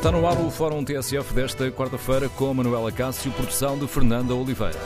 Está 0.00 0.10
no 0.10 0.26
ar 0.26 0.40
o 0.40 0.50
Fórum 0.50 0.82
TSF 0.82 1.34
desta 1.34 1.70
quarta-feira 1.70 2.26
com 2.30 2.54
Manuela 2.54 2.90
Cássio, 2.90 3.30
produção 3.32 3.78
de 3.78 3.86
Fernanda 3.86 4.34
Oliveira. 4.34 4.80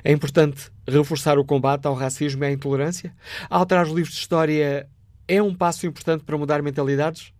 É 0.03 0.11
importante 0.11 0.69
reforçar 0.87 1.37
o 1.39 1.45
combate 1.45 1.87
ao 1.87 1.93
racismo 1.93 2.43
e 2.43 2.47
à 2.47 2.51
intolerância? 2.51 3.15
Alterar 3.49 3.85
os 3.85 3.93
livros 3.93 4.13
de 4.13 4.19
história 4.21 4.89
é 5.27 5.41
um 5.41 5.55
passo 5.55 5.87
importante 5.87 6.23
para 6.23 6.37
mudar 6.37 6.61
mentalidades? 6.61 7.33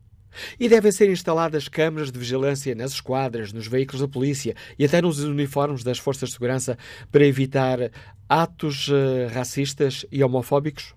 E 0.60 0.70
devem 0.70 0.92
ser 0.92 1.10
instaladas 1.10 1.68
câmaras 1.68 2.12
de 2.12 2.20
vigilância 2.20 2.76
nas 2.76 2.92
esquadras, 2.94 3.52
nos 3.54 3.68
veículos 3.68 4.02
da 4.02 4.08
polícia 4.08 4.56
e 4.78 4.86
até 4.86 5.02
nos 5.02 5.20
uniformes 5.20 5.84
das 5.84 5.98
forças 6.00 6.30
de 6.30 6.34
segurança 6.34 6.78
para 7.12 7.26
evitar 7.26 7.92
atos 8.30 8.88
uh, 8.88 9.28
racistas 9.34 10.06
e 10.12 10.24
homofóbicos? 10.24 10.94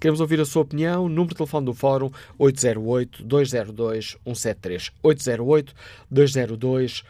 Queremos 0.00 0.20
ouvir 0.20 0.40
a 0.40 0.44
sua 0.44 0.62
opinião. 0.62 1.08
Número 1.08 1.30
de 1.30 1.36
telefone 1.36 1.66
do 1.66 1.74
Fórum 1.74 2.12
808-202-173. 2.38 4.92
808-202-173. 5.02 7.02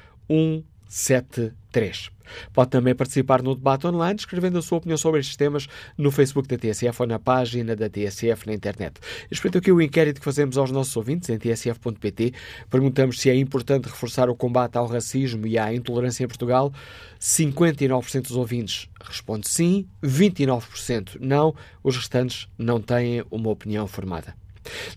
Pode 2.52 2.70
também 2.70 2.94
participar 2.94 3.42
no 3.42 3.54
debate 3.54 3.86
online, 3.86 4.18
escrevendo 4.18 4.58
a 4.58 4.62
sua 4.62 4.78
opinião 4.78 4.96
sobre 4.96 5.20
estes 5.20 5.36
temas 5.36 5.66
no 5.96 6.10
Facebook 6.10 6.48
da 6.48 6.58
TSF 6.58 7.02
ou 7.02 7.06
na 7.06 7.18
página 7.18 7.74
da 7.74 7.88
TSF 7.88 8.46
na 8.46 8.54
internet. 8.54 9.00
Respeito 9.30 9.58
aqui 9.58 9.72
o 9.72 9.80
inquérito 9.80 10.18
que 10.18 10.24
fazemos 10.24 10.58
aos 10.58 10.70
nossos 10.70 10.96
ouvintes 10.96 11.28
em 11.30 11.38
tsf.pt. 11.38 12.32
Perguntamos 12.70 13.20
se 13.20 13.30
é 13.30 13.34
importante 13.34 13.86
reforçar 13.86 14.28
o 14.28 14.36
combate 14.36 14.76
ao 14.76 14.86
racismo 14.86 15.46
e 15.46 15.58
à 15.58 15.72
intolerância 15.72 16.24
em 16.24 16.28
Portugal. 16.28 16.72
59% 17.20 18.22
dos 18.22 18.36
ouvintes 18.36 18.88
responde 19.02 19.48
sim, 19.48 19.86
29% 20.02 21.16
não. 21.20 21.54
Os 21.82 21.96
restantes 21.96 22.48
não 22.58 22.80
têm 22.80 23.24
uma 23.30 23.50
opinião 23.50 23.86
formada. 23.86 24.34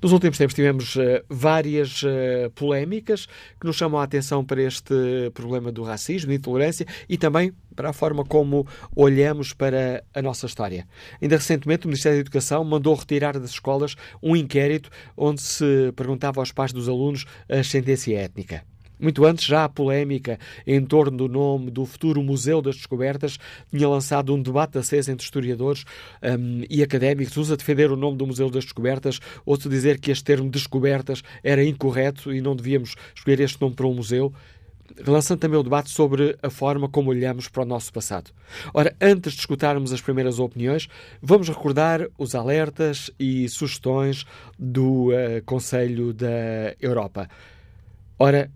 Nos 0.01 0.11
últimos 0.11 0.37
tempos 0.37 0.53
tivemos 0.53 0.95
uh, 0.95 1.23
várias 1.29 2.03
uh, 2.03 2.49
polémicas 2.55 3.27
que 3.59 3.65
nos 3.65 3.75
chamam 3.75 3.99
a 3.99 4.03
atenção 4.03 4.43
para 4.43 4.61
este 4.61 4.93
problema 5.33 5.71
do 5.71 5.83
racismo, 5.83 6.31
e 6.31 6.35
intolerância 6.35 6.85
e 7.07 7.17
também 7.17 7.53
para 7.75 7.89
a 7.89 7.93
forma 7.93 8.25
como 8.25 8.67
olhamos 8.95 9.53
para 9.53 10.03
a 10.13 10.21
nossa 10.21 10.45
história. 10.45 10.87
Ainda 11.21 11.37
recentemente, 11.37 11.85
o 11.85 11.89
Ministério 11.89 12.17
da 12.17 12.21
Educação 12.21 12.63
mandou 12.63 12.93
retirar 12.93 13.39
das 13.39 13.51
escolas 13.51 13.95
um 14.21 14.35
inquérito 14.35 14.89
onde 15.15 15.41
se 15.41 15.91
perguntava 15.95 16.41
aos 16.41 16.51
pais 16.51 16.73
dos 16.73 16.89
alunos 16.89 17.25
a 17.49 17.59
ascendência 17.59 18.17
étnica. 18.17 18.70
Muito 19.01 19.25
antes, 19.25 19.45
já 19.45 19.63
a 19.63 19.69
polémica 19.69 20.37
em 20.65 20.85
torno 20.85 21.17
do 21.17 21.27
nome 21.27 21.71
do 21.71 21.85
futuro 21.87 22.21
Museu 22.21 22.61
das 22.61 22.75
Descobertas 22.75 23.39
tinha 23.71 23.89
lançado 23.89 24.33
um 24.33 24.41
debate 24.41 24.77
aceso 24.77 25.11
entre 25.11 25.25
historiadores 25.25 25.83
um, 26.21 26.63
e 26.69 26.83
académicos, 26.83 27.35
uns 27.35 27.51
a 27.51 27.55
defender 27.55 27.91
o 27.91 27.95
nome 27.95 28.15
do 28.15 28.27
Museu 28.27 28.49
das 28.51 28.63
Descobertas, 28.63 29.19
outros 29.43 29.65
a 29.65 29.69
dizer 29.69 29.99
que 29.99 30.11
este 30.11 30.23
termo 30.23 30.49
descobertas 30.49 31.23
era 31.43 31.63
incorreto 31.63 32.31
e 32.31 32.41
não 32.41 32.55
devíamos 32.55 32.95
escolher 33.15 33.39
este 33.39 33.59
nome 33.59 33.73
para 33.73 33.87
um 33.87 33.95
museu 33.95 34.31
lançando 35.07 35.39
também 35.39 35.59
o 35.59 35.63
debate 35.63 35.89
sobre 35.89 36.37
a 36.43 36.49
forma 36.49 36.89
como 36.89 37.09
olhamos 37.11 37.47
para 37.47 37.63
o 37.63 37.65
nosso 37.65 37.91
passado. 37.93 38.31
Ora, 38.73 38.93
antes 38.99 39.33
de 39.33 39.39
escutarmos 39.39 39.93
as 39.93 40.01
primeiras 40.01 40.37
opiniões, 40.37 40.87
vamos 41.21 41.47
recordar 41.47 42.07
os 42.17 42.35
alertas 42.35 43.09
e 43.19 43.47
sugestões 43.47 44.25
do 44.59 45.09
uh, 45.09 45.41
Conselho 45.45 46.13
da 46.13 46.75
Europa. 46.79 47.29
Ora, 48.19 48.51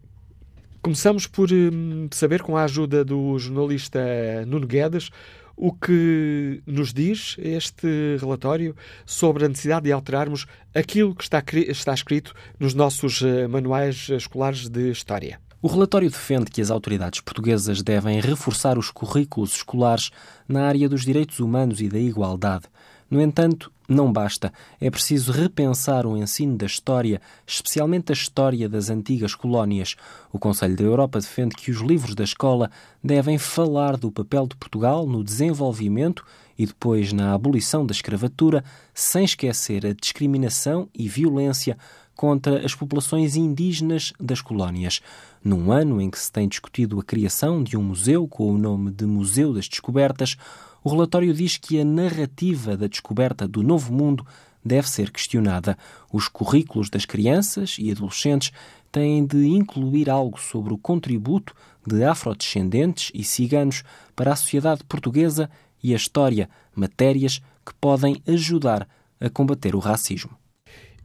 Começamos 0.86 1.26
por 1.26 1.52
hum, 1.52 2.08
saber, 2.12 2.44
com 2.44 2.56
a 2.56 2.64
ajuda 2.64 3.04
do 3.04 3.40
jornalista 3.40 4.00
Nuno 4.46 4.68
Guedes, 4.68 5.10
o 5.58 5.74
que 5.74 6.62
nos 6.64 6.94
diz 6.94 7.36
este 7.40 8.18
relatório 8.22 8.76
sobre 9.04 9.46
a 9.46 9.48
necessidade 9.48 9.86
de 9.86 9.92
alterarmos 9.92 10.46
aquilo 10.76 11.16
que 11.16 11.24
está, 11.24 11.44
está 11.68 11.92
escrito 11.92 12.36
nos 12.60 12.76
nossos 12.76 13.24
eh, 13.24 13.48
manuais 13.48 14.10
escolares 14.10 14.70
de 14.70 14.92
História. 14.92 15.40
O 15.60 15.68
relatório 15.68 16.12
defende 16.12 16.52
que 16.52 16.62
as 16.62 16.70
autoridades 16.70 17.20
portuguesas 17.20 17.82
devem 17.82 18.22
reforçar 18.22 18.78
os 18.78 18.92
currículos 18.92 19.56
escolares 19.56 20.12
na 20.48 20.68
área 20.68 20.88
dos 20.88 21.04
direitos 21.04 21.40
humanos 21.40 21.82
e 21.82 21.90
da 21.90 21.98
igualdade. 21.98 22.66
No 23.10 23.22
entanto, 23.22 23.72
não 23.88 24.12
basta. 24.12 24.52
É 24.82 24.90
preciso 24.90 25.32
repensar 25.32 26.08
o 26.08 26.18
ensino 26.18 26.58
da 26.58 26.66
história, 26.66 27.22
especialmente 27.46 28.12
a 28.12 28.14
história 28.14 28.68
das 28.68 28.90
antigas 28.90 29.36
colónias. 29.36 29.96
O 30.34 30.40
Conselho 30.40 30.76
da 30.76 30.84
Europa 30.84 31.20
defende 31.20 31.56
que 31.56 31.70
os 31.70 31.82
livros 31.82 32.16
da 32.16 32.24
escola 32.24 32.72
devem 33.04 33.38
falar 33.38 33.96
do 33.96 34.12
papel 34.12 34.48
de 34.48 34.56
Portugal 34.56 35.06
no 35.06 35.24
desenvolvimento 35.24 36.26
e 36.58 36.66
depois 36.66 37.14
na 37.14 37.34
abolição 37.34 37.86
da 37.86 37.92
escravatura, 37.92 38.64
sem 38.94 39.24
esquecer 39.24 39.86
a 39.86 39.94
discriminação 39.94 40.90
e 40.94 41.08
violência 41.08 41.78
contra 42.16 42.66
as 42.66 42.74
populações 42.74 43.36
indígenas 43.36 44.14
das 44.20 44.42
colónias. 44.42 45.02
Num 45.44 45.72
ano 45.72 46.02
em 46.02 46.10
que 46.10 46.18
se 46.18 46.32
tem 46.32 46.48
discutido 46.48 47.00
a 47.00 47.04
criação 47.04 47.62
de 47.62 47.78
um 47.78 47.84
museu 47.84 48.28
com 48.28 48.52
o 48.52 48.58
nome 48.58 48.90
de 48.90 49.06
Museu 49.06 49.54
das 49.54 49.68
Descobertas, 49.68 50.38
o 50.86 50.90
relatório 50.92 51.34
diz 51.34 51.58
que 51.58 51.82
a 51.82 51.84
narrativa 51.84 52.78
da 52.78 52.86
descoberta 52.86 53.48
do 53.48 53.64
novo 53.64 53.92
mundo 53.92 54.24
deve 54.64 54.88
ser 54.88 55.10
questionada. 55.10 55.76
Os 56.14 56.28
currículos 56.28 56.92
das 56.92 57.06
crianças 57.06 57.78
e 57.80 57.90
adolescentes 57.90 58.52
têm 58.92 59.26
de 59.26 59.48
incluir 59.48 60.12
algo 60.12 60.40
sobre 60.40 60.72
o 60.72 60.78
contributo 60.78 61.56
de 61.88 62.04
afrodescendentes 62.04 63.12
e 63.16 63.24
ciganos 63.24 63.84
para 64.16 64.34
a 64.34 64.36
sociedade 64.36 64.84
portuguesa 64.84 65.50
e 65.82 65.92
a 65.92 65.96
história, 65.96 66.48
matérias 66.76 67.42
que 67.66 67.74
podem 67.82 68.22
ajudar 68.28 68.88
a 69.20 69.28
combater 69.28 69.76
o 69.76 69.80
racismo. 69.80 70.38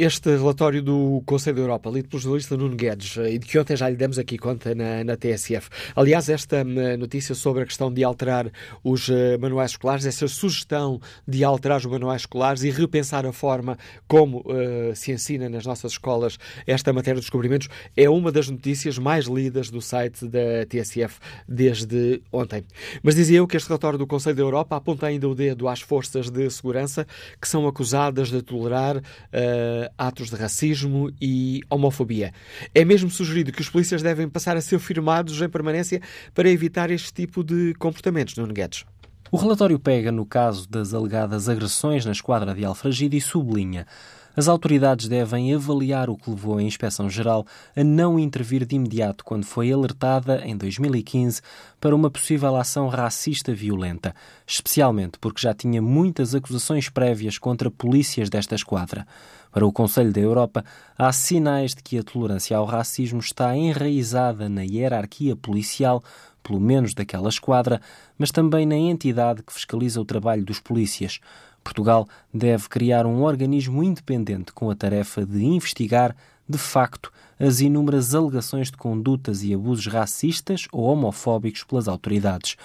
Este 0.02 0.30
relatório 0.30 0.82
do 0.82 1.22
Conselho 1.26 1.56
da 1.56 1.62
Europa, 1.62 1.90
lido 1.90 2.08
pelo 2.08 2.22
jornalista 2.22 2.56
Nuno 2.56 2.74
Guedes, 2.74 3.18
e 3.18 3.38
de 3.38 3.46
que 3.46 3.58
ontem 3.58 3.76
já 3.76 3.86
lhe 3.86 3.96
demos 3.96 4.18
aqui 4.18 4.38
conta 4.38 4.74
na, 4.74 5.04
na 5.04 5.14
TSF. 5.14 5.68
Aliás, 5.94 6.30
esta 6.30 6.64
hum, 6.64 6.96
notícia 6.96 7.34
sobre 7.34 7.64
a 7.64 7.66
questão 7.66 7.92
de 7.92 8.02
alterar 8.02 8.50
os 8.82 9.10
uh, 9.10 9.38
manuais 9.38 9.72
escolares, 9.72 10.06
essa 10.06 10.26
sugestão 10.26 11.02
de 11.28 11.44
alterar 11.44 11.76
os 11.76 11.84
manuais 11.84 12.22
escolares 12.22 12.62
e 12.62 12.70
repensar 12.70 13.26
a 13.26 13.32
forma 13.34 13.76
como 14.08 14.38
uh, 14.38 14.96
se 14.96 15.12
ensina 15.12 15.50
nas 15.50 15.66
nossas 15.66 15.92
escolas 15.92 16.38
esta 16.66 16.94
matéria 16.94 17.20
de 17.20 17.26
descobrimentos, 17.26 17.68
é 17.94 18.08
uma 18.08 18.32
das 18.32 18.48
notícias 18.48 18.96
mais 18.96 19.26
lidas 19.26 19.68
do 19.68 19.82
site 19.82 20.26
da 20.26 20.64
TSF 20.66 21.18
desde 21.46 22.22
ontem. 22.32 22.64
Mas 23.02 23.16
dizia 23.16 23.36
eu 23.36 23.46
que 23.46 23.54
este 23.54 23.68
relatório 23.68 23.98
do 23.98 24.06
Conselho 24.06 24.36
da 24.36 24.42
Europa 24.42 24.76
aponta 24.76 25.08
ainda 25.08 25.28
o 25.28 25.34
dedo 25.34 25.68
às 25.68 25.82
forças 25.82 26.30
de 26.30 26.48
segurança 26.48 27.06
que 27.38 27.46
são 27.46 27.68
acusadas 27.68 28.30
de 28.30 28.40
tolerar. 28.40 28.96
Uh, 28.96 29.89
atos 29.96 30.30
de 30.30 30.36
racismo 30.36 31.10
e 31.20 31.60
homofobia. 31.68 32.32
É 32.74 32.84
mesmo 32.84 33.10
sugerido 33.10 33.52
que 33.52 33.60
os 33.60 33.68
polícias 33.68 34.02
devem 34.02 34.28
passar 34.28 34.56
a 34.56 34.60
ser 34.60 34.78
firmados 34.78 35.40
em 35.40 35.48
permanência 35.48 36.00
para 36.34 36.48
evitar 36.48 36.90
este 36.90 37.12
tipo 37.12 37.42
de 37.42 37.74
comportamentos, 37.74 38.36
Nuno 38.36 38.52
Guedes. 38.52 38.84
O 39.32 39.36
relatório 39.36 39.78
pega 39.78 40.10
no 40.10 40.26
caso 40.26 40.68
das 40.68 40.92
alegadas 40.92 41.48
agressões 41.48 42.04
na 42.04 42.10
esquadra 42.10 42.52
de 42.52 42.64
Alfragide 42.64 43.16
e 43.16 43.20
sublinha 43.20 43.86
as 44.36 44.48
autoridades 44.48 45.08
devem 45.08 45.52
avaliar 45.54 46.08
o 46.08 46.16
que 46.16 46.30
levou 46.30 46.58
a 46.58 46.62
Inspeção-Geral 46.62 47.44
a 47.76 47.82
não 47.82 48.18
intervir 48.18 48.64
de 48.64 48.76
imediato 48.76 49.24
quando 49.24 49.44
foi 49.44 49.72
alertada, 49.72 50.42
em 50.44 50.56
2015, 50.56 51.42
para 51.80 51.94
uma 51.94 52.10
possível 52.10 52.56
ação 52.56 52.88
racista 52.88 53.52
violenta, 53.52 54.14
especialmente 54.46 55.18
porque 55.18 55.40
já 55.40 55.52
tinha 55.52 55.82
muitas 55.82 56.34
acusações 56.34 56.88
prévias 56.88 57.38
contra 57.38 57.70
polícias 57.70 58.30
desta 58.30 58.54
esquadra. 58.54 59.06
Para 59.50 59.66
o 59.66 59.72
Conselho 59.72 60.12
da 60.12 60.20
Europa, 60.20 60.64
há 60.96 61.12
sinais 61.12 61.74
de 61.74 61.82
que 61.82 61.98
a 61.98 62.04
tolerância 62.04 62.56
ao 62.56 62.64
racismo 62.64 63.18
está 63.18 63.56
enraizada 63.56 64.48
na 64.48 64.62
hierarquia 64.62 65.34
policial, 65.34 66.04
pelo 66.40 66.60
menos 66.60 66.94
daquela 66.94 67.28
esquadra, 67.28 67.80
mas 68.16 68.30
também 68.30 68.64
na 68.64 68.76
entidade 68.76 69.42
que 69.42 69.52
fiscaliza 69.52 70.00
o 70.00 70.04
trabalho 70.04 70.44
dos 70.44 70.60
polícias. 70.60 71.18
Portugal 71.62 72.08
deve 72.32 72.68
criar 72.68 73.06
um 73.06 73.22
organismo 73.22 73.82
independente 73.82 74.52
com 74.52 74.70
a 74.70 74.74
tarefa 74.74 75.24
de 75.24 75.44
investigar, 75.44 76.16
de 76.48 76.58
facto, 76.58 77.12
as 77.38 77.60
inúmeras 77.60 78.14
alegações 78.14 78.70
de 78.70 78.76
condutas 78.76 79.42
e 79.42 79.54
abusos 79.54 79.86
racistas 79.86 80.66
ou 80.72 80.84
homofóbicos 80.84 81.64
pelas 81.64 81.88
autoridades. 81.88 82.56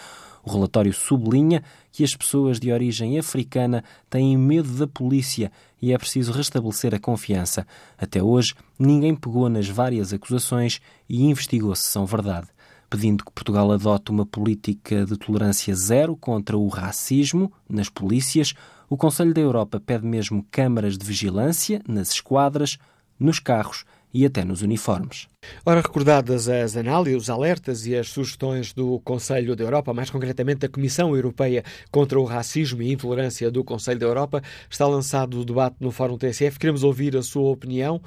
O 0.45 0.51
relatório 0.51 0.93
sublinha 0.93 1.63
que 1.91 2.03
as 2.03 2.15
pessoas 2.15 2.59
de 2.59 2.71
origem 2.71 3.17
africana 3.17 3.83
têm 4.09 4.37
medo 4.37 4.69
da 4.69 4.85
polícia 4.85 5.51
e 5.81 5.91
é 5.91 5.97
preciso 5.97 6.31
restabelecer 6.31 6.93
a 6.93 6.99
confiança. 6.99 7.65
Até 7.97 8.21
hoje, 8.21 8.53
ninguém 8.77 9.15
pegou 9.15 9.49
nas 9.49 9.67
várias 9.67 10.13
acusações 10.13 10.79
e 11.09 11.23
investigou 11.23 11.75
se 11.75 11.87
são 11.87 12.05
verdade. 12.05 12.47
Pedindo 12.89 13.25
que 13.25 13.31
Portugal 13.31 13.71
adote 13.71 14.11
uma 14.11 14.25
política 14.25 15.03
de 15.03 15.17
tolerância 15.17 15.73
zero 15.73 16.15
contra 16.15 16.55
o 16.55 16.67
racismo 16.67 17.51
nas 17.67 17.89
polícias, 17.89 18.53
o 18.89 18.97
Conselho 18.97 19.33
da 19.33 19.41
Europa 19.41 19.79
pede 19.79 20.05
mesmo 20.05 20.45
câmaras 20.51 20.97
de 20.97 21.05
vigilância 21.05 21.81
nas 21.87 22.11
esquadras, 22.11 22.77
nos 23.19 23.39
carros 23.39 23.85
e 24.13 24.25
até 24.25 24.45
nos 24.45 24.61
uniformes. 24.61 25.27
Ora, 25.65 25.81
recordadas 25.81 26.47
as 26.47 26.77
análises, 26.77 27.23
os 27.23 27.29
alertas 27.29 27.85
e 27.85 27.93
as 27.93 28.07
sugestões 28.07 28.71
do 28.71 28.97
Conselho 29.01 29.57
da 29.57 29.63
Europa, 29.65 29.93
mais 29.93 30.09
concretamente 30.09 30.59
da 30.59 30.69
Comissão 30.69 31.13
Europeia 31.13 31.63
contra 31.91 32.17
o 32.17 32.23
Racismo 32.23 32.81
e 32.81 32.93
Intolerância 32.93 33.51
do 33.51 33.61
Conselho 33.61 33.99
da 33.99 34.05
Europa, 34.05 34.41
está 34.69 34.87
lançado 34.87 35.41
o 35.41 35.43
debate 35.43 35.75
no 35.81 35.91
Fórum 35.91 36.17
TSF. 36.17 36.57
Queremos 36.57 36.81
ouvir 36.81 37.17
a 37.17 37.21
sua 37.21 37.49
opinião. 37.49 38.01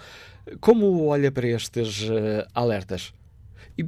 Como 0.60 1.06
olha 1.06 1.30
para 1.30 1.46
estes 1.46 2.04
uh, 2.04 2.46
alertas? 2.54 3.12
E 3.76 3.84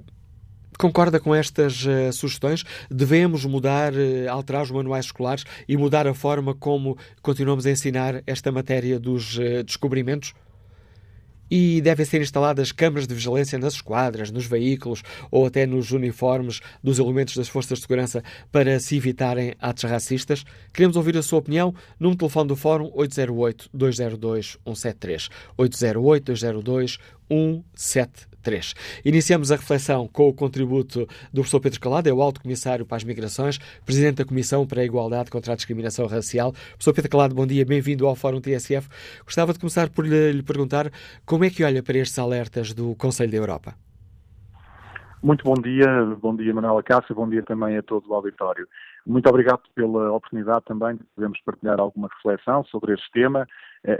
concorda 0.81 1.21
com 1.21 1.35
estas 1.35 1.85
uh, 1.85 2.13
sugestões? 2.13 2.65
Devemos 2.91 3.45
mudar, 3.45 3.93
uh, 3.93 4.31
alterar 4.31 4.63
os 4.63 4.71
manuais 4.71 5.07
escolares 5.07 5.45
e 5.69 5.77
mudar 5.77 6.07
a 6.07 6.15
forma 6.15 6.55
como 6.55 6.97
continuamos 7.23 7.67
a 7.67 7.71
ensinar 7.71 8.23
esta 8.27 8.51
matéria 8.51 8.99
dos 8.99 9.39
descobrimentos? 9.65 10.35
e 11.51 11.81
devem 11.81 12.07
ser 12.07 12.21
instaladas 12.21 12.71
câmaras 12.71 13.09
de 13.09 13.15
vigilância 13.15 13.59
nas 13.59 13.75
esquadras, 13.75 14.31
nos 14.31 14.47
veículos 14.47 15.03
ou 15.31 15.47
até 15.47 15.67
nos 15.67 15.91
uniformes 15.91 16.61
dos 16.83 16.99
elementos 16.99 17.37
das 17.37 17.49
forças 17.49 17.79
de 17.79 17.83
segurança 17.83 18.23
para 18.53 18.79
se 18.79 18.97
evitarem 18.97 19.55
atos 19.61 19.85
racistas? 19.85 20.45
Queremos 20.73 20.97
ouvir 20.97 21.19
a 21.19 21.23
sua 21.23 21.41
opinião. 21.41 21.75
De 22.01 22.17
telefone 22.17 22.49
do 22.49 22.57
Fórum 22.57 22.91
808-202-173. 22.93 25.29
808-202-173. 25.59 26.99
3. 28.43 28.75
Iniciamos 29.05 29.53
a 29.53 29.57
reflexão 29.57 30.09
com 30.09 30.29
o 30.29 30.35
contributo 30.35 31.07
do 31.33 31.41
professor 31.41 31.61
Pedro 31.61 31.81
Calado, 31.81 32.09
é 32.09 32.13
o 32.13 32.23
Alto 32.23 32.41
Comissário 32.41 32.87
para 32.87 32.97
as 32.97 33.05
Migrações, 33.05 33.59
Presidente 33.85 34.17
da 34.17 34.25
Comissão 34.25 34.67
para 34.67 34.81
a 34.81 34.85
Igualdade 34.85 35.31
contra 35.31 35.53
a 35.53 35.57
Discriminação 35.57 36.07
Racial. 36.07 36.53
Professor 36.53 36.95
Pedro 36.95 37.11
Calado, 37.11 37.35
bom 37.35 37.47
dia, 37.47 37.65
bem-vindo 37.65 38.07
ao 38.07 38.17
Fórum 38.17 38.41
TSF. 38.41 38.89
Gostava 39.25 39.53
de 39.53 39.59
começar 39.59 39.89
por 39.91 40.07
lhe, 40.07 40.33
lhe 40.33 40.43
perguntar 40.43 40.91
como 41.25 41.45
é 41.45 41.51
que 41.51 41.63
olha 41.65 41.83
para 41.83 41.99
estes 41.99 42.19
alertas 42.19 42.73
do 42.73 42.95
Conselho 42.97 43.31
da 43.31 43.37
Europa. 43.37 43.75
Muito 45.23 45.45
bom 45.45 45.55
dia, 45.55 45.87
bom 46.19 46.35
dia 46.35 46.55
Manuela 46.55 46.83
Cássio, 46.83 47.15
bom 47.15 47.29
dia 47.29 47.43
também 47.43 47.77
a 47.77 47.83
todo 47.83 48.09
o 48.09 48.15
auditório. 48.15 48.67
Muito 49.07 49.29
obrigado 49.29 49.61
pela 49.75 50.13
oportunidade 50.13 50.65
também 50.65 50.97
de 50.97 51.05
podermos 51.15 51.39
partilhar 51.45 51.79
alguma 51.79 52.09
reflexão 52.09 52.65
sobre 52.65 52.95
este 52.95 53.11
tema, 53.13 53.47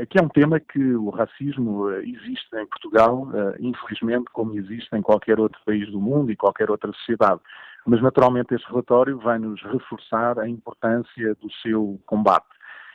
que 0.09 0.19
é 0.19 0.23
um 0.23 0.29
tema 0.29 0.61
que 0.61 0.95
o 0.95 1.09
racismo 1.09 1.91
eh, 1.91 2.03
existe 2.05 2.55
em 2.55 2.67
Portugal, 2.67 3.29
eh, 3.33 3.57
infelizmente, 3.61 4.27
como 4.33 4.55
existe 4.55 4.95
em 4.95 5.01
qualquer 5.01 5.41
outro 5.41 5.59
país 5.65 5.91
do 5.91 6.01
mundo 6.01 6.31
e 6.31 6.37
qualquer 6.37 6.71
outra 6.71 6.93
sociedade. 6.93 7.41
Mas, 7.87 8.03
naturalmente, 8.03 8.55
este 8.55 8.69
relatório 8.69 9.19
vai 9.19 9.39
nos 9.39 9.63
reforçar 9.63 10.39
a 10.39 10.47
importância 10.47 11.35
do 11.37 11.51
seu 11.63 11.99
combate. 12.05 12.47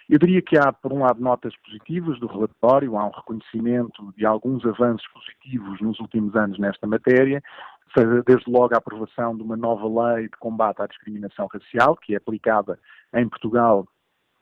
Eu 0.07 0.19
diria 0.19 0.39
que 0.43 0.55
há, 0.55 0.71
por 0.71 0.93
um 0.93 0.99
lado, 0.99 1.19
notas 1.19 1.55
positivas 1.57 2.19
do 2.19 2.27
relatório, 2.27 2.95
há 2.95 3.07
um 3.07 3.11
reconhecimento 3.11 4.13
de 4.15 4.23
alguns 4.23 4.63
avanços 4.63 5.07
positivos 5.07 5.81
nos 5.81 5.99
últimos 5.99 6.35
anos 6.35 6.59
nesta 6.59 6.85
matéria, 6.85 7.41
seja 7.97 8.21
desde 8.27 8.51
logo 8.51 8.75
a 8.75 8.77
aprovação 8.77 9.35
de 9.35 9.41
uma 9.41 9.57
nova 9.57 10.13
lei 10.13 10.25
de 10.25 10.37
combate 10.37 10.83
à 10.83 10.85
discriminação 10.85 11.47
racial, 11.51 11.95
que 11.95 12.13
é 12.13 12.17
aplicada 12.17 12.77
em 13.15 13.27
Portugal 13.27 13.87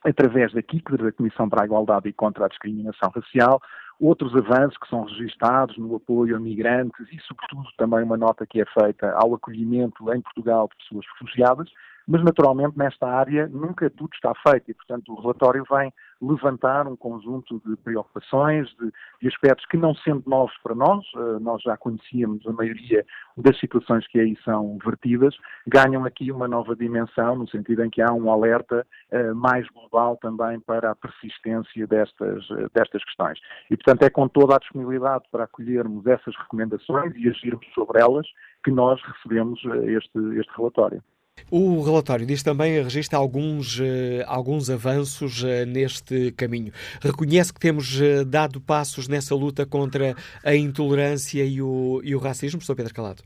através 0.04 0.54
da 0.54 0.62
CICDR, 0.62 1.04
da 1.04 1.12
Comissão 1.12 1.50
para 1.50 1.64
a 1.64 1.66
Igualdade 1.66 2.10
e 2.10 2.14
contra 2.14 2.46
a 2.46 2.50
Discriminação 2.50 3.12
Racial, 3.16 3.62
outros 4.00 4.36
avanços 4.36 4.78
que 4.78 4.90
são 4.90 5.04
registados 5.06 5.78
no 5.78 5.96
apoio 5.96 6.36
a 6.36 6.40
migrantes 6.40 7.08
e, 7.12 7.20
sobretudo, 7.22 7.70
também 7.78 8.04
uma 8.04 8.18
nota 8.18 8.46
que 8.46 8.62
é 8.62 8.66
feita 8.66 9.12
ao 9.14 9.34
acolhimento 9.34 10.14
em 10.14 10.22
Portugal 10.22 10.70
de 10.70 10.84
pessoas 10.84 11.06
refugiadas, 11.14 11.70
mas 12.08 12.24
naturalmente 12.24 12.78
nesta 12.78 13.08
área 13.08 13.48
nunca 13.48 13.90
tudo 13.90 14.10
está 14.14 14.34
feito 14.48 14.72
e, 14.72 14.74
portanto, 14.74 15.14
o 15.14 15.22
relatório 15.22 15.64
vem 15.70 15.92
levantar 16.24 16.88
um 16.88 16.96
conjunto 16.96 17.62
de 17.66 17.76
preocupações, 17.78 18.70
de, 18.80 18.92
de 19.22 19.28
aspectos 19.28 19.66
que, 19.66 19.78
não 19.78 19.94
sendo 19.96 20.24
novos 20.26 20.56
para 20.64 20.74
nós, 20.74 21.06
uh, 21.16 21.40
nós 21.40 21.62
já 21.62 21.76
conhecíamos 21.76 22.46
a 22.48 22.54
maioria 22.54 23.06
das 23.38 23.60
situações 23.60 24.08
que 24.08 24.20
aí 24.20 24.38
são 24.44 24.78
vertidas, 24.84 25.36
ganham 25.68 26.06
aqui 26.06 26.32
uma 26.32 26.48
nova 26.48 26.76
dimensão, 26.76 27.36
no 27.36 27.50
sentido 27.50 27.84
em 27.84 27.90
que 27.90 28.02
há 28.02 28.12
um 28.14 28.32
alerta 28.32 28.86
uh, 29.12 29.36
mais 29.36 29.68
global 29.70 30.18
também 30.18 30.60
para 30.62 30.92
a 30.92 30.96
persistência 30.96 31.86
destas, 31.88 32.50
uh, 32.52 32.70
destas 32.74 33.04
questões. 33.04 33.40
E, 33.70 33.76
portanto, 33.76 34.04
é 34.04 34.10
com 34.10 34.28
toda 34.28 34.56
a 34.56 34.60
disponibilidade 34.60 35.26
para 35.32 35.44
acolhermos 35.44 36.06
essas 36.08 36.36
recomendações 36.38 37.14
e 37.16 37.30
agirmos 37.30 37.66
sobre 37.74 38.00
elas 38.00 38.26
que 38.64 38.72
nós 38.72 39.02
recebemos 39.04 39.62
este, 39.66 40.40
este 40.40 40.52
relatório. 40.56 41.04
O 41.50 41.84
relatório 41.84 42.26
diz 42.26 42.42
também, 42.42 42.82
registra 42.82 43.18
alguns, 43.18 43.80
uh, 43.80 43.84
alguns 44.26 44.70
avanços 44.70 45.44
uh, 45.44 45.66
neste 45.68 46.32
caminho. 46.32 46.72
Reconhece 47.02 47.54
que 47.54 47.60
temos 47.60 48.00
uh, 48.00 48.26
dado 48.26 48.60
passos 48.60 49.08
nessa 49.08 49.36
luta 49.36 49.66
contra 49.66 50.16
a 50.44 50.56
intolerância 50.56 51.44
e 51.44 51.62
o, 51.62 52.02
e 52.04 52.16
o 52.16 52.20
racismo, 52.20 52.62
Sr. 52.62 52.76
Pedro 52.76 52.94
Calado? 52.94 53.24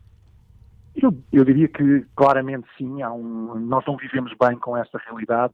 Eu, 0.96 1.16
eu, 1.32 1.46
diria 1.46 1.68
que 1.68 2.06
claramente 2.16 2.68
sim, 2.78 3.04
um, 3.04 3.60
nós 3.60 3.86
não 3.86 3.96
vivemos 3.96 4.34
bem 4.38 4.58
com 4.58 4.76
esta 4.76 4.98
realidade 5.06 5.54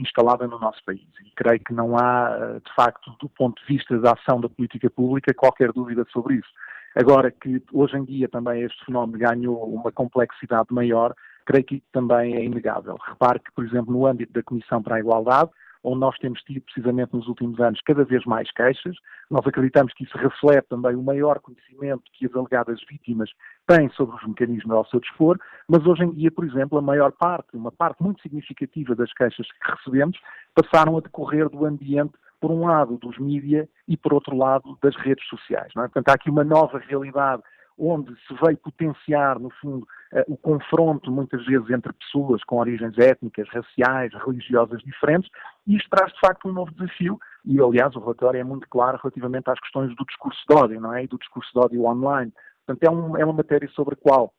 instalada 0.00 0.46
no 0.46 0.58
nosso 0.58 0.84
país 0.84 1.06
e 1.24 1.30
creio 1.36 1.60
que 1.60 1.72
não 1.72 1.96
há, 1.96 2.58
de 2.62 2.74
facto, 2.74 3.12
do 3.20 3.28
ponto 3.28 3.62
de 3.62 3.72
vista 3.72 3.96
da 3.98 4.12
ação 4.12 4.40
da 4.40 4.48
política 4.48 4.90
pública, 4.90 5.32
qualquer 5.32 5.72
dúvida 5.72 6.04
sobre 6.12 6.34
isso. 6.34 6.48
Agora 6.96 7.30
que 7.30 7.62
hoje 7.72 7.96
em 7.96 8.04
dia 8.04 8.28
também 8.28 8.62
este 8.62 8.84
fenómeno 8.84 9.16
ganhou 9.16 9.64
uma 9.72 9.92
complexidade 9.92 10.66
maior, 10.70 11.14
creio 11.50 11.64
que 11.64 11.82
também 11.92 12.36
é 12.36 12.44
inegável. 12.44 12.96
Repare 13.08 13.40
que, 13.40 13.50
por 13.52 13.64
exemplo, 13.64 13.92
no 13.92 14.06
âmbito 14.06 14.32
da 14.32 14.42
Comissão 14.42 14.80
para 14.80 14.96
a 14.96 15.00
Igualdade, 15.00 15.50
onde 15.82 15.98
nós 15.98 16.16
temos 16.18 16.40
tido 16.42 16.60
precisamente 16.60 17.12
nos 17.12 17.26
últimos 17.26 17.58
anos 17.58 17.80
cada 17.84 18.04
vez 18.04 18.24
mais 18.24 18.48
queixas. 18.52 18.94
Nós 19.28 19.44
acreditamos 19.44 19.92
que 19.94 20.04
isso 20.04 20.16
reflete 20.16 20.68
também 20.68 20.94
o 20.94 21.02
maior 21.02 21.40
conhecimento 21.40 22.04
que 22.12 22.26
as 22.26 22.34
alegadas 22.36 22.80
vítimas 22.88 23.30
têm 23.66 23.88
sobre 23.90 24.14
os 24.14 24.28
mecanismos 24.28 24.76
ao 24.76 24.86
seu 24.86 25.00
dispor, 25.00 25.38
mas 25.66 25.84
hoje 25.84 26.04
em 26.04 26.12
dia, 26.12 26.30
por 26.30 26.44
exemplo, 26.44 26.78
a 26.78 26.82
maior 26.82 27.10
parte, 27.12 27.56
uma 27.56 27.72
parte 27.72 28.00
muito 28.02 28.22
significativa 28.22 28.94
das 28.94 29.12
queixas 29.12 29.46
que 29.50 29.72
recebemos 29.72 30.18
passaram 30.54 30.98
a 30.98 31.00
decorrer 31.00 31.48
do 31.48 31.64
ambiente 31.64 32.12
por 32.40 32.50
um 32.50 32.66
lado 32.66 32.96
dos 32.98 33.18
mídias 33.18 33.66
e 33.88 33.96
por 33.96 34.14
outro 34.14 34.36
lado 34.36 34.78
das 34.82 34.94
redes 34.96 35.26
sociais. 35.28 35.72
É? 35.76 35.80
Portanto, 35.80 36.08
há 36.10 36.12
aqui 36.12 36.30
uma 36.30 36.44
nova 36.44 36.78
realidade 36.78 37.42
onde 37.78 38.14
se 38.26 38.34
veio 38.44 38.58
potenciar, 38.58 39.38
no 39.38 39.50
fundo, 39.60 39.86
o 40.26 40.36
confronto, 40.36 41.10
muitas 41.10 41.44
vezes, 41.46 41.70
entre 41.70 41.92
pessoas 41.92 42.42
com 42.44 42.58
origens 42.58 42.96
étnicas, 42.98 43.48
raciais, 43.48 44.12
religiosas 44.26 44.80
diferentes, 44.82 45.30
e 45.66 45.76
isto 45.76 45.88
traz, 45.88 46.12
de 46.12 46.18
facto, 46.20 46.48
um 46.48 46.52
novo 46.52 46.72
desafio, 46.72 47.18
e, 47.44 47.60
aliás, 47.60 47.94
o 47.94 48.00
relatório 48.00 48.40
é 48.40 48.44
muito 48.44 48.68
claro 48.68 48.98
relativamente 49.02 49.48
às 49.48 49.60
questões 49.60 49.94
do 49.94 50.04
discurso 50.04 50.40
de 50.48 50.54
ódio, 50.56 50.80
não 50.80 50.92
é? 50.92 51.04
E 51.04 51.06
do 51.06 51.18
discurso 51.18 51.50
de 51.52 51.58
ódio 51.60 51.84
online. 51.84 52.32
Portanto, 52.66 52.82
é, 52.82 52.90
um, 52.90 53.16
é 53.16 53.24
uma 53.24 53.34
matéria 53.34 53.68
sobre 53.70 53.94
a 53.94 53.96
qual, 53.96 54.34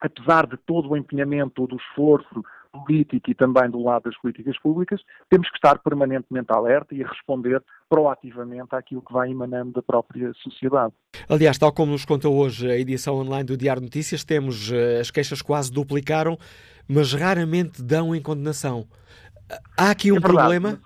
apesar 0.00 0.46
de 0.46 0.56
todo 0.56 0.90
o 0.90 0.96
empenhamento, 0.96 1.54
todo 1.54 1.74
o 1.74 1.78
esforço, 1.78 2.42
político 2.72 3.30
e 3.30 3.34
também 3.34 3.70
do 3.70 3.82
lado 3.82 4.04
das 4.04 4.16
políticas 4.18 4.58
públicas, 4.58 5.00
temos 5.28 5.48
que 5.50 5.56
estar 5.56 5.78
permanentemente 5.78 6.48
alerta 6.50 6.94
e 6.94 7.02
responder 7.02 7.62
proativamente 7.88 8.74
àquilo 8.74 9.02
que 9.02 9.12
vai 9.12 9.30
emanando 9.30 9.72
da 9.72 9.82
própria 9.82 10.32
sociedade. 10.34 10.92
Aliás, 11.28 11.58
tal 11.58 11.72
como 11.72 11.92
nos 11.92 12.04
conta 12.04 12.28
hoje 12.28 12.70
a 12.70 12.76
edição 12.76 13.16
online 13.16 13.44
do 13.44 13.56
Diário 13.56 13.82
Notícias, 13.82 14.24
temos 14.24 14.72
eh, 14.72 15.00
as 15.00 15.10
queixas 15.10 15.42
quase 15.42 15.70
duplicaram, 15.70 16.38
mas 16.88 17.12
raramente 17.12 17.82
dão 17.82 18.14
em 18.14 18.22
condenação. 18.22 18.86
Há 19.76 19.90
aqui 19.90 20.10
um 20.10 20.16
é 20.16 20.20
problema? 20.20 20.80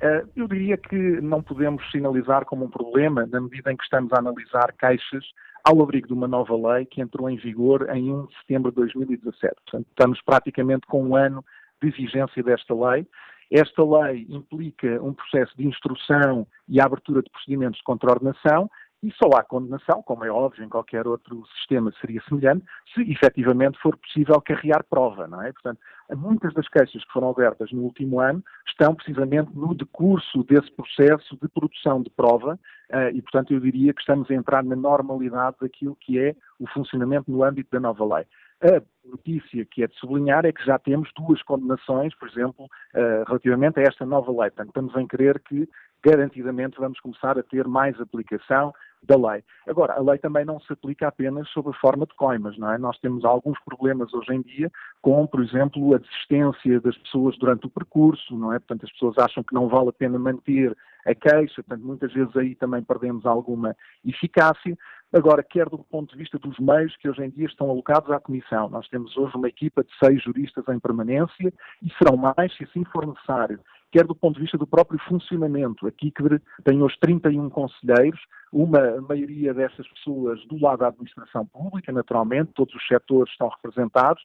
Eh, 0.00 0.24
eu 0.36 0.46
diria 0.46 0.76
que 0.76 0.96
não 1.20 1.42
podemos 1.42 1.82
sinalizar 1.90 2.44
como 2.44 2.64
um 2.64 2.70
problema 2.70 3.26
na 3.26 3.40
medida 3.40 3.72
em 3.72 3.76
que 3.76 3.82
estamos 3.82 4.12
a 4.12 4.18
analisar 4.18 4.72
queixas 4.78 5.24
ao 5.68 5.82
abrigo 5.82 6.06
de 6.06 6.14
uma 6.14 6.26
nova 6.26 6.56
lei 6.72 6.86
que 6.86 7.02
entrou 7.02 7.28
em 7.28 7.36
vigor 7.36 7.86
em 7.94 8.10
1 8.10 8.26
de 8.26 8.38
setembro 8.38 8.70
de 8.70 8.76
2017. 8.76 9.54
Portanto, 9.66 9.86
estamos 9.90 10.22
praticamente 10.22 10.86
com 10.86 11.04
um 11.04 11.14
ano 11.14 11.44
de 11.82 11.90
vigência 11.90 12.42
desta 12.42 12.74
lei. 12.74 13.06
Esta 13.50 13.84
lei 13.84 14.26
implica 14.30 14.98
um 15.02 15.12
processo 15.12 15.54
de 15.58 15.66
instrução 15.66 16.46
e 16.66 16.80
abertura 16.80 17.22
de 17.22 17.28
procedimentos 17.28 17.78
de 17.78 17.84
contraordenação 17.84 18.70
e 19.02 19.12
só 19.12 19.28
há 19.36 19.42
condenação, 19.42 20.02
como 20.02 20.24
é 20.24 20.30
óbvio, 20.30 20.64
em 20.64 20.70
qualquer 20.70 21.06
outro 21.06 21.44
sistema 21.58 21.92
seria 22.00 22.22
semelhante, 22.22 22.64
se 22.94 23.02
efetivamente 23.02 23.78
for 23.78 23.94
possível 23.96 24.40
carregar 24.40 24.82
prova, 24.84 25.28
não 25.28 25.42
é? 25.42 25.52
Portanto, 25.52 25.78
muitas 26.16 26.54
das 26.54 26.68
queixas 26.68 27.04
que 27.04 27.12
foram 27.12 27.30
abertas 27.30 27.70
no 27.72 27.82
último 27.82 28.20
ano 28.20 28.42
estão 28.66 28.94
precisamente 28.94 29.50
no 29.54 29.74
decurso 29.74 30.42
desse 30.44 30.70
processo 30.72 31.36
de 31.40 31.48
produção 31.48 32.02
de 32.02 32.10
prova 32.10 32.54
uh, 32.54 33.14
e, 33.14 33.20
portanto, 33.20 33.52
eu 33.52 33.60
diria 33.60 33.92
que 33.92 34.00
estamos 34.00 34.30
a 34.30 34.34
entrar 34.34 34.64
na 34.64 34.76
normalidade 34.76 35.56
daquilo 35.60 35.96
que 36.00 36.18
é 36.18 36.34
o 36.58 36.66
funcionamento 36.68 37.30
no 37.30 37.42
âmbito 37.42 37.70
da 37.70 37.80
nova 37.80 38.16
lei. 38.16 38.26
A 38.60 38.82
notícia 39.08 39.64
que 39.66 39.84
é 39.84 39.86
de 39.86 39.94
sublinhar 39.96 40.44
é 40.44 40.52
que 40.52 40.64
já 40.64 40.78
temos 40.78 41.08
duas 41.16 41.40
condenações, 41.42 42.12
por 42.16 42.28
exemplo, 42.28 42.64
uh, 42.64 43.24
relativamente 43.26 43.78
a 43.78 43.82
esta 43.82 44.04
nova 44.04 44.30
lei. 44.32 44.50
Portanto, 44.50 44.68
estamos 44.68 44.96
em 44.96 45.06
crer 45.06 45.40
que 45.40 45.68
garantidamente 46.04 46.78
vamos 46.78 46.98
começar 47.00 47.38
a 47.38 47.42
ter 47.42 47.66
mais 47.68 48.00
aplicação 48.00 48.72
da 49.02 49.16
lei. 49.16 49.42
Agora, 49.66 49.94
a 49.94 50.00
lei 50.00 50.18
também 50.18 50.44
não 50.44 50.60
se 50.60 50.72
aplica 50.72 51.08
apenas 51.08 51.48
sob 51.50 51.70
a 51.70 51.74
forma 51.74 52.06
de 52.06 52.14
coimas, 52.14 52.56
não 52.58 52.72
é? 52.72 52.78
Nós 52.78 52.98
temos 52.98 53.24
alguns 53.24 53.58
problemas 53.64 54.12
hoje 54.12 54.32
em 54.34 54.42
dia 54.42 54.70
com, 55.00 55.26
por 55.26 55.42
exemplo, 55.42 55.94
a 55.94 55.98
desistência 55.98 56.80
das 56.80 56.96
pessoas 56.98 57.36
durante 57.38 57.66
o 57.66 57.70
percurso, 57.70 58.36
não 58.36 58.52
é? 58.52 58.58
Portanto, 58.58 58.84
as 58.84 58.92
pessoas 58.92 59.18
acham 59.18 59.42
que 59.42 59.54
não 59.54 59.68
vale 59.68 59.90
a 59.90 59.92
pena 59.92 60.18
manter 60.18 60.76
a 61.06 61.14
queixa, 61.14 61.62
portanto, 61.62 61.86
muitas 61.86 62.12
vezes 62.12 62.36
aí 62.36 62.54
também 62.54 62.82
perdemos 62.82 63.24
alguma 63.24 63.74
eficácia. 64.04 64.76
Agora, 65.12 65.42
quer 65.42 65.68
do 65.68 65.78
ponto 65.78 66.12
de 66.12 66.18
vista 66.18 66.38
dos 66.38 66.58
meios 66.58 66.94
que 66.96 67.08
hoje 67.08 67.24
em 67.24 67.30
dia 67.30 67.46
estão 67.46 67.70
alocados 67.70 68.10
à 68.10 68.20
Comissão. 68.20 68.68
Nós 68.68 68.86
temos 68.88 69.16
hoje 69.16 69.34
uma 69.36 69.48
equipa 69.48 69.82
de 69.82 69.90
seis 69.98 70.22
juristas 70.22 70.64
em 70.68 70.78
permanência 70.78 71.52
e 71.82 71.90
serão 71.96 72.16
mais 72.16 72.54
se 72.56 72.64
assim 72.64 72.84
for 72.84 73.06
necessário 73.06 73.58
quer 73.90 74.04
do 74.04 74.14
ponto 74.14 74.36
de 74.36 74.42
vista 74.42 74.58
do 74.58 74.66
próprio 74.66 75.00
funcionamento. 75.08 75.86
A 75.86 75.90
KICDRE 75.90 76.40
tem 76.64 76.82
hoje 76.82 76.96
31 77.00 77.48
conselheiros, 77.50 78.20
uma 78.52 79.00
maioria 79.02 79.52
dessas 79.52 79.86
pessoas 79.88 80.44
do 80.46 80.60
lado 80.60 80.80
da 80.80 80.88
administração 80.88 81.46
pública, 81.46 81.92
naturalmente, 81.92 82.52
todos 82.54 82.74
os 82.74 82.86
setores 82.86 83.30
estão 83.32 83.48
representados. 83.48 84.22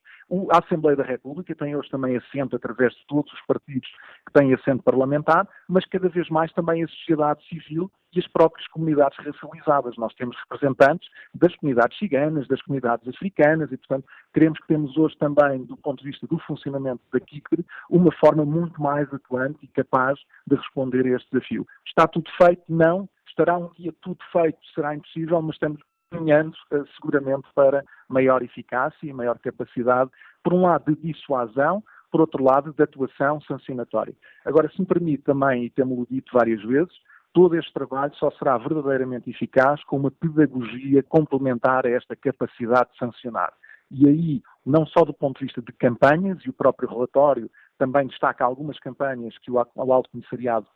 A 0.51 0.59
Assembleia 0.59 0.95
da 0.95 1.03
República 1.03 1.53
tem 1.55 1.75
hoje 1.75 1.89
também 1.89 2.15
assento 2.15 2.55
através 2.55 2.93
de 2.93 3.05
todos 3.07 3.31
os 3.31 3.41
partidos 3.45 3.89
que 4.25 4.33
têm 4.33 4.53
assento 4.53 4.83
parlamentar, 4.83 5.47
mas 5.67 5.85
cada 5.85 6.09
vez 6.09 6.29
mais 6.29 6.51
também 6.53 6.83
a 6.83 6.87
sociedade 6.87 7.45
civil 7.47 7.91
e 8.15 8.19
as 8.19 8.27
próprias 8.27 8.67
comunidades 8.67 9.17
racializadas. 9.17 9.97
Nós 9.97 10.13
temos 10.13 10.37
representantes 10.37 11.09
das 11.33 11.55
comunidades 11.55 11.97
ciganas, 11.97 12.47
das 12.47 12.61
comunidades 12.61 13.07
africanas 13.07 13.71
e, 13.71 13.77
portanto, 13.77 14.05
queremos 14.33 14.59
que 14.59 14.67
temos 14.67 14.95
hoje 14.97 15.17
também, 15.17 15.63
do 15.65 15.75
ponto 15.77 16.03
de 16.03 16.09
vista 16.09 16.27
do 16.27 16.37
funcionamento 16.39 17.01
da 17.11 17.19
KICR, 17.19 17.63
uma 17.89 18.11
forma 18.13 18.45
muito 18.45 18.81
mais 18.81 19.11
atuante 19.13 19.59
e 19.63 19.67
capaz 19.67 20.19
de 20.45 20.55
responder 20.55 21.05
a 21.05 21.17
este 21.17 21.29
desafio. 21.31 21.67
Está 21.85 22.07
tudo 22.07 22.29
feito? 22.37 22.61
Não. 22.69 23.09
Estará 23.27 23.57
um 23.57 23.69
dia 23.73 23.93
tudo 24.01 24.19
feito? 24.31 24.57
Será 24.73 24.95
impossível, 24.95 25.41
mas 25.41 25.55
estamos 25.55 25.81
caminhando 26.11 26.55
uh, 26.71 26.85
seguramente 26.95 27.47
para 27.55 27.83
maior 28.07 28.43
eficácia 28.43 29.07
e 29.07 29.13
maior 29.13 29.39
capacidade, 29.39 30.11
por 30.43 30.53
um 30.53 30.61
lado, 30.61 30.95
de 30.95 31.13
dissuasão, 31.13 31.83
por 32.11 32.21
outro 32.21 32.43
lado, 32.43 32.73
de 32.73 32.83
atuação 32.83 33.41
sancionatória. 33.41 34.13
Agora, 34.45 34.69
se 34.69 34.79
me 34.79 34.85
permite 34.85 35.23
também, 35.23 35.65
e 35.65 35.69
temos-lo 35.69 36.05
dito 36.09 36.31
várias 36.31 36.61
vezes, 36.63 36.93
todo 37.33 37.55
este 37.55 37.73
trabalho 37.73 38.13
só 38.15 38.29
será 38.31 38.57
verdadeiramente 38.57 39.29
eficaz 39.29 39.83
com 39.85 39.97
uma 39.97 40.11
pedagogia 40.11 41.01
complementar 41.01 41.87
a 41.87 41.89
esta 41.89 42.15
capacidade 42.15 42.91
de 42.91 42.97
sancionar. 42.99 43.51
E 43.89 44.07
aí, 44.07 44.41
não 44.65 44.85
só 44.85 45.03
do 45.03 45.13
ponto 45.13 45.39
de 45.39 45.45
vista 45.45 45.61
de 45.61 45.71
campanhas, 45.73 46.39
e 46.45 46.49
o 46.49 46.53
próprio 46.53 46.89
relatório 46.89 47.49
também 47.77 48.07
destaca 48.07 48.45
algumas 48.45 48.79
campanhas 48.79 49.35
que 49.39 49.51
o 49.51 49.59
Alto 49.59 50.09
Comissariado 50.11 50.67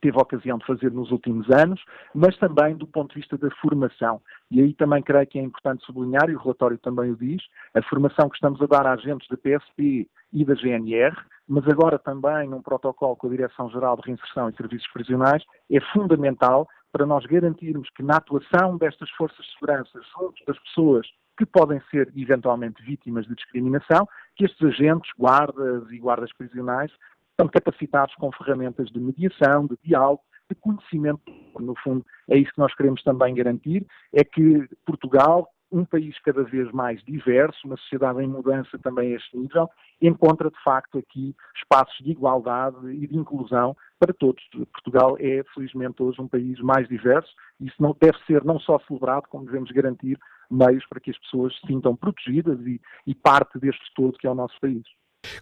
teve 0.00 0.18
a 0.18 0.22
ocasião 0.22 0.58
de 0.58 0.66
fazer 0.66 0.92
nos 0.92 1.10
últimos 1.10 1.48
anos, 1.50 1.82
mas 2.14 2.36
também 2.38 2.76
do 2.76 2.86
ponto 2.86 3.14
de 3.14 3.20
vista 3.20 3.36
da 3.38 3.50
formação. 3.56 4.20
E 4.50 4.60
aí 4.60 4.74
também 4.74 5.02
creio 5.02 5.26
que 5.26 5.38
é 5.38 5.42
importante 5.42 5.84
sublinhar, 5.84 6.28
e 6.28 6.34
o 6.34 6.38
relatório 6.38 6.78
também 6.78 7.10
o 7.10 7.16
diz, 7.16 7.42
a 7.74 7.82
formação 7.82 8.28
que 8.28 8.36
estamos 8.36 8.60
a 8.60 8.66
dar 8.66 8.86
a 8.86 8.92
agentes 8.92 9.28
da 9.28 9.36
PSP 9.36 10.08
e 10.32 10.44
da 10.44 10.54
GNR, 10.54 11.16
mas 11.48 11.66
agora 11.68 11.98
também 11.98 12.48
num 12.48 12.62
protocolo 12.62 13.16
com 13.16 13.26
a 13.26 13.30
Direção-Geral 13.30 13.96
de 13.96 14.02
Reinserção 14.06 14.48
e 14.48 14.56
Serviços 14.56 14.90
Prisionais, 14.92 15.42
é 15.70 15.80
fundamental 15.92 16.66
para 16.92 17.06
nós 17.06 17.26
garantirmos 17.26 17.90
que 17.90 18.02
na 18.02 18.16
atuação 18.16 18.76
destas 18.76 19.10
forças 19.10 19.44
de 19.44 19.52
segurança 19.52 20.00
junto 20.16 20.44
das 20.46 20.58
pessoas 20.60 21.06
que 21.36 21.44
podem 21.44 21.80
ser 21.90 22.12
eventualmente 22.16 22.82
vítimas 22.82 23.26
de 23.26 23.34
discriminação, 23.34 24.08
que 24.36 24.44
estes 24.44 24.62
agentes, 24.62 25.10
guardas 25.18 25.90
e 25.90 25.98
guardas 25.98 26.32
prisionais, 26.32 26.92
estão 27.34 27.48
capacitados 27.48 28.14
com 28.14 28.30
ferramentas 28.32 28.88
de 28.90 29.00
mediação, 29.00 29.66
de 29.66 29.76
diálogo, 29.82 30.22
de 30.48 30.54
conhecimento. 30.56 31.22
No 31.58 31.74
fundo, 31.82 32.04
é 32.28 32.38
isso 32.38 32.52
que 32.52 32.58
nós 32.58 32.74
queremos 32.74 33.02
também 33.02 33.34
garantir, 33.34 33.86
é 34.12 34.22
que 34.22 34.68
Portugal, 34.86 35.48
um 35.72 35.84
país 35.84 36.16
cada 36.20 36.44
vez 36.44 36.70
mais 36.72 37.02
diverso, 37.02 37.66
uma 37.66 37.76
sociedade 37.76 38.22
em 38.22 38.28
mudança 38.28 38.78
também 38.78 39.12
a 39.12 39.16
este 39.16 39.36
nível, 39.36 39.68
encontra 40.00 40.50
de 40.50 40.62
facto 40.62 40.98
aqui 40.98 41.34
espaços 41.56 41.96
de 42.04 42.12
igualdade 42.12 42.76
e 42.90 43.06
de 43.06 43.16
inclusão 43.16 43.76
para 43.98 44.12
todos. 44.12 44.42
Portugal 44.72 45.16
é, 45.18 45.42
felizmente, 45.54 46.02
hoje 46.02 46.20
um 46.20 46.28
país 46.28 46.60
mais 46.60 46.86
diverso 46.88 47.34
isso 47.60 47.80
não 47.80 47.96
deve 48.00 48.18
ser 48.26 48.44
não 48.44 48.58
só 48.58 48.78
celebrado, 48.80 49.28
como 49.28 49.44
devemos 49.44 49.70
garantir 49.70 50.18
meios 50.50 50.84
para 50.86 51.00
que 51.00 51.10
as 51.10 51.18
pessoas 51.18 51.54
se 51.58 51.66
sintam 51.66 51.96
protegidas 51.96 52.60
e, 52.60 52.80
e 53.06 53.14
parte 53.14 53.58
deste 53.58 53.84
todo 53.94 54.18
que 54.18 54.26
é 54.26 54.30
o 54.30 54.34
nosso 54.34 54.58
país. 54.60 54.84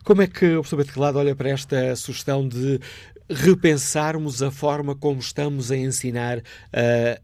Como 0.04 0.22
é 0.22 0.26
que 0.26 0.46
o 0.46 0.62
professor 0.62 0.76
Bettelado 0.76 1.18
olha 1.18 1.34
para 1.34 1.50
esta 1.50 1.94
sugestão 1.96 2.46
de 2.46 2.80
repensarmos 3.28 4.42
a 4.42 4.50
forma 4.50 4.94
como 4.94 5.20
estamos 5.20 5.70
a 5.70 5.76
ensinar 5.76 6.38
uh, 6.38 6.42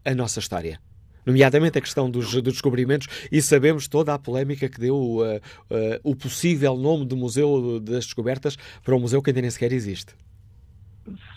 a 0.03 0.15
nossa 0.15 0.39
história? 0.39 0.79
nomeadamente 1.25 1.77
a 1.77 1.81
questão 1.81 2.09
dos, 2.09 2.31
dos, 2.31 2.53
descobrimentos, 2.53 3.07
e 3.31 3.39
sabemos 3.39 3.87
toda 3.87 4.13
a 4.13 4.17
polémica 4.17 4.67
que 4.67 4.79
deu 4.79 4.95
uh, 4.95 5.35
uh, 5.35 5.39
o 6.03 6.15
possível 6.15 6.75
nome 6.75 7.05
do 7.05 7.15
Museu 7.15 7.79
das 7.79 8.05
Descobertas 8.05 8.57
para 8.83 8.95
um 8.95 8.99
museu 8.99 9.21
que 9.21 9.29
ainda 9.29 9.41
nem 9.41 9.51
sequer 9.51 9.71
existe. 9.71 10.15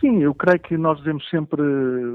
Sim, 0.01 0.23
eu 0.23 0.35
creio 0.35 0.61
que 0.61 0.77
nós 0.77 0.99
devemos 0.99 1.29
sempre, 1.29 1.63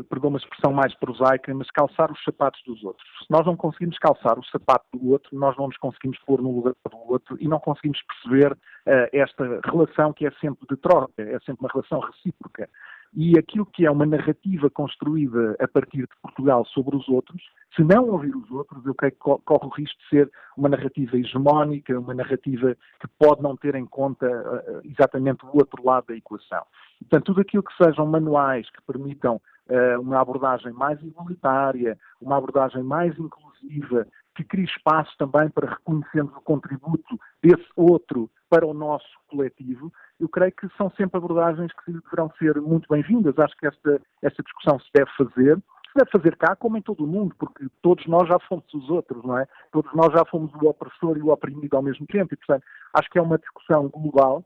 perdão 0.09 0.29
uma 0.29 0.37
expressão 0.37 0.73
mais 0.73 0.93
prosaica, 0.95 1.53
mas 1.53 1.69
calçar 1.71 2.11
os 2.11 2.23
sapatos 2.23 2.61
dos 2.65 2.83
outros. 2.83 3.07
Se 3.19 3.31
nós 3.31 3.45
não 3.45 3.55
conseguimos 3.55 3.97
calçar 3.97 4.37
o 4.37 4.45
sapato 4.45 4.85
do 4.93 5.11
outro, 5.11 5.37
nós 5.37 5.55
não 5.57 5.67
nos 5.67 5.77
conseguimos 5.77 6.17
pôr 6.25 6.41
no 6.41 6.51
lugar 6.51 6.73
do 6.89 7.11
outro 7.11 7.37
e 7.39 7.47
não 7.47 7.59
conseguimos 7.59 8.01
perceber 8.03 8.51
uh, 8.53 9.09
esta 9.13 9.59
relação 9.65 10.13
que 10.13 10.25
é 10.25 10.31
sempre 10.41 10.67
de 10.69 10.77
troca, 10.77 11.13
é 11.17 11.39
sempre 11.39 11.61
uma 11.61 11.69
relação 11.71 11.99
recíproca. 11.99 12.69
E 13.13 13.37
aquilo 13.39 13.65
que 13.65 13.85
é 13.85 13.91
uma 13.91 14.05
narrativa 14.05 14.69
construída 14.69 15.55
a 15.59 15.67
partir 15.67 16.01
de 16.01 16.21
Portugal 16.21 16.65
sobre 16.65 16.95
os 16.95 17.07
outros, 17.07 17.41
se 17.75 17.83
não 17.83 18.09
ouvir 18.09 18.35
os 18.35 18.51
outros, 18.51 18.85
eu 18.85 18.93
creio 18.93 19.13
que 19.13 19.19
corre 19.19 19.65
o 19.65 19.69
risco 19.69 19.97
de 20.01 20.09
ser 20.09 20.31
uma 20.57 20.69
narrativa 20.69 21.17
hegemónica, 21.17 21.97
uma 21.97 22.13
narrativa 22.13 22.75
que 22.99 23.07
pode 23.17 23.41
não 23.41 23.55
ter 23.55 23.75
em 23.75 23.85
conta 23.85 24.27
uh, 24.27 24.81
exatamente 24.83 25.45
o 25.45 25.57
outro 25.57 25.83
lado 25.83 26.07
da 26.07 26.15
equação. 26.15 26.63
Portanto, 26.99 27.25
tudo 27.25 27.41
aquilo 27.41 27.63
que 27.63 27.83
sejam 27.83 28.05
manuais 28.05 28.69
que 28.69 28.81
permitam 28.81 29.35
uh, 29.69 30.01
uma 30.01 30.19
abordagem 30.19 30.71
mais 30.71 31.01
igualitária, 31.01 31.97
uma 32.21 32.37
abordagem 32.37 32.83
mais 32.83 33.17
inclusiva, 33.17 34.07
que 34.35 34.43
crie 34.43 34.65
espaço 34.65 35.15
também 35.17 35.49
para 35.49 35.69
reconhecermos 35.69 36.35
o 36.35 36.41
contributo 36.41 37.19
desse 37.41 37.67
outro 37.75 38.29
para 38.49 38.65
o 38.65 38.73
nosso 38.73 39.07
coletivo, 39.27 39.91
eu 40.19 40.29
creio 40.29 40.51
que 40.51 40.67
são 40.77 40.91
sempre 40.91 41.17
abordagens 41.17 41.71
que 41.83 41.91
deverão 41.91 42.31
ser 42.37 42.61
muito 42.61 42.87
bem-vindas. 42.89 43.37
Acho 43.37 43.57
que 43.57 43.67
esta, 43.67 44.01
esta 44.21 44.43
discussão 44.43 44.79
se 44.79 44.87
deve 44.93 45.09
fazer, 45.17 45.57
deve 45.95 46.11
fazer 46.11 46.35
cá 46.37 46.55
como 46.55 46.77
em 46.77 46.81
todo 46.81 47.03
o 47.03 47.07
mundo, 47.07 47.35
porque 47.37 47.67
todos 47.81 48.05
nós 48.05 48.27
já 48.27 48.39
fomos 48.47 48.71
os 48.73 48.89
outros, 48.89 49.23
não 49.23 49.37
é? 49.37 49.47
Todos 49.71 49.91
nós 49.93 50.13
já 50.13 50.23
fomos 50.25 50.53
o 50.53 50.67
opressor 50.67 51.17
e 51.17 51.21
o 51.21 51.29
oprimido 51.29 51.75
ao 51.75 51.81
mesmo 51.81 52.05
tempo, 52.05 52.33
e 52.33 52.37
portanto 52.37 52.63
acho 52.93 53.09
que 53.09 53.17
é 53.17 53.21
uma 53.21 53.37
discussão 53.37 53.89
global 53.89 54.45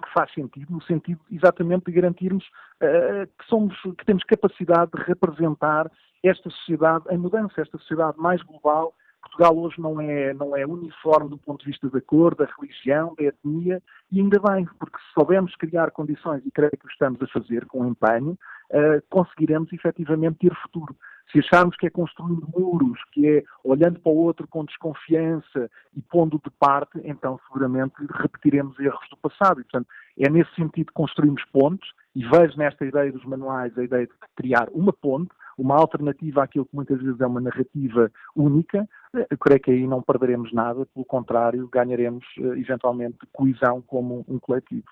que 0.00 0.12
faz 0.12 0.32
sentido, 0.32 0.72
no 0.72 0.82
sentido 0.82 1.20
exatamente 1.30 1.86
de 1.86 1.92
garantirmos 1.92 2.44
uh, 2.44 3.26
que, 3.38 3.46
somos, 3.48 3.74
que 3.80 4.04
temos 4.04 4.24
capacidade 4.24 4.90
de 4.92 5.02
representar 5.02 5.90
esta 6.22 6.50
sociedade 6.50 7.04
em 7.10 7.18
mudança, 7.18 7.60
esta 7.60 7.78
sociedade 7.78 8.18
mais 8.18 8.42
global. 8.42 8.94
Portugal 9.20 9.58
hoje 9.58 9.80
não 9.80 10.00
é, 10.00 10.32
não 10.32 10.56
é 10.56 10.64
uniforme 10.64 11.28
do 11.28 11.38
ponto 11.38 11.60
de 11.60 11.70
vista 11.70 11.88
da 11.90 12.00
cor, 12.00 12.34
da 12.34 12.46
religião, 12.58 13.14
da 13.18 13.24
etnia, 13.24 13.82
e 14.10 14.20
ainda 14.20 14.40
bem, 14.40 14.66
porque 14.78 14.96
se 14.96 15.12
soubermos 15.12 15.54
criar 15.56 15.90
condições, 15.90 16.44
e 16.46 16.50
creio 16.50 16.70
que 16.70 16.86
o 16.86 16.90
estamos 16.90 17.20
a 17.20 17.26
fazer 17.26 17.66
com 17.66 17.86
empenho, 17.86 18.38
uh, 18.70 19.02
conseguiremos 19.10 19.72
efetivamente 19.72 20.38
ter 20.38 20.54
futuro. 20.62 20.96
Se 21.30 21.40
acharmos 21.40 21.76
que 21.76 21.86
é 21.86 21.90
construindo 21.90 22.48
muros, 22.56 22.98
que 23.12 23.26
é 23.26 23.44
olhando 23.62 24.00
para 24.00 24.12
o 24.12 24.16
outro 24.16 24.48
com 24.48 24.64
desconfiança 24.64 25.70
e 25.94 26.00
pondo 26.00 26.40
de 26.42 26.50
parte, 26.58 27.00
então 27.04 27.38
seguramente 27.46 27.94
repetiremos 28.14 28.78
erros 28.80 29.06
do 29.10 29.16
passado. 29.16 29.60
E, 29.60 29.64
portanto, 29.64 29.88
é 30.18 30.30
nesse 30.30 30.54
sentido 30.54 30.86
que 30.86 30.92
construímos 30.94 31.44
pontes 31.52 31.88
e 32.14 32.24
vejo 32.24 32.56
nesta 32.56 32.84
ideia 32.84 33.12
dos 33.12 33.24
manuais 33.24 33.76
a 33.76 33.84
ideia 33.84 34.06
de 34.06 34.12
criar 34.36 34.68
uma 34.72 34.92
ponte, 34.92 35.30
uma 35.58 35.76
alternativa 35.76 36.42
àquilo 36.42 36.64
que 36.64 36.74
muitas 36.74 37.00
vezes 37.02 37.20
é 37.20 37.26
uma 37.26 37.40
narrativa 37.40 38.10
única. 38.34 38.88
Eu 39.12 39.36
creio 39.38 39.60
que 39.60 39.70
aí 39.70 39.86
não 39.86 40.00
perderemos 40.00 40.52
nada, 40.52 40.86
pelo 40.86 41.04
contrário, 41.04 41.68
ganharemos 41.68 42.24
eh, 42.38 42.58
eventualmente 42.58 43.18
coesão 43.32 43.82
como 43.82 44.24
um 44.28 44.38
coletivo. 44.38 44.86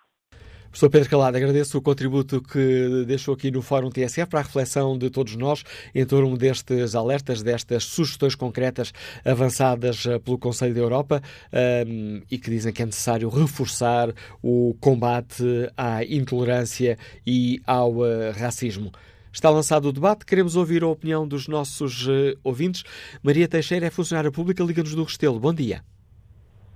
Professor 0.71 0.91
Pedro 0.91 1.11
Calado, 1.11 1.37
agradeço 1.37 1.79
o 1.79 1.83
contributo 1.83 2.43
que 2.43 3.05
deixou 3.07 3.35
aqui 3.35 3.51
no 3.51 3.63
Fórum 3.63 3.89
TSF 3.89 4.27
para 4.27 4.41
a 4.41 4.43
reflexão 4.43 4.99
de 4.99 5.09
todos 5.09 5.35
nós 5.37 5.65
em 5.95 6.05
torno 6.05 6.37
destes 6.37 6.95
alertas, 6.95 7.43
destas 7.43 7.85
sugestões 7.85 8.35
concretas 8.35 8.93
avançadas 9.25 10.05
eh, 10.07 10.19
pelo 10.19 10.39
Conselho 10.39 10.75
da 10.75 10.81
Europa 10.81 11.23
um, 11.53 11.57
ehm, 11.57 12.23
e 12.31 12.37
que 12.39 12.51
dizem 12.51 12.73
que 12.73 12.83
é 12.83 12.87
necessário 12.87 13.29
reforçar 13.29 14.13
o 14.43 14.77
combate 14.81 15.43
à 15.77 16.05
intolerância 16.05 16.99
e 17.27 17.61
ao 17.67 17.93
uh, 17.93 18.33
racismo. 18.37 18.93
Está 19.33 19.51
lançado 19.51 19.89
o 19.89 19.93
debate, 19.93 20.27
queremos 20.27 20.57
ouvir 20.57 20.83
a 20.83 20.89
opinião 20.89 21.27
dos 21.27 21.49
nossos 21.49 22.07
uh, 22.07 22.37
ouvintes. 22.43 22.85
Maria 23.23 23.49
Teixeira 23.49 23.87
é 23.87 23.91
funcionária 23.91 24.31
pública, 24.33 24.63
Liga-nos 24.63 24.95
do 24.95 25.05
Restelo. 25.05 25.39
Bom 25.39 25.55
dia. 25.55 25.83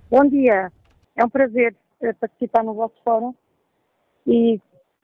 Bom 0.09 0.27
dia. 0.27 0.71
É 1.15 1.25
um 1.25 1.29
prazer 1.29 1.75
participar 2.19 2.63
no 2.63 2.73
vosso 2.73 2.95
fórum 3.03 3.33
e, 4.25 4.59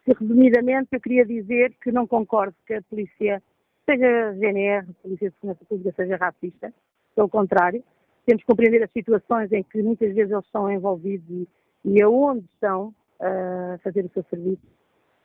resumidamente, 0.06 0.90
eu 0.92 1.02
queria 1.02 1.26
dizer 1.26 1.74
que 1.82 1.92
não 1.92 2.08
concordo 2.08 2.56
que 2.66 2.74
a 2.74 2.82
polícia, 2.84 3.42
seja 3.86 4.34
GNR, 4.34 4.88
Polícia 5.02 5.30
de 5.30 5.36
Segurança 5.36 5.66
Pública, 5.66 5.94
seja 5.96 6.18
racista. 6.18 6.74
Pelo 7.16 7.30
contrário, 7.30 7.84
temos 8.26 8.44
que 8.44 8.48
compreender 8.48 8.84
as 8.84 8.92
situações 8.92 9.52
em 9.52 9.64
que 9.64 9.82
muitas 9.82 10.14
vezes 10.14 10.32
eles 10.32 10.46
são 10.52 10.72
envolvidos 10.72 11.28
e, 11.30 11.48
e 11.86 12.02
aonde 12.02 12.46
estão 12.54 12.94
uh, 13.20 13.74
a 13.76 13.78
fazer 13.84 14.06
o 14.06 14.10
seu 14.10 14.24
serviço. 14.30 14.68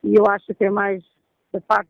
E 0.03 0.15
eu 0.15 0.25
acho 0.27 0.53
que 0.53 0.65
é 0.65 0.69
mais 0.69 1.03
da 1.51 1.61
parte 1.61 1.89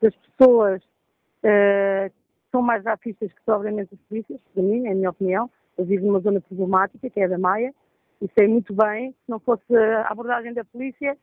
das 0.00 0.14
pessoas 0.14 0.82
uh, 0.82 2.08
que 2.08 2.50
são 2.50 2.62
mais 2.62 2.84
racistas 2.84 3.32
que 3.32 3.50
obviamente 3.50 3.94
as 3.94 4.00
polícias, 4.08 4.40
para 4.52 4.62
mim, 4.62 4.86
é 4.86 4.92
a 4.92 4.94
minha 4.94 5.10
opinião. 5.10 5.50
Eu 5.76 5.86
vivo 5.86 6.06
numa 6.06 6.20
zona 6.20 6.40
problemática, 6.40 7.08
que 7.08 7.20
é 7.20 7.24
a 7.24 7.28
da 7.28 7.38
Maia, 7.38 7.74
e 8.20 8.28
sei 8.38 8.46
muito 8.46 8.72
bem, 8.74 9.10
se 9.10 9.30
não 9.30 9.40
fosse 9.40 9.74
a 9.74 10.06
abordagem 10.08 10.52
da 10.52 10.64
polícia, 10.64 11.16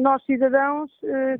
nós 0.00 0.24
cidadãos 0.24 0.90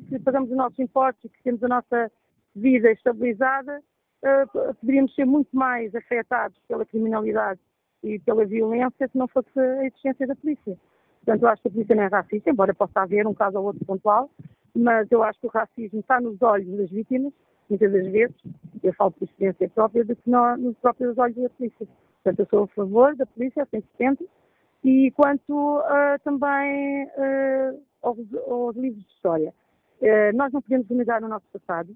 que 0.08 0.18
pagamos 0.20 0.50
os 0.50 0.56
nossos 0.56 0.78
impostos 0.78 1.24
e 1.24 1.28
que 1.28 1.42
temos 1.42 1.62
a 1.64 1.68
nossa 1.68 2.10
vida 2.58 2.90
estabilizada, 2.90 3.80
uh, 4.22 4.74
poderíamos 4.74 5.14
ser 5.14 5.24
muito 5.24 5.54
mais 5.56 5.94
afetados 5.94 6.58
pela 6.66 6.84
criminalidade 6.84 7.60
e 8.02 8.18
pela 8.20 8.44
violência 8.44 9.08
se 9.08 9.18
não 9.18 9.28
fosse 9.28 9.58
a 9.58 9.86
existência 9.86 10.26
da 10.26 10.36
polícia. 10.36 10.76
Portanto, 11.24 11.42
eu 11.42 11.48
acho 11.48 11.62
que 11.62 11.68
a 11.68 11.70
polícia 11.70 11.94
não 11.94 12.02
é 12.04 12.06
racista, 12.06 12.50
embora 12.50 12.74
possa 12.74 13.00
haver 13.00 13.26
um 13.26 13.34
caso 13.34 13.58
ou 13.58 13.66
outro 13.66 13.84
pontual, 13.84 14.30
mas 14.74 15.10
eu 15.10 15.22
acho 15.22 15.40
que 15.40 15.46
o 15.46 15.50
racismo 15.50 16.00
está 16.00 16.20
nos 16.20 16.40
olhos 16.42 16.76
das 16.76 16.90
vítimas, 16.90 17.32
muitas 17.68 17.92
das 17.92 18.06
vezes, 18.06 18.36
eu 18.82 18.92
falo 18.94 19.10
por 19.10 19.24
experiência 19.24 19.68
própria, 19.68 20.04
do 20.04 20.14
que 20.14 20.30
no, 20.30 20.56
nos 20.56 20.76
próprios 20.78 21.18
olhos 21.18 21.36
da 21.36 21.50
polícia. 21.50 21.86
Portanto, 22.22 22.38
eu 22.40 22.46
sou 22.46 22.64
a 22.64 22.68
favor 22.68 23.16
da 23.16 23.26
polícia, 23.26 23.66
100%, 23.66 24.18
e 24.84 25.10
quanto 25.12 25.52
uh, 25.78 26.18
também 26.22 27.04
uh, 27.04 27.82
aos, 28.02 28.18
aos, 28.46 28.76
livros 28.76 29.04
de 29.04 29.12
história. 29.12 29.52
Uh, 30.00 30.36
nós 30.36 30.52
não 30.52 30.62
podemos 30.62 30.88
negar 30.90 31.22
o 31.22 31.28
nosso 31.28 31.46
passado, 31.52 31.94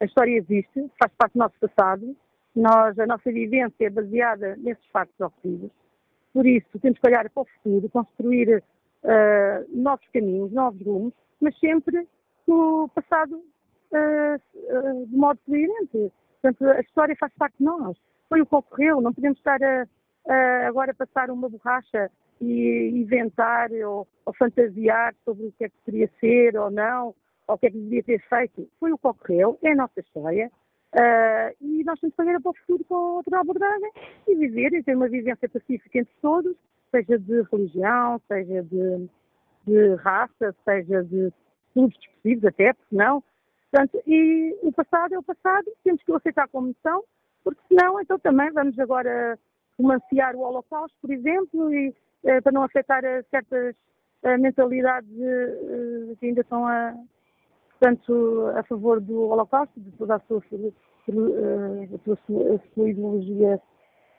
a 0.00 0.04
história 0.04 0.36
existe, 0.36 0.90
faz 1.00 1.12
parte 1.16 1.32
do 1.34 1.38
nosso 1.38 1.54
passado, 1.60 2.16
nós, 2.54 2.98
a 2.98 3.06
nossa 3.06 3.30
vivência 3.30 3.86
é 3.86 3.90
baseada 3.90 4.56
nesses 4.56 4.84
factos 4.86 5.20
ocorridos, 5.20 5.70
por 6.32 6.46
isso 6.46 6.78
temos 6.80 6.98
que 6.98 7.06
olhar 7.06 7.28
para 7.30 7.42
o 7.42 7.46
futuro, 7.46 7.88
construir 7.88 8.62
novos 9.70 10.06
caminhos, 10.12 10.52
novos 10.52 10.84
rumos, 10.84 11.14
mas 11.40 11.56
sempre 11.58 12.06
no 12.46 12.88
passado 12.88 13.42
de 15.06 15.16
modo 15.16 15.38
coerente. 15.46 16.12
Portanto, 16.42 16.68
a 16.68 16.80
história 16.80 17.16
faz 17.16 17.32
parte 17.34 17.56
de 17.58 17.64
nós. 17.64 17.96
Foi 18.28 18.40
o 18.40 18.46
que 18.46 18.54
ocorreu, 18.54 19.00
não 19.00 19.12
podemos 19.12 19.38
estar 19.38 19.62
a 19.62 19.86
agora 20.66 20.92
a 20.92 20.94
passar 20.94 21.30
uma 21.30 21.48
borracha 21.48 22.10
e 22.40 22.90
inventar 22.94 23.70
ou, 23.72 24.06
ou, 24.24 24.34
fantasiar 24.34 25.14
sobre 25.24 25.46
o 25.46 25.52
que 25.52 25.64
é 25.64 25.68
que 25.68 25.74
poderia 25.84 26.10
ser 26.20 26.56
ou 26.56 26.70
não, 26.70 27.14
ou 27.46 27.54
o 27.54 27.58
que 27.58 27.66
é 27.66 27.70
que 27.70 27.78
devia 27.78 28.02
ter 28.02 28.20
feito. 28.28 28.68
Foi 28.78 28.92
o 28.92 28.98
que 28.98 29.06
ocorreu, 29.06 29.58
é 29.62 29.72
a 29.72 29.76
nossa 29.76 30.00
história. 30.00 30.50
Uh, 30.94 31.52
e 31.60 31.84
nós 31.84 32.00
temos 32.00 32.16
que 32.16 32.22
olhar 32.22 32.40
para 32.40 32.50
o 32.50 32.54
futuro 32.54 32.84
com 32.84 32.94
outra 32.94 33.40
abordagem 33.40 33.90
e 34.26 34.34
viver 34.34 34.72
e 34.72 34.82
ter 34.82 34.96
uma 34.96 35.08
vivência 35.08 35.48
pacífica 35.48 35.98
entre 35.98 36.14
todos, 36.22 36.56
seja 36.90 37.18
de 37.18 37.42
religião, 37.52 38.20
seja 38.26 38.62
de, 38.62 39.08
de 39.66 39.94
raça, 39.96 40.54
seja 40.64 41.04
de 41.04 41.30
clubes 41.74 41.98
desportivos 41.98 42.44
até, 42.44 42.72
porque 42.72 42.96
não. 42.96 43.22
Portanto, 43.70 44.02
e 44.06 44.56
o 44.62 44.72
passado 44.72 45.14
é 45.14 45.18
o 45.18 45.22
passado, 45.22 45.70
temos 45.84 46.02
que 46.02 46.10
o 46.10 46.16
aceitar 46.16 46.48
como 46.48 46.74
são, 46.82 47.04
porque 47.44 47.60
senão, 47.68 48.00
então 48.00 48.18
também 48.18 48.50
vamos 48.50 48.78
agora 48.78 49.38
romancear 49.78 50.34
o 50.36 50.40
Holocausto, 50.40 50.96
por 51.00 51.10
exemplo, 51.10 51.72
e, 51.72 51.90
uh, 52.24 52.42
para 52.42 52.52
não 52.52 52.62
afetar 52.62 53.02
certas 53.30 53.74
uh, 54.24 54.38
mentalidades 54.38 55.08
que 56.18 56.26
ainda 56.26 56.40
estão 56.40 56.66
a, 56.66 56.94
portanto, 57.78 58.52
a 58.56 58.62
favor 58.64 59.00
do 59.00 59.28
Holocausto, 59.28 59.78
de 59.80 59.90
toda 59.92 60.16
a 60.16 60.20
sua, 60.20 60.42
eh, 60.52 61.88
a 61.94 61.98
sua, 62.04 62.54
a 62.54 62.74
sua 62.74 62.90
ideologia 62.90 63.60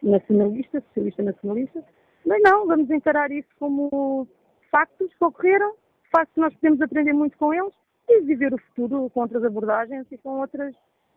nacionalista, 0.01 0.81
socialista 0.87 1.23
nacionalista, 1.23 1.83
mas 2.25 2.41
não, 2.41 2.65
vamos 2.65 2.89
encarar 2.89 3.31
isso 3.31 3.49
como 3.59 4.27
factos 4.71 5.13
que 5.13 5.23
ocorreram, 5.23 5.73
factos 6.11 6.33
que 6.33 6.41
nós 6.41 6.53
podemos 6.55 6.81
aprender 6.81 7.13
muito 7.13 7.37
com 7.37 7.53
eles 7.53 7.73
e 8.07 8.21
viver 8.21 8.53
o 8.53 8.57
futuro 8.57 9.09
com 9.09 9.21
outras 9.21 9.43
abordagens 9.43 10.07
e 10.09 10.17
com 10.17 10.39
outras 10.39 10.73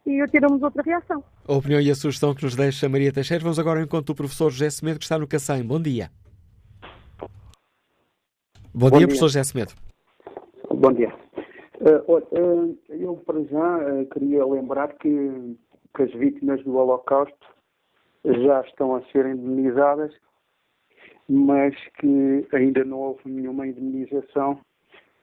e 0.06 0.26
termos 0.28 0.62
outra 0.62 0.82
reação. 0.82 1.22
A 1.46 1.52
opinião 1.52 1.80
e 1.80 1.90
a 1.90 1.94
sugestão 1.94 2.34
que 2.34 2.44
nos 2.44 2.56
deixa 2.56 2.88
Maria 2.88 3.12
Teixeira. 3.12 3.42
Vamos 3.42 3.58
agora 3.58 3.80
ao 3.80 3.84
encontro 3.84 4.14
do 4.14 4.16
professor 4.16 4.50
José 4.50 4.70
Semedo, 4.70 4.98
que 4.98 5.04
está 5.04 5.18
no 5.18 5.26
Cacém. 5.26 5.64
Bom 5.64 5.80
dia. 5.80 6.10
Bom, 8.74 8.88
Bom 8.88 8.90
dia, 8.90 8.98
dia, 8.98 9.06
professor 9.06 9.28
José 9.28 9.44
Semedo. 9.44 9.72
Bom 10.70 10.92
dia. 10.92 11.12
Uh, 11.80 12.78
eu, 12.88 13.16
para 13.26 13.42
já, 13.44 13.78
uh, 13.78 14.06
queria 14.06 14.46
lembrar 14.46 14.94
que, 14.94 15.56
que, 15.96 16.02
as 16.02 16.12
vítimas 16.12 16.62
do 16.62 16.76
Holocausto 16.76 17.46
já 18.24 18.60
estão 18.62 18.94
a 18.94 19.02
ser 19.06 19.26
indemnizadas, 19.26 20.12
mas 21.28 21.74
que 21.98 22.46
ainda 22.52 22.84
não 22.84 22.98
houve 22.98 23.28
nenhuma 23.28 23.66
indemnização 23.66 24.60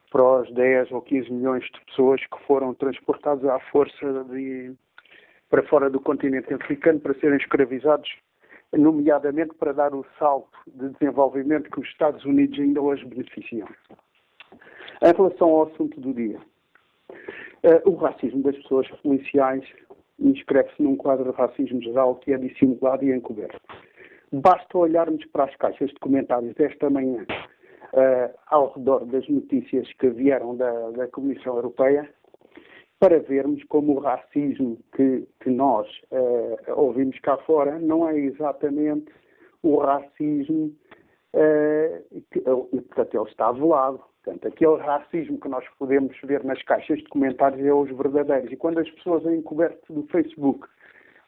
para 0.10 0.42
os 0.42 0.52
10 0.54 0.92
ou 0.92 1.02
15 1.02 1.32
milhões 1.32 1.64
de 1.64 1.86
pessoas 1.86 2.22
que 2.22 2.46
foram 2.46 2.74
transportadas 2.74 3.46
à 3.46 3.60
força 3.72 4.24
de, 4.26 4.74
para 5.50 5.64
fora 5.64 5.90
do 5.90 6.00
continente 6.00 6.54
africano 6.54 7.00
para 7.00 7.14
serem 7.16 7.38
escravizados, 7.38 8.10
nomeadamente 8.74 9.54
para 9.56 9.74
dar 9.74 9.94
o 9.94 10.06
salto 10.18 10.58
de 10.68 10.90
desenvolvimento 10.90 11.70
que 11.70 11.80
os 11.80 11.88
Estados 11.88 12.24
Unidos 12.26 12.60
ainda 12.60 12.82
hoje 12.82 13.06
beneficiam. 13.06 13.68
Em 15.02 15.14
relação 15.16 15.50
ao 15.50 15.64
assunto 15.64 16.00
do 16.00 16.14
dia, 16.14 16.40
uh, 17.64 17.90
o 17.90 17.96
racismo 17.96 18.44
das 18.44 18.56
pessoas 18.58 18.88
policiais 19.02 19.64
inscreve-se 20.20 20.84
num 20.84 20.96
quadro 20.96 21.32
de 21.32 21.38
racismo 21.38 21.82
geral 21.82 22.16
que 22.16 22.34
é 22.34 22.38
dissimulado 22.38 23.06
e 23.06 23.14
encoberto. 23.16 23.60
Basta 24.32 24.78
olharmos 24.78 25.26
para 25.28 25.46
as 25.46 25.56
caixas 25.56 25.90
de 25.90 25.96
comentários 25.96 26.54
desta 26.56 26.90
manhã 26.90 27.26
uh, 27.94 28.34
ao 28.48 28.74
redor 28.74 29.06
das 29.06 29.28
notícias 29.28 29.92
que 29.94 30.10
vieram 30.10 30.56
da, 30.56 30.92
da, 30.92 31.08
Comissão 31.08 31.56
Europeia 31.56 32.10
para 33.00 33.20
vermos 33.20 33.64
como 33.66 33.94
o 33.94 34.00
racismo 34.00 34.78
que, 34.96 35.28
que 35.40 35.50
nós 35.50 35.88
uh, 36.12 36.74
ouvimos 36.76 37.18
cá 37.20 37.38
fora 37.38 37.80
não 37.80 38.08
é 38.08 38.18
exatamente 38.18 39.12
o 39.64 39.78
racismo 39.78 40.74
uh, 41.34 42.22
que, 42.32 42.42
portanto, 42.42 43.16
ele 43.16 43.30
está 43.30 43.52
velado. 43.52 44.02
Portanto, 44.24 44.48
aquele 44.48 44.78
racismo 44.78 45.40
que 45.40 45.48
nós 45.48 45.66
podemos 45.78 46.16
ver 46.24 46.44
nas 46.44 46.62
caixas 46.64 47.00
de 47.00 47.06
comentários 47.06 47.66
é 47.66 47.74
os 47.74 47.90
verdadeiros. 47.90 48.52
E 48.52 48.58
quando 48.58 48.80
as 48.80 48.90
pessoas 48.92 49.26
em 49.26 49.42
coberto 49.42 49.94
do 49.94 50.06
Facebook 50.08 50.68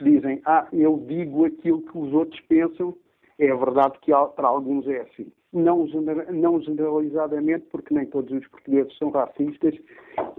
dizem, 0.02 0.41
ah, 0.45 0.67
eu 0.74 0.97
digo 1.08 1.45
aquilo 1.45 1.82
que 1.82 1.97
os 1.97 2.13
outros 2.13 2.39
pensam, 2.41 2.95
é 3.39 3.47
verdade 3.56 3.97
que 4.02 4.12
para 4.36 4.47
alguns 4.47 4.88
é 4.88 5.02
assim. 5.02 5.32
Não, 5.54 5.86
não 6.32 6.62
generalizadamente, 6.62 7.66
porque 7.72 7.94
nem 7.94 8.06
todos 8.06 8.32
os 8.32 8.48
portugueses 8.48 8.98
são 8.98 9.10
racistas 9.10 9.76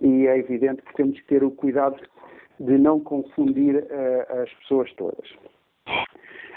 e 0.00 0.26
é 0.26 0.38
evidente 0.38 0.82
que 0.82 0.94
temos 0.94 1.20
que 1.20 1.26
ter 1.26 1.44
o 1.44 1.50
cuidado 1.50 2.00
de 2.58 2.78
não 2.78 2.98
confundir 2.98 3.76
uh, 3.76 4.42
as 4.42 4.52
pessoas 4.54 4.90
todas. 4.94 5.28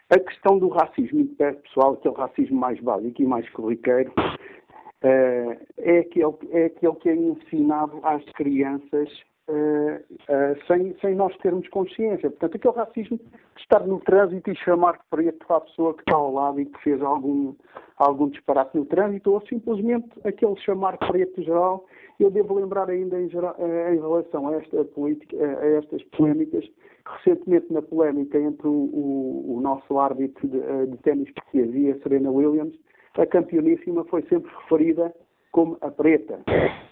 A 0.10 0.20
questão 0.20 0.58
do 0.58 0.70
racismo 0.70 1.20
interpessoal, 1.20 1.98
que 1.98 2.08
é 2.08 2.12
o 2.12 2.14
racismo 2.14 2.58
mais 2.58 2.80
básico 2.80 3.22
e 3.22 3.26
mais 3.26 3.50
corriqueiro, 3.50 4.14
uh, 4.18 5.58
é, 5.78 6.00
aquele, 6.00 6.36
é 6.52 6.66
aquele 6.66 6.96
que 6.96 7.10
é 7.10 7.16
ensinado 7.16 8.00
às 8.04 8.24
crianças 8.34 9.10
Uh, 9.48 10.02
uh, 10.28 10.66
sem, 10.66 10.96
sem 11.00 11.14
nós 11.14 11.38
termos 11.38 11.68
consciência. 11.70 12.32
Portanto, 12.32 12.56
aquele 12.56 12.74
racismo 12.74 13.18
de 13.18 13.62
estar 13.62 13.86
no 13.86 14.00
trânsito 14.00 14.50
e 14.50 14.56
chamar 14.56 14.94
de 14.94 15.04
preto 15.12 15.46
à 15.54 15.62
pessoa 15.62 15.94
que 15.94 16.02
está 16.02 16.16
ao 16.16 16.34
lado 16.34 16.60
e 16.60 16.66
que 16.66 16.82
fez 16.82 17.00
algum, 17.00 17.54
algum 17.98 18.28
disparate 18.28 18.76
no 18.76 18.86
trânsito, 18.86 19.32
ou 19.32 19.42
simplesmente 19.42 20.10
aquele 20.24 20.56
chamar 20.58 20.98
preto 20.98 21.44
geral. 21.44 21.86
Eu 22.20 22.32
devo 22.32 22.56
lembrar 22.56 22.90
ainda 22.90 23.22
em, 23.22 23.30
geral, 23.30 23.56
uh, 23.60 23.94
em 23.94 24.00
relação 24.00 24.48
a, 24.48 24.56
esta 24.56 24.84
política, 24.84 25.38
a 25.38 25.68
estas 25.78 26.02
polémicas, 26.06 26.66
recentemente 27.06 27.72
na 27.72 27.84
polémica 27.84 28.40
entre 28.40 28.68
o, 28.68 28.72
o, 28.72 29.58
o 29.58 29.62
nosso 29.62 30.00
árbitro 30.00 30.48
de, 30.48 30.88
de 30.88 30.98
ténis 31.04 31.32
português 31.34 31.72
e 31.76 31.92
a 31.92 32.00
Serena 32.00 32.32
Williams, 32.32 32.74
a 33.16 33.26
campeoníssima 33.28 34.04
foi 34.06 34.24
sempre 34.24 34.52
referida 34.64 35.14
como 35.56 35.78
a 35.80 35.90
preta, 35.90 36.42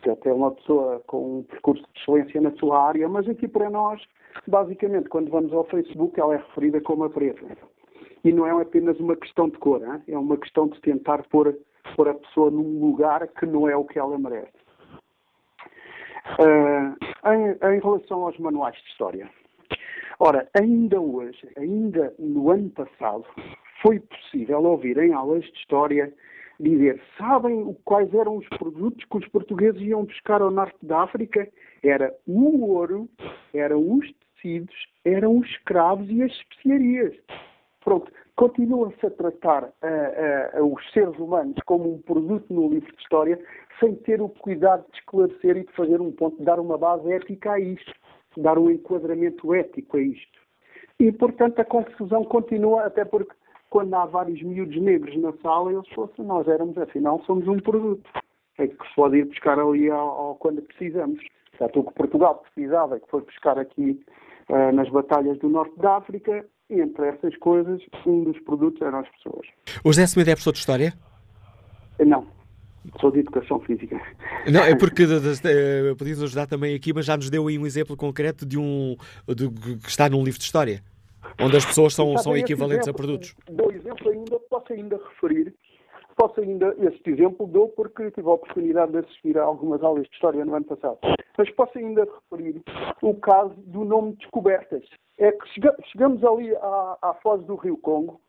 que 0.02 0.10
até 0.10 0.30
é 0.30 0.34
uma 0.34 0.52
pessoa 0.52 1.04
com 1.06 1.40
um 1.40 1.44
percurso 1.44 1.84
de 1.84 2.00
excelência 2.00 2.40
na 2.40 2.52
sua 2.52 2.82
área, 2.82 3.10
mas 3.10 3.28
aqui 3.28 3.46
para 3.46 3.70
nós, 3.70 4.02
basicamente, 4.48 5.10
quando 5.10 5.30
vamos 5.30 5.52
ao 5.52 5.66
Facebook, 5.66 6.18
ela 6.18 6.36
é 6.36 6.38
referida 6.38 6.80
como 6.80 7.04
a 7.04 7.10
preta. 7.10 7.46
E 8.24 8.32
não 8.32 8.48
é 8.48 8.62
apenas 8.62 8.98
uma 9.02 9.18
questão 9.18 9.50
de 9.50 9.58
cor, 9.58 9.82
hein? 9.84 10.02
é 10.08 10.18
uma 10.18 10.38
questão 10.38 10.70
de 10.70 10.80
tentar 10.80 11.24
pôr, 11.24 11.54
pôr 11.98 12.08
a 12.08 12.14
pessoa 12.14 12.50
num 12.50 12.80
lugar 12.80 13.28
que 13.28 13.46
não 13.46 13.68
é 13.68 13.76
o 13.76 13.84
que 13.84 14.00
ela 14.00 14.18
merece. 14.18 14.54
Uh, 16.40 16.96
em, 17.34 17.76
em 17.76 17.80
relação 17.82 18.24
aos 18.24 18.40
manuais 18.40 18.78
de 18.78 18.90
história, 18.92 19.30
ora, 20.22 20.48
ainda 20.58 21.02
hoje, 21.02 21.50
ainda 21.58 22.16
no 22.18 22.50
ano 22.50 22.70
passado, 22.70 23.26
foi 23.82 24.00
possível 24.00 24.64
ouvir 24.64 24.98
em 25.00 25.12
aulas 25.12 25.44
de 25.44 25.52
história 25.60 26.14
dizer: 26.60 27.02
sabem 27.18 27.76
quais 27.86 28.14
eram 28.14 28.38
os 28.38 28.48
produtos 28.50 29.04
que 29.06 29.18
os 29.18 29.28
portugueses 29.30 29.82
iam 29.82 30.06
buscar 30.06 30.42
ao 30.42 30.52
norte 30.52 30.78
da 30.84 31.02
África? 31.02 31.48
Era 31.84 32.14
o 32.28 32.66
ouro, 32.66 33.10
eram 33.54 33.98
os 33.98 34.06
tecidos, 34.36 34.76
eram 35.06 35.38
os 35.38 35.48
escravos 35.50 36.10
e 36.10 36.22
as 36.22 36.32
especiarias. 36.32 37.14
Pronto, 37.84 38.12
continua-se 38.36 39.06
a 39.06 39.10
tratar 39.10 39.64
uh, 39.64 40.62
uh, 40.62 40.74
os 40.74 40.92
seres 40.92 41.18
humanos 41.20 41.56
como 41.66 41.94
um 41.94 42.02
produto 42.02 42.54
no 42.54 42.70
livro 42.70 42.92
de 42.96 43.02
história, 43.02 43.40
sem 43.80 43.96
ter 43.96 44.22
o 44.22 44.30
cuidado 44.30 44.86
de 44.90 44.98
esclarecer 45.00 45.58
e 45.58 45.66
de 45.66 45.72
fazer 45.74 46.00
um 46.00 46.12
ponto, 46.12 46.38
de 46.38 46.46
dar 46.46 46.60
uma 46.60 46.78
base 46.78 47.12
ética 47.12 47.54
a 47.54 47.60
isto, 47.60 47.94
dar 48.38 48.58
um 48.58 48.70
enquadramento 48.70 49.54
ético 49.54 49.98
a 49.98 50.02
isto. 50.02 50.40
E, 51.00 51.12
portanto, 51.12 51.60
a 51.60 51.66
confusão 51.66 52.24
continua, 52.24 52.84
até 52.84 53.04
porque 53.04 53.34
quando 53.74 53.92
há 53.96 54.06
vários 54.06 54.40
miúdos 54.44 54.80
negros 54.80 55.20
na 55.20 55.34
sala, 55.42 55.74
eles 55.74 55.90
fossem, 55.96 56.24
nós 56.24 56.48
éramos, 56.48 56.78
afinal, 56.78 57.20
somos 57.26 57.48
um 57.48 57.58
produto. 57.58 58.08
É 58.60 58.68
que 58.68 58.88
se 58.88 58.96
pode 58.96 59.18
ir 59.18 59.26
buscar 59.26 59.58
ali 59.58 59.90
ao, 59.90 60.10
ao 60.10 60.36
quando 60.36 60.62
precisamos. 60.62 61.20
Portanto, 61.50 61.80
o 61.80 61.84
que 61.86 61.94
Portugal 61.96 62.44
precisava, 62.54 62.98
é 62.98 63.00
que 63.00 63.10
foi 63.10 63.22
buscar 63.22 63.58
aqui 63.58 64.00
uh, 64.48 64.72
nas 64.72 64.88
batalhas 64.90 65.40
do 65.40 65.50
norte 65.50 65.76
da 65.80 65.98
África, 65.98 66.46
e 66.70 66.82
entre 66.82 67.08
essas 67.08 67.36
coisas, 67.38 67.82
um 68.06 68.26
dos 68.26 68.40
produtos 68.42 68.80
eram 68.80 69.00
as 69.00 69.10
pessoas. 69.10 69.48
O 69.84 69.92
José 69.92 70.06
Semedo 70.06 70.30
é 70.30 70.34
professor 70.34 70.54
de 70.54 70.60
História? 70.60 70.94
Não. 72.06 72.28
Sou 73.02 73.10
de 73.10 73.22
Educação 73.22 73.60
Física. 73.62 74.00
Não, 74.52 74.62
é 74.62 74.76
porque 74.78 75.04
uh, 75.06 75.96
podíamos 75.98 76.22
ajudar 76.22 76.46
também 76.46 76.76
aqui, 76.76 76.94
mas 76.94 77.06
já 77.06 77.18
nos 77.18 77.32
deu 77.32 77.48
aí 77.48 77.58
um 77.58 77.66
exemplo 77.66 77.98
concreto 77.98 78.46
de 78.46 78.60
um 78.60 78.96
de, 79.28 79.50
que 79.50 79.90
está 79.90 80.08
num 80.08 80.24
livro 80.24 80.38
de 80.38 80.46
História, 80.46 80.84
onde 81.40 81.58
as 81.58 81.66
pessoas 81.66 81.94
são, 81.94 82.18
são 82.18 82.36
equivalentes 82.36 82.88
exemplo, 82.88 83.02
a 83.02 83.06
produtos. 83.06 83.36
Dou 83.50 83.72
exemplo 83.72 84.10
ainda, 84.10 84.40
posso 84.50 84.74
ainda 84.74 84.98
referir 84.98 85.54
posso 86.16 86.40
ainda, 86.40 86.76
este 86.80 87.12
exemplo 87.12 87.48
dou 87.48 87.70
porque 87.70 88.12
tive 88.12 88.28
a 88.28 88.34
oportunidade 88.34 88.92
de 88.92 89.00
assistir 89.00 89.38
a 89.38 89.44
algumas 89.44 89.84
aulas 89.84 90.04
de 90.04 90.14
História 90.14 90.46
no 90.46 90.56
ano 90.56 90.66
passado, 90.66 90.98
mas 91.38 91.50
posso 91.52 91.78
ainda 91.78 92.08
referir 92.32 92.62
o 93.02 93.16
caso 93.16 93.54
do 93.58 93.84
nome 93.84 94.14
Descobertas. 94.14 94.84
É 95.18 95.32
que 95.32 95.48
chegamos 95.92 96.24
ali 96.24 96.56
à, 96.56 96.98
à 97.02 97.14
foz 97.22 97.44
do 97.46 97.56
Rio 97.56 97.78
Congo 97.78 98.20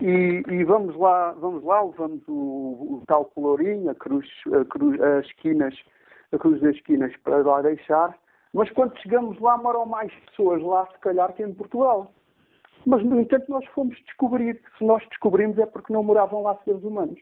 e, 0.00 0.42
e, 0.48 0.64
vamos 0.64 0.96
lá, 0.96 1.32
vamos 1.32 1.62
lá, 1.62 1.82
levamos 1.82 2.22
o, 2.26 2.32
o 2.32 3.02
tal 3.06 3.26
pelourinho, 3.26 3.90
a 3.90 3.94
cruz, 3.94 4.26
a 4.60 4.64
cruz, 4.64 5.00
as 5.00 5.26
esquinas, 5.26 5.74
a 6.32 6.38
cruz 6.38 6.60
das 6.60 6.74
esquinas 6.74 7.16
para 7.18 7.38
lá 7.38 7.62
deixar, 7.62 8.18
mas 8.52 8.70
quando 8.70 8.98
chegamos 8.98 9.38
lá 9.40 9.56
moram 9.56 9.86
mais 9.86 10.12
pessoas 10.26 10.62
lá, 10.62 10.86
se 10.92 10.98
calhar, 10.98 11.32
que 11.32 11.42
em 11.42 11.54
Portugal. 11.54 12.12
Mas, 12.86 13.04
no 13.04 13.20
entanto, 13.20 13.50
nós 13.50 13.64
fomos 13.74 13.96
descobrir. 14.04 14.60
Se 14.78 14.84
nós 14.84 15.02
descobrimos 15.08 15.58
é 15.58 15.66
porque 15.66 15.92
não 15.92 16.02
moravam 16.02 16.42
lá 16.42 16.58
seres 16.64 16.82
humanos. 16.82 17.18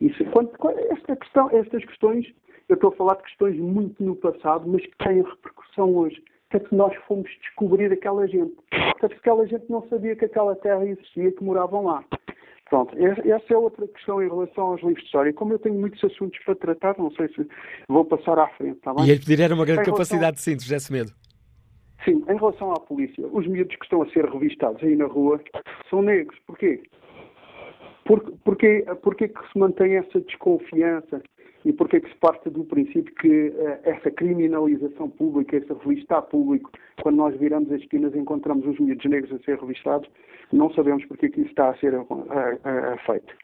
Isso, 0.00 0.24
quando, 0.26 0.50
esta 0.90 1.16
questão, 1.16 1.50
estas 1.50 1.84
questões, 1.84 2.26
eu 2.68 2.74
estou 2.74 2.90
a 2.90 2.96
falar 2.96 3.14
de 3.16 3.22
questões 3.24 3.58
muito 3.58 4.02
no 4.02 4.14
passado, 4.14 4.68
mas 4.68 4.82
que 4.82 4.96
têm 4.98 5.22
repercussão 5.22 5.94
hoje. 5.94 6.22
Portanto, 6.50 6.74
nós 6.74 6.94
fomos 7.06 7.30
descobrir 7.40 7.92
aquela 7.92 8.26
gente. 8.26 8.54
Portanto, 8.70 9.16
aquela 9.18 9.46
gente 9.46 9.64
não 9.68 9.86
sabia 9.88 10.16
que 10.16 10.24
aquela 10.24 10.54
terra 10.56 10.84
existia, 10.84 11.32
que 11.32 11.44
moravam 11.44 11.84
lá. 11.84 12.04
Pronto, 12.68 12.94
essa 12.98 13.54
é 13.54 13.56
outra 13.56 13.88
questão 13.88 14.22
em 14.22 14.28
relação 14.28 14.66
aos 14.66 14.80
livros 14.82 14.98
de 14.98 15.04
história. 15.06 15.32
Como 15.32 15.54
eu 15.54 15.58
tenho 15.58 15.74
muitos 15.74 16.02
assuntos 16.04 16.38
para 16.44 16.54
tratar, 16.54 16.98
não 16.98 17.10
sei 17.12 17.28
se 17.28 17.48
vou 17.88 18.04
passar 18.04 18.38
à 18.38 18.46
frente, 18.48 18.76
está 18.76 18.92
bem? 18.92 19.06
E 19.06 19.10
ele 19.10 19.20
pedir 19.20 19.40
era 19.40 19.54
uma 19.54 19.64
grande 19.64 19.84
capacidade 19.84 20.36
de 20.36 20.42
síntese, 20.42 20.68
José 20.68 20.92
Medo. 20.92 21.12
Sim, 22.04 22.24
em 22.28 22.36
relação 22.36 22.72
à 22.72 22.80
polícia, 22.80 23.26
os 23.26 23.46
miúdos 23.46 23.76
que 23.76 23.84
estão 23.84 24.02
a 24.02 24.08
ser 24.10 24.24
revistados 24.24 24.82
aí 24.82 24.94
na 24.94 25.06
rua 25.06 25.40
são 25.90 26.02
negros. 26.02 26.38
Porquê? 26.46 26.82
Por, 28.04 28.20
porquê, 28.44 28.84
porquê 29.02 29.28
que 29.28 29.52
se 29.52 29.58
mantém 29.58 29.96
essa 29.96 30.20
desconfiança 30.20 31.22
e 31.64 31.72
porquê 31.72 32.00
que 32.00 32.08
se 32.08 32.16
parte 32.16 32.48
do 32.48 32.64
princípio 32.64 33.14
que 33.16 33.48
uh, 33.48 33.78
essa 33.82 34.10
criminalização 34.10 35.10
pública, 35.10 35.56
esse 35.56 35.70
revistar 35.72 36.22
público, 36.22 36.70
quando 37.02 37.16
nós 37.16 37.36
viramos 37.36 37.70
as 37.72 37.80
esquinas 37.80 38.14
e 38.14 38.18
encontramos 38.18 38.66
os 38.66 38.78
miúdos 38.78 39.04
negros 39.04 39.32
a 39.32 39.44
ser 39.44 39.58
revistados, 39.58 40.08
não 40.52 40.72
sabemos 40.72 41.04
porquê 41.04 41.28
que 41.28 41.40
isso 41.40 41.50
está 41.50 41.70
a 41.70 41.76
ser 41.76 41.94
uh, 41.94 42.06
uh, 42.10 42.98
feito. 43.04 43.34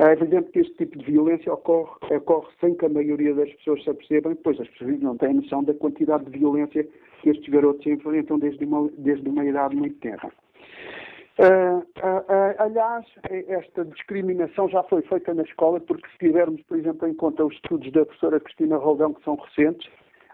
É 0.00 0.12
evidente 0.12 0.50
que 0.50 0.60
este 0.60 0.74
tipo 0.74 0.98
de 0.98 1.04
violência 1.04 1.52
ocorre, 1.52 2.16
ocorre 2.16 2.48
sem 2.60 2.74
que 2.74 2.86
a 2.86 2.88
maioria 2.88 3.34
das 3.34 3.52
pessoas 3.54 3.84
se 3.84 3.90
apercebam, 3.90 4.34
pois 4.42 4.58
as 4.60 4.68
pessoas 4.70 4.98
não 5.00 5.16
têm 5.16 5.34
noção 5.34 5.62
da 5.62 5.74
quantidade 5.74 6.24
de 6.24 6.38
violência 6.38 6.88
que 7.28 7.38
estes 7.38 7.52
garotos 7.52 7.86
enfrentam 7.86 8.38
desde 8.38 8.64
uma, 8.64 8.88
desde 8.96 9.28
uma 9.28 9.44
idade 9.44 9.76
muito 9.76 9.98
tenra. 10.00 10.30
Uh, 11.38 11.78
uh, 11.78 11.82
uh, 11.82 12.54
aliás, 12.58 13.06
esta 13.48 13.84
discriminação 13.84 14.68
já 14.68 14.82
foi 14.84 15.02
feita 15.02 15.32
na 15.34 15.42
escola, 15.42 15.78
porque 15.80 16.08
se 16.10 16.18
tivermos, 16.18 16.60
por 16.62 16.78
exemplo, 16.78 17.06
em 17.06 17.14
conta 17.14 17.44
os 17.44 17.54
estudos 17.54 17.92
da 17.92 18.04
professora 18.04 18.40
Cristina 18.40 18.76
Roldão, 18.76 19.14
que 19.14 19.22
são 19.22 19.36
recentes, 19.36 19.88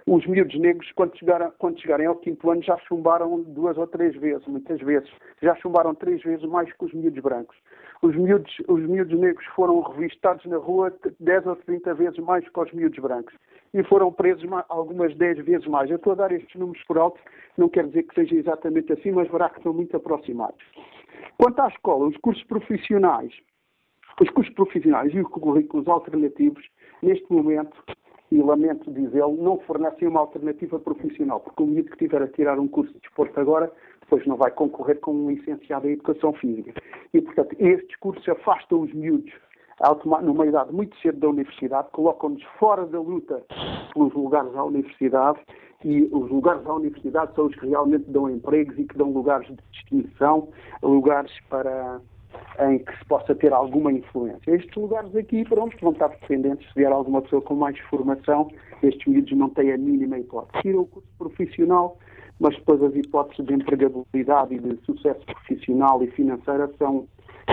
os 0.07 0.27
miúdos 0.27 0.59
negros, 0.61 0.91
quando, 0.93 1.17
chegaram, 1.17 1.51
quando 1.59 1.81
chegarem 1.81 2.07
ao 2.07 2.17
quinto 2.17 2.51
ano, 2.51 2.63
já 2.63 2.77
chumbaram 2.87 3.43
duas 3.43 3.79
ou 3.79 3.87
três 3.87 4.15
vezes, 4.17 4.47
muitas 4.47 4.79
vezes. 4.81 5.11
Já 5.41 5.55
chumbaram 5.57 5.95
três 5.95 6.23
vezes 6.23 6.45
mais 6.45 6.71
que 6.71 6.85
os 6.85 6.93
miúdos 6.93 7.23
brancos. 7.23 7.57
Os 8.03 8.15
miúdos, 8.15 8.55
os 8.69 8.83
miúdos 8.83 9.19
negros 9.19 9.47
foram 9.57 9.81
revistados 9.81 10.45
na 10.45 10.59
rua 10.59 10.93
10 11.21 11.47
ou 11.47 11.57
30 11.57 11.95
vezes 11.95 12.19
mais 12.19 12.47
que 12.47 12.61
os 12.61 12.73
miúdos 12.73 12.99
brancos. 12.99 13.35
E 13.73 13.83
foram 13.85 14.13
presos 14.13 14.45
algumas 14.69 15.17
10 15.17 15.43
vezes 15.43 15.67
mais. 15.67 15.89
Eu 15.89 15.97
estou 15.97 16.13
a 16.13 16.17
dar 16.17 16.33
estes 16.33 16.55
números 16.55 16.83
por 16.87 16.99
alto, 16.99 17.19
não 17.57 17.71
quer 17.71 17.87
dizer 17.87 18.03
que 18.03 18.15
seja 18.15 18.35
exatamente 18.35 18.93
assim, 18.93 19.11
mas 19.11 19.31
verá 19.31 19.49
que 19.49 19.63
são 19.63 19.73
muito 19.73 19.97
aproximados. 19.97 20.63
Quanto 21.39 21.61
à 21.61 21.69
escola, 21.69 22.07
os 22.07 22.17
cursos 22.19 22.45
profissionais, 22.45 23.33
os 24.21 24.29
cursos 24.31 24.53
profissionais 24.55 25.15
e 25.15 25.21
os 25.21 25.29
currículos 25.29 25.89
alternativos, 25.89 26.63
neste 27.03 27.33
momento, 27.33 27.75
e 28.35 28.43
lamento 28.43 28.91
dizê-lo, 28.91 29.41
não 29.41 29.59
fornecem 29.61 30.09
uma 30.09 30.19
alternativa 30.19 30.77
profissional, 30.81 31.39
porque 31.39 31.63
o 31.63 31.67
miúdo 31.67 31.91
que 31.93 31.99
tiver 31.99 32.21
a 32.21 32.27
tirar 32.27 32.59
um 32.59 32.67
curso 32.67 32.93
de 32.93 32.99
desporto 32.99 33.39
agora, 33.39 33.71
depois 34.01 34.27
não 34.27 34.37
vai 34.37 34.51
concorrer 34.51 34.99
com 34.99 35.13
um 35.13 35.31
licenciado 35.31 35.89
em 35.89 35.93
Educação 35.93 36.33
Física. 36.33 36.75
E, 37.13 37.23
portanto, 37.23 37.55
estes 37.61 37.97
cursos 37.99 38.29
afastam 38.29 38.81
os 38.81 38.93
miúdos 38.93 39.33
numa 40.23 40.47
idade 40.47 40.73
muito 40.73 40.97
cedo 40.99 41.21
da 41.21 41.29
universidade, 41.29 41.89
colocam-nos 41.93 42.43
fora 42.59 42.85
da 42.87 43.01
luta 43.01 43.41
pelos 43.93 44.13
lugares 44.15 44.55
à 44.57 44.65
universidade 44.65 45.39
e 45.85 46.03
os 46.13 46.29
lugares 46.31 46.67
à 46.67 46.75
universidade 46.75 47.35
são 47.35 47.47
os 47.47 47.55
que 47.55 47.67
realmente 47.67 48.11
dão 48.11 48.29
empregos 48.29 48.77
e 48.79 48.85
que 48.85 48.97
dão 48.97 49.11
lugares 49.11 49.47
de 49.47 49.59
distinção, 49.73 50.49
lugares 50.83 51.33
para 51.49 52.01
em 52.61 52.79
que 52.79 52.97
se 52.99 53.05
possa 53.07 53.35
ter 53.35 53.53
alguma 53.53 53.93
influência. 53.93 54.55
Estes 54.55 54.75
lugares 54.75 55.15
aqui, 55.17 55.45
pronto, 55.45 55.77
vão 55.81 55.93
estar 55.93 56.09
dependentes 56.09 56.67
se 56.69 56.75
vier 56.75 56.93
alguma 56.93 57.23
pessoa 57.23 57.43
com 57.43 57.55
mais 57.55 57.79
formação, 57.81 58.49
estes 58.83 59.07
miúdos 59.07 59.37
não 59.37 59.51
têm 59.51 59.73
a 59.73 59.79
mínima 59.79 60.19
hipótese. 60.19 60.63
Tiram 60.63 60.81
o 60.81 60.87
curso 60.87 61.09
profissional, 61.19 61.99
mas 62.41 62.55
depois 62.57 62.83
as 62.83 62.95
hipóteses 62.95 63.45
de 63.47 63.55
empregabilidade 63.55 64.55
e 64.55 64.59
de 64.59 64.77
sucesso 64.85 65.25
profissional 65.27 66.03
e 66.03 66.11
financeira 66.11 66.71
são 66.79 67.07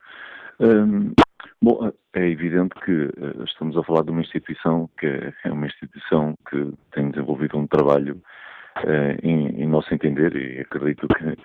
Um, 0.61 1.13
bom, 1.61 1.91
é 2.15 2.29
evidente 2.29 2.75
que 2.85 3.11
estamos 3.45 3.77
a 3.77 3.83
falar 3.83 4.03
de 4.05 4.11
uma 4.11 4.21
instituição 4.21 4.89
que 4.99 5.07
é 5.07 5.51
uma 5.51 5.67
instituição 5.67 6.37
que 6.49 6.73
tem 6.95 7.11
desenvolvido 7.11 7.59
um 7.59 7.67
trabalho 7.67 8.23
uh, 8.79 9.27
em, 9.27 9.63
em, 9.63 9.67
nosso 9.67 9.93
entender 9.93 10.35
e 10.37 10.61
acredito 10.61 11.09
que, 11.09 11.37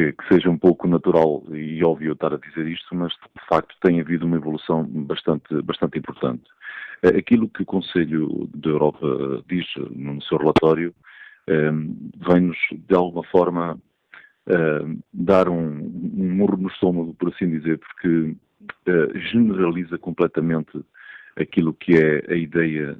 que, 0.00 0.12
que, 0.12 0.28
seja 0.28 0.48
um 0.48 0.56
pouco 0.56 0.88
natural 0.88 1.42
e 1.52 1.84
óbvio 1.84 2.12
estar 2.12 2.32
a 2.32 2.38
dizer 2.38 2.66
isto, 2.66 2.94
mas 2.94 3.12
de 3.12 3.46
facto 3.48 3.74
tem 3.82 4.00
havido 4.00 4.24
uma 4.24 4.36
evolução 4.36 4.84
bastante, 4.84 5.60
bastante 5.62 5.98
importante. 5.98 6.44
aquilo 7.02 7.48
que 7.48 7.62
o 7.62 7.66
Conselho 7.66 8.48
da 8.54 8.70
Europa 8.70 9.44
diz 9.46 9.66
no 9.90 10.22
seu 10.22 10.38
relatório 10.38 10.94
vem-nos 12.26 12.56
de 12.72 12.94
alguma 12.94 13.24
forma 13.24 13.74
uh, 13.74 14.98
dar 15.12 15.48
um, 15.48 15.56
um 15.56 16.34
murro 16.34 16.56
no 16.56 16.68
estômago, 16.68 17.14
por 17.14 17.30
assim 17.30 17.50
dizer, 17.50 17.78
porque 17.78 18.08
uh, 18.08 19.18
generaliza 19.32 19.98
completamente 19.98 20.80
aquilo 21.36 21.74
que 21.74 21.96
é 21.96 22.32
a 22.32 22.36
ideia 22.36 22.96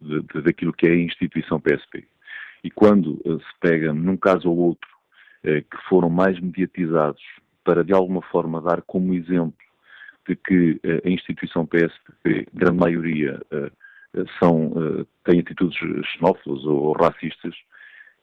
de, 0.00 0.22
de, 0.22 0.42
daquilo 0.42 0.72
que 0.72 0.86
é 0.86 0.92
a 0.92 0.96
instituição 0.96 1.60
PSP. 1.60 2.06
E 2.62 2.70
quando 2.70 3.20
se 3.24 3.60
pega, 3.60 3.92
num 3.92 4.16
caso 4.16 4.48
ou 4.48 4.56
outro, 4.56 4.93
que 5.44 5.76
foram 5.88 6.08
mais 6.08 6.40
mediatizados 6.40 7.22
para, 7.62 7.84
de 7.84 7.92
alguma 7.92 8.22
forma, 8.22 8.60
dar 8.60 8.80
como 8.82 9.12
exemplo 9.14 9.54
de 10.26 10.34
que 10.34 10.80
a 11.04 11.08
instituição 11.08 11.66
PSP, 11.66 12.46
grande 12.54 12.78
maioria, 12.78 13.38
são, 14.38 14.72
têm 15.22 15.40
atitudes 15.40 15.76
xenófobas 16.06 16.64
ou 16.64 16.92
racistas, 16.92 17.54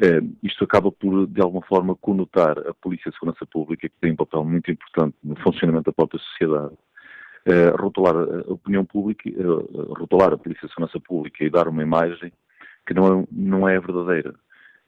eh, 0.02 0.20
isto 0.42 0.64
acaba 0.64 0.92
por, 0.92 1.28
de 1.28 1.42
alguma 1.42 1.64
forma, 1.64 1.96
conotar 1.96 2.58
a 2.68 2.74
Polícia 2.74 3.12
de 3.12 3.18
Segurança 3.18 3.46
Pública, 3.46 3.88
que 3.88 3.96
tem 4.02 4.14
um 4.14 4.16
papel 4.16 4.44
muito 4.44 4.72
importante 4.72 5.16
no 5.24 5.36
funcionamento 5.36 5.86
da 5.86 5.94
própria 5.94 6.20
sociedade, 6.20 6.74
eh, 7.46 7.70
rotular 7.80 8.16
a 8.16 8.52
opinião 8.52 8.84
pública, 8.84 9.30
eh, 9.30 9.94
rotular 10.00 10.34
a 10.34 10.38
Polícia 10.38 10.68
de 10.68 10.74
Segurança 10.74 11.00
Pública 11.00 11.44
e 11.44 11.52
dar 11.52 11.68
uma 11.68 11.84
imagem 11.84 12.34
que 12.88 12.96
não 12.96 13.22
é, 13.22 13.28
não 13.32 13.70
é 13.70 13.80
verdadeira. 13.80 14.34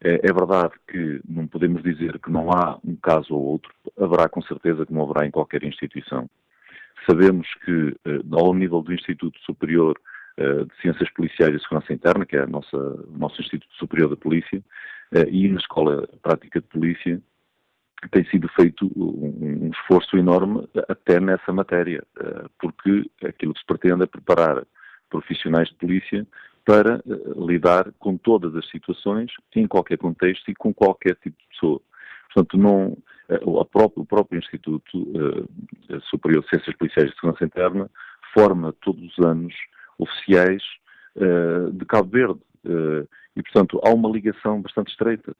É, 0.03 0.15
é, 0.15 0.33
verdade 0.33 0.73
que 0.87 1.21
não 1.27 1.47
podemos 1.47 1.81
dizer 1.81 2.19
que 2.19 2.29
não 2.29 2.51
há 2.51 2.77
um 2.83 2.95
caso 2.95 3.33
ou 3.33 3.41
outro, 3.41 3.73
haverá 3.97 4.27
com 4.27 4.41
certeza 4.41 4.85
não 4.89 5.03
haverá 5.03 5.25
em 5.25 5.31
qualquer 5.31 5.63
instituição. 5.63 6.29
Sabemos 7.09 7.47
que, 7.65 7.95
ao 8.31 8.53
nível 8.53 8.81
do 8.81 8.93
Instituto 8.93 9.37
Superior 9.41 9.99
de 10.37 10.81
Ciências 10.81 11.09
Policiais 11.11 11.53
e 11.53 11.59
Segurança 11.59 11.91
Interna, 11.91 12.25
que 12.25 12.37
é 12.37 12.45
nossa, 12.45 12.77
o 12.77 13.17
nosso 13.17 13.41
Instituto 13.41 13.73
Superior 13.75 14.09
da 14.09 14.15
Polícia, 14.15 14.63
eh, 15.13 15.29
e 15.29 15.47
na 15.47 15.59
Escola 15.59 16.07
Prática 16.21 16.59
de 16.59 16.67
Polícia 16.67 17.21
tem 18.11 18.25
sido 18.25 18.49
feito 18.49 18.91
um, 18.95 19.69
esforço 19.71 20.17
enorme 20.17 20.67
até 20.89 21.19
nessa 21.19 21.53
matéria, 21.53 22.03
eh, 22.19 22.45
porque 22.59 23.09
aquilo 23.23 23.53
que 23.53 23.59
se 23.59 23.65
pretende 23.65 24.03
é 24.03 24.07
preparar 24.07 24.65
profissionais 25.09 25.69
de 25.69 25.75
polícia 25.75 26.25
para 26.65 26.95
eh, 26.95 27.01
lidar 27.35 27.91
com 27.99 28.17
todas 28.17 28.55
as 28.55 28.69
situações, 28.69 29.31
em 29.55 29.67
qualquer 29.67 29.97
contexto 29.97 30.49
e 30.49 30.55
com 30.55 30.73
qualquer 30.73 31.15
tipo 31.15 31.37
de 31.37 31.47
pessoa. 31.49 31.81
Portanto, 32.33 32.57
não, 32.57 32.97
própria, 33.69 34.01
o 34.01 34.05
próprio 34.05 34.39
Instituto 34.39 34.97
uh, 34.97 36.01
Superior 36.09 36.43
de 36.43 36.49
Ciências 36.49 36.75
Policiais 36.75 37.11
e 37.11 37.15
Segurança 37.15 37.45
Interna 37.45 37.89
forma 38.33 38.73
todos 38.81 39.03
os 39.03 39.25
anos 39.25 39.53
oficiais 39.99 40.63
de 41.71 41.85
Cabo 41.85 42.09
Verde. 42.09 42.39
E, 43.35 43.43
portanto, 43.43 43.79
há 43.85 43.93
uma 43.93 44.09
ligação 44.09 44.59
bastante 44.59 44.89
estreita. 44.89 45.35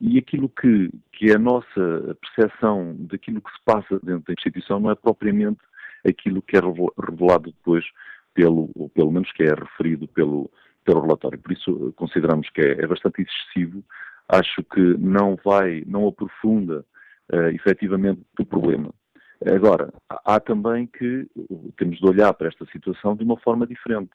E 0.00 0.18
aquilo 0.18 0.48
que, 0.48 0.90
que 1.12 1.30
é 1.30 1.36
a 1.36 1.38
nossa 1.38 2.16
percepção 2.20 2.96
daquilo 2.98 3.42
que 3.42 3.52
se 3.52 3.62
passa 3.64 4.00
dentro 4.02 4.24
da 4.26 4.32
instituição 4.32 4.80
não 4.80 4.90
é 4.90 4.94
propriamente 4.94 5.60
aquilo 6.04 6.42
que 6.42 6.56
é 6.56 6.60
revelado 6.60 7.52
depois, 7.52 7.84
pelo, 8.34 8.68
pelo 8.94 9.10
menos 9.10 9.30
que 9.32 9.42
é 9.42 9.54
referido 9.54 10.08
pelo, 10.08 10.50
pelo 10.84 11.00
relatório. 11.00 11.38
Por 11.38 11.52
isso, 11.52 11.92
consideramos 11.96 12.48
que 12.50 12.60
é, 12.60 12.82
é 12.82 12.86
bastante 12.86 13.22
excessivo. 13.22 13.84
Acho 14.28 14.62
que 14.64 14.80
não 14.98 15.36
vai, 15.44 15.82
não 15.86 16.06
aprofunda 16.06 16.84
uh, 17.32 17.48
efetivamente 17.48 18.20
o 18.38 18.44
problema. 18.44 18.92
Agora, 19.44 19.92
há 20.08 20.38
também 20.38 20.86
que 20.86 21.26
temos 21.76 21.98
de 21.98 22.06
olhar 22.06 22.32
para 22.32 22.48
esta 22.48 22.64
situação 22.66 23.16
de 23.16 23.24
uma 23.24 23.36
forma 23.38 23.66
diferente. 23.66 24.12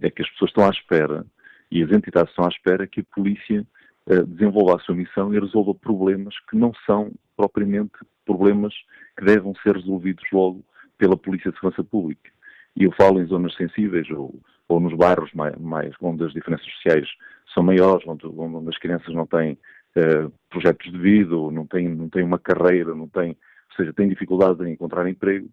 É 0.00 0.10
que 0.10 0.22
as 0.22 0.30
pessoas 0.30 0.50
estão 0.50 0.66
à 0.66 0.70
espera 0.70 1.24
e 1.70 1.82
as 1.82 1.90
entidades 1.90 2.30
estão 2.30 2.44
à 2.44 2.48
espera 2.48 2.86
que 2.86 3.00
a 3.00 3.14
polícia 3.14 3.64
uh, 4.06 4.26
desenvolva 4.26 4.76
a 4.76 4.80
sua 4.80 4.94
missão 4.94 5.32
e 5.32 5.38
resolva 5.38 5.74
problemas 5.74 6.34
que 6.50 6.56
não 6.56 6.72
são 6.86 7.12
propriamente 7.36 7.92
problemas 8.26 8.74
que 9.16 9.24
devem 9.24 9.54
ser 9.62 9.76
resolvidos 9.76 10.24
logo 10.32 10.64
pela 10.98 11.16
Polícia 11.16 11.50
de 11.50 11.56
Segurança 11.56 11.84
Pública. 11.84 12.30
E 12.78 12.84
eu 12.84 12.92
falo 12.92 13.20
em 13.20 13.26
zonas 13.26 13.54
sensíveis 13.56 14.08
ou, 14.10 14.40
ou 14.68 14.78
nos 14.78 14.94
bairros 14.94 15.32
mais, 15.32 15.56
mais, 15.56 15.92
onde 16.00 16.24
as 16.24 16.32
diferenças 16.32 16.66
sociais 16.74 17.08
são 17.52 17.62
maiores, 17.62 18.06
onde, 18.06 18.24
onde 18.26 18.68
as 18.68 18.78
crianças 18.78 19.12
não 19.12 19.26
têm 19.26 19.58
uh, 19.96 20.32
projetos 20.48 20.92
de 20.92 20.98
vida, 20.98 21.34
ou 21.34 21.50
não 21.50 21.66
têm, 21.66 21.88
não 21.88 22.08
têm 22.08 22.22
uma 22.22 22.38
carreira, 22.38 22.94
não 22.94 23.08
têm, 23.08 23.30
ou 23.30 23.76
seja, 23.76 23.92
têm 23.92 24.08
dificuldade 24.08 24.62
em 24.64 24.72
encontrar 24.72 25.08
emprego. 25.08 25.48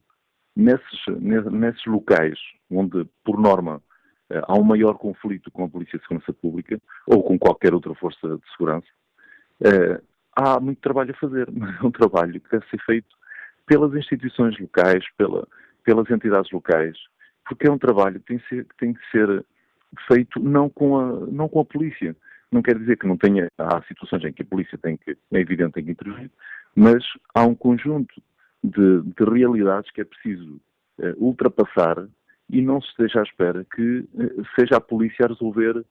Nesses, 0.55 1.05
nesses 1.51 1.85
locais 1.85 2.37
onde, 2.69 3.05
por 3.23 3.39
norma, 3.39 3.81
eh, 4.29 4.41
há 4.47 4.53
um 4.57 4.63
maior 4.63 4.93
conflito 4.97 5.51
com 5.51 5.65
a 5.65 5.69
Polícia 5.69 5.99
de 5.99 6.05
Segurança 6.05 6.31
Pública 6.31 6.81
ou 7.05 7.21
com 7.21 7.37
qualquer 7.37 7.73
outra 7.73 7.93
força 7.95 8.25
de 8.25 8.51
segurança, 8.51 8.87
eh, 9.61 10.01
há 10.33 10.59
muito 10.59 10.79
trabalho 10.79 11.11
a 11.11 11.19
fazer, 11.19 11.49
mas 11.51 11.75
é 11.77 11.85
um 11.85 11.91
trabalho 11.91 12.39
que 12.39 12.49
deve 12.49 12.65
ser 12.69 12.79
feito 12.85 13.07
pelas 13.65 13.93
instituições 13.93 14.57
locais, 14.59 15.03
pela, 15.17 15.45
pelas 15.83 16.09
entidades 16.09 16.49
locais, 16.51 16.97
porque 17.45 17.67
é 17.67 17.71
um 17.71 17.77
trabalho 17.77 18.19
que 18.19 18.25
tem, 18.25 18.39
ser, 18.49 18.65
que 18.65 18.77
tem 18.77 18.93
que 18.93 19.11
ser 19.11 19.45
feito 20.07 20.39
não 20.39 20.69
com, 20.69 20.97
a, 20.97 21.11
não 21.27 21.47
com 21.47 21.59
a 21.59 21.65
polícia. 21.65 22.15
Não 22.51 22.61
quer 22.61 22.77
dizer 22.77 22.97
que 22.97 23.07
não 23.07 23.17
tenha, 23.17 23.47
há 23.57 23.81
situações 23.83 24.23
em 24.23 24.33
que 24.33 24.41
a 24.41 24.45
polícia 24.45 24.77
tem 24.77 24.97
que, 24.97 25.11
é 25.11 25.39
evidente, 25.39 25.73
tem 25.73 25.85
que 25.85 25.91
intervir, 25.91 26.31
mas 26.75 27.03
há 27.33 27.43
um 27.43 27.55
conjunto 27.55 28.21
de, 28.63 29.01
de 29.01 29.23
realidades 29.23 29.91
que 29.91 30.01
é 30.01 30.05
preciso 30.05 30.59
uh, 30.99 31.13
ultrapassar 31.17 32.07
e 32.49 32.61
não 32.61 32.81
se 32.81 32.89
esteja 32.89 33.19
à 33.19 33.23
espera 33.23 33.65
que 33.75 34.07
eh, 34.19 34.43
seja 34.55 34.77
a 34.77 34.81
polícia 34.81 35.25
a 35.25 35.29
resolver 35.29 35.83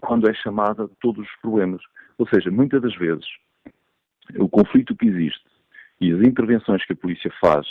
quando 0.00 0.28
é 0.28 0.34
chamada 0.34 0.88
todos 1.00 1.24
os 1.24 1.36
problemas. 1.40 1.80
Ou 2.18 2.26
seja, 2.26 2.50
muitas 2.50 2.82
das 2.82 2.94
vezes 2.96 3.24
o 4.36 4.48
conflito 4.48 4.96
que 4.96 5.06
existe 5.06 5.44
e 6.00 6.12
as 6.12 6.20
intervenções 6.20 6.84
que 6.84 6.92
a 6.92 6.96
polícia 6.96 7.32
faz, 7.40 7.66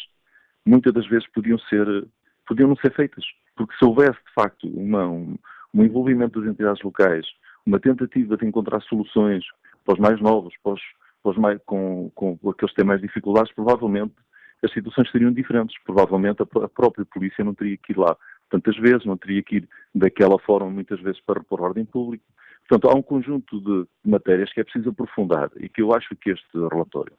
muitas 0.66 0.94
das 0.94 1.08
vezes 1.08 1.28
podiam 1.32 1.60
ser 1.60 2.08
podiam 2.52 2.68
não 2.68 2.76
ser 2.76 2.94
feitas, 2.94 3.24
porque 3.56 3.74
se 3.78 3.86
houvesse 3.86 4.20
de 4.28 4.34
facto 4.36 4.68
uma, 4.68 5.08
um, 5.08 5.38
um 5.74 5.86
envolvimento 5.86 6.42
das 6.42 6.52
entidades 6.52 6.84
locais, 6.84 7.26
uma 7.66 7.80
tentativa 7.80 8.36
de 8.36 8.46
encontrar 8.46 8.82
soluções 8.82 9.46
para 9.86 9.94
os 9.94 10.00
mais 10.02 10.20
novos, 10.20 10.54
para 10.62 10.74
os, 10.74 10.82
para 11.24 11.32
os 11.32 11.38
mais, 11.38 11.62
com, 11.66 12.12
com 12.14 12.38
aqueles 12.50 12.72
que 12.72 12.76
têm 12.76 12.86
mais 12.86 13.00
dificuldades, 13.00 13.54
provavelmente 13.54 14.14
as 14.62 14.74
situações 14.74 15.10
seriam 15.12 15.32
diferentes. 15.32 15.82
Provavelmente 15.86 16.42
a, 16.42 16.46
própria 16.46 17.06
polícia 17.06 17.42
não 17.42 17.56
teria 17.56 17.78
que 17.78 17.94
ir 17.94 17.98
lá 17.98 18.18
tantas 18.50 18.76
vezes, 18.78 19.06
não 19.06 19.16
teria 19.16 19.42
que 19.42 19.56
ir 19.58 19.70
daquela 19.96 20.38
forma 20.40 20.70
muitas 20.70 21.00
vezes 21.00 21.22
para 21.22 21.40
repor 21.40 21.62
ordem 21.62 21.86
pública. 21.86 22.26
Portanto, 22.68 22.92
há 22.92 23.00
um 23.00 23.02
conjunto 23.02 23.62
de 23.62 23.88
matérias 24.04 24.52
que 24.52 24.60
é 24.60 24.64
preciso 24.66 24.90
aprofundar 24.90 25.50
e 25.56 25.70
que 25.70 25.82
eu 25.82 25.94
acho 25.94 26.14
que 26.18 26.32
este 26.32 26.58
relatório 26.70 27.14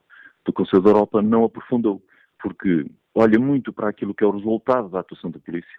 do 0.44 0.52
Conselho 0.52 0.82
da 0.82 0.90
Europa 0.90 1.22
não 1.22 1.44
aprofundou, 1.44 2.02
porque 2.42 2.86
olha 3.14 3.38
muito 3.38 3.72
para 3.72 3.88
aquilo 3.88 4.14
que 4.14 4.24
é 4.24 4.26
o 4.26 4.32
resultado 4.32 4.88
da 4.88 5.00
atuação 5.00 5.30
da 5.30 5.38
polícia, 5.38 5.78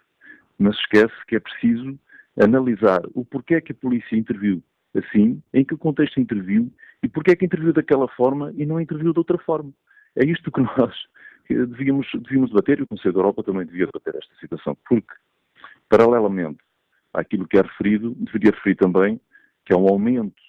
mas 0.58 0.76
esquece 0.76 1.14
que 1.28 1.36
é 1.36 1.40
preciso 1.40 1.98
analisar 2.40 3.02
o 3.14 3.24
porquê 3.24 3.60
que 3.60 3.72
a 3.72 3.76
polícia 3.76 4.16
interviu 4.16 4.62
assim, 4.96 5.42
em 5.52 5.64
que 5.64 5.76
contexto 5.76 6.20
interviu 6.20 6.72
e 7.02 7.08
porquê 7.08 7.32
é 7.32 7.36
que 7.36 7.44
interviu 7.44 7.72
daquela 7.72 8.08
forma 8.08 8.52
e 8.56 8.64
não 8.64 8.80
interviu 8.80 9.12
de 9.12 9.18
outra 9.18 9.38
forma. 9.38 9.72
É 10.16 10.24
isto 10.24 10.50
que 10.50 10.60
nós 10.78 10.94
devíamos, 11.48 12.06
devíamos 12.14 12.50
debater, 12.50 12.78
e 12.78 12.82
o 12.82 12.86
Conselho 12.86 13.14
da 13.14 13.20
Europa 13.20 13.42
também 13.42 13.66
devia 13.66 13.86
debater 13.86 14.14
esta 14.16 14.34
situação, 14.40 14.76
porque, 14.88 15.12
paralelamente 15.88 16.58
àquilo 17.12 17.46
que 17.46 17.58
é 17.58 17.62
referido, 17.62 18.14
deveria 18.14 18.52
referir 18.52 18.76
também 18.76 19.20
que 19.64 19.72
há 19.72 19.76
um 19.76 19.88
aumento 19.88 20.42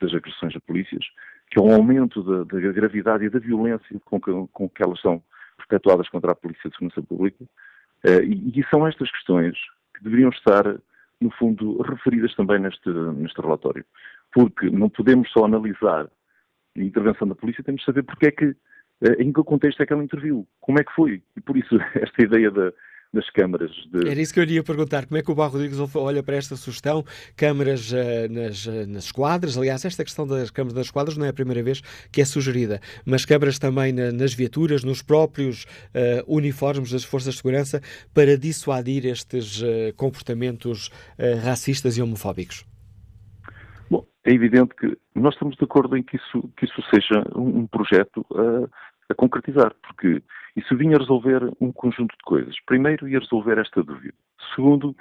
das 0.00 0.12
agressões 0.12 0.54
a 0.54 0.60
polícias, 0.60 1.04
que 1.50 1.58
há 1.58 1.62
um 1.62 1.74
aumento 1.74 2.22
da, 2.22 2.44
da 2.44 2.72
gravidade 2.72 3.24
e 3.24 3.30
da 3.30 3.38
violência 3.38 4.00
com 4.04 4.20
que, 4.20 4.30
com 4.52 4.68
que 4.68 4.82
elas 4.82 5.00
são 5.00 5.22
perpetuadas 5.68 6.08
contra 6.08 6.32
a 6.32 6.34
Polícia 6.34 6.68
de 6.68 6.76
Segurança 6.76 7.02
Pública, 7.02 7.44
uh, 7.44 8.22
e, 8.22 8.58
e, 8.58 8.64
são 8.70 8.86
estas 8.86 9.10
questões 9.10 9.56
que 9.94 10.02
deveriam 10.02 10.30
estar, 10.30 10.64
no 11.20 11.30
fundo, 11.32 11.82
referidas 11.82 12.34
também 12.34 12.58
neste, 12.58 12.88
neste 12.88 13.40
relatório. 13.40 13.84
Porque 14.32 14.70
não 14.70 14.88
podemos 14.88 15.30
só 15.30 15.44
analisar 15.44 16.08
a 16.76 16.80
intervenção 16.80 17.26
da 17.26 17.34
polícia, 17.34 17.64
temos 17.64 17.80
de 17.80 17.86
saber 17.86 18.02
porque 18.04 18.26
é 18.26 18.30
que 18.30 18.56
eh, 19.02 19.22
em 19.22 19.32
que 19.32 19.42
contexto 19.42 19.82
é 19.82 19.86
que 19.86 19.92
ela 19.92 20.02
interviu, 20.04 20.46
como 20.60 20.78
é 20.78 20.84
que 20.84 20.92
foi. 20.92 21.22
E 21.36 21.40
por 21.40 21.56
isso 21.56 21.76
esta 21.94 22.22
ideia 22.22 22.50
da, 22.50 22.72
das 23.12 23.28
câmaras 23.30 23.70
de... 23.90 24.08
Era 24.08 24.20
isso 24.20 24.32
que 24.32 24.40
eu 24.40 24.44
iria 24.44 24.62
perguntar. 24.62 25.06
Como 25.06 25.18
é 25.18 25.22
que 25.22 25.30
o 25.30 25.34
Barro 25.34 25.52
Rodrigues 25.52 25.78
olha 25.94 26.22
para 26.22 26.36
esta 26.36 26.56
sugestão? 26.56 27.04
Câmaras 27.36 27.90
uh, 27.92 27.96
nas, 28.30 28.66
uh, 28.66 28.86
nas 28.86 29.04
esquadras, 29.04 29.56
aliás, 29.56 29.84
esta 29.84 30.04
questão 30.04 30.26
das 30.26 30.50
câmaras 30.50 30.74
das 30.74 30.86
esquadras 30.86 31.16
não 31.16 31.24
é 31.24 31.30
a 31.30 31.32
primeira 31.32 31.62
vez 31.62 31.80
que 32.12 32.20
é 32.20 32.24
sugerida, 32.24 32.80
mas 33.06 33.24
câmaras 33.24 33.58
também 33.58 33.92
na, 33.92 34.12
nas 34.12 34.34
viaturas, 34.34 34.84
nos 34.84 35.02
próprios 35.02 35.64
uh, 35.64 36.22
uniformes 36.26 36.92
das 36.92 37.04
forças 37.04 37.34
de 37.34 37.38
segurança, 37.38 37.80
para 38.12 38.36
dissuadir 38.36 39.06
estes 39.06 39.62
comportamentos 39.96 40.90
racistas 41.42 41.96
e 41.96 42.02
homofóbicos. 42.02 42.64
Bom, 43.90 44.06
é 44.24 44.32
evidente 44.32 44.74
que 44.74 44.96
nós 45.14 45.34
estamos 45.34 45.56
de 45.56 45.64
acordo 45.64 45.96
em 45.96 46.02
que 46.02 46.16
isso, 46.16 46.50
que 46.56 46.66
isso 46.66 46.82
seja 46.92 47.24
um, 47.34 47.60
um 47.60 47.66
projeto 47.66 48.24
a 49.10 49.14
concretizar, 49.14 49.74
porque 49.82 50.22
isso 50.58 50.76
vinha 50.76 50.98
resolver 50.98 51.42
um 51.60 51.72
conjunto 51.72 52.16
de 52.16 52.24
coisas. 52.24 52.54
Primeiro, 52.66 53.08
ia 53.08 53.18
resolver 53.18 53.58
esta 53.58 53.82
dúvida. 53.82 54.14
Segundo, 54.54 54.94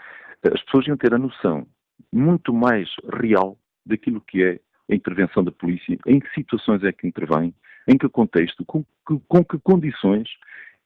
as 0.43 0.61
pessoas 0.63 0.87
iam 0.87 0.97
ter 0.97 1.13
a 1.13 1.17
noção 1.17 1.67
muito 2.11 2.53
mais 2.53 2.89
real 3.21 3.57
daquilo 3.85 4.21
que 4.21 4.43
é 4.43 4.59
a 4.89 4.95
intervenção 4.95 5.43
da 5.43 5.51
polícia, 5.51 5.97
em 6.05 6.19
que 6.19 6.29
situações 6.33 6.83
é 6.83 6.91
que 6.91 7.07
intervém, 7.07 7.53
em 7.87 7.97
que 7.97 8.07
contexto, 8.07 8.63
com 8.65 8.83
que, 8.83 9.19
com 9.27 9.43
que 9.43 9.57
condições, 9.59 10.29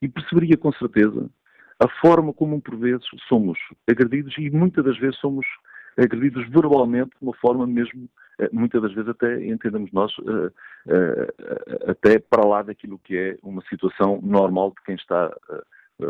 e 0.02 0.08
perceberia 0.08 0.58
com 0.58 0.72
certeza 0.74 1.30
a 1.80 1.88
forma 2.00 2.34
como, 2.34 2.62
por 2.62 2.78
vezes, 2.78 3.06
somos 3.28 3.58
agredidos 3.90 4.36
e 4.38 4.50
muitas 4.50 4.86
das 4.86 4.98
vezes 4.98 5.20
somos 5.20 5.46
agredidos 5.98 6.48
verbalmente 6.50 7.12
de 7.20 7.24
uma 7.26 7.34
forma 7.34 7.68
mesmo, 7.68 8.08
muitas 8.52 8.82
das 8.82 8.94
vezes 8.94 9.10
até, 9.10 9.46
entendemos 9.46 9.92
nós, 9.92 10.12
eh, 10.20 10.52
eh, 10.88 11.34
até 11.88 12.20
para 12.20 12.48
lá 12.48 12.62
daquilo 12.62 13.00
que 13.00 13.18
é 13.18 13.38
uma 13.44 13.62
situação 13.64 14.20
normal 14.22 14.70
de 14.72 14.84
quem 14.86 14.96
está 14.96 15.32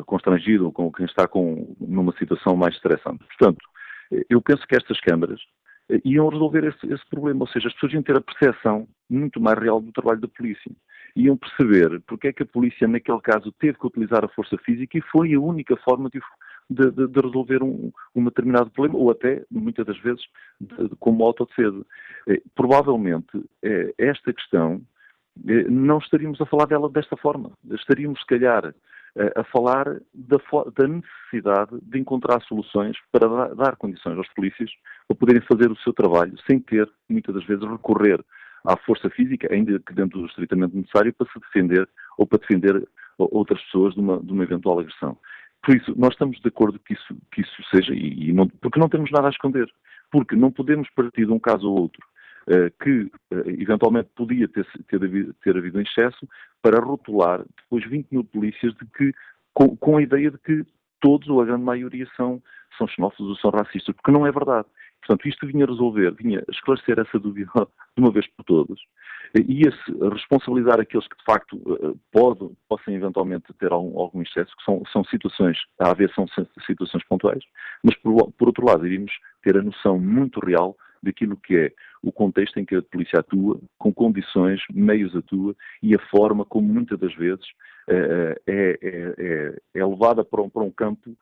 constrangido 0.05 0.65
ou 0.65 0.71
com 0.71 0.91
quem 0.91 1.05
está 1.05 1.27
com, 1.27 1.75
numa 1.79 2.15
situação 2.17 2.55
mais 2.55 2.75
estressante. 2.75 3.25
Portanto, 3.37 3.59
eu 4.29 4.41
penso 4.41 4.65
que 4.65 4.75
estas 4.75 4.99
câmaras 5.01 5.41
iam 6.05 6.29
resolver 6.29 6.63
esse, 6.63 6.93
esse, 6.93 7.05
problema, 7.09 7.41
ou 7.41 7.47
seja, 7.47 7.67
as 7.67 7.73
pessoas 7.73 7.93
iam 7.93 8.03
ter 8.03 8.15
a 8.15 8.21
percepção 8.21 8.87
muito 9.09 9.41
mais 9.41 9.59
real 9.59 9.81
do 9.81 9.91
trabalho 9.91 10.21
da 10.21 10.27
polícia. 10.27 10.71
Iam 11.15 11.35
perceber 11.35 12.01
porque 12.07 12.29
é 12.29 12.33
que 12.33 12.43
a 12.43 12.45
polícia, 12.45 12.87
naquele 12.87 13.19
caso, 13.19 13.51
teve 13.59 13.77
que 13.77 13.87
utilizar 13.87 14.23
a 14.23 14.29
força 14.29 14.57
física 14.59 14.97
e 14.97 15.01
foi 15.01 15.33
a 15.33 15.39
única 15.39 15.75
forma 15.77 16.09
de, 16.09 16.21
de, 16.69 16.89
de, 16.91 17.07
de 17.07 17.19
resolver 17.19 17.61
um, 17.63 17.91
um, 18.15 18.25
determinado 18.25 18.69
problema, 18.71 18.97
ou 18.97 19.11
até, 19.11 19.43
muitas 19.49 19.85
das 19.85 19.97
vezes, 19.99 20.21
de, 20.59 20.89
como 20.99 21.23
autodefesa. 21.23 21.85
Eh, 22.27 22.41
provavelmente, 22.55 23.43
eh, 23.61 23.93
esta 23.97 24.33
questão, 24.33 24.81
eh, 25.47 25.65
não 25.69 25.97
estaríamos 25.97 26.39
a 26.41 26.45
falar 26.45 26.65
dela 26.65 26.89
desta 26.89 27.17
forma. 27.17 27.51
Estaríamos, 27.71 28.19
se 28.21 28.25
calhar, 28.25 28.73
a 29.35 29.43
falar 29.43 29.99
da, 30.13 30.37
da, 30.77 30.87
necessidade 30.87 31.77
de 31.81 31.99
encontrar 31.99 32.41
soluções 32.43 32.95
para 33.11 33.27
dar, 33.27 33.55
dar, 33.55 33.75
condições 33.75 34.17
aos 34.17 34.29
polícias 34.33 34.71
para 35.05 35.17
poderem 35.17 35.41
fazer 35.41 35.69
o 35.69 35.75
seu 35.79 35.91
trabalho 35.91 36.33
sem 36.47 36.61
ter, 36.61 36.89
muitas 37.09 37.35
das 37.35 37.43
vezes, 37.43 37.69
recorrer 37.69 38.23
à 38.65 38.77
força 38.77 39.09
física, 39.09 39.53
ainda 39.53 39.77
que 39.79 39.93
dentro 39.93 40.19
do 40.19 40.27
estritamente 40.27 40.77
necessário, 40.77 41.13
para 41.13 41.27
se 41.27 41.39
defender 41.41 41.89
ou 42.17 42.25
para 42.25 42.39
defender 42.39 42.87
outras 43.17 43.61
pessoas 43.63 43.93
de 43.93 43.99
uma, 43.99 44.19
de 44.19 44.31
uma 44.31 44.43
eventual 44.43 44.79
agressão. 44.79 45.17
Por 45.63 45.75
isso, 45.75 45.93
nós 45.97 46.13
estamos 46.13 46.39
de 46.39 46.47
acordo 46.47 46.79
que 46.79 46.93
isso, 46.93 47.15
que 47.31 47.41
isso 47.41 47.63
seja, 47.69 47.93
e, 47.93 48.29
e 48.29 48.33
não, 48.33 48.47
porque 48.47 48.79
não 48.79 48.89
temos 48.89 49.11
nada 49.11 49.27
a 49.27 49.31
esconder. 49.31 49.71
Porque 50.11 50.35
não 50.35 50.51
podemos 50.51 50.89
partir 50.89 51.25
de 51.25 51.31
um 51.31 51.39
caso 51.39 51.69
ou 51.69 51.81
outro 51.81 52.05
uh, 52.47 52.83
que 52.83 53.03
uh, 53.33 53.49
eventualmente 53.49 54.09
podia 54.15 54.47
ter, 54.47 54.67
ter, 54.87 55.33
ter 55.43 55.57
havido 55.57 55.77
um 55.77 55.81
excesso 55.81 56.27
para 56.61 56.83
rotular 56.83 57.43
depois 57.57 57.87
20 57.87 58.07
mil 58.11 58.23
polícias 58.23 58.73
de 58.73 58.85
que, 58.97 59.13
com, 59.53 59.75
com 59.77 59.97
a 59.97 60.01
ideia 60.01 60.31
de 60.31 60.37
que 60.39 60.65
todos, 60.99 61.27
ou 61.29 61.41
a 61.41 61.45
grande 61.45 61.63
maioria, 61.63 62.07
são, 62.15 62.41
são 62.77 62.87
xenófobos 62.87 63.29
ou 63.29 63.35
são 63.37 63.51
racistas, 63.51 63.95
porque 63.95 64.11
não 64.11 64.25
é 64.25 64.31
verdade. 64.31 64.67
Portanto, 65.01 65.27
isto 65.27 65.47
vinha 65.47 65.65
resolver, 65.65 66.13
vinha 66.13 66.43
esclarecer 66.49 66.99
essa 66.99 67.19
dúvida 67.19 67.51
de 67.97 68.01
uma 68.01 68.11
vez 68.11 68.27
por 68.35 68.43
todas, 68.45 68.79
ia-se 69.35 70.09
responsabilizar 70.13 70.79
aqueles 70.79 71.07
que 71.07 71.17
de 71.17 71.23
facto 71.23 71.57
eh, 71.81 71.93
podem, 72.11 72.51
possam 72.69 72.93
eventualmente 72.93 73.51
ter 73.59 73.71
algum, 73.71 73.99
algum 73.99 74.21
excesso, 74.21 74.55
que 74.55 74.63
são, 74.63 74.83
são 74.91 75.03
situações, 75.05 75.57
a 75.79 75.91
haver 75.91 76.11
são 76.13 76.25
situações 76.65 77.03
pontuais, 77.05 77.43
mas 77.83 77.95
por, 77.97 78.31
por 78.33 78.47
outro 78.47 78.65
lado 78.65 78.85
iríamos 78.85 79.11
ter 79.41 79.57
a 79.57 79.63
noção 79.63 79.97
muito 79.97 80.39
real 80.39 80.75
daquilo 81.01 81.35
que 81.37 81.55
é 81.55 81.73
o 82.03 82.11
contexto 82.11 82.59
em 82.59 82.65
que 82.65 82.75
a 82.75 82.81
polícia 82.81 83.19
atua, 83.19 83.59
com 83.77 83.93
condições, 83.93 84.61
meios 84.71 85.15
atua 85.15 85.55
e 85.81 85.95
a 85.95 85.99
forma 86.09 86.45
como 86.45 86.67
muitas 86.67 86.99
das 86.99 87.13
vezes 87.15 87.45
é, 87.87 88.39
é, 88.47 88.79
é, 88.83 89.61
é 89.73 89.85
levada 89.85 90.23
para 90.23 90.41
um, 90.41 90.49
para 90.49 90.61
um 90.61 90.71
campo 90.71 91.15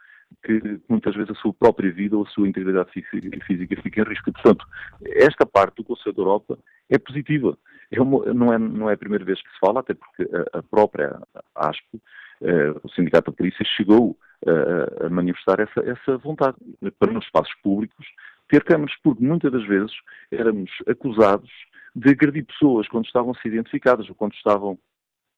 que 0.43 0.79
muitas 0.87 1.15
vezes 1.15 1.31
a 1.31 1.41
sua 1.41 1.53
própria 1.53 1.91
vida 1.91 2.15
ou 2.15 2.23
a 2.23 2.29
sua 2.29 2.47
integridade 2.47 2.91
física 2.91 3.81
fica 3.81 4.01
em 4.01 4.05
risco. 4.05 4.31
Portanto, 4.31 4.65
esta 5.05 5.45
parte 5.45 5.77
do 5.77 5.83
Conselho 5.83 6.15
da 6.15 6.21
Europa 6.21 6.59
é 6.89 6.97
positiva. 6.97 7.57
É 7.91 8.01
uma, 8.01 8.33
não, 8.33 8.53
é, 8.53 8.57
não 8.57 8.89
é 8.89 8.93
a 8.93 8.97
primeira 8.97 9.25
vez 9.25 9.41
que 9.41 9.49
se 9.49 9.59
fala, 9.59 9.79
até 9.79 9.93
porque 9.93 10.27
a, 10.53 10.61
própria 10.63 11.19
ASPO, 11.55 11.99
eh, 12.41 12.73
o 12.83 12.89
Sindicato 12.89 13.31
da 13.31 13.37
Polícia, 13.37 13.65
chegou 13.65 14.15
a, 14.45 15.07
a 15.07 15.09
manifestar 15.09 15.59
essa, 15.59 15.79
essa 15.81 16.17
vontade 16.17 16.55
para 16.99 17.11
nos 17.11 17.25
espaços 17.25 17.53
públicos 17.63 18.05
ter 18.47 18.63
câmaras, 18.63 18.95
porque 19.03 19.23
muitas 19.23 19.51
das 19.51 19.65
vezes 19.65 19.91
éramos 20.31 20.71
acusados 20.87 21.49
de 21.95 22.11
agredir 22.11 22.45
pessoas 22.45 22.87
quando 22.87 23.05
estavam 23.05 23.33
se 23.35 23.47
identificadas 23.47 24.07
ou 24.07 24.15
quando 24.15 24.33
estavam 24.33 24.77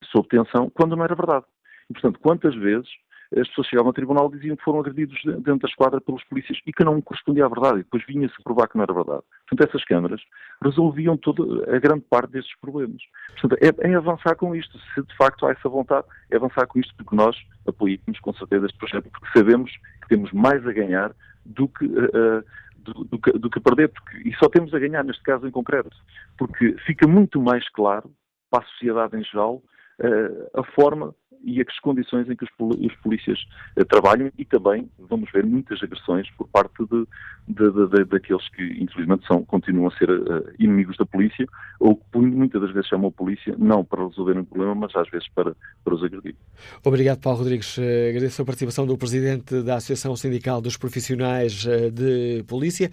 sob 0.05 0.27
tensão, 0.27 0.69
quando 0.69 0.95
não 0.95 1.03
era 1.03 1.15
verdade. 1.15 1.45
E, 1.89 1.93
portanto, 1.93 2.19
quantas 2.19 2.55
vezes 2.55 2.89
as 3.37 3.47
pessoas 3.47 3.67
chegavam 3.67 3.89
ao 3.89 3.93
tribunal 3.93 4.29
e 4.29 4.37
diziam 4.37 4.57
que 4.57 4.63
foram 4.63 4.79
agredidos 4.79 5.17
dentro 5.23 5.59
da 5.59 5.67
esquadra 5.67 6.01
pelos 6.01 6.23
polícias 6.25 6.59
e 6.65 6.73
que 6.73 6.83
não 6.83 7.01
correspondia 7.01 7.45
à 7.45 7.49
verdade. 7.49 7.79
E 7.79 7.83
depois 7.83 8.05
vinha-se 8.05 8.43
provar 8.43 8.67
que 8.67 8.75
não 8.75 8.83
era 8.83 8.93
verdade. 8.93 9.23
Portanto, 9.47 9.69
essas 9.69 9.85
câmaras 9.85 10.21
resolviam 10.61 11.15
toda 11.15 11.43
a 11.75 11.79
grande 11.79 12.01
parte 12.09 12.31
destes 12.31 12.59
problemas. 12.59 13.01
Portanto, 13.39 13.57
é, 13.61 13.89
é 13.89 13.95
avançar 13.95 14.35
com 14.35 14.55
isto. 14.55 14.77
Se 14.93 15.01
de 15.01 15.15
facto 15.15 15.45
há 15.45 15.51
essa 15.51 15.69
vontade, 15.69 16.05
é 16.29 16.35
avançar 16.35 16.67
com 16.67 16.79
isto 16.79 16.93
porque 16.95 17.15
nós 17.15 17.37
apoiamos 17.67 18.19
com 18.21 18.33
certeza 18.33 18.65
este 18.65 18.77
projeto, 18.77 19.09
porque 19.09 19.37
sabemos 19.37 19.71
que 20.01 20.09
temos 20.09 20.31
mais 20.33 20.65
a 20.67 20.71
ganhar 20.71 21.13
do 21.45 21.67
que. 21.67 21.85
Uh, 21.85 22.43
do, 22.81 23.03
do, 23.03 23.19
que, 23.19 23.31
do 23.33 23.47
que 23.47 23.59
perder, 23.59 23.89
porque, 23.89 24.27
e 24.27 24.35
só 24.37 24.49
temos 24.49 24.73
a 24.73 24.79
ganhar 24.79 25.03
neste 25.03 25.21
caso 25.21 25.47
em 25.47 25.51
concreto, 25.51 25.95
porque 26.35 26.75
fica 26.85 27.07
muito 27.07 27.39
mais 27.39 27.69
claro 27.69 28.11
para 28.49 28.63
a 28.63 28.67
sociedade 28.69 29.15
em 29.15 29.23
geral 29.23 29.61
uh, 29.99 30.59
a 30.59 30.63
forma 30.63 31.13
e 31.43 31.61
as 31.61 31.79
condições 31.79 32.29
em 32.29 32.35
que 32.35 32.43
os, 32.43 32.95
polícias 33.01 33.39
uh, 33.77 33.85
trabalham 33.85 34.31
e 34.37 34.45
também 34.45 34.89
vamos 35.09 35.31
ver 35.31 35.45
muitas 35.45 35.81
agressões 35.81 36.29
por 36.31 36.47
parte 36.47 36.73
de, 36.85 37.07
de, 37.47 37.71
de, 37.71 37.87
de 37.87 38.05
daqueles 38.05 38.47
que 38.49 38.63
infelizmente 38.81 39.25
são, 39.25 39.43
continuam 39.43 39.87
a 39.87 39.97
ser 39.97 40.09
uh, 40.09 40.43
inimigos 40.59 40.97
da 40.97 41.05
polícia 41.05 41.47
ou 41.79 41.95
que 41.95 42.17
muitas 42.17 42.61
das 42.61 42.71
vezes 42.71 42.89
chamam 42.89 43.07
a 43.09 43.11
polícia 43.11 43.55
não 43.57 43.83
para 43.83 44.05
resolver 44.07 44.37
um 44.37 44.45
problema, 44.45 44.75
mas 44.75 44.95
às 44.95 45.09
vezes 45.09 45.27
para, 45.29 45.55
para 45.83 45.95
os 45.95 46.03
agredir. 46.03 46.35
Obrigado, 46.83 47.19
Paulo 47.19 47.39
Rodrigues. 47.39 47.77
Uh, 47.77 47.81
agradeço 48.09 48.41
a 48.41 48.45
participação 48.45 48.85
do 48.85 48.97
Presidente 48.97 49.61
da 49.63 49.75
Associação 49.75 50.15
Sindical 50.15 50.61
dos 50.61 50.77
Profissionais 50.77 51.65
de 51.93 52.43
Polícia. 52.47 52.89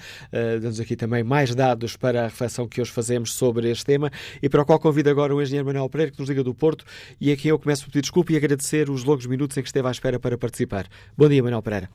Damos 0.61 0.81
aqui 0.81 0.97
também 0.97 1.23
mais 1.23 1.55
dados 1.55 1.97
para 1.97 2.23
a 2.23 2.25
reflexão 2.25 2.69
que 2.69 2.81
hoje 2.81 2.91
fazemos 2.91 3.33
sobre 3.33 3.71
este 3.71 3.85
tema 3.85 4.11
e 4.43 4.49
para 4.49 4.63
o 4.63 4.65
qual 4.65 4.79
convido 4.79 5.11
agora 5.11 5.35
o 5.35 5.43
Engenheiro 5.43 5.67
Manuel 5.67 5.89
Pereira, 5.89 6.13
que 6.13 6.19
nos 6.19 6.29
liga 6.29 6.43
do 6.43 6.55
Porto 6.55 6.85
e 7.21 7.31
aqui 7.33 7.49
eu 7.49 7.59
começo 7.59 7.83
a 7.83 7.87
pedir 7.87 8.03
desculpa 8.03 8.33
agradecer 8.39 8.89
os 8.89 9.05
longos 9.05 9.27
minutos 9.27 9.57
em 9.57 9.63
que 9.63 9.69
esteve 9.69 9.89
à 9.89 9.91
espera 9.91 10.19
para 10.19 10.39
participar. 10.39 10.87
Bom 11.17 11.29
dia, 11.29 11.43
Manuel 11.43 11.63
Pereira. 11.63 11.89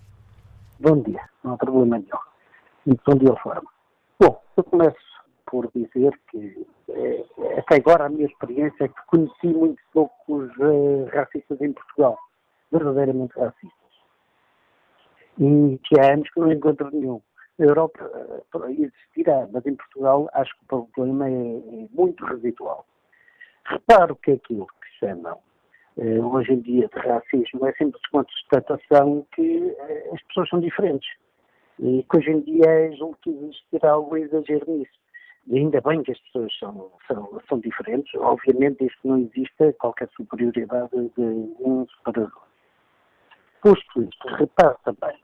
Bom 0.79 1.01
dia, 1.01 1.21
não 1.43 1.53
há 1.53 1.58
problema 1.58 1.97
nenhum. 1.97 2.19
Muito 2.86 3.01
bom 3.06 3.15
dia, 3.15 3.36
forma. 3.41 3.69
Bom, 4.19 4.41
eu 4.58 4.63
começo 4.63 5.13
por 5.45 5.69
dizer 5.73 6.19
que 6.29 6.67
é, 6.89 7.25
até 7.60 7.75
agora 7.75 8.06
a 8.06 8.10
minha 8.10 8.25
experiência 8.25 8.86
é 8.86 8.88
que 8.88 9.06
conheci 9.08 9.47
muito 9.47 9.82
poucos 9.93 10.49
uh, 10.58 11.06
racistas 11.13 11.62
em 11.62 11.71
Portugal, 11.71 12.17
verdadeiramente 12.71 13.38
racistas. 13.38 13.71
E 15.39 15.79
que 15.84 15.99
há 15.99 16.13
anos 16.13 16.29
que 16.32 16.39
não 16.39 16.51
encontro 16.51 16.89
nenhum. 16.91 17.21
Na 17.58 17.67
Europa 17.67 18.03
uh, 18.03 18.69
existirá, 18.69 19.47
mas 19.51 19.65
em 19.65 19.75
Portugal 19.75 20.29
acho 20.34 20.51
que 20.58 20.75
o 20.75 20.86
problema 20.88 21.29
é, 21.29 21.32
é 21.32 21.88
muito 21.91 22.25
residual. 22.25 22.86
Reparo 23.65 24.15
que 24.15 24.32
é 24.32 24.34
aquilo 24.34 24.65
que 24.65 24.99
chamam 24.99 25.34
eh, 25.34 25.53
hoje 25.97 26.53
em 26.53 26.59
dia 26.61 26.87
de 26.87 26.99
racismo 26.99 27.65
é 27.67 27.73
sempre 27.73 27.99
uma 28.11 28.23
constatação 28.23 29.25
que 29.35 29.75
eh, 29.77 30.09
as 30.13 30.21
pessoas 30.23 30.49
são 30.49 30.59
diferentes. 30.59 31.09
E 31.79 32.03
que 32.03 32.17
hoje 32.17 32.31
em 32.31 32.41
dia 32.41 32.91
julgo 32.97 33.17
que 33.21 33.29
existirá 33.29 33.91
algum 33.91 34.17
exagero 34.17 34.65
nisso. 34.71 35.03
E 35.47 35.57
ainda 35.57 35.81
bem 35.81 36.01
que 36.03 36.11
as 36.11 36.19
pessoas 36.19 36.57
são, 36.57 36.91
são, 37.07 37.41
são 37.49 37.59
diferentes, 37.59 38.13
obviamente 38.15 38.85
isto 38.85 39.07
não 39.07 39.17
existe 39.19 39.73
qualquer 39.79 40.09
superioridade 40.15 40.91
de 41.17 41.21
um 41.59 41.85
separador. 41.97 42.43
Posto 43.61 44.03
isto, 44.03 44.27
repare 44.35 44.75
também 44.85 45.15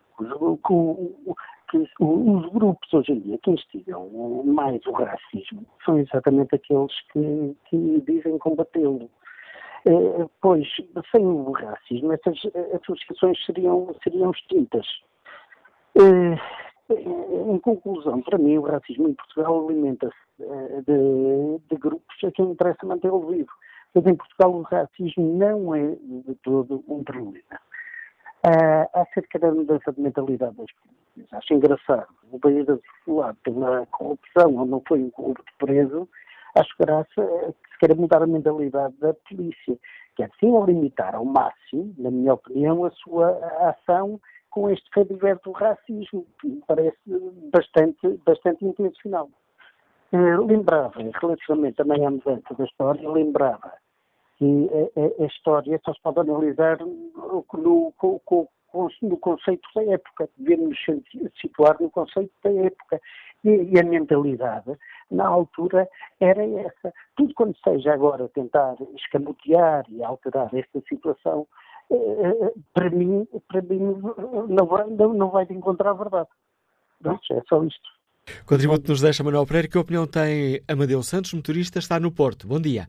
que 1.70 1.78
os 2.00 2.52
grupos 2.52 2.94
hoje 2.94 3.14
em 3.14 3.20
dia 3.20 3.38
que 3.44 3.52
instigam 3.52 4.10
mais 4.44 4.86
o 4.86 4.92
racismo 4.92 5.66
são 5.86 6.00
exatamente 6.00 6.56
aqueles 6.56 6.94
que, 7.12 7.56
que 7.70 8.02
dizem 8.06 8.38
combatê-lo. 8.40 9.10
Pois, 10.42 10.68
sem 11.12 11.26
o 11.26 11.52
racismo, 11.52 12.14
essas 12.14 12.38
associações 12.82 13.44
seriam, 13.46 13.96
seriam 14.04 14.32
extintas. 14.32 14.86
Em 16.90 17.60
conclusão, 17.60 18.22
para 18.22 18.38
mim, 18.38 18.58
o 18.58 18.64
racismo 18.64 19.10
em 19.10 19.14
Portugal 19.14 19.66
alimenta-se 19.66 20.16
de, 20.88 21.60
de, 21.70 21.76
grupos 21.78 22.24
a 22.24 22.32
quem 22.32 22.52
interessa 22.52 22.86
mantê-lo 22.86 23.28
vivo. 23.28 23.52
Mas 23.94 24.06
em 24.06 24.16
Portugal 24.16 24.54
o 24.54 24.62
racismo 24.62 25.38
não 25.38 25.76
é 25.76 25.96
de 25.96 26.36
todo 26.44 26.84
um 26.88 27.04
problema. 27.04 27.60
Uh, 28.46 28.88
acerca 28.94 29.38
da 29.38 29.52
mudança 29.52 29.92
de 29.92 30.00
mentalidade 30.00 30.56
das 30.56 30.72
polícias, 30.72 31.34
acho 31.34 31.54
engraçado. 31.54 32.08
O 32.32 32.40
país 32.40 32.66
assolado 32.70 33.38
pela 33.44 33.86
corrupção, 33.88 34.56
onde 34.56 34.72
não 34.72 34.82
foi 34.88 35.04
um 35.04 35.10
corrupto 35.10 35.52
preso, 35.58 36.08
acho 36.56 36.76
graça 36.80 37.08
que 37.16 37.70
se 37.72 37.80
queira 37.80 37.96
mudar 37.96 38.22
a 38.24 38.28
mentalidade 38.28 38.96
da 39.00 39.14
polícia, 39.14 39.78
que 40.16 40.24
é 40.24 40.30
sim 40.40 40.52
limitar 40.66 41.16
ao 41.16 41.26
máximo, 41.26 41.94
na 41.98 42.12
minha 42.12 42.34
opinião, 42.34 42.86
a 42.86 42.92
sua 42.92 43.30
ação 43.70 44.20
com 44.50 44.70
este 44.70 44.90
fediverso 44.94 45.44
do 45.46 45.52
racismo, 45.52 46.26
que 46.42 46.48
me 46.48 46.64
parece 46.68 46.98
bastante, 47.52 48.20
bastante 48.26 48.66
intencional. 48.66 49.30
Uh, 50.12 50.44
lembrava, 50.44 51.00
relativamente 51.22 51.76
também 51.76 52.04
à 52.06 52.10
mudança 52.10 52.54
da 52.58 52.66
história, 52.66 53.08
lembrava 53.08 53.72
que 54.38 54.70
a, 54.98 55.24
a, 55.24 55.28
história 55.28 55.80
só 55.86 55.94
se 55.94 56.02
pode 56.02 56.20
analisar 56.22 56.80
no, 56.80 57.46
no, 57.54 57.94
no, 59.02 59.18
conceito 59.18 59.70
da 59.76 59.84
época, 59.84 60.30
devemos 60.38 60.78
situar 61.40 61.78
no 61.80 61.92
conceito 61.92 62.32
da 62.44 62.52
época. 62.52 63.00
E, 63.44 63.50
e, 63.50 63.80
a 63.80 63.84
mentalidade, 63.84 64.78
na 65.10 65.28
altura, 65.28 65.88
era 66.20 66.44
essa. 66.44 66.94
Tudo 67.16 67.34
quando 67.34 67.56
seja 67.64 67.94
agora 67.94 68.28
tentar 68.30 68.76
escamotear 68.96 69.86
e 69.90 70.04
alterar 70.04 70.54
esta 70.54 70.82
situação, 70.90 71.48
eh, 71.90 71.96
eh, 71.96 72.54
para 72.74 72.90
mim, 72.90 73.26
para 73.48 73.62
mim 73.62 73.96
não, 74.50 74.66
vai, 74.66 74.88
não, 74.88 75.14
não 75.14 75.30
vai 75.30 75.48
encontrar 75.50 75.92
a 75.92 75.94
verdade. 75.94 76.30
Pronto, 77.02 77.22
é 77.32 77.42
só 77.48 77.64
isto. 77.64 77.90
Contributo 78.46 78.90
nos 78.90 79.02
deixa 79.02 79.24
Manuel 79.24 79.46
Pereira. 79.46 79.68
Que 79.68 79.78
opinião 79.78 80.06
tem 80.06 80.62
Amadeu 80.68 81.02
Santos, 81.02 81.34
motorista, 81.34 81.80
está 81.80 82.00
no 82.00 82.12
Porto? 82.12 82.48
Bom 82.48 82.60
dia. 82.60 82.88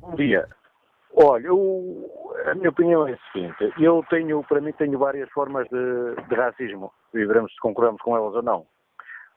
Bom 0.00 0.14
dia. 0.14 0.48
Olha, 1.14 1.48
eu, 1.48 2.10
a 2.46 2.54
minha 2.54 2.70
opinião 2.70 3.06
é 3.06 3.14
a 3.14 3.18
seguinte. 3.32 3.72
Eu 3.78 4.04
tenho, 4.08 4.42
para 4.44 4.60
mim, 4.60 4.72
tenho 4.72 4.98
várias 4.98 5.28
formas 5.30 5.68
de, 5.68 6.28
de 6.28 6.34
racismo. 6.34 6.92
E 7.12 7.24
veremos 7.24 7.52
se 7.52 7.60
concordamos 7.60 8.00
com 8.00 8.16
elas 8.16 8.34
ou 8.34 8.42
não. 8.42 8.66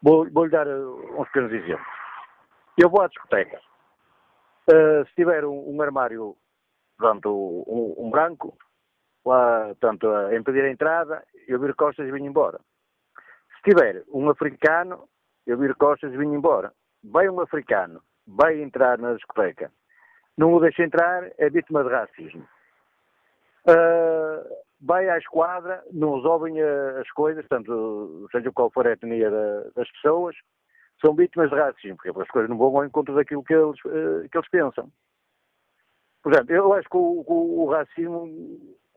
Vou-lhe 0.04 0.30
vou 0.32 0.50
dar 0.50 0.68
uh, 0.68 1.22
uns 1.22 1.28
pequenos 1.28 1.52
exemplos. 1.54 1.88
Eu 2.78 2.90
vou 2.90 3.02
à 3.02 3.08
discoteca. 3.08 3.60
Uh, 4.70 5.06
se 5.08 5.16
tiver 5.16 5.46
um, 5.46 5.76
um 5.76 5.82
armário, 5.82 6.36
portanto, 6.98 7.30
um, 7.68 7.96
um, 8.06 8.10
branco, 8.10 8.58
lá, 9.26 9.68
portanto, 9.68 10.10
a 10.10 10.36
impedir 10.36 10.64
a 10.66 10.72
entrada, 10.72 11.24
eu 11.48 11.60
viro 11.60 11.76
costas 11.76 12.08
e 12.08 12.12
venho 12.12 12.28
embora. 12.28 12.60
Se 13.56 13.72
tiver 13.72 14.04
um 14.14 14.30
africano, 14.30 15.08
eu 15.48 15.58
viro 15.58 15.76
costas 15.78 16.14
e 16.14 16.18
venho 16.18 16.36
embora. 16.36 16.74
Vai 17.04 17.30
um 17.30 17.40
africano, 17.40 18.02
vai 18.28 18.62
entrar 18.62 18.98
na 18.98 19.14
discoteca 19.14 19.72
não 20.38 20.54
o 20.54 20.60
deixa 20.60 20.84
entrar, 20.84 21.32
é 21.38 21.50
vítima 21.50 21.84
de 21.84 21.90
racismo. 21.90 22.48
Uh, 23.68 24.63
vai 24.84 25.10
à 25.10 25.18
esquadra, 25.18 25.82
não 25.92 26.16
resolvem 26.16 26.62
as 26.62 27.10
coisas, 27.12 27.46
tanto 27.48 28.28
seja 28.32 28.52
qual 28.52 28.70
for 28.70 28.86
a 28.86 28.92
etnia 28.92 29.32
da, 29.32 29.62
das 29.76 29.90
pessoas, 29.92 30.36
são 31.04 31.16
vítimas 31.16 31.50
de 31.50 31.56
racismo, 31.56 31.96
porque 31.96 32.22
as 32.22 32.28
coisas 32.28 32.50
não 32.50 32.58
vão 32.58 32.78
ao 32.78 32.86
encontro 32.86 33.16
daquilo 33.16 33.44
que 33.44 33.54
eles, 33.54 33.80
uh, 33.86 34.28
que 34.30 34.38
eles 34.38 34.50
pensam. 34.50 34.92
Portanto, 36.22 36.50
eu 36.52 36.74
acho 36.74 36.90
que 36.90 36.98
o, 36.98 37.24
o, 37.26 37.64
o 37.64 37.70
racismo, 37.72 38.28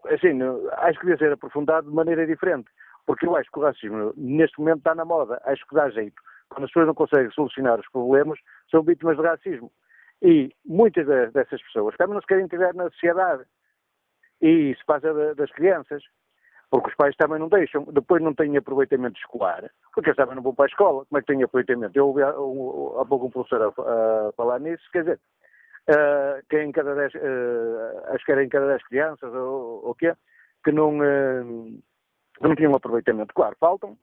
assim, 0.07 0.39
acho 0.79 0.99
que 0.99 1.07
devia 1.07 1.19
ser 1.19 1.33
aprofundado 1.33 1.89
de 1.89 1.95
maneira 1.95 2.27
diferente, 2.27 2.71
porque 3.05 3.27
eu 3.27 3.37
acho 3.37 3.51
que 3.51 3.59
o 3.59 3.63
racismo 3.63 4.13
neste 4.17 4.59
momento 4.59 4.79
está 4.79 4.95
na 4.95 5.05
moda, 5.05 5.41
acho 5.45 5.67
que 5.67 5.75
dá 5.75 5.89
jeito. 5.91 6.21
Quando 6.49 6.65
as 6.65 6.71
pessoas 6.71 6.87
não 6.87 6.95
conseguem 6.95 7.31
solucionar 7.33 7.79
os 7.79 7.89
problemas, 7.91 8.39
são 8.71 8.83
vítimas 8.83 9.17
de 9.17 9.23
racismo. 9.23 9.71
E 10.23 10.51
muitas 10.65 11.07
dessas 11.33 11.63
pessoas 11.63 11.97
também 11.97 12.15
não 12.15 12.21
se 12.21 12.27
querem 12.27 12.45
integrar 12.45 12.75
na 12.75 12.91
sociedade. 12.91 13.45
E 14.41 14.71
isso 14.71 14.83
passa 14.87 15.35
das 15.35 15.51
crianças, 15.53 16.03
porque 16.71 16.91
os 16.91 16.95
pais 16.97 17.17
também 17.17 17.39
não 17.39 17.49
deixam. 17.49 17.85
Depois 17.85 18.23
não 18.23 18.35
têm 18.35 18.57
aproveitamento 18.57 19.19
escolar, 19.19 19.71
porque 19.95 20.11
eles 20.11 20.17
também 20.17 20.37
não 20.37 20.43
vão 20.43 20.55
para 20.55 20.67
a 20.67 20.69
escola. 20.69 21.07
Como 21.07 21.19
é 21.19 21.21
que 21.21 21.27
têm 21.27 21.43
aproveitamento? 21.43 21.97
Eu 21.97 22.09
ouvi 22.09 22.23
há, 22.23 22.31
há 22.31 23.05
pouco 23.05 23.27
um 23.27 23.31
professor 23.31 23.63
a, 23.63 24.29
a, 24.29 24.33
falar 24.33 24.61
nisso, 24.61 24.85
quer 24.93 25.01
dizer, 25.01 25.21
uh, 25.91 26.47
que 26.49 26.63
em 26.63 26.73
cada 26.73 26.95
dez, 26.95 27.15
uh, 27.15 28.15
acho 28.15 28.25
que 28.25 28.33
era 28.33 28.45
em 28.45 28.49
cada 28.49 28.67
dez 28.67 28.83
crianças, 28.85 29.33
ou 29.33 29.89
o 29.89 29.95
quê, 29.95 30.15
que 30.65 30.73
não, 30.73 30.99
uh, 30.99 31.83
não 32.41 32.55
tinham 32.55 32.75
aproveitamento. 32.75 33.35
Claro, 33.35 33.57
faltam. 33.59 33.97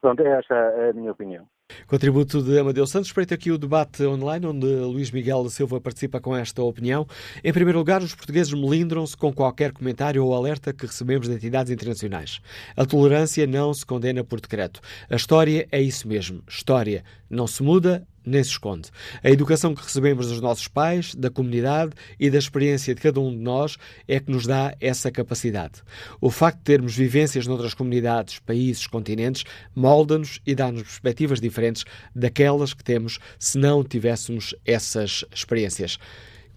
Pronto, 0.00 0.22
esta 0.22 0.54
é 0.54 0.90
a 0.90 0.92
minha 0.92 1.12
opinião. 1.12 1.48
Contributo 1.86 2.42
de 2.42 2.58
Amadeu 2.58 2.84
Santos. 2.84 3.06
Espreita 3.06 3.36
aqui 3.36 3.52
o 3.52 3.56
debate 3.56 4.04
online, 4.04 4.44
onde 4.44 4.66
Luís 4.66 5.12
Miguel 5.12 5.48
Silva 5.48 5.80
participa 5.80 6.20
com 6.20 6.34
esta 6.34 6.60
opinião. 6.60 7.06
Em 7.44 7.52
primeiro 7.52 7.78
lugar, 7.78 8.02
os 8.02 8.12
portugueses 8.12 8.52
melindram-se 8.52 9.16
com 9.16 9.32
qualquer 9.32 9.70
comentário 9.70 10.24
ou 10.24 10.34
alerta 10.34 10.72
que 10.72 10.84
recebemos 10.84 11.28
de 11.28 11.34
entidades 11.34 11.70
internacionais. 11.70 12.40
A 12.76 12.84
tolerância 12.84 13.46
não 13.46 13.72
se 13.72 13.86
condena 13.86 14.24
por 14.24 14.40
decreto. 14.40 14.80
A 15.08 15.14
história 15.14 15.68
é 15.70 15.80
isso 15.80 16.08
mesmo. 16.08 16.42
História 16.48 17.04
não 17.30 17.46
se 17.46 17.62
muda, 17.62 18.04
nem 18.26 18.42
se 18.42 18.50
esconde. 18.50 18.90
A 19.22 19.30
educação 19.30 19.74
que 19.74 19.82
recebemos 19.82 20.28
dos 20.28 20.40
nossos 20.40 20.66
pais, 20.68 21.14
da 21.14 21.30
comunidade 21.30 21.92
e 22.18 22.28
da 22.28 22.38
experiência 22.38 22.94
de 22.94 23.00
cada 23.00 23.20
um 23.20 23.30
de 23.30 23.38
nós 23.38 23.78
é 24.08 24.18
que 24.18 24.30
nos 24.30 24.46
dá 24.46 24.74
essa 24.80 25.10
capacidade. 25.10 25.82
O 26.20 26.30
facto 26.30 26.58
de 26.58 26.64
termos 26.64 26.96
vivências 26.96 27.46
noutras 27.46 27.72
comunidades, 27.72 28.38
países, 28.40 28.86
continentes, 28.86 29.44
molda-nos 29.74 30.40
e 30.44 30.54
dá-nos 30.54 30.82
perspectivas 30.82 31.40
diferentes 31.40 31.84
daquelas 32.14 32.74
que 32.74 32.82
temos 32.82 33.18
se 33.38 33.58
não 33.58 33.84
tivéssemos 33.84 34.54
essas 34.64 35.24
experiências. 35.32 35.98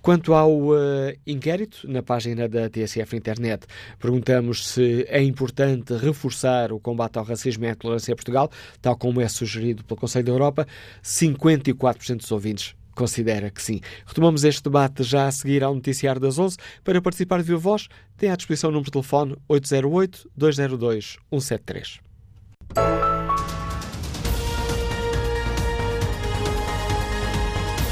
Quanto 0.02 0.34
ao 0.34 0.52
uh, 0.52 1.14
inquérito, 1.28 1.90
na 1.90 2.02
página 2.02 2.48
da 2.48 2.70
TSF 2.70 3.16
Internet, 3.16 3.68
perguntamos 4.00 4.68
se 4.68 5.06
é 5.10 5.22
importante 5.22 5.94
reforçar 5.96 6.72
o 6.72 6.80
combate 6.80 7.18
ao 7.18 7.26
racismo 7.26 7.66
e 7.66 7.68
à 7.68 7.72
intolerância 7.72 8.12
em 8.12 8.16
Portugal, 8.16 8.52
tal 8.82 8.96
como 8.98 9.22
é 9.22 9.28
sugerido 9.28 9.84
pelo 9.84 10.00
Conselho 10.00 10.26
da 10.26 10.32
Europa. 10.32 10.68
54% 11.04 12.18
dos 12.18 12.32
ouvintes 12.32 12.76
considera 12.96 13.50
que 13.50 13.62
sim. 13.62 13.80
Retomamos 14.06 14.44
este 14.44 14.64
debate 14.64 15.04
já 15.04 15.28
a 15.28 15.32
seguir 15.32 15.64
ao 15.64 15.74
noticiário 15.74 16.20
das 16.20 16.38
11. 16.38 16.58
Para 16.84 17.02
participar 17.02 17.38
de 17.38 17.44
viva 17.44 17.58
voz, 17.58 17.88
tem 18.18 18.30
à 18.30 18.36
disposição 18.36 18.70
o 18.70 18.74
número 18.74 18.88
de 18.88 18.92
telefone 18.92 19.38
808-202-173. 19.50 22.00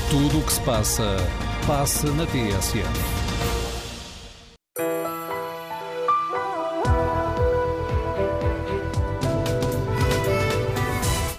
Tudo 0.09 0.39
o 0.39 0.43
que 0.43 0.53
se 0.53 0.61
passa 0.61 1.17
Passe 1.67 2.07
na 2.11 2.25
TSF. 2.25 2.87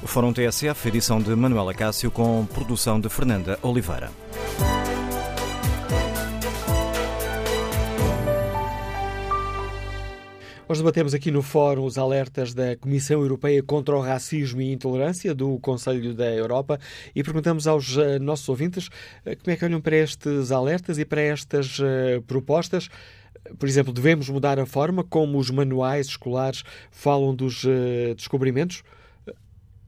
Fórum 0.05 0.35
TSF, 0.35 0.89
edição 0.89 1.19
de 1.19 1.35
Manuela 1.35 1.73
Cássio, 1.73 2.11
com 2.11 2.45
produção 2.45 3.01
de 3.01 3.09
Fernanda 3.09 3.59
Oliveira. 3.63 4.11
Hoje 10.71 10.83
debatemos 10.83 11.15
aqui 11.15 11.31
no 11.31 11.41
Fórum 11.41 11.87
os 11.87 11.97
alertas 11.97 12.53
da 12.53 12.77
Comissão 12.77 13.23
Europeia 13.23 13.63
contra 13.63 13.97
o 13.97 14.03
Racismo 14.03 14.61
e 14.61 14.71
Intolerância 14.71 15.35
do 15.35 15.59
Conselho 15.61 16.13
da 16.13 16.31
Europa 16.31 16.79
e 17.17 17.23
perguntamos 17.23 17.67
aos 17.67 17.97
uh, 17.97 18.19
nossos 18.21 18.47
ouvintes 18.51 18.89
uh, 18.89 19.35
como 19.43 19.51
é 19.51 19.57
que 19.57 19.65
olham 19.65 19.81
para 19.81 19.97
estes 19.97 20.53
alertas 20.53 20.99
e 20.99 21.07
para 21.07 21.23
estas 21.23 21.79
uh, 21.79 22.21
propostas. 22.27 22.91
Por 23.59 23.67
exemplo, 23.67 23.95
devemos 23.95 24.29
mudar 24.29 24.59
a 24.59 24.67
forma 24.67 25.03
como 25.03 25.39
os 25.39 25.51
manuais 25.51 26.09
escolares 26.09 26.63
falam 26.91 27.35
dos 27.35 27.65
descobrimentos? 28.15 28.83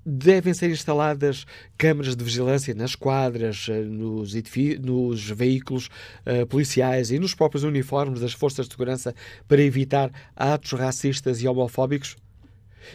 Devem 0.04 0.54
ser 0.54 0.70
instaladas 0.70 1.46
câmaras 1.76 2.16
de 2.16 2.24
vigilância 2.24 2.74
nas 2.74 2.94
quadras, 2.94 3.66
eh, 3.68 3.82
nos, 3.82 4.32
nos 4.80 5.30
veículos 5.30 5.88
uh, 6.26 6.46
policiais 6.46 7.10
e 7.10 7.18
nos 7.18 7.34
próprios 7.34 7.64
uniformes 7.64 8.20
das 8.20 8.32
forças 8.32 8.66
de 8.66 8.72
segurança 8.72 9.14
para 9.46 9.62
evitar 9.62 10.10
atos 10.34 10.72
racistas 10.72 11.42
e 11.42 11.48
homofóbicos? 11.48 12.16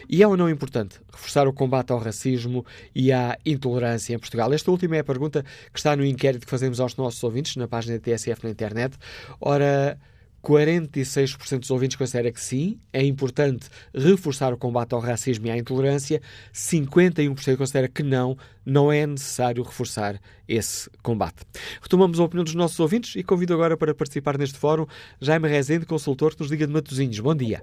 E 0.08 0.22
é 0.22 0.28
ou 0.28 0.36
não 0.36 0.50
importante 0.50 1.00
reforçar 1.12 1.46
o 1.46 1.52
combate 1.52 1.92
ao 1.92 1.98
racismo 1.98 2.66
e 2.94 3.12
à 3.12 3.38
intolerância 3.46 4.14
em 4.14 4.18
Portugal? 4.18 4.52
Esta 4.52 4.70
última 4.70 4.96
é 4.96 5.00
a 5.00 5.04
pergunta 5.04 5.44
que 5.72 5.78
está 5.78 5.96
no 5.96 6.04
inquérito 6.04 6.44
que 6.44 6.50
fazemos 6.50 6.80
aos 6.80 6.96
nossos 6.96 7.22
ouvintes 7.22 7.56
na 7.56 7.68
página 7.68 7.98
da 7.98 8.00
TSF 8.00 8.44
na 8.44 8.50
internet. 8.50 8.96
Ora, 9.40 9.98
46% 10.46 11.58
dos 11.58 11.70
ouvintes 11.72 11.96
considera 11.96 12.30
que 12.30 12.40
sim, 12.40 12.78
é 12.92 13.02
importante 13.02 13.68
reforçar 13.92 14.52
o 14.52 14.56
combate 14.56 14.94
ao 14.94 15.00
racismo 15.00 15.48
e 15.48 15.50
à 15.50 15.56
intolerância. 15.56 16.20
51% 16.52 17.56
considera 17.56 17.88
que 17.88 18.04
não, 18.04 18.36
não 18.64 18.92
é 18.92 19.04
necessário 19.04 19.60
reforçar 19.64 20.20
esse 20.48 20.88
combate. 21.02 21.44
Retomamos 21.82 22.20
a 22.20 22.24
opinião 22.24 22.44
dos 22.44 22.54
nossos 22.54 22.78
ouvintes 22.78 23.16
e 23.16 23.24
convido 23.24 23.54
agora 23.54 23.76
para 23.76 23.92
participar 23.92 24.38
neste 24.38 24.56
fórum 24.56 24.86
Jaime 25.20 25.48
Rezende, 25.48 25.84
consultor 25.84 26.32
que 26.32 26.40
nos 26.40 26.50
liga 26.50 26.64
de 26.64 26.72
Matosinhos. 26.72 27.18
Bom 27.18 27.34
dia. 27.34 27.60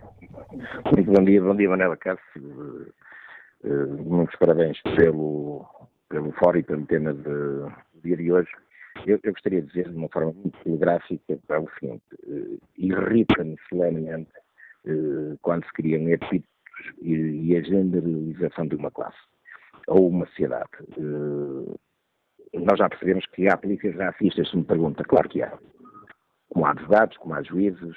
Muito 0.94 1.10
bom 1.10 1.24
dia, 1.24 1.42
bom 1.42 1.56
dia 1.56 1.70
Manela 1.70 1.96
Cássio. 1.96 2.92
Uh, 3.64 4.04
muitos 4.04 4.38
parabéns 4.38 4.78
pelo, 4.98 5.66
pelo 6.10 6.34
fórum 6.34 6.60
e 6.60 6.64
pelo 6.64 6.86
tema 6.86 7.14
do 7.14 7.72
dia 8.04 8.18
de 8.18 8.30
hoje. 8.30 8.50
Eu, 9.06 9.20
eu, 9.24 9.34
gostaria 9.34 9.62
de 9.62 9.68
dizer 9.68 9.90
de 9.90 9.96
uma 9.96 10.08
forma 10.10 10.32
muito 10.34 10.58
telegráfica 10.64 11.38
para 11.48 11.60
o 11.60 11.70
seguinte: 11.80 12.04
uh, 12.26 12.60
irrita-me 12.78 13.58
solenemente 13.68 14.32
uh, 14.86 15.38
quando 15.42 15.66
se 15.66 15.74
criam 15.74 16.08
epítetos 16.10 16.50
e, 17.02 17.14
e, 17.14 17.58
a 17.58 17.62
generalização 17.62 18.68
de 18.68 18.76
uma 18.76 18.92
classe 18.92 19.18
ou 19.88 20.08
uma 20.08 20.26
sociedade. 20.28 20.70
Uh, 20.98 21.78
nós 22.54 22.78
já 22.78 22.88
percebemos 22.88 23.26
que 23.28 23.48
há 23.48 23.58
polícias 23.58 23.96
racistas, 23.96 24.50
se 24.50 24.56
me 24.56 24.64
pergunta, 24.64 25.04
claro 25.04 25.28
que 25.28 25.42
há. 25.42 25.58
Como 26.50 26.66
há 26.66 26.72
advogados, 26.72 27.18
como 27.18 27.34
há 27.34 27.42
juízes, 27.42 27.96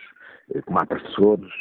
como 0.64 0.78
há 0.78 0.86
professores, 0.86 1.52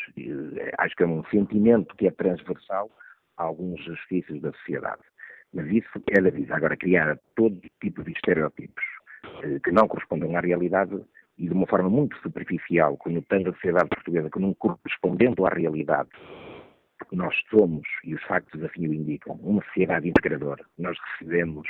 acho 0.77 0.95
que 0.95 1.03
é 1.03 1.05
um 1.05 1.25
sentimento 1.25 1.93
que 1.97 2.07
é 2.07 2.11
transversal 2.11 2.89
a 3.36 3.43
alguns 3.43 3.83
justiças 3.83 4.39
da 4.39 4.53
sociedade. 4.53 5.01
Mas 5.53 5.67
isso 5.67 5.89
é 6.17 6.21
da 6.21 6.29
vida. 6.29 6.55
Agora, 6.55 6.77
criar 6.77 7.19
todo 7.36 7.59
tipo 7.81 8.01
de 8.01 8.13
estereótipos 8.13 8.94
que 9.63 9.71
não 9.71 9.88
correspondem 9.88 10.36
à 10.36 10.39
realidade 10.39 10.99
e 11.38 11.47
de 11.47 11.53
uma 11.53 11.67
forma 11.67 11.89
muito 11.89 12.17
superficial, 12.21 12.97
conotando 12.97 13.49
a 13.49 13.53
sociedade 13.53 13.89
portuguesa 13.89 14.29
como 14.29 14.47
não 14.47 14.53
correspondendo 14.53 15.45
à 15.45 15.49
realidade 15.49 16.09
que 17.09 17.15
nós 17.15 17.36
somos, 17.49 17.86
e 18.03 18.15
os 18.15 18.23
factos 18.23 18.63
assim 18.63 18.88
o 18.88 18.93
indicam, 18.93 19.36
uma 19.36 19.61
sociedade 19.65 20.07
integradora. 20.07 20.63
Nós 20.77 20.97
recebemos 21.11 21.67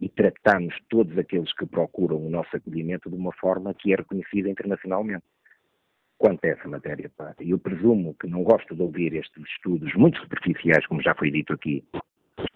e 0.00 0.08
tratamos 0.08 0.74
todos 0.90 1.16
aqueles 1.16 1.52
que 1.54 1.64
procuram 1.64 2.16
o 2.16 2.28
nosso 2.28 2.54
acolhimento 2.56 3.08
de 3.08 3.16
uma 3.16 3.32
forma 3.32 3.72
que 3.72 3.92
é 3.92 3.96
reconhecida 3.96 4.48
internacionalmente. 4.48 5.24
Quanto 6.18 6.44
a 6.44 6.48
essa 6.48 6.68
matéria, 6.68 7.10
pá, 7.16 7.34
eu 7.40 7.58
presumo 7.58 8.14
que 8.14 8.26
não 8.26 8.42
gosto 8.42 8.74
de 8.74 8.82
ouvir 8.82 9.14
estes 9.14 9.42
estudos 9.44 9.94
muito 9.94 10.18
superficiais, 10.20 10.86
como 10.86 11.02
já 11.02 11.14
foi 11.14 11.30
dito 11.30 11.52
aqui 11.52 11.84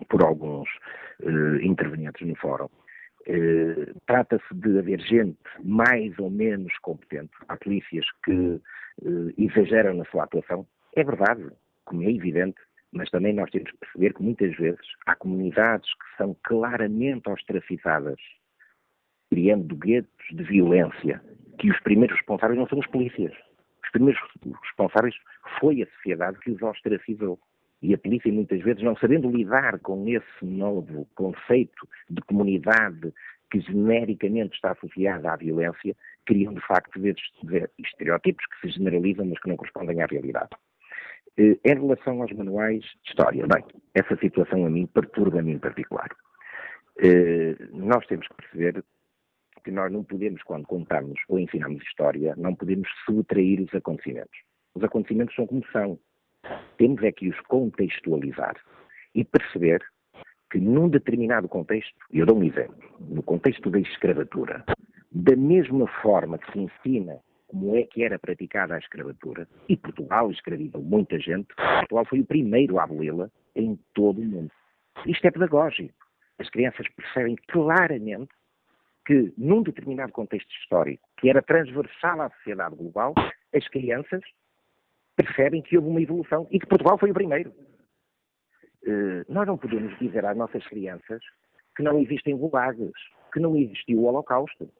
por 0.08 0.22
alguns 0.22 0.68
uh, 1.22 1.56
intervenientes 1.62 2.26
no 2.26 2.34
fórum, 2.36 2.68
eh, 3.26 3.92
trata-se 4.06 4.54
de 4.54 4.78
haver 4.78 5.00
gente 5.00 5.38
mais 5.62 6.18
ou 6.18 6.30
menos 6.30 6.72
competente. 6.78 7.32
Há 7.48 7.56
polícias 7.56 8.06
que 8.24 8.60
eh, 9.02 9.34
exageram 9.38 9.94
na 9.94 10.04
sua 10.06 10.24
atuação. 10.24 10.66
É 10.96 11.04
verdade, 11.04 11.50
como 11.84 12.02
é 12.02 12.10
evidente, 12.10 12.60
mas 12.92 13.10
também 13.10 13.32
nós 13.32 13.50
temos 13.50 13.70
que 13.70 13.78
perceber 13.78 14.14
que 14.14 14.22
muitas 14.22 14.56
vezes 14.56 14.86
há 15.06 15.14
comunidades 15.14 15.88
que 15.94 16.16
são 16.16 16.36
claramente 16.42 17.28
ostracizadas, 17.28 18.18
criando 19.30 19.76
guetos 19.76 20.26
de 20.32 20.42
violência, 20.42 21.22
que 21.58 21.70
os 21.70 21.78
primeiros 21.80 22.16
responsáveis 22.16 22.58
não 22.58 22.66
são 22.66 22.78
os 22.78 22.86
polícias. 22.86 23.32
Os 23.84 23.90
primeiros 23.90 24.20
responsáveis 24.62 25.14
foi 25.60 25.82
a 25.82 25.86
sociedade 25.96 26.38
que 26.40 26.50
os 26.50 26.62
ostracizou. 26.62 27.38
E 27.82 27.94
a 27.94 27.98
polícia, 27.98 28.32
muitas 28.32 28.60
vezes, 28.60 28.82
não 28.82 28.96
sabendo 28.96 29.30
lidar 29.30 29.78
com 29.80 30.06
esse 30.06 30.44
novo 30.44 31.06
conceito 31.14 31.88
de 32.08 32.20
comunidade 32.22 33.12
que 33.50 33.60
genericamente 33.60 34.54
está 34.54 34.72
associada 34.72 35.32
à 35.32 35.36
violência, 35.36 35.96
criam, 36.24 36.54
de 36.54 36.60
facto, 36.60 37.00
estereótipos 37.78 38.44
que 38.46 38.60
se 38.60 38.78
generalizam, 38.78 39.24
mas 39.26 39.40
que 39.40 39.48
não 39.48 39.56
correspondem 39.56 40.00
à 40.02 40.06
realidade. 40.06 40.50
Eh, 41.36 41.58
em 41.64 41.74
relação 41.74 42.22
aos 42.22 42.32
manuais 42.32 42.82
de 42.82 43.10
história, 43.10 43.46
bem, 43.46 43.64
essa 43.94 44.16
situação 44.16 44.66
a 44.66 44.70
mim 44.70 44.86
perturba-me 44.86 45.52
em 45.52 45.58
particular. 45.58 46.08
Eh, 47.02 47.56
nós 47.72 48.06
temos 48.06 48.28
que 48.28 48.34
perceber 48.34 48.84
que 49.64 49.70
nós 49.70 49.92
não 49.92 50.04
podemos, 50.04 50.42
quando 50.42 50.66
contamos 50.66 51.18
ou 51.28 51.38
ensinamos 51.38 51.82
história, 51.82 52.34
não 52.36 52.54
podemos 52.54 52.88
subtrair 53.04 53.60
os 53.60 53.74
acontecimentos. 53.74 54.38
Os 54.74 54.82
acontecimentos 54.84 55.34
são 55.34 55.46
como 55.46 55.64
são. 55.72 55.98
Temos 56.76 57.02
é 57.02 57.12
que 57.12 57.28
os 57.28 57.38
contextualizar 57.42 58.56
e 59.14 59.24
perceber 59.24 59.82
que 60.50 60.58
num 60.58 60.88
determinado 60.88 61.48
contexto, 61.48 61.94
e 62.12 62.18
eu 62.18 62.26
dou 62.26 62.38
um 62.38 62.44
exemplo, 62.44 62.76
no 62.98 63.22
contexto 63.22 63.70
da 63.70 63.78
escravatura, 63.78 64.64
da 65.12 65.36
mesma 65.36 65.86
forma 66.02 66.38
que 66.38 66.52
se 66.52 66.58
ensina 66.58 67.18
como 67.46 67.76
é 67.76 67.82
que 67.82 68.04
era 68.04 68.18
praticada 68.18 68.74
a 68.74 68.78
escravatura, 68.78 69.48
e 69.68 69.76
Portugal 69.76 70.30
escravizou 70.30 70.82
muita 70.82 71.18
gente, 71.18 71.48
Portugal 71.54 72.04
foi 72.04 72.20
o 72.20 72.24
primeiro 72.24 72.78
a 72.78 72.84
aboli-la 72.84 73.28
em 73.56 73.78
todo 73.92 74.20
o 74.20 74.24
mundo. 74.24 74.52
Isto 75.06 75.26
é 75.26 75.30
pedagógico. 75.30 75.94
As 76.38 76.48
crianças 76.48 76.86
percebem 76.96 77.36
claramente 77.48 78.30
que, 79.04 79.32
num 79.36 79.62
determinado 79.62 80.12
contexto 80.12 80.50
histórico, 80.52 81.06
que 81.18 81.28
era 81.28 81.42
transversal 81.42 82.20
à 82.20 82.30
sociedade 82.30 82.76
global, 82.76 83.14
as 83.54 83.66
crianças 83.68 84.22
percebem 85.22 85.62
que 85.62 85.76
houve 85.76 85.88
uma 85.88 86.02
evolução 86.02 86.46
e 86.50 86.58
que 86.58 86.66
Portugal 86.66 86.98
foi 86.98 87.10
o 87.10 87.14
primeiro. 87.14 87.50
Uh, 88.86 89.24
nós 89.28 89.46
não 89.46 89.58
podemos 89.58 89.96
dizer 89.98 90.24
às 90.24 90.36
nossas 90.36 90.66
crianças 90.66 91.22
que 91.76 91.82
não 91.82 91.98
existem 91.98 92.36
gulags, 92.36 92.92
que 93.32 93.40
não 93.40 93.56
existiu 93.56 94.00
o 94.00 94.04
Holocausto, 94.04 94.70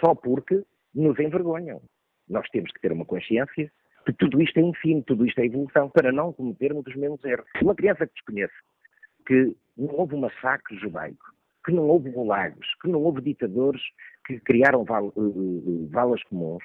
só 0.00 0.14
porque 0.14 0.62
nos 0.94 1.18
envergonham. 1.18 1.80
Nós 2.28 2.48
temos 2.50 2.72
que 2.72 2.80
ter 2.80 2.92
uma 2.92 3.04
consciência 3.04 3.70
que 4.04 4.12
tudo 4.12 4.40
isto 4.40 4.58
é 4.58 4.62
ensino, 4.62 5.02
tudo 5.02 5.26
isto 5.26 5.40
é 5.40 5.46
evolução, 5.46 5.90
para 5.90 6.12
não 6.12 6.32
cometermos 6.32 6.86
os 6.86 6.94
mesmos 6.94 7.24
erros. 7.24 7.48
Uma 7.60 7.74
criança 7.74 8.06
que 8.06 8.14
desconhece 8.14 8.54
que 9.26 9.56
não 9.76 9.94
houve 9.96 10.14
um 10.14 10.20
massacre 10.20 10.76
judaico, 10.78 11.34
que 11.64 11.72
não 11.72 11.88
houve 11.88 12.10
gulags, 12.10 12.68
que 12.80 12.88
não 12.88 13.02
houve 13.02 13.20
ditadores 13.20 13.82
que 14.24 14.38
criaram 14.40 14.84
val, 14.84 15.12
uh, 15.16 15.88
valas 15.90 16.22
comuns, 16.24 16.62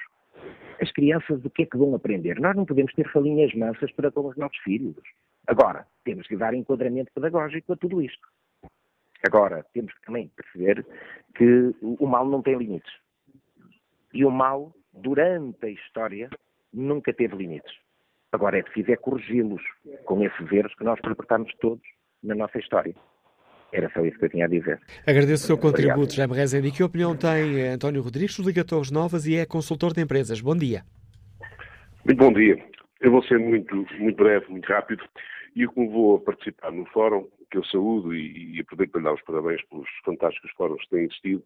as 0.82 0.92
crianças 0.92 1.44
o 1.44 1.50
que 1.50 1.64
é 1.64 1.66
que 1.66 1.78
vão 1.78 1.94
aprender? 1.96 2.40
Nós 2.40 2.56
não 2.56 2.66
podemos 2.66 2.94
ter 2.94 3.10
falinhas 3.12 3.54
mansas 3.54 3.92
para 3.92 4.12
com 4.12 4.28
os 4.28 4.38
nossos 4.38 4.58
filhos. 4.60 4.96
Agora, 5.48 5.86
temos 6.04 6.28
que 6.28 6.36
dar 6.36 6.54
enquadramento 6.54 7.12
pedagógico 7.14 7.74
a 7.74 7.78
tudo 7.78 8.02
isto. 8.02 8.28
Agora, 9.26 9.64
temos 9.74 9.94
que 9.94 10.02
também 10.06 10.32
perceber 10.36 10.86
que 11.36 11.76
o 11.82 12.08
mal 12.08 12.26
não 12.26 12.42
tem 12.42 12.58
limites. 12.58 12.92
E 14.14 14.26
o 14.26 14.32
mal, 14.32 14.74
durante 14.94 15.66
a 15.66 15.70
história, 15.70 16.30
nunca 16.74 17.14
teve 17.14 17.36
limites. 17.36 17.74
Agora 18.32 18.58
é 18.58 18.64
preciso 18.64 18.92
é 18.92 18.96
corrigi-los 18.96 19.62
com 20.06 20.24
esses 20.24 20.52
erros 20.52 20.74
que 20.76 20.84
nós 20.84 21.00
perpetramos 21.02 21.54
todos 21.60 21.84
na 22.24 22.34
nossa 22.34 22.58
história. 22.58 22.96
Era 23.74 23.90
só 23.92 24.04
isso 24.06 24.18
que 24.18 24.26
eu 24.26 24.30
tinha 24.30 24.46
a 24.46 24.50
dizer. 24.50 24.80
Agradeço 25.08 25.44
o 25.44 25.48
seu 25.48 25.58
contributo, 25.58 26.14
Jaime 26.14 26.36
Rezende. 26.36 26.68
E 26.68 26.72
que 26.72 26.84
opinião 26.84 27.16
tem 27.16 27.62
eh, 27.62 27.70
António 27.70 28.02
Rodrigues, 28.02 28.38
Liga 28.40 28.66
Torres 28.66 28.92
Novas 28.92 29.26
e 29.26 29.36
é 29.36 29.46
consultor 29.46 29.94
de 29.94 30.02
empresas? 30.02 30.42
Bom 30.42 30.56
dia. 30.56 30.84
Muito 32.06 32.18
bom 32.18 32.34
dia. 32.34 32.58
Eu 33.00 33.12
vou 33.12 33.24
ser 33.24 33.40
muito, 33.40 33.76
muito 33.98 34.16
breve, 34.16 34.46
muito 34.50 34.68
rápido. 34.68 35.04
E 35.56 35.66
como 35.68 35.90
vou 35.90 36.20
participar 36.20 36.72
no 36.72 36.86
fórum, 36.88 37.28
que 37.50 37.58
eu 37.58 37.66
saúdo 37.66 38.14
e, 38.14 38.56
e 38.58 38.62
aproveito 38.62 38.92
para 38.92 39.00
lhe 39.00 39.06
dar 39.06 39.14
os 39.14 39.22
parabéns 39.24 39.62
pelos 39.66 39.88
fantásticos 40.06 40.52
fóruns 40.52 40.82
que 40.84 40.90
têm 40.90 41.06
existido, 41.06 41.44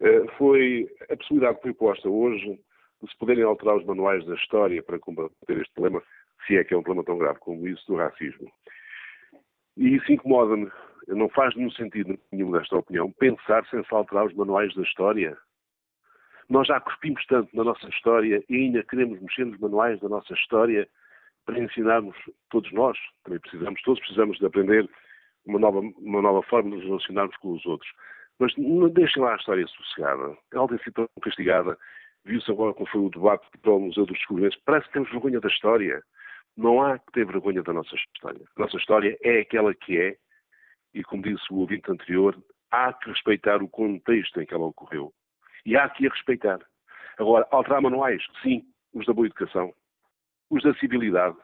eh, 0.00 0.24
foi 0.38 0.88
a 1.10 1.16
possibilidade 1.16 1.56
que 1.56 1.62
foi 1.62 1.74
posta 1.74 2.08
hoje 2.08 2.58
de 3.02 3.10
se 3.10 3.18
poderem 3.18 3.44
alterar 3.44 3.76
os 3.76 3.84
manuais 3.84 4.24
da 4.26 4.34
história 4.34 4.82
para 4.82 4.98
combater 4.98 5.34
este 5.50 5.72
problema, 5.74 6.02
se 6.46 6.56
é 6.56 6.64
que 6.64 6.72
é 6.72 6.76
um 6.76 6.82
problema 6.82 7.04
tão 7.04 7.18
grave 7.18 7.38
como 7.40 7.68
isso 7.68 7.86
do 7.86 7.96
racismo. 7.96 8.50
E 9.76 9.96
isso 9.96 10.12
incomoda-me 10.12 10.70
não 11.08 11.28
faz 11.28 11.54
nenhum 11.54 11.70
sentido 11.70 12.18
nenhum 12.32 12.50
desta 12.50 12.76
opinião 12.76 13.12
pensar 13.12 13.64
sem 13.66 13.84
se 13.84 13.94
alterar 13.94 14.26
os 14.26 14.34
manuais 14.34 14.74
da 14.74 14.82
história. 14.82 15.36
Nós 16.48 16.66
já 16.66 16.80
cuspimos 16.80 17.24
tanto 17.26 17.54
na 17.54 17.64
nossa 17.64 17.88
história 17.88 18.42
e 18.48 18.54
ainda 18.54 18.82
queremos 18.84 19.20
mexer 19.20 19.46
nos 19.46 19.58
manuais 19.58 20.00
da 20.00 20.08
nossa 20.08 20.32
história 20.34 20.88
para 21.44 21.58
ensinarmos 21.60 22.16
todos 22.50 22.72
nós, 22.72 22.98
também 23.22 23.38
precisamos, 23.38 23.80
todos 23.82 24.00
precisamos 24.00 24.38
de 24.38 24.46
aprender 24.46 24.88
uma 25.44 25.58
nova, 25.60 25.78
uma 25.78 26.22
nova 26.22 26.42
forma 26.42 26.70
de 26.70 26.76
nos 26.76 26.84
relacionarmos 26.86 27.36
com 27.36 27.52
os 27.52 27.64
outros. 27.66 27.90
Mas 28.38 28.54
não 28.56 28.88
deixem 28.88 29.22
lá 29.22 29.32
a 29.32 29.36
história 29.36 29.66
sossegada. 29.68 30.36
Ela 30.52 30.68
tem 30.68 30.78
sido 30.78 31.08
castigada. 31.22 31.78
Viu-se 32.24 32.50
agora 32.50 32.74
como 32.74 32.88
foi 32.88 33.00
o 33.00 33.10
debate 33.10 33.46
para 33.62 33.72
o 33.72 33.80
Museu 33.80 34.04
dos 34.04 34.18
Descobrimentos. 34.18 34.58
Parece 34.64 34.86
que 34.88 34.92
temos 34.92 35.10
vergonha 35.10 35.40
da 35.40 35.48
história. 35.48 36.02
Não 36.56 36.82
há 36.82 36.98
que 36.98 37.12
ter 37.12 37.26
vergonha 37.26 37.62
da 37.62 37.72
nossa 37.72 37.94
história. 37.94 38.42
A 38.56 38.60
nossa 38.60 38.76
história 38.76 39.16
é 39.22 39.40
aquela 39.40 39.74
que 39.74 40.00
é 40.00 40.16
e, 40.94 41.02
como 41.04 41.22
disse 41.22 41.44
o 41.50 41.56
ouvinte 41.56 41.90
anterior, 41.90 42.36
há 42.70 42.92
que 42.92 43.10
respeitar 43.10 43.62
o 43.62 43.68
contexto 43.68 44.40
em 44.40 44.46
que 44.46 44.54
ela 44.54 44.64
ocorreu. 44.64 45.12
E 45.66 45.76
há 45.76 45.88
que 45.90 46.06
a 46.06 46.10
respeitar. 46.10 46.58
Agora, 47.18 47.46
alterar 47.50 47.82
manuais, 47.82 48.22
sim, 48.42 48.64
os 48.94 49.04
da 49.04 49.12
boa 49.12 49.26
educação, 49.26 49.72
os 50.50 50.62
da 50.62 50.74
civilidade, 50.74 51.36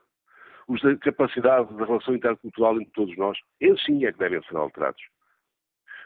os 0.69 0.81
da 0.81 0.97
capacidade 0.97 1.69
de 1.75 1.85
relação 1.85 2.15
intercultural 2.15 2.77
entre 2.77 2.93
todos 2.93 3.17
nós, 3.17 3.39
esses 3.61 3.85
sim 3.85 4.05
é 4.07 4.13
que 4.13 4.19
devem 4.19 4.43
ser 4.43 4.57
alterados. 4.57 5.03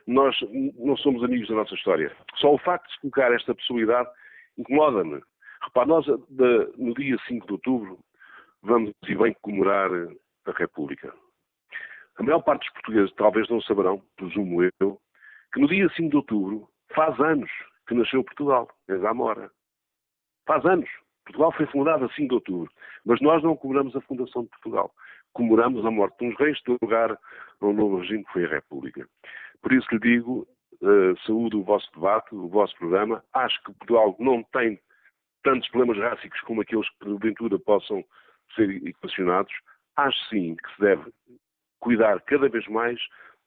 Nós 0.06 0.36
não 0.76 0.96
somos 0.96 1.22
amigos 1.22 1.48
da 1.48 1.56
nossa 1.56 1.74
história. 1.74 2.14
Só 2.36 2.54
o 2.54 2.58
facto 2.58 2.86
de 2.86 2.94
se 2.94 3.00
colocar 3.00 3.32
esta 3.32 3.54
possibilidade 3.54 4.08
incomoda-me. 4.56 5.20
Repare, 5.62 5.88
nós 5.88 6.06
no 6.06 6.94
dia 6.94 7.16
5 7.26 7.46
de 7.46 7.52
outubro 7.52 7.98
vamos 8.66 8.92
e 9.08 9.14
bem 9.14 9.34
comemorar 9.40 9.90
a 10.46 10.50
República. 10.52 11.14
A 12.18 12.22
maior 12.22 12.42
parte 12.42 12.64
dos 12.64 12.72
portugueses 12.74 13.14
talvez 13.14 13.48
não 13.48 13.60
saberão, 13.62 14.02
presumo 14.16 14.62
eu, 14.80 15.00
que 15.52 15.60
no 15.60 15.68
dia 15.68 15.88
5 15.90 16.10
de 16.10 16.16
outubro 16.16 16.68
faz 16.94 17.18
anos 17.20 17.50
que 17.86 17.94
nasceu 17.94 18.24
Portugal, 18.24 18.68
em 18.88 18.98
Zamora. 18.98 19.50
Faz 20.46 20.64
anos. 20.66 20.88
Portugal 21.24 21.52
foi 21.52 21.66
fundado 21.66 22.04
a 22.04 22.08
5 22.10 22.28
de 22.28 22.34
outubro, 22.34 22.72
mas 23.04 23.20
nós 23.20 23.42
não 23.42 23.56
comemoramos 23.56 23.94
a 23.96 24.00
fundação 24.00 24.42
de 24.42 24.48
Portugal. 24.50 24.92
Comemoramos 25.32 25.84
a 25.84 25.90
morte 25.90 26.18
de 26.18 26.26
uns 26.26 26.38
reis, 26.38 26.58
de 26.66 26.76
lugar 26.80 27.12
a 27.12 27.66
um 27.66 27.72
novo 27.72 27.98
regime 27.98 28.24
que 28.24 28.32
foi 28.32 28.44
a 28.44 28.48
República. 28.48 29.06
Por 29.60 29.72
isso 29.72 29.86
lhe 29.92 30.00
digo, 30.00 30.46
uh, 30.80 31.18
saúdo 31.26 31.60
o 31.60 31.64
vosso 31.64 31.90
debate, 31.92 32.34
o 32.34 32.48
vosso 32.48 32.76
programa. 32.76 33.22
Acho 33.32 33.58
que 33.62 33.72
Portugal 33.74 34.16
não 34.18 34.42
tem 34.44 34.80
tantos 35.42 35.68
problemas 35.70 35.98
rássicos 35.98 36.40
como 36.42 36.62
aqueles 36.62 36.88
que, 36.90 36.98
porventura, 36.98 37.58
possam 37.58 38.04
ser 38.54 38.70
equacionados. 38.86 39.52
Acho 39.96 40.18
sim 40.28 40.56
que 40.56 40.74
se 40.74 40.80
deve 40.80 41.12
cuidar 41.80 42.20
cada 42.22 42.48
vez 42.48 42.66
mais 42.68 42.98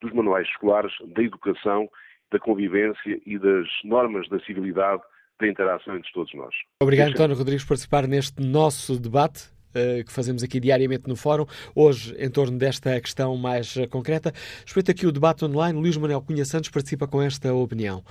dos 0.01 0.11
manuais 0.13 0.47
escolares, 0.47 0.93
da 1.13 1.21
educação, 1.21 1.89
da 2.31 2.39
convivência 2.39 3.19
e 3.25 3.37
das 3.37 3.67
normas 3.83 4.27
da 4.29 4.39
civilidade 4.41 5.01
da 5.39 5.47
interação 5.47 5.95
entre 5.95 6.11
todos 6.11 6.33
nós. 6.33 6.53
Obrigado, 6.81 7.11
António 7.11 7.35
Rodrigues, 7.35 7.63
por 7.63 7.69
participar 7.69 8.07
neste 8.07 8.41
nosso 8.41 8.99
debate 8.99 9.49
uh, 9.69 10.03
que 10.03 10.11
fazemos 10.11 10.43
aqui 10.43 10.59
diariamente 10.59 11.07
no 11.07 11.15
Fórum, 11.15 11.45
hoje 11.73 12.15
em 12.17 12.29
torno 12.29 12.57
desta 12.57 12.99
questão 12.99 13.35
mais 13.37 13.75
uh, 13.75 13.87
concreta. 13.87 14.31
Respeito 14.65 14.91
aqui 14.91 15.07
o 15.07 15.11
debate 15.11 15.45
online, 15.45 15.79
Luís 15.79 15.97
Manuel 15.97 16.21
Cunha 16.21 16.45
Santos 16.45 16.69
participa 16.69 17.07
com 17.07 17.21
esta 17.21 17.53
opinião. 17.53 18.03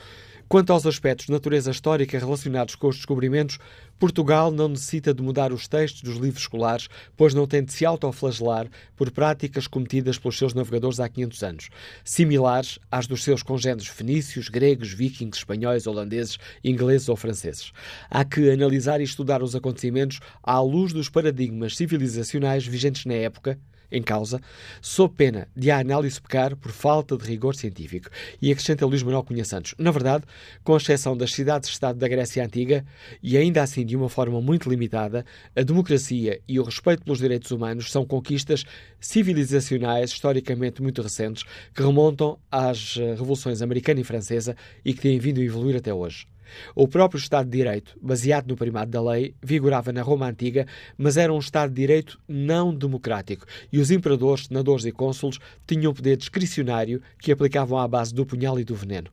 Quanto 0.49 0.73
aos 0.73 0.87
aspectos 0.87 1.27
de 1.27 1.33
natureza 1.33 1.71
histórica 1.71 2.19
relacionados 2.19 2.75
com 2.75 2.89
os 2.89 2.97
descobrimentos, 2.97 3.59
Portugal 3.99 4.51
não 4.51 4.69
necessita 4.69 5.13
de 5.13 5.23
mudar 5.23 5.53
os 5.53 5.69
textos 5.69 6.01
dos 6.01 6.17
livros 6.17 6.45
escolares, 6.45 6.89
pois 7.19 7.35
não 7.35 7.47
tem 7.47 7.63
de 7.63 7.71
se 7.71 7.85
autoflagelar 7.85 8.67
por 8.97 9.11
práticas 9.11 9.67
cometidas 9.67 10.17
pelos 10.17 10.39
seus 10.39 10.55
navegadores 10.55 11.01
há 11.01 11.09
500 11.09 11.43
anos, 11.43 11.69
similares 12.03 12.79
às 12.91 13.07
dos 13.07 13.23
seus 13.23 13.43
congêneres 13.43 13.89
fenícios, 13.89 14.49
gregos, 14.49 14.95
vikings, 14.95 15.37
espanhóis, 15.37 15.87
holandeses, 15.87 16.39
ingleses 16.65 17.11
ou 17.11 17.17
franceses. 17.17 17.71
Há 18.09 18.25
que 18.25 18.51
analisar 18.51 19.03
e 19.03 19.05
estudar 19.05 19.43
os 19.43 19.55
acontecimentos 19.55 20.19
à 20.43 20.59
luz 20.63 20.95
dos 20.95 21.11
paradigmas 21.11 21.77
civilizacionais 21.77 22.67
vigentes 22.67 23.05
na 23.05 23.15
época 23.15 23.59
em 23.91 24.03
causa, 24.03 24.41
sob 24.81 25.15
pena 25.15 25.49
de 25.57 25.71
a 25.71 25.79
análise 25.79 26.21
pecar 26.21 26.57
por 26.57 26.73
falta 26.73 27.17
de 27.17 27.25
rigor 27.25 27.55
científico. 27.55 28.11
E 28.41 28.51
acrescenta 28.51 28.87
Luís 28.87 29.03
Manuel 29.03 29.25
Cunha 29.25 29.45
Santos. 29.45 29.75
Na 29.79 29.91
verdade, 29.91 30.25
com 30.63 30.77
exceção 30.77 31.17
das 31.17 31.33
cidades-estado 31.33 31.99
da 31.99 32.09
Grécia 32.09 32.45
Antiga, 32.45 32.85
e 33.23 33.37
ainda 33.37 33.63
assim 33.63 33.85
de 33.85 33.97
uma 33.97 34.09
forma 34.09 34.41
muito 34.41 34.69
limitada, 34.69 35.25
a 35.57 35.63
democracia 35.63 36.41
e 36.47 36.61
o 36.61 36.63
respeito 36.63 37.05
pelos 37.05 37.19
direitos 37.19 37.51
humanos 37.51 37.91
são 37.91 38.05
conquistas 38.05 38.65
civilizacionais 39.01 40.11
historicamente 40.11 40.83
muito 40.83 41.03
recentes 41.03 41.45
que 41.75 41.83
remontam 41.83 42.39
às 42.51 42.97
eh, 42.97 43.15
revoluções 43.15 43.63
americana 43.63 44.01
e 44.01 44.05
francesa 44.05 44.57
e 44.85 44.93
que 44.93 45.01
têm 45.01 45.19
vindo 45.19 45.41
a 45.41 45.45
evoluir 45.45 45.77
até 45.77 45.93
hoje. 45.93 46.27
O 46.75 46.87
próprio 46.89 47.19
Estado 47.19 47.49
de 47.49 47.57
Direito, 47.57 47.97
baseado 48.01 48.49
no 48.49 48.57
primado 48.57 48.91
da 48.91 49.03
lei, 49.03 49.35
vigorava 49.43 49.93
na 49.93 50.03
Roma 50.03 50.29
Antiga, 50.29 50.67
mas 50.97 51.17
era 51.17 51.33
um 51.33 51.39
Estado 51.39 51.71
de 51.71 51.81
Direito 51.81 52.19
não 52.29 52.75
democrático 52.75 53.47
e 53.73 53.79
os 53.79 53.91
imperadores, 53.91 54.47
senadores 54.47 54.85
e 54.85 54.93
cônsules 54.93 55.39
tinham 55.67 55.95
poder 55.95 56.17
discricionário 56.17 57.03
que 57.21 57.33
aplicavam 57.33 57.79
à 57.79 57.87
base 57.87 58.15
do 58.15 58.27
punhal 58.27 58.59
e 58.59 58.65
do 58.65 58.75
veneno. 58.75 59.11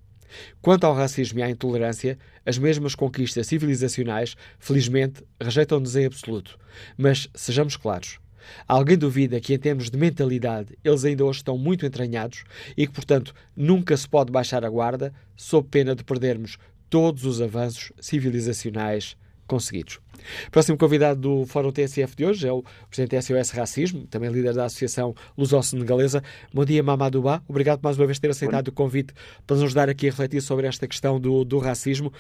Quanto 0.62 0.86
ao 0.86 0.94
racismo 0.94 1.40
e 1.40 1.44
à 1.44 1.50
intolerância, 1.50 2.18
as 2.46 2.58
mesmas 2.58 2.96
conquistas 2.96 3.48
civilizacionais, 3.48 4.36
felizmente, 4.60 5.24
rejeitam-nos 5.40 5.96
em 5.96 6.06
absoluto. 6.06 6.58
Mas 6.98 7.30
sejamos 7.34 7.78
claros. 7.78 8.20
Alguém 8.68 8.98
duvida 8.98 9.40
que, 9.40 9.54
em 9.54 9.58
termos 9.60 9.90
de 9.90 9.98
mentalidade, 9.98 10.78
eles 10.84 11.04
ainda 11.04 11.26
hoje 11.26 11.40
estão 11.40 11.58
muito 11.58 11.86
entranhados 11.86 12.44
e 12.78 12.86
que, 12.86 12.94
portanto, 12.94 13.34
nunca 13.56 13.96
se 13.98 14.08
pode 14.08 14.32
baixar 14.32 14.64
a 14.64 14.70
guarda, 14.70 15.14
sob 15.36 15.68
pena 15.70 15.96
de 15.96 16.04
perdermos 16.04 16.58
todos 16.90 17.26
os 17.26 17.42
avanços 17.42 17.92
civilizacionais 18.00 19.18
conseguidos. 19.48 20.00
Próximo 20.52 20.78
convidado 20.78 21.20
do 21.20 21.46
Fórum 21.46 21.72
TSF 21.72 22.16
de 22.16 22.26
hoje 22.26 22.48
é 22.48 22.52
o 22.52 22.64
Presidente 22.90 23.22
SOS 23.22 23.52
Racismo, 23.52 24.08
também 24.08 24.32
líder 24.32 24.54
da 24.54 24.66
Associação 24.66 25.14
Luso-Senegalesa. 25.38 26.24
Bom 26.54 26.66
dia, 26.66 26.82
Mamadouba. 26.82 27.44
Obrigado 27.48 27.82
mais 27.82 27.98
uma 27.98 28.06
vez 28.06 28.18
por 28.18 28.24
ter 28.24 28.32
aceitado 28.32 28.70
o 28.70 28.72
convite 28.72 29.14
para 29.46 29.56
nos 29.56 29.66
ajudar 29.66 29.90
aqui 29.90 30.08
a 30.08 30.10
refletir 30.10 30.42
sobre 30.42 30.68
esta 30.68 30.88
questão 30.88 31.20
do, 31.20 31.46
do 31.46 31.60
racismo. 31.60 32.12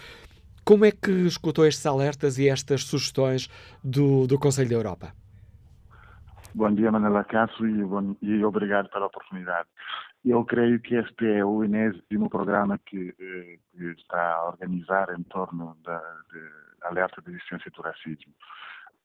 Como 0.64 0.86
é 0.86 0.92
que 0.92 1.12
escutou 1.12 1.66
estes 1.66 1.86
alertas 1.86 2.38
e 2.40 2.50
estas 2.50 2.84
sugestões 2.84 3.48
do, 3.84 4.26
do 4.28 4.40
Conselho 4.40 4.70
da 4.70 4.76
Europa? 4.76 5.14
Bom 6.56 6.74
dia, 6.74 6.92
Manela 6.92 7.24
Cássio, 7.24 7.68
e, 7.68 7.84
bom, 7.84 8.16
e 8.22 8.44
obrigado 8.44 8.90
pela 8.90 9.08
oportunidade. 9.08 9.68
Eu 10.26 10.44
creio 10.44 10.80
que 10.80 10.96
este 10.96 11.28
é 11.28 11.46
o 11.46 11.64
enésimo 11.64 12.28
programa 12.32 12.80
que, 12.80 13.14
eh, 13.20 13.60
que 13.72 13.84
está 13.92 14.34
a 14.34 14.48
organizar 14.48 15.14
em 15.16 15.22
torno 15.24 15.78
da 15.84 16.02
alerta 16.82 17.22
de 17.22 17.30
existência 17.30 17.70
do 17.70 17.82
racismo. 17.84 18.34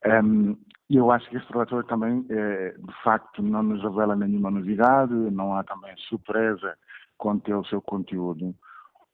Um, 0.06 0.56
eu 0.88 1.10
acho 1.10 1.28
que 1.28 1.36
este 1.36 1.52
relatório 1.52 1.86
também, 1.86 2.24
eh, 2.30 2.74
de 2.78 3.02
facto, 3.02 3.42
não 3.42 3.62
nos 3.62 3.82
revela 3.82 4.16
nenhuma 4.16 4.50
novidade, 4.50 5.12
não 5.12 5.54
há 5.54 5.62
também 5.62 5.94
surpresa 6.08 6.74
quanto 7.18 7.52
ao 7.52 7.66
seu 7.66 7.82
conteúdo. 7.82 8.54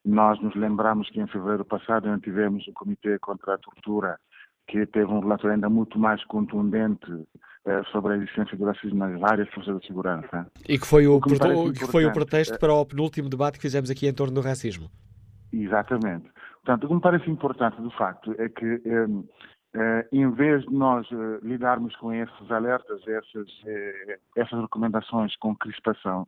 Nós 0.05 0.41
nos 0.41 0.55
lembramos 0.55 1.11
que 1.11 1.21
em 1.21 1.27
fevereiro 1.27 1.65
passado 1.65 2.17
tivemos 2.21 2.69
o 2.69 2.73
Comitê 2.73 3.19
contra 3.19 3.55
a 3.55 3.59
Tortura, 3.59 4.17
que 4.69 4.87
teve 4.87 5.11
um 5.11 5.19
relatório 5.19 5.55
ainda 5.55 5.69
muito 5.69 5.99
mais 5.99 6.25
contundente 6.27 7.11
sobre 7.91 8.15
a 8.15 8.17
existência 8.17 8.57
do 8.57 8.65
racismo 8.65 8.99
nas 8.99 9.19
várias 9.21 9.49
forças 9.51 9.81
de 9.81 9.87
segurança. 9.87 10.47
E 10.69 10.79
que 10.79 10.87
foi 10.87 11.07
o, 11.07 11.17
o 11.17 11.21
que, 11.21 11.31
que 11.79 11.87
foi 11.87 12.05
o 12.05 12.13
pretexto 12.13 12.55
é 12.55 12.59
para 12.59 12.73
o 12.73 12.87
penúltimo 12.87 13.29
debate 13.29 13.59
que 13.59 13.63
fizemos 13.63 13.91
aqui 13.91 14.07
em 14.07 14.15
torno 14.15 14.35
do 14.35 14.41
racismo. 14.41 14.89
Exatamente. 15.53 16.31
Portanto, 16.65 16.85
o 16.85 16.89
que 16.89 16.95
me 16.95 17.01
parece 17.01 17.31
importante, 17.31 17.81
de 17.81 17.97
facto, 17.97 18.35
é 18.39 18.49
que 18.49 18.83
eh, 18.85 19.07
eh, 19.77 20.09
em 20.11 20.31
vez 20.31 20.65
de 20.65 20.73
nós 20.73 21.07
eh, 21.13 21.39
lidarmos 21.43 21.95
com 21.97 22.13
esses 22.13 22.51
alertas, 22.51 23.01
essas, 23.07 23.49
eh, 23.67 24.19
essas 24.35 24.59
recomendações 24.63 25.37
com 25.37 25.55
crispação, 25.55 26.27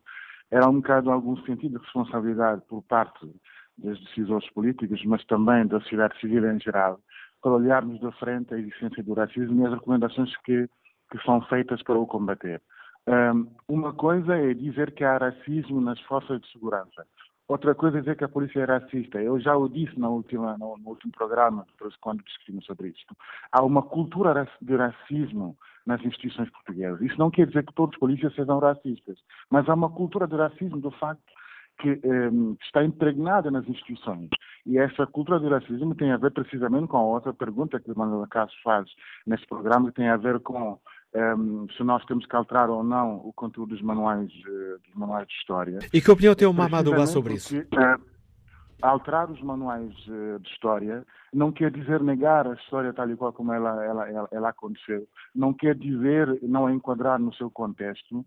era 0.51 0.69
um 0.69 0.75
bocado 0.75 1.11
algum 1.11 1.35
sentido 1.45 1.79
de 1.79 1.85
responsabilidade 1.85 2.63
por 2.69 2.83
parte 2.83 3.27
dos 3.79 3.99
decisores 4.05 4.49
políticos, 4.51 5.03
mas 5.07 5.25
também 5.25 5.67
da 5.67 5.81
sociedade 5.81 6.19
civil 6.21 6.45
em 6.51 6.61
geral, 6.61 7.01
para 7.43 7.53
olharmos 7.53 7.99
de 8.01 8.13
frente 8.19 8.53
a 8.53 8.59
existência 8.59 9.03
do 9.03 9.15
racismo 9.15 9.63
e 9.63 9.67
as 9.67 9.75
recomendações 9.75 10.37
que 10.45 10.69
que 11.11 11.19
são 11.25 11.41
feitas 11.43 11.83
para 11.83 11.99
o 11.99 12.07
combater. 12.07 12.61
Um, 13.07 13.49
uma 13.69 13.93
coisa 13.95 14.37
é 14.37 14.53
dizer 14.53 14.93
que 14.93 15.03
há 15.03 15.17
racismo 15.17 15.81
nas 15.81 16.01
forças 16.03 16.41
de 16.41 16.53
segurança. 16.53 17.07
Outra 17.49 17.75
coisa 17.75 17.97
é 17.97 18.01
dizer 18.01 18.17
que 18.17 18.25
a 18.25 18.29
polícia 18.29 18.61
é 18.61 18.65
racista. 18.65 19.23
Eu 19.23 19.41
já 19.41 19.57
o 19.57 19.69
disse 19.69 19.99
na 19.99 20.11
última, 20.11 20.59
no, 20.59 20.77
no 20.77 20.91
último 20.91 21.11
programa, 21.13 21.67
quando 22.03 22.23
discutimos 22.23 22.67
sobre 22.67 22.89
isto. 22.89 23.17
Há 23.51 23.65
uma 23.65 23.83
cultura 23.83 24.47
de 24.61 24.77
racismo 24.77 25.57
nas 25.87 26.05
instituições 26.05 26.51
portuguesas. 26.51 27.01
Isso 27.01 27.19
não 27.19 27.31
quer 27.31 27.47
dizer 27.47 27.65
que 27.65 27.73
todos 27.73 27.95
os 27.95 27.99
polícias 27.99 28.35
sejam 28.35 28.59
racistas, 28.59 29.19
mas 29.51 29.67
há 29.67 29.73
uma 29.73 29.89
cultura 29.89 30.27
de 30.27 30.37
racismo, 30.37 30.79
do 30.79 30.91
facto, 30.91 31.33
que 31.79 31.99
um, 32.05 32.57
está 32.61 32.85
impregnada 32.85 33.51
nas 33.51 33.67
instituições. 33.67 34.29
E 34.67 34.77
essa 34.77 35.07
cultura 35.07 35.41
do 35.41 35.49
racismo 35.49 35.95
tem 35.95 36.13
a 36.13 36.19
ver 36.19 36.33
precisamente 36.33 36.89
com 36.89 36.99
a 36.99 37.03
outra 37.03 37.33
pergunta 37.33 37.81
que 37.81 37.91
o 37.91 37.99
Manuel 37.99 38.27
Caso 38.29 38.53
faz 38.63 38.87
nesse 39.27 39.47
programa, 39.47 39.89
que 39.89 39.97
tem 39.97 40.09
a 40.09 40.17
ver 40.19 40.41
com 40.41 40.79
um, 41.15 41.67
se 41.77 41.83
nós 41.83 42.05
temos 42.05 42.27
que 42.27 42.37
alterar 42.37 42.69
ou 42.69 42.83
não 42.85 43.17
o 43.17 43.33
conteúdo 43.33 43.71
dos 43.71 43.83
manuais, 43.83 44.31
uh, 44.31 44.79
dos 44.85 44.95
manuais 44.95 45.27
de 45.27 45.35
história. 45.35 45.79
E 45.93 46.01
que 46.01 46.11
opinião 46.11 46.35
tem 46.35 46.47
o 46.47 46.53
Mamadouba 46.53 47.07
sobre 47.07 47.35
isso? 47.35 47.59
uh, 47.59 48.19
alterar 48.83 49.31
os 49.31 49.41
manuais 49.43 49.93
uh, 50.07 50.39
de 50.39 50.49
história 50.51 51.05
não 51.33 51.51
quer 51.51 51.71
dizer 51.71 52.03
negar 52.03 52.47
a 52.47 52.55
história 52.55 52.93
tal 52.93 53.11
e 53.11 53.17
qual 53.17 53.33
como 53.33 53.53
ela, 53.53 53.85
ela, 53.85 54.09
ela, 54.09 54.29
ela 54.31 54.49
aconteceu. 54.51 55.07
Não 55.35 55.53
quer 55.53 55.75
dizer 55.75 56.39
não 56.43 56.71
enquadrar 56.71 57.19
no 57.19 57.33
seu 57.35 57.51
contexto. 57.51 58.25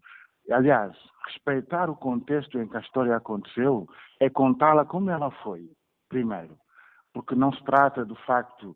Aliás, 0.50 0.94
respeitar 1.28 1.90
o 1.90 1.96
contexto 1.96 2.60
em 2.60 2.68
que 2.68 2.78
a 2.78 2.82
história 2.82 3.16
aconteceu 3.16 3.88
é 4.20 4.30
contá-la 4.30 4.86
como 4.86 5.10
ela 5.10 5.32
foi, 5.44 5.70
primeiro. 6.10 6.58
Porque 7.14 7.36
não 7.36 7.52
se 7.54 7.64
trata, 7.64 8.06
de 8.06 8.16
facto, 8.26 8.76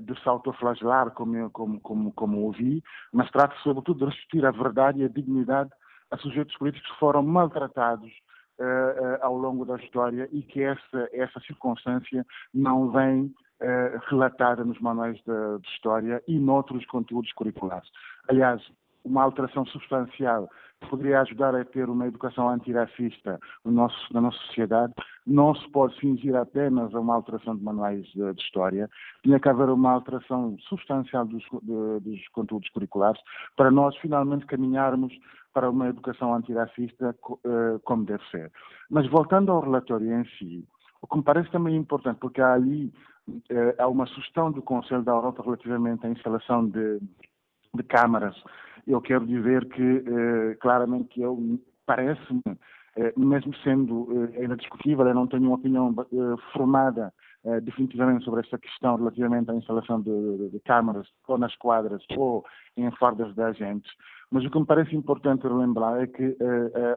de 0.00 0.20
se 0.20 0.28
autoflagelar, 0.28 1.12
como, 1.12 1.48
como, 1.50 1.80
como, 1.80 2.12
como 2.12 2.38
ouvi, 2.40 2.82
mas 3.12 3.30
trata-se 3.30 3.62
sobretudo 3.62 4.00
de 4.00 4.12
restituir 4.12 4.44
a 4.44 4.50
verdade 4.50 5.00
e 5.00 5.04
a 5.04 5.08
dignidade 5.08 5.70
a 6.12 6.18
sujeitos 6.18 6.56
políticos 6.56 6.88
que 6.90 6.98
foram 6.98 7.22
maltratados 7.22 8.10
uh, 8.58 8.64
uh, 8.64 9.18
ao 9.22 9.36
longo 9.36 9.64
da 9.64 9.76
história 9.76 10.28
e 10.30 10.42
que 10.42 10.62
essa, 10.62 11.08
essa 11.12 11.40
circunstância 11.40 12.24
não 12.52 12.90
vem 12.90 13.24
uh, 13.24 13.98
relatada 14.08 14.62
nos 14.62 14.78
manuais 14.80 15.16
de, 15.16 15.58
de, 15.58 15.68
história 15.68 16.22
e 16.28 16.38
noutros 16.38 16.84
conteúdos 16.86 17.32
curriculares. 17.32 17.88
Aliás, 18.28 18.62
uma 19.04 19.22
alteração 19.22 19.64
substancial 19.66 20.48
poderia 20.86 21.20
ajudar 21.20 21.54
a 21.54 21.64
ter 21.64 21.88
uma 21.88 22.06
educação 22.06 22.48
antirracista 22.48 23.38
no 23.64 23.72
nosso, 23.72 24.12
na 24.12 24.20
nossa 24.20 24.38
sociedade. 24.46 24.92
Não 25.26 25.54
se 25.54 25.68
pode 25.70 25.98
fingir 25.98 26.34
apenas 26.34 26.94
a 26.94 27.00
uma 27.00 27.14
alteração 27.14 27.56
de 27.56 27.62
manuais 27.62 28.04
de, 28.06 28.32
de 28.32 28.42
história, 28.42 28.88
tinha 29.22 29.38
que 29.38 29.48
haver 29.48 29.68
uma 29.68 29.92
alteração 29.92 30.56
substancial 30.68 31.26
dos, 31.26 31.42
de, 31.62 32.00
dos 32.00 32.28
conteúdos 32.28 32.68
curriculares 32.70 33.20
para 33.56 33.70
nós 33.70 33.96
finalmente 33.98 34.46
caminharmos 34.46 35.12
para 35.52 35.70
uma 35.70 35.88
educação 35.88 36.34
antirracista 36.34 37.14
uh, 37.28 37.78
como 37.84 38.04
deve 38.04 38.24
ser. 38.30 38.50
Mas 38.90 39.06
voltando 39.08 39.52
ao 39.52 39.60
relatório 39.60 40.12
em 40.12 40.24
si, 40.38 40.66
o 41.00 41.06
que 41.06 41.16
me 41.16 41.22
parece 41.22 41.50
também 41.50 41.76
importante, 41.76 42.18
porque 42.18 42.40
há 42.40 42.54
ali 42.54 42.92
uh, 43.28 43.74
há 43.78 43.88
uma 43.88 44.06
sugestão 44.06 44.50
do 44.50 44.62
Conselho 44.62 45.02
da 45.02 45.12
Europa 45.12 45.42
relativamente 45.42 46.06
à 46.06 46.10
instalação 46.10 46.66
de, 46.68 47.00
de 47.74 47.82
câmaras. 47.82 48.36
Eu 48.86 49.00
quero 49.00 49.26
dizer 49.26 49.64
que, 49.68 49.82
uh, 49.82 50.58
claramente, 50.60 51.08
que 51.08 51.22
eu 51.22 51.38
parece-me, 51.86 52.42
mesmo 53.16 53.54
sendo 53.56 54.28
ainda 54.38 54.56
discutível, 54.56 55.06
eu 55.06 55.14
não 55.14 55.26
tenho 55.26 55.44
uma 55.44 55.56
opinião 55.56 55.94
formada 56.52 57.12
definitivamente 57.62 58.24
sobre 58.24 58.40
esta 58.40 58.58
questão 58.58 58.96
relativamente 58.96 59.50
à 59.50 59.54
instalação 59.54 60.00
de, 60.00 60.36
de, 60.36 60.50
de 60.50 60.60
câmaras 60.60 61.08
ou 61.26 61.38
nas 61.38 61.56
quadras 61.56 62.04
ou 62.16 62.44
em 62.76 62.90
fardas 62.92 63.34
de 63.34 63.42
agentes, 63.42 63.90
mas 64.30 64.44
o 64.44 64.50
que 64.50 64.58
me 64.58 64.66
parece 64.66 64.94
importante 64.94 65.42
relembrar 65.42 66.02
é 66.02 66.06
que 66.06 66.36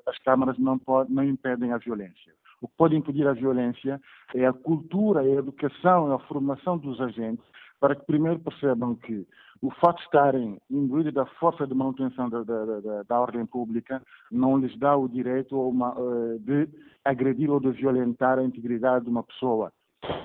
as 0.06 0.18
câmaras 0.20 0.58
não, 0.60 0.78
pode, 0.78 1.12
não 1.12 1.24
impedem 1.24 1.72
a 1.72 1.78
violência. 1.78 2.34
O 2.62 2.68
que 2.68 2.74
pode 2.78 2.96
impedir 2.96 3.28
a 3.28 3.34
violência 3.34 4.02
é 4.34 4.46
a 4.46 4.54
cultura, 4.54 5.26
é 5.26 5.32
a 5.32 5.40
educação, 5.40 6.12
é 6.12 6.16
a 6.16 6.20
formação 6.28 6.78
dos 6.78 7.00
agentes, 7.00 7.46
para 7.80 7.96
que 7.96 8.06
primeiro 8.06 8.40
percebam 8.40 8.96
que 8.96 9.28
o 9.62 9.72
fato 9.72 9.98
de 9.98 10.04
estarem 10.04 10.60
imbuídos 10.70 11.14
da 11.14 11.26
força 11.26 11.66
de 11.66 11.74
manutenção 11.74 12.30
da, 12.30 12.44
da, 12.44 12.66
da, 12.66 13.04
da, 13.04 13.20
ordem 13.20 13.46
pública 13.46 14.02
não 14.32 14.58
lhes 14.58 14.78
dá 14.78 14.96
o 14.96 15.08
direito 15.08 15.60
uma, 15.60 15.98
uh, 15.98 16.40
de 16.40 16.68
agredir 17.04 17.50
ou 17.50 17.60
de 17.60 17.72
violentar 17.72 18.38
a 18.38 18.44
integridade 18.44 19.06
de 19.06 19.12
uma 19.12 19.24
pessoa. 19.24 19.72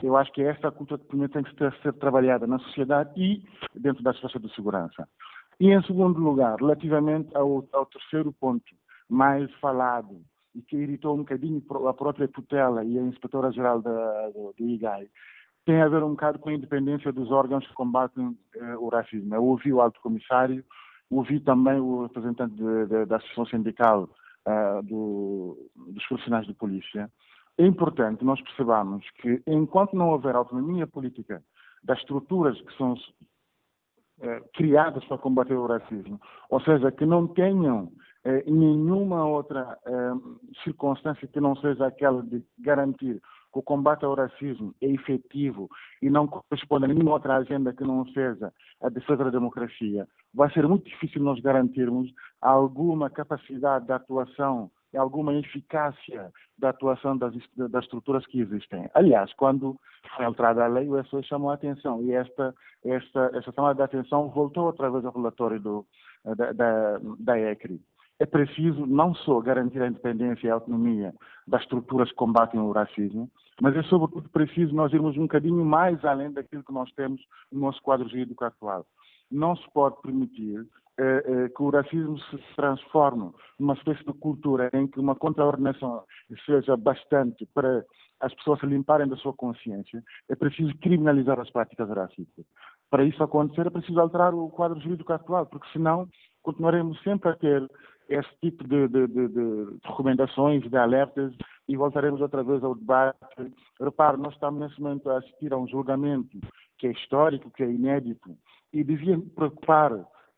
Eu 0.02 0.16
acho 0.16 0.32
que 0.32 0.42
é 0.42 0.48
essa 0.48 0.68
a 0.68 0.72
cultura 0.72 1.00
primeiro 1.02 1.32
tem 1.32 1.42
que 1.42 1.56
ser, 1.56 1.72
ser 1.82 1.92
trabalhada 1.94 2.46
na 2.46 2.58
sociedade 2.58 3.10
e 3.16 3.42
dentro 3.74 4.02
das 4.02 4.18
forças 4.18 4.40
de 4.40 4.54
segurança. 4.54 5.08
E, 5.58 5.70
em 5.70 5.82
segundo 5.82 6.18
lugar, 6.18 6.56
relativamente 6.58 7.34
ao, 7.36 7.66
ao 7.72 7.86
terceiro 7.86 8.32
ponto, 8.32 8.64
mais 9.08 9.52
falado, 9.54 10.22
e 10.54 10.62
que 10.62 10.76
irritou 10.76 11.14
um 11.14 11.18
bocadinho 11.18 11.62
a 11.86 11.94
própria 11.94 12.26
tutela 12.28 12.84
e 12.84 12.98
a 12.98 13.02
inspetora-geral 13.02 13.80
do, 13.80 14.54
do 14.56 14.64
IGAI, 14.64 15.08
tem 15.64 15.80
a 15.80 15.88
ver 15.88 16.02
um 16.02 16.10
bocado 16.10 16.38
com 16.38 16.48
a 16.48 16.54
independência 16.54 17.12
dos 17.12 17.30
órgãos 17.30 17.66
que 17.66 17.74
combatem 17.74 18.36
eh, 18.56 18.76
o 18.76 18.88
racismo. 18.88 19.34
Eu 19.34 19.44
ouvi 19.44 19.72
o 19.72 19.80
alto 19.80 20.00
comissário, 20.00 20.64
ouvi 21.10 21.40
também 21.40 21.78
o 21.78 22.02
representante 22.02 22.54
de, 22.54 22.86
de, 22.86 23.06
da 23.06 23.16
Associação 23.16 23.46
Sindical 23.46 24.08
uh, 24.46 24.82
do, 24.82 25.70
dos 25.92 26.06
profissionais 26.06 26.46
de 26.46 26.54
polícia. 26.54 27.10
É 27.58 27.66
importante 27.66 28.24
nós 28.24 28.40
percebamos 28.40 29.04
que, 29.20 29.42
enquanto 29.46 29.94
não 29.94 30.10
houver 30.10 30.34
autonomia 30.34 30.86
política 30.86 31.42
das 31.82 31.98
estruturas 31.98 32.58
que 32.60 32.76
são 32.76 32.94
eh, 34.22 34.42
criadas 34.54 35.04
para 35.04 35.18
combater 35.18 35.54
o 35.54 35.66
racismo, 35.66 36.20
ou 36.48 36.60
seja, 36.60 36.90
que 36.92 37.04
não 37.04 37.26
tenham 37.26 37.92
eh, 38.24 38.44
nenhuma 38.46 39.26
outra 39.26 39.78
circunstância 40.62 41.28
que 41.28 41.40
não 41.40 41.54
seja 41.56 41.86
aquela 41.86 42.22
de 42.22 42.42
garantir 42.58 43.20
que 43.52 43.58
o 43.58 43.62
combate 43.62 44.04
ao 44.04 44.14
racismo 44.14 44.74
é 44.80 44.86
efetivo 44.86 45.68
e 46.00 46.08
não 46.08 46.26
corresponde 46.26 46.84
a 46.84 46.88
nenhuma 46.88 47.12
outra 47.12 47.36
agenda 47.36 47.72
que 47.72 47.82
não 47.82 48.06
seja 48.06 48.52
a 48.80 48.88
defesa 48.88 49.24
da 49.24 49.30
democracia, 49.30 50.06
vai 50.32 50.50
ser 50.52 50.66
muito 50.66 50.84
difícil 50.84 51.22
nós 51.22 51.40
garantirmos 51.40 52.10
alguma 52.40 53.10
capacidade 53.10 53.86
de 53.86 53.92
atuação 53.92 54.70
alguma 54.96 55.34
eficácia 55.34 56.32
da 56.58 56.70
atuação 56.70 57.16
das, 57.16 57.32
das 57.56 57.84
estruturas 57.84 58.26
que 58.26 58.40
existem. 58.40 58.90
Aliás, 58.94 59.32
quando 59.34 59.78
foi 60.16 60.24
alterada 60.24 60.64
a 60.64 60.68
lei, 60.68 60.88
o 60.88 61.02
SOE 61.04 61.22
chamou 61.22 61.50
a 61.50 61.54
atenção 61.54 62.02
e 62.02 62.12
esta, 62.12 62.54
esta, 62.84 63.30
esta 63.34 63.52
chamada 63.52 63.74
de 63.74 63.82
atenção 63.82 64.28
voltou 64.30 64.66
outra 64.66 64.90
vez 64.90 65.04
ao 65.04 65.12
relatório 65.12 65.60
do, 65.60 65.86
da, 66.24 66.52
da, 66.52 67.00
da 67.18 67.38
ECRI. 67.38 67.80
É 68.20 68.26
preciso 68.26 68.86
não 68.86 69.14
só 69.14 69.40
garantir 69.40 69.80
a 69.80 69.88
independência 69.88 70.46
e 70.46 70.50
a 70.50 70.54
autonomia 70.54 71.14
das 71.46 71.62
estruturas 71.62 72.10
que 72.10 72.16
combatem 72.16 72.60
o 72.60 72.70
racismo, 72.70 73.30
mas 73.60 73.74
é 73.74 73.82
sobretudo 73.84 74.28
preciso 74.28 74.74
nós 74.74 74.92
irmos 74.92 75.16
um 75.16 75.22
bocadinho 75.22 75.64
mais 75.64 76.04
além 76.04 76.30
daquilo 76.30 76.62
que 76.62 76.72
nós 76.72 76.92
temos 76.92 77.20
no 77.50 77.60
nosso 77.60 77.80
quadro 77.82 78.08
jurídico 78.08 78.44
atual. 78.44 78.86
Não 79.30 79.56
se 79.56 79.64
pode 79.72 80.00
permitir 80.02 80.66
eh, 80.98 81.24
eh, 81.26 81.48
que 81.48 81.62
o 81.62 81.70
racismo 81.70 82.18
se 82.18 82.38
transforme 82.56 83.30
numa 83.58 83.72
espécie 83.72 84.04
de 84.04 84.12
cultura 84.12 84.68
em 84.74 84.86
que 84.86 85.00
uma 85.00 85.14
contraordenação 85.14 86.04
seja 86.44 86.76
bastante 86.76 87.46
para 87.54 87.82
as 88.20 88.34
pessoas 88.34 88.60
se 88.60 88.66
limparem 88.66 89.08
da 89.08 89.16
sua 89.16 89.32
consciência, 89.32 90.02
é 90.28 90.36
preciso 90.36 90.76
criminalizar 90.76 91.40
as 91.40 91.50
práticas 91.50 91.88
racistas. 91.88 92.44
Para 92.90 93.04
isso 93.04 93.22
acontecer, 93.22 93.66
é 93.66 93.70
preciso 93.70 93.98
alterar 93.98 94.34
o 94.34 94.50
quadro 94.50 94.78
jurídico 94.78 95.12
atual, 95.12 95.46
porque 95.46 95.68
senão 95.72 96.06
continuaremos 96.42 97.00
sempre 97.02 97.30
a 97.30 97.36
ter 97.36 97.66
esse 98.10 98.28
tipo 98.42 98.66
de, 98.66 98.88
de, 98.88 99.06
de, 99.06 99.28
de 99.28 99.78
recomendações, 99.84 100.68
de 100.68 100.76
alertas, 100.76 101.32
e 101.68 101.76
voltaremos 101.76 102.20
outra 102.20 102.42
vez 102.42 102.62
ao 102.64 102.74
debate. 102.74 103.16
Repare, 103.80 104.16
nós 104.16 104.34
estamos 104.34 104.60
nesse 104.60 104.80
momento 104.80 105.08
a 105.08 105.18
assistir 105.18 105.52
a 105.52 105.56
um 105.56 105.68
julgamento 105.68 106.36
que 106.76 106.88
é 106.88 106.90
histórico, 106.90 107.50
que 107.52 107.62
é 107.62 107.70
inédito, 107.70 108.36
e 108.72 108.82
devia 108.82 109.16
preocupar 109.36 109.92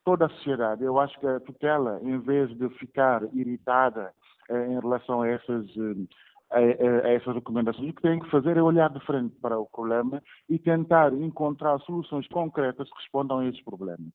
toda 0.05 0.27
a 0.27 0.29
sociedade. 0.29 0.85
Eu 0.85 1.01
acho 1.01 1.19
que 1.19 1.27
a 1.27 1.41
tutela, 1.41 1.99
em 2.03 2.19
vez 2.19 2.55
de 2.59 2.69
ficar 2.71 3.23
irritada 3.33 4.13
eh, 4.51 4.67
em 4.67 4.81
relação 4.81 5.23
a 5.23 5.29
essas, 5.29 5.67
eh, 5.77 6.07
a, 6.51 6.59
a, 6.59 7.13
essas 7.13 7.35
recomendações, 7.35 7.91
o 7.91 7.95
que 7.95 8.03
tem 8.03 8.21
que 8.21 8.31
fazer 8.31 8.59
é 8.59 8.63
olhar 8.63 8.91
de 8.91 9.01
frente 9.07 9.35
para 9.41 9.59
o 9.59 9.67
problema 9.67 10.23
e 10.49 10.59
tentar 10.59 11.15
encontrar 11.15 11.79
soluções 11.81 12.27
concretas 12.29 12.91
que 12.91 12.99
respondam 12.99 13.39
a 13.39 13.47
esses 13.47 13.63
problemas. 13.63 14.13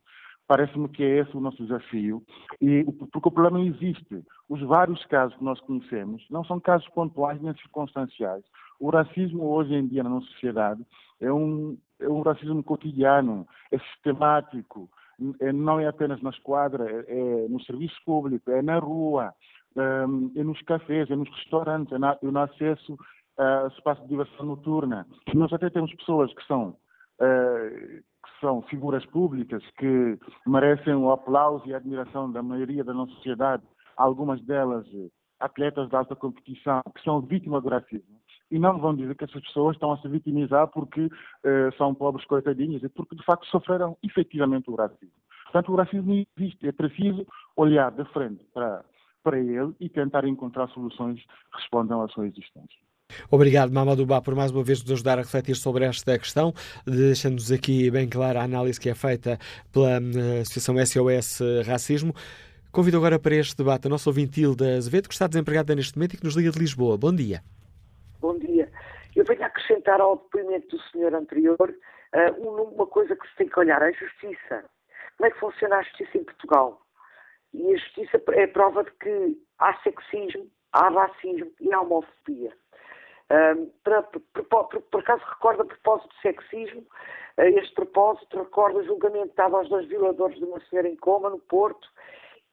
Parece-me 0.47 0.87
que 0.87 1.03
é 1.03 1.19
esse 1.19 1.35
o 1.35 1.41
nosso 1.41 1.61
desafio, 1.61 2.23
e, 2.61 2.85
porque 3.11 3.27
o 3.27 3.31
problema 3.31 3.59
existe. 3.65 4.23
Os 4.47 4.61
vários 4.61 5.03
casos 5.05 5.37
que 5.37 5.43
nós 5.43 5.59
conhecemos 5.61 6.25
não 6.29 6.43
são 6.45 6.59
casos 6.59 6.87
pontuais 6.89 7.41
nem 7.41 7.53
circunstanciais. 7.55 8.43
O 8.79 8.89
racismo 8.89 9.43
hoje 9.43 9.73
em 9.73 9.87
dia 9.87 10.03
na 10.03 10.09
nossa 10.09 10.27
sociedade 10.27 10.85
é 11.19 11.31
um, 11.31 11.77
é 11.99 12.07
um 12.07 12.21
racismo 12.21 12.63
cotidiano, 12.63 13.45
é 13.71 13.77
sistemático, 13.79 14.89
é, 15.39 15.51
não 15.51 15.79
é 15.79 15.87
apenas 15.87 16.21
na 16.21 16.29
esquadra, 16.29 16.85
é, 16.89 17.05
é 17.09 17.47
no 17.49 17.61
serviço 17.63 17.97
público, 18.05 18.51
é 18.51 18.61
na 18.61 18.79
rua, 18.79 19.33
hum, 19.75 20.31
é 20.35 20.43
nos 20.43 20.61
cafés, 20.61 21.09
é 21.09 21.15
nos 21.15 21.29
restaurantes, 21.29 21.91
é, 21.91 21.97
na, 21.97 22.17
é 22.21 22.25
no 22.25 22.39
acesso 22.39 22.97
a 23.37 23.67
espaço 23.67 24.01
de 24.03 24.07
diversão 24.07 24.45
noturna. 24.45 25.05
Nós 25.33 25.51
até 25.53 25.69
temos 25.69 25.93
pessoas 25.93 26.33
que 26.33 26.43
são, 26.47 26.75
que 27.19 28.03
são 28.39 28.61
figuras 28.63 29.05
públicas 29.07 29.63
que 29.77 30.17
merecem 30.45 30.95
o 30.95 31.11
aplauso 31.11 31.67
e 31.67 31.73
a 31.73 31.77
admiração 31.77 32.31
da 32.31 32.41
maioria 32.41 32.83
da 32.83 32.93
nossa 32.93 33.11
sociedade, 33.13 33.63
algumas 33.95 34.41
delas 34.41 34.85
atletas 35.39 35.89
de 35.89 35.95
alta 35.95 36.15
competição, 36.15 36.81
que 36.95 37.03
são 37.03 37.21
vítimas 37.21 37.63
do 37.63 37.69
racismo 37.69 38.17
e 38.49 38.57
não 38.57 38.79
vão 38.79 38.95
dizer 38.95 39.15
que 39.15 39.25
essas 39.25 39.41
pessoas 39.41 39.75
estão 39.75 39.91
a 39.91 39.97
se 39.97 40.07
vitimizar 40.07 40.67
porque 40.69 41.05
uh, 41.05 41.77
são 41.77 41.93
pobres 41.93 42.25
coitadinhos 42.25 42.81
e 42.83 42.89
porque 42.89 43.15
de 43.15 43.23
facto 43.23 43.45
sofreram 43.47 43.97
efetivamente 44.03 44.69
o 44.69 44.75
racismo. 44.75 45.11
Portanto, 45.43 45.71
o 45.71 45.75
racismo 45.75 46.13
existe, 46.37 46.67
é 46.67 46.71
preciso 46.71 47.25
olhar 47.55 47.91
de 47.91 48.03
frente 48.11 48.43
para, 48.53 48.83
para 49.23 49.39
ele 49.39 49.73
e 49.79 49.89
tentar 49.89 50.25
encontrar 50.25 50.67
soluções 50.69 51.21
que 51.21 51.57
respondam 51.57 52.01
à 52.01 52.07
sua 52.09 52.27
existência. 52.27 52.86
Obrigado, 53.29 53.71
Mamadou 53.73 54.05
Bá, 54.05 54.21
por 54.21 54.35
mais 54.35 54.51
uma 54.51 54.63
vez 54.63 54.81
nos 54.81 54.91
ajudar 54.91 55.17
a 55.19 55.21
refletir 55.21 55.55
sobre 55.55 55.85
esta 55.85 56.17
questão, 56.17 56.53
deixando-nos 56.85 57.51
aqui 57.51 57.91
bem 57.91 58.07
clara 58.07 58.39
a 58.39 58.43
análise 58.43 58.79
que 58.79 58.89
é 58.89 58.95
feita 58.95 59.37
pela 59.71 59.99
uh, 59.99 60.41
Associação 60.41 60.75
SOS 60.85 61.39
Racismo. 61.65 62.13
Convido 62.71 62.97
agora 62.97 63.19
para 63.19 63.35
este 63.35 63.57
debate 63.57 63.87
a 63.87 63.89
nossa 63.89 64.09
ouvinte 64.09 64.41
Hilda 64.41 64.77
Azevedo, 64.77 65.07
que 65.07 65.13
está 65.13 65.27
desempregada 65.27 65.75
neste 65.75 65.97
momento 65.97 66.13
e 66.13 66.17
que 66.17 66.23
nos 66.23 66.35
liga 66.35 66.51
de 66.51 66.59
Lisboa. 66.59 66.97
Bom 66.97 67.13
dia. 67.13 67.41
Bom 68.19 68.37
dia. 68.37 68.71
Eu 69.15 69.25
venho 69.25 69.43
acrescentar 69.43 69.99
ao 69.99 70.17
depoimento 70.17 70.75
do 70.75 70.81
senhor 70.83 71.13
anterior 71.13 71.57
uh, 71.59 72.73
uma 72.73 72.85
coisa 72.87 73.15
que 73.15 73.27
se 73.27 73.35
tem 73.35 73.49
que 73.49 73.59
olhar, 73.59 73.81
a 73.81 73.91
justiça. 73.91 74.63
Como 75.17 75.27
é 75.27 75.31
que 75.31 75.39
funciona 75.39 75.77
a 75.77 75.83
justiça 75.83 76.17
em 76.17 76.23
Portugal? 76.23 76.81
E 77.53 77.73
a 77.73 77.77
justiça 77.77 78.21
é 78.33 78.47
prova 78.47 78.83
de 78.83 78.91
que 78.91 79.37
há 79.59 79.73
sexismo, 79.81 80.47
há 80.71 80.89
racismo 80.89 81.51
e 81.59 81.73
há 81.73 81.81
homofobia. 81.81 82.53
Um, 83.29 83.69
para, 83.83 84.03
por, 84.03 84.21
por, 84.21 84.81
por, 84.83 84.99
acaso 85.01 85.21
recordo 85.29 85.63
a 85.63 85.65
propósito 85.65 86.15
de 86.15 86.21
sexismo, 86.21 86.85
este 87.37 87.75
propósito 87.75 88.39
recordo 88.39 88.79
o 88.79 88.85
julgamento 88.85 89.35
dado 89.35 89.57
aos 89.57 89.67
dois 89.67 89.85
violadores 89.87 90.37
de 90.37 90.45
uma 90.45 90.59
senhora 90.69 90.87
em 90.87 90.95
coma 90.95 91.29
no 91.29 91.39
Porto. 91.39 91.87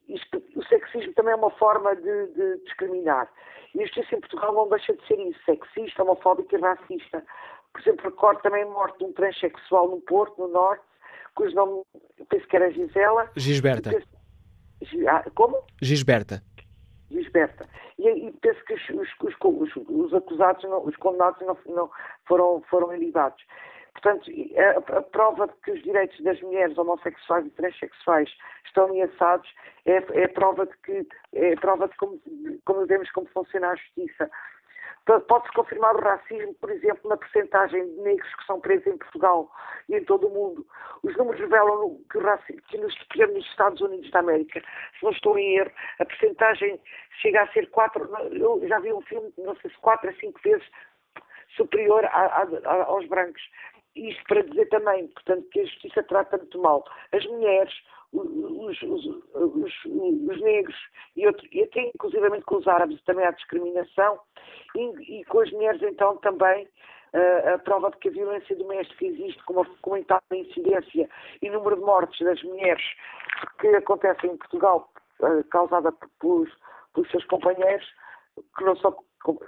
Isto, 0.08 0.42
o 0.56 0.64
sexismo 0.64 1.14
também 1.14 1.32
é 1.32 1.36
uma 1.36 1.50
forma 1.50 1.94
de, 1.94 2.26
de 2.26 2.58
discriminar. 2.64 3.30
E 3.74 3.82
a 3.82 3.86
justiça 3.86 4.16
em 4.16 4.20
Portugal 4.20 4.52
não 4.52 4.68
deixa 4.68 4.92
de 4.94 5.06
ser 5.06 5.18
isso, 5.20 5.40
sexista, 5.44 6.02
homofóbica 6.02 6.56
e 6.56 6.60
racista. 6.60 7.24
Por 7.72 7.80
exemplo, 7.80 8.04
recordo 8.04 8.42
também 8.42 8.62
a 8.62 8.66
morte 8.66 8.98
de 8.98 9.04
um 9.04 9.12
transexual 9.12 9.88
no 9.88 10.00
Porto, 10.02 10.40
no 10.40 10.48
Norte, 10.48 10.84
cujo 11.34 11.54
nome, 11.54 11.82
penso 12.28 12.46
que 12.46 12.56
era 12.56 12.70
Gisela. 12.70 13.30
Gisberta. 13.36 13.90
Ah, 15.08 15.24
como? 15.34 15.62
Gisberta. 15.80 16.42
Gisberta. 17.14 17.66
E, 17.98 18.08
e 18.08 18.32
penso 18.32 18.64
que 18.64 18.74
os, 18.74 18.90
os, 18.90 19.34
os, 19.40 19.76
os 19.88 20.14
acusados, 20.14 20.62
não, 20.64 20.84
os 20.84 20.96
condenados 20.96 21.40
não, 21.46 21.56
não 21.74 21.90
foram, 22.26 22.62
foram 22.68 22.94
ilibados. 22.94 23.42
Portanto, 23.94 24.30
a, 24.56 24.98
a, 24.98 25.02
prova 25.02 25.46
de 25.46 25.54
que 25.62 25.70
os 25.70 25.82
direitos 25.82 26.20
das 26.22 26.40
mulheres 26.42 26.76
homossexuais 26.76 27.46
e 27.46 27.50
transexuais 27.50 28.28
estão 28.66 28.86
ameaçados 28.86 29.48
é, 29.86 29.96
é 30.22 30.28
prova 30.28 30.66
de 30.66 30.76
que 30.78 31.06
é 31.32 31.54
prova 31.56 31.88
de 31.88 31.96
como, 31.96 32.20
como 32.64 32.86
vemos 32.86 33.10
como 33.12 33.28
funciona 33.28 33.68
a 33.68 33.76
justiça. 33.76 34.30
Pode-se 35.04 35.52
confirmar 35.52 35.94
o 35.94 36.00
racismo, 36.00 36.54
por 36.54 36.70
exemplo, 36.70 37.10
na 37.10 37.16
percentagem 37.18 37.86
de 37.86 38.00
negros 38.00 38.34
que 38.36 38.46
são 38.46 38.58
presos 38.58 38.86
em 38.86 38.96
Portugal 38.96 39.50
e 39.88 39.96
em 39.96 40.04
todo 40.04 40.28
o 40.28 40.30
mundo. 40.30 40.66
Os 41.02 41.14
números 41.16 41.40
revelam 41.40 42.00
que, 42.10 42.18
racismo, 42.18 42.62
que 42.68 42.78
nos, 42.78 42.94
nos 43.32 43.46
Estados 43.46 43.80
Unidos 43.82 44.10
da 44.10 44.20
América, 44.20 44.62
se 44.98 45.04
não 45.04 45.12
estou 45.12 45.38
em 45.38 45.58
erro, 45.58 45.70
a 45.98 46.04
percentagem 46.06 46.80
chega 47.20 47.42
a 47.42 47.52
ser 47.52 47.68
quatro, 47.70 48.10
eu 48.32 48.66
já 48.66 48.78
vi 48.78 48.92
um 48.94 49.02
filme, 49.02 49.30
não 49.36 49.54
sei 49.56 49.70
se 49.70 49.76
quatro 49.78 50.08
a 50.08 50.14
cinco 50.14 50.40
vezes 50.42 50.66
superior 51.54 52.04
a, 52.06 52.08
a, 52.08 52.84
aos 52.84 53.06
brancos. 53.06 53.42
Isto 53.94 54.24
para 54.24 54.42
dizer 54.42 54.68
também, 54.70 55.06
portanto, 55.08 55.46
que 55.50 55.60
a 55.60 55.64
justiça 55.64 56.02
trata 56.02 56.36
muito 56.38 56.58
mal 56.60 56.84
as 57.12 57.24
mulheres, 57.26 57.74
os, 58.14 58.82
os, 58.82 59.06
os, 59.34 59.84
os 59.84 60.40
negros 60.40 60.76
e, 61.16 61.26
outro, 61.26 61.46
e 61.50 61.62
até 61.62 61.88
inclusivamente 61.88 62.44
com 62.44 62.56
os 62.56 62.68
árabes 62.68 63.02
também 63.04 63.26
há 63.26 63.32
discriminação 63.32 64.18
e, 64.76 65.20
e 65.20 65.24
com 65.24 65.40
as 65.40 65.50
mulheres 65.50 65.82
então 65.82 66.16
também 66.18 66.64
uh, 66.64 67.54
a 67.54 67.58
prova 67.58 67.90
de 67.90 67.98
que 67.98 68.08
a 68.08 68.12
violência 68.12 68.56
doméstica 68.56 69.04
existe 69.04 69.42
com 69.44 69.54
uma 69.54 69.66
comentada 69.82 70.22
incidência 70.32 71.08
e 71.42 71.50
número 71.50 71.76
de 71.76 71.82
mortes 71.82 72.24
das 72.24 72.42
mulheres 72.42 72.84
que 73.60 73.68
acontecem 73.68 74.30
em 74.30 74.36
Portugal 74.36 74.88
uh, 75.20 75.44
causada 75.50 75.92
pelos, 76.20 76.50
pelos 76.94 77.10
seus 77.10 77.24
companheiros 77.26 77.86
que 78.56 78.64
não 78.64 78.76
são 78.76 78.96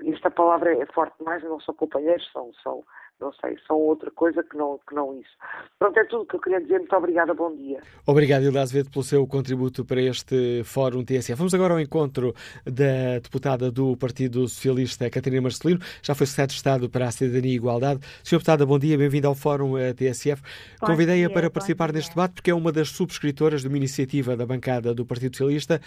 esta 0.06 0.30
palavra 0.30 0.72
é 0.72 0.86
forte 0.86 1.18
demais, 1.18 1.42
não 1.42 1.60
são 1.60 1.74
companheiros, 1.74 2.26
são, 2.32 2.50
são 2.62 2.84
não 3.20 3.32
sei, 3.32 3.56
são 3.66 3.76
outra 3.76 4.10
coisa 4.10 4.42
que 4.42 4.56
não, 4.56 4.78
que 4.86 4.94
não 4.94 5.18
isso. 5.18 5.30
Pronto, 5.78 5.98
é 5.98 6.04
tudo 6.04 6.22
o 6.22 6.26
que 6.26 6.36
eu 6.36 6.40
queria 6.40 6.60
dizer. 6.60 6.78
Muito 6.78 6.94
obrigada, 6.94 7.32
bom 7.32 7.54
dia. 7.54 7.80
Obrigado, 8.06 8.42
Hilda 8.42 8.60
Azevedo, 8.60 8.90
pelo 8.90 9.04
seu 9.04 9.26
contributo 9.26 9.84
para 9.84 10.02
este 10.02 10.62
Fórum 10.64 11.02
TSF. 11.02 11.34
Vamos 11.34 11.54
agora 11.54 11.74
ao 11.74 11.80
encontro 11.80 12.34
da 12.64 13.18
deputada 13.22 13.70
do 13.70 13.96
Partido 13.96 14.46
Socialista, 14.46 15.08
Catarina 15.08 15.40
Marcelino, 15.40 15.80
já 16.02 16.14
foi 16.14 16.26
secretária 16.26 16.48
de 16.48 16.54
Estado 16.54 16.90
para 16.90 17.06
a 17.06 17.10
Cidadania 17.10 17.52
e 17.52 17.56
Igualdade. 17.56 18.00
Senhora 18.22 18.40
deputada, 18.40 18.66
bom 18.66 18.78
dia, 18.78 18.98
bem-vinda 18.98 19.28
ao 19.28 19.34
Fórum 19.34 19.78
eh, 19.78 19.94
TSF. 19.94 20.42
Convidei-a 20.80 21.30
para 21.30 21.50
participar 21.50 21.92
neste 21.92 22.10
debate 22.10 22.34
porque 22.34 22.50
é 22.50 22.54
uma 22.54 22.70
das 22.70 22.90
subscritoras 22.90 23.62
de 23.62 23.68
uma 23.68 23.78
iniciativa 23.78 24.36
da 24.36 24.44
bancada 24.44 24.94
do 24.94 25.06
Partido 25.06 25.36
Socialista 25.36 25.80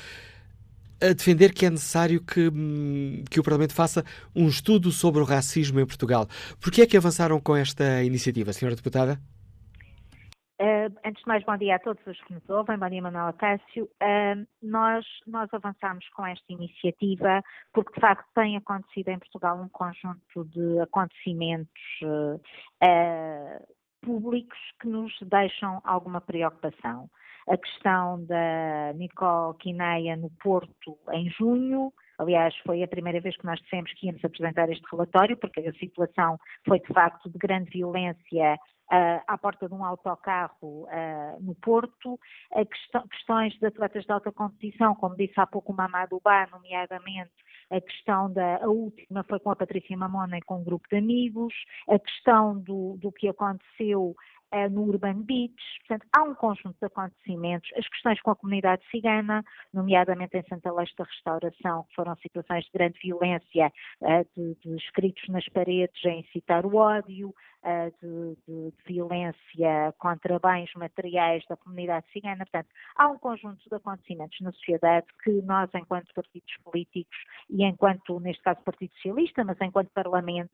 a 1.02 1.14
defender 1.14 1.54
que 1.54 1.66
é 1.66 1.70
necessário 1.70 2.24
que, 2.24 2.50
hum, 2.50 3.24
que 3.30 3.39
o 3.39 3.43
Parlamento 3.43 3.74
faça 3.74 4.04
um 4.36 4.47
estudo 4.47 4.91
sobre 4.91 5.22
o 5.22 5.26
racismo 5.26 5.80
em 5.80 5.86
Portugal. 5.86 6.28
Por 6.62 6.72
que 6.72 6.82
é 6.82 6.88
que 6.88 6.97
avançaram 6.97 7.39
com 7.39 7.56
esta 7.56 8.04
iniciativa, 8.04 8.54
Senhora 8.54 8.76
Deputada? 8.76 9.20
Uh, 10.62 10.91
antes 11.06 11.22
de 11.24 11.28
mais, 11.28 11.41
bom 11.45 11.56
dia 11.56 11.78
a 11.78 11.80
todos 11.80 12.06
os 12.06 12.20
que 12.24 12.34
nos 12.34 12.50
ouvem, 12.50 12.78
bom 12.78 12.89
dia 12.89 13.02
Manuela 13.02 13.32
Cássio. 13.32 13.86
Uh, 13.86 14.45
nós, 14.62 15.06
nós 15.26 15.47
avançamos 15.54 16.06
com 16.10 16.26
esta 16.26 16.52
iniciativa 16.52 17.41
porque, 17.72 17.93
de 17.93 18.02
facto, 18.02 18.28
tem 18.36 18.58
acontecido 18.58 19.08
em 19.08 19.20
Portugal 19.20 19.58
um 19.58 19.70
conjunto 19.70 20.43
de 20.54 20.80
acontecimentos 20.82 21.72
uh, 22.04 22.41
públicos 24.02 24.60
que 24.82 24.88
nos 24.89 25.14
deixam 25.22 25.80
alguma 25.86 26.20
preocupação 26.20 27.10
a 27.50 27.58
questão 27.58 28.24
da 28.26 28.93
Nicole 28.93 29.58
Quineia 29.58 30.16
no 30.16 30.30
Porto 30.41 30.97
em 31.12 31.30
junho. 31.32 31.91
Aliás, 32.20 32.56
foi 32.66 32.84
a 32.84 32.88
primeira 32.88 33.20
vez 33.20 33.36
que 33.36 33.45
nós 33.45 33.60
dissemos 33.60 33.91
que 33.93 34.06
íamos 34.06 34.24
apresentar 34.24 34.70
este 34.70 34.86
relatório, 34.91 35.36
porque 35.38 35.62
a 35.62 35.74
situação 35.74 36.38
foi 36.68 36.80
de 36.80 36.93
facto 36.93 37.30
de 37.30 37.38
grande 37.39 37.72
violência 37.72 38.56
uh, 38.91 39.24
à 39.26 39.38
porta 39.38 39.68
de 39.68 39.74
um 39.74 39.84
autocarro 39.84 40.84
uh, 40.84 41.41
no 41.41 41.56
Porto, 41.56 42.20
questão, 42.70 43.08
questões 43.08 43.58
de 43.58 43.66
atletas 43.66 44.06
de 44.06 44.12
alta 44.12 44.32
competição, 44.32 44.93
como 44.95 45.16
disse 45.16 45.34
há 45.38 45.47
pouco 45.47 45.72
o 45.72 45.76
Mamadou 45.76 46.22
Ba, 46.24 46.47
nomeadamente 46.52 47.32
a 47.72 47.80
questão 47.80 48.32
da 48.32 48.58
a 48.58 48.68
última 48.68 49.24
foi 49.24 49.39
com 49.39 49.52
a 49.52 49.56
Patrícia 49.56 49.95
Mamona 49.95 50.38
e 50.38 50.41
com 50.41 50.58
um 50.58 50.64
grupo 50.64 50.88
de 50.89 50.97
amigos, 50.97 51.54
a 51.88 52.00
questão 52.00 52.60
do, 52.60 52.97
do 52.97 53.12
que 53.12 53.28
aconteceu 53.28 54.16
no 54.72 54.84
Urban 54.84 55.22
Beach. 55.24 55.54
Portanto, 55.88 56.08
há 56.16 56.24
um 56.24 56.34
conjunto 56.36 56.76
de 56.80 56.86
acontecimentos, 56.86 57.70
as 57.78 57.88
questões 57.88 58.22
com 58.22 58.32
a 58.32 58.36
comunidade 58.36 58.84
cigana, 58.89 59.43
nomeadamente 59.74 60.38
em 60.38 60.43
Santa 60.43 60.72
Leste 60.72 60.95
da 60.97 61.04
Restauração, 61.04 61.84
que 61.84 61.95
foram 61.95 62.16
situações 62.18 62.66
de 62.66 62.72
grande 62.72 63.00
violência, 63.00 63.72
uh, 64.02 64.28
de, 64.36 64.56
de, 64.56 64.76
escritos 64.78 65.28
nas 65.30 65.47
paredes 65.50 66.06
a 66.06 66.10
incitar 66.10 66.66
o 66.66 66.76
ódio, 66.76 67.34
de, 68.02 68.36
de, 68.47 68.72
de, 68.72 68.84
violência 68.86 69.93
contra 69.97 70.39
bens 70.39 70.72
materiais 70.76 71.43
da 71.50 71.58
comunidade 71.58 72.06
cigana. 72.12 72.45
Portanto, 72.45 72.70
há 72.95 73.10
um 73.10 73.18
conjunto 73.18 73.70
de 73.70 73.76
acontecimentos 73.76 74.39
na 74.41 74.52
sociedade 74.54 75.08
que 75.24 75.41
nós, 75.41 75.70
enquanto 75.76 76.14
partidos 76.14 76.56
políticos 76.64 77.18
e 77.50 77.64
enquanto, 77.64 78.20
neste 78.20 78.41
caso, 78.43 78.64
Partido 78.64 78.93
Socialista, 78.95 79.43
mas 79.43 79.60
enquanto 79.62 79.89
Parlamento, 79.91 80.54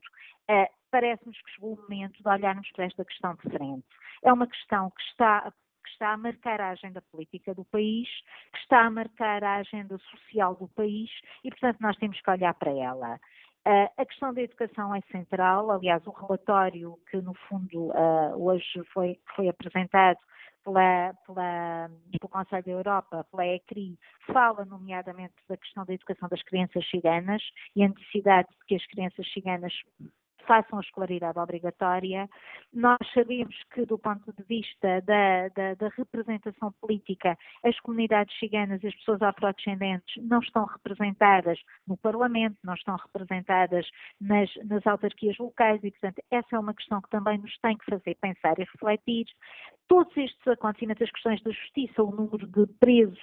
parece-nos 0.96 1.38
que 1.42 1.50
chegou 1.50 1.74
o 1.74 1.82
momento 1.82 2.22
de 2.22 2.28
olharmos 2.28 2.70
para 2.72 2.86
esta 2.86 3.04
questão 3.04 3.34
de 3.34 3.50
frente. 3.50 3.84
É 4.24 4.32
uma 4.32 4.46
questão 4.46 4.90
que 4.90 5.02
está 5.02 5.52
que 5.84 5.92
está 5.92 6.14
a 6.14 6.16
marcar 6.16 6.60
a 6.60 6.70
agenda 6.70 7.00
política 7.12 7.54
do 7.54 7.64
país, 7.66 8.08
que 8.52 8.58
está 8.58 8.86
a 8.86 8.90
marcar 8.90 9.44
a 9.44 9.58
agenda 9.58 9.96
social 9.98 10.56
do 10.56 10.66
país 10.68 11.08
e, 11.44 11.50
portanto, 11.50 11.76
nós 11.80 11.96
temos 11.98 12.20
que 12.20 12.28
olhar 12.28 12.52
para 12.54 12.72
ela. 12.72 13.20
Uh, 13.64 13.88
a 13.96 14.04
questão 14.04 14.34
da 14.34 14.42
educação 14.42 14.92
é 14.92 15.00
central, 15.12 15.70
aliás, 15.70 16.04
o 16.04 16.10
relatório 16.10 16.98
que, 17.08 17.18
no 17.18 17.34
fundo, 17.34 17.90
uh, 17.90 18.34
hoje 18.36 18.82
foi, 18.92 19.16
foi 19.36 19.48
apresentado 19.48 20.18
pela, 20.64 21.14
pela, 21.24 21.90
pelo 22.18 22.30
Conselho 22.30 22.64
da 22.64 22.72
Europa, 22.72 23.26
pela 23.30 23.46
ECRI, 23.46 23.96
fala 24.32 24.64
nomeadamente 24.64 25.34
da 25.48 25.56
questão 25.56 25.84
da 25.84 25.94
educação 25.94 26.28
das 26.28 26.42
crianças 26.42 26.84
ciganas 26.90 27.42
e 27.76 27.84
a 27.84 27.88
necessidade 27.88 28.48
de 28.48 28.66
que 28.66 28.74
as 28.74 28.86
crianças 28.86 29.32
ciganas 29.32 29.72
façam 30.46 30.78
a 30.78 30.82
escolaridade 30.82 31.38
obrigatória. 31.38 32.28
Nós 32.72 32.98
sabemos 33.12 33.54
que, 33.72 33.84
do 33.84 33.98
ponto 33.98 34.32
de 34.32 34.42
vista 34.44 35.00
da, 35.02 35.48
da, 35.48 35.74
da 35.74 35.88
representação 35.96 36.72
política, 36.80 37.36
as 37.64 37.78
comunidades 37.80 38.36
ciganas 38.38 38.82
e 38.82 38.88
as 38.88 38.94
pessoas 38.96 39.22
afrodescendentes 39.22 40.22
não 40.22 40.40
estão 40.40 40.64
representadas 40.64 41.58
no 41.86 41.96
Parlamento, 41.96 42.56
não 42.64 42.74
estão 42.74 42.96
representadas 42.96 43.86
nas, 44.20 44.50
nas 44.64 44.86
autarquias 44.86 45.36
locais 45.38 45.82
e, 45.82 45.90
portanto, 45.90 46.22
essa 46.30 46.56
é 46.56 46.58
uma 46.58 46.74
questão 46.74 47.00
que 47.00 47.10
também 47.10 47.38
nos 47.38 47.56
tem 47.58 47.76
que 47.76 47.84
fazer 47.84 48.16
pensar 48.20 48.58
e 48.58 48.64
refletir. 48.64 49.26
Todos 49.88 50.16
estes 50.16 50.46
acontecimentos, 50.48 51.02
as 51.02 51.10
questões 51.10 51.42
da 51.42 51.50
justiça, 51.50 52.02
o 52.02 52.10
número 52.10 52.46
de 52.46 52.66
presos 52.78 53.18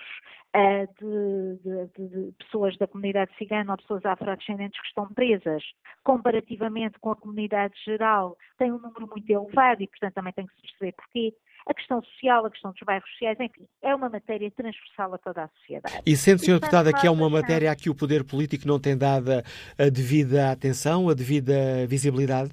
uh, 0.56 0.88
de, 1.00 1.88
de, 1.98 2.08
de, 2.08 2.32
pessoas 2.34 2.78
da 2.78 2.88
comunidade 2.88 3.36
cigana 3.38 3.72
ou 3.72 3.78
pessoas 3.78 4.06
afrodescendentes 4.06 4.80
que 4.80 4.88
estão 4.88 5.08
presas, 5.14 5.64
comparativamente 6.04 7.00
com 7.00 7.13
a 7.14 7.16
comunidade 7.16 7.74
geral, 7.86 8.38
tem 8.58 8.72
um 8.72 8.78
número 8.78 9.08
muito 9.08 9.30
elevado 9.30 9.82
e, 9.82 9.88
portanto, 9.88 10.14
também 10.14 10.34
tem 10.34 10.46
que 10.46 10.54
se 10.56 10.62
perceber 10.62 10.94
porquê. 10.94 11.34
A 11.66 11.74
questão 11.74 12.04
social, 12.04 12.46
a 12.46 12.52
questão 12.52 12.72
dos 12.72 12.82
bairros 12.86 13.10
sociais, 13.12 13.40
enfim, 13.40 13.66
é 13.82 13.96
uma 13.96 14.10
matéria 14.10 14.52
transversal 14.52 15.14
a 15.14 15.18
toda 15.18 15.44
a 15.44 15.48
sociedade. 15.60 16.02
E 16.06 16.18
sente, 16.18 16.44
Sr. 16.44 16.60
Deputada, 16.60 16.92
que 16.92 17.08
é 17.08 17.10
uma 17.10 17.30
matéria 17.30 17.72
a 17.72 17.76
que 17.76 17.90
o 17.90 17.96
poder 17.96 18.26
político 18.26 18.68
não 18.68 18.80
tem 18.80 18.98
dado 18.98 19.32
a 19.80 19.90
devida 19.90 20.52
atenção, 20.52 21.08
a 21.08 21.14
devida 21.14 21.88
visibilidade? 21.88 22.52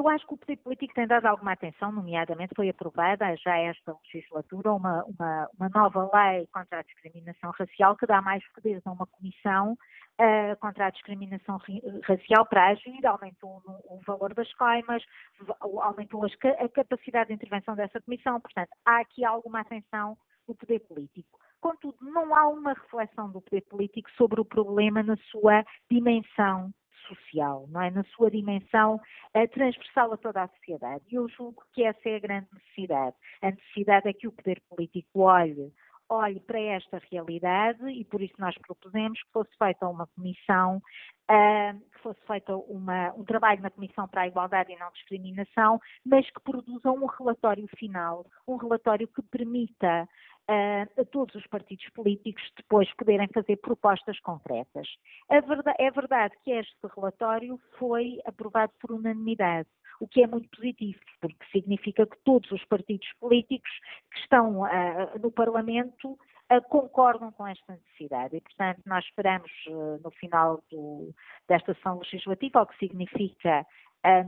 Eu 0.00 0.08
acho 0.08 0.26
que 0.26 0.32
o 0.32 0.38
poder 0.38 0.56
político 0.56 0.94
tem 0.94 1.06
dado 1.06 1.26
alguma 1.26 1.52
atenção, 1.52 1.92
nomeadamente 1.92 2.54
foi 2.56 2.70
aprovada 2.70 3.36
já 3.36 3.58
esta 3.58 3.94
legislatura 4.14 4.72
uma, 4.72 5.04
uma, 5.04 5.48
uma 5.58 5.68
nova 5.68 6.10
lei 6.14 6.46
contra 6.46 6.78
a 6.78 6.82
discriminação 6.82 7.50
racial 7.50 7.94
que 7.96 8.06
dá 8.06 8.22
mais 8.22 8.42
poderes 8.54 8.86
a 8.86 8.92
uma 8.92 9.06
comissão 9.06 9.72
uh, 9.74 10.56
contra 10.58 10.86
a 10.86 10.90
discriminação 10.90 11.58
racial 12.04 12.46
para 12.46 12.68
agir, 12.68 13.04
aumentou 13.06 13.62
o, 13.66 13.96
o 13.96 14.00
valor 14.06 14.32
das 14.32 14.50
coimas, 14.54 15.02
aumentou 15.60 16.24
as, 16.24 16.32
a 16.58 16.68
capacidade 16.70 17.28
de 17.28 17.34
intervenção 17.34 17.76
dessa 17.76 18.00
comissão, 18.00 18.40
portanto, 18.40 18.70
há 18.86 19.00
aqui 19.00 19.22
alguma 19.22 19.60
atenção 19.60 20.16
do 20.48 20.54
poder 20.54 20.80
político. 20.80 21.38
Contudo, 21.60 21.98
não 22.00 22.34
há 22.34 22.48
uma 22.48 22.72
reflexão 22.72 23.30
do 23.30 23.42
poder 23.42 23.60
político 23.62 24.10
sobre 24.12 24.40
o 24.40 24.46
problema 24.46 25.02
na 25.02 25.16
sua 25.30 25.62
dimensão 25.90 26.72
social, 27.14 27.66
não 27.68 27.82
é? 27.82 27.90
Na 27.90 28.04
sua 28.04 28.30
dimensão 28.30 29.00
transversal 29.52 30.12
a 30.12 30.16
toda 30.16 30.42
a 30.42 30.48
sociedade. 30.48 31.04
E 31.10 31.16
eu 31.16 31.28
julgo 31.28 31.62
que 31.72 31.82
essa 31.84 32.08
é 32.08 32.16
a 32.16 32.20
grande 32.20 32.46
necessidade. 32.52 33.16
A 33.42 33.50
necessidade 33.50 34.08
é 34.08 34.12
que 34.12 34.26
o 34.26 34.32
poder 34.32 34.62
político 34.68 35.20
olhe 35.20 35.72
olhe 36.10 36.40
para 36.40 36.60
esta 36.60 37.00
realidade 37.10 37.88
e 37.88 38.04
por 38.04 38.20
isso 38.20 38.34
nós 38.38 38.54
propusemos 38.58 39.22
que 39.22 39.32
fosse 39.32 39.50
feita 39.56 39.88
uma 39.88 40.08
comissão 40.08 40.82
uh, 41.30 41.80
que 41.92 42.00
fosse 42.00 42.20
feito 42.26 42.58
uma, 42.68 43.12
um 43.14 43.24
trabalho 43.24 43.62
na 43.62 43.70
Comissão 43.70 44.08
para 44.08 44.22
a 44.22 44.26
Igualdade 44.26 44.72
e 44.72 44.76
Não 44.76 44.90
Discriminação, 44.90 45.80
mas 46.04 46.28
que 46.28 46.40
produza 46.40 46.90
um 46.90 47.06
relatório 47.06 47.68
final, 47.76 48.26
um 48.46 48.56
relatório 48.56 49.06
que 49.06 49.22
permita 49.22 50.08
uh, 50.50 51.00
a 51.00 51.04
todos 51.04 51.34
os 51.36 51.46
partidos 51.46 51.88
políticos 51.90 52.42
depois 52.56 52.92
poderem 52.96 53.28
fazer 53.32 53.56
propostas 53.58 54.18
concretas. 54.20 54.88
Verdade, 55.30 55.76
é 55.78 55.90
verdade 55.92 56.34
que 56.42 56.50
este 56.50 56.86
relatório 56.96 57.58
foi 57.78 58.18
aprovado 58.26 58.72
por 58.80 58.92
unanimidade 58.92 59.68
o 60.00 60.08
que 60.08 60.22
é 60.22 60.26
muito 60.26 60.48
positivo, 60.48 60.98
porque 61.20 61.44
significa 61.52 62.06
que 62.06 62.16
todos 62.24 62.50
os 62.50 62.64
partidos 62.64 63.06
políticos 63.20 63.70
que 64.10 64.18
estão 64.20 64.62
uh, 64.62 65.18
no 65.22 65.30
Parlamento 65.30 66.12
uh, 66.12 66.62
concordam 66.68 67.30
com 67.32 67.46
esta 67.46 67.74
necessidade. 67.74 68.36
E, 68.36 68.40
portanto, 68.40 68.80
nós 68.86 69.04
esperamos 69.04 69.50
uh, 69.68 70.00
no 70.02 70.10
final 70.12 70.64
do, 70.70 71.14
desta 71.46 71.74
sessão 71.74 71.98
legislativa, 71.98 72.62
o 72.62 72.66
que 72.66 72.78
significa 72.78 73.66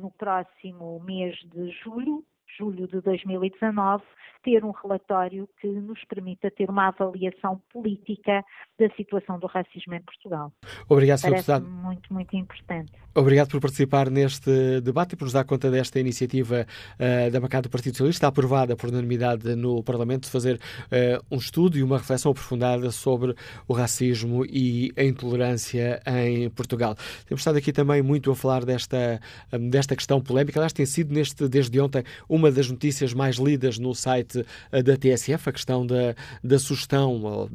no 0.03 0.11
próximo 0.11 1.01
mês 1.01 1.35
de 1.47 1.70
julho, 1.83 2.23
julho 2.59 2.87
de 2.87 3.01
2019, 3.01 4.03
ter 4.43 4.65
um 4.65 4.73
relatório 4.73 5.49
que 5.61 5.69
nos 5.69 6.05
permita 6.05 6.51
ter 6.51 6.69
uma 6.69 6.89
avaliação 6.89 7.61
política 7.73 8.45
da 8.79 8.89
situação 8.97 9.39
do 9.39 9.47
racismo 9.47 9.95
em 9.95 10.03
Portugal. 10.03 10.53
Obrigado, 10.89 11.19
Sr. 11.19 11.31
Deputado. 11.31 11.67
muito, 11.67 12.13
muito 12.13 12.37
importante. 12.37 12.93
Obrigado 13.15 13.51
por 13.51 13.61
participar 13.61 14.11
neste 14.11 14.81
debate 14.81 15.13
e 15.13 15.17
por 15.17 15.25
nos 15.25 15.35
dar 15.35 15.45
conta 15.45 15.71
desta 15.71 16.01
iniciativa 16.01 16.67
uh, 16.99 17.31
da 17.31 17.41
bancada 17.41 17.69
do 17.69 17.71
Partido 17.71 17.93
Socialista, 17.93 18.27
aprovada 18.27 18.75
por 18.75 18.89
unanimidade 18.89 19.55
no 19.55 19.83
Parlamento, 19.83 20.25
de 20.25 20.31
fazer 20.31 20.57
uh, 20.57 21.25
um 21.31 21.37
estudo 21.37 21.79
e 21.79 21.83
uma 21.83 21.99
reflexão 21.99 22.33
aprofundada 22.33 22.91
sobre 22.91 23.35
o 23.69 23.73
racismo 23.75 24.45
e 24.47 24.93
a 24.97 25.05
intolerância 25.05 26.01
em 26.07 26.49
Portugal. 26.51 26.97
Temos 27.27 27.43
estado 27.43 27.59
aqui 27.59 27.73
também 27.73 28.03
muito 28.03 28.31
a 28.31 28.35
falar 28.35 28.65
desta, 28.65 29.21
um, 29.53 29.69
desta 29.69 29.95
questão 29.95 30.21
polémica. 30.21 30.59
Aliás, 30.59 30.73
tem 30.73 30.87
sido 30.87 31.13
neste, 31.13 31.47
desde 31.49 31.79
ontem 31.81 32.03
uma 32.29 32.41
das 32.51 32.70
notícias 32.70 33.12
mais 33.12 33.36
lidas 33.36 33.78
no 33.78 33.95
site 33.95 34.38
uh, 34.38 34.82
da 34.82 34.97
TSF, 34.97 35.49
a 35.49 35.53
questão 35.53 35.86
da, 35.86 36.14
da 36.43 36.59
sugestão 36.59 37.49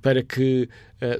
para 0.00 0.22
que, 0.22 0.68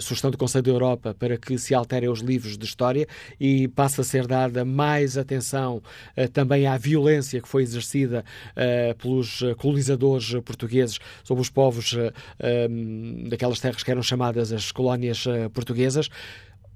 sugestão 0.01 0.31
do 0.31 0.39
Conselho 0.39 0.65
da 0.65 0.71
Europa, 0.71 1.15
para 1.19 1.37
que 1.37 1.59
se 1.59 1.75
alterem 1.75 2.09
os 2.09 2.21
livros 2.21 2.57
de 2.57 2.65
história 2.65 3.07
e 3.39 3.69
passa 3.69 4.01
a 4.01 4.05
ser 4.05 4.27
dada 4.27 4.65
mais 4.65 5.19
atenção 5.19 5.83
também 6.33 6.67
à 6.67 6.79
violência 6.79 7.41
que 7.41 7.49
foi 7.49 7.63
exercida 7.63 8.25
pelos 8.99 9.43
colonizadores 9.59 10.33
portugueses 10.45 10.99
sobre 11.23 11.43
os 11.43 11.51
povos 11.51 11.95
daquelas 13.29 13.61
terras 13.61 13.83
que 13.83 13.91
eram 13.91 14.03
chamadas 14.03 14.53
as 14.53 14.73
colónias 14.73 15.25
portuguesas. 15.53 16.09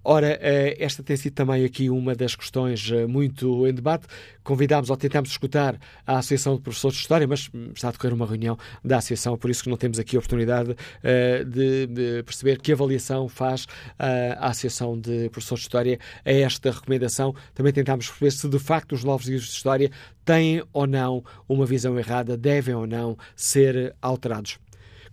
Ora, 0.08 0.38
eh, 0.40 0.76
esta 0.78 1.02
tem 1.02 1.16
sido 1.16 1.32
também 1.32 1.64
aqui 1.64 1.90
uma 1.90 2.14
das 2.14 2.36
questões 2.36 2.92
eh, 2.92 3.08
muito 3.08 3.66
em 3.66 3.74
debate. 3.74 4.06
Convidámos 4.44 4.88
ou 4.88 4.96
tentámos 4.96 5.30
escutar 5.30 5.76
a 6.06 6.18
Associação 6.18 6.54
de 6.54 6.60
Professores 6.62 6.96
de 6.96 7.02
História, 7.02 7.26
mas 7.26 7.50
está 7.74 7.88
a 7.88 7.90
decorrer 7.90 8.14
uma 8.14 8.24
reunião 8.24 8.56
da 8.84 8.98
Associação, 8.98 9.36
por 9.36 9.50
isso 9.50 9.64
que 9.64 9.68
não 9.68 9.76
temos 9.76 9.98
aqui 9.98 10.14
a 10.14 10.20
oportunidade 10.20 10.76
eh, 11.02 11.42
de 11.42 12.22
perceber 12.22 12.60
que 12.60 12.70
avaliação 12.70 13.28
faz 13.28 13.66
a 13.98 14.50
Associação 14.50 14.96
de 14.96 15.28
Professores 15.30 15.62
de 15.62 15.66
História 15.66 15.98
a 16.24 16.30
esta 16.30 16.70
recomendação. 16.70 17.34
Também 17.52 17.72
tentámos 17.72 18.06
perceber 18.06 18.30
se 18.30 18.48
de 18.48 18.60
facto 18.60 18.92
os 18.92 19.02
novos 19.02 19.26
livros 19.26 19.48
de 19.48 19.54
História 19.54 19.90
têm 20.24 20.62
ou 20.72 20.86
não 20.86 21.24
uma 21.48 21.66
visão 21.66 21.98
errada, 21.98 22.36
devem 22.36 22.76
ou 22.76 22.86
não 22.86 23.18
ser 23.34 23.92
alterados. 24.00 24.60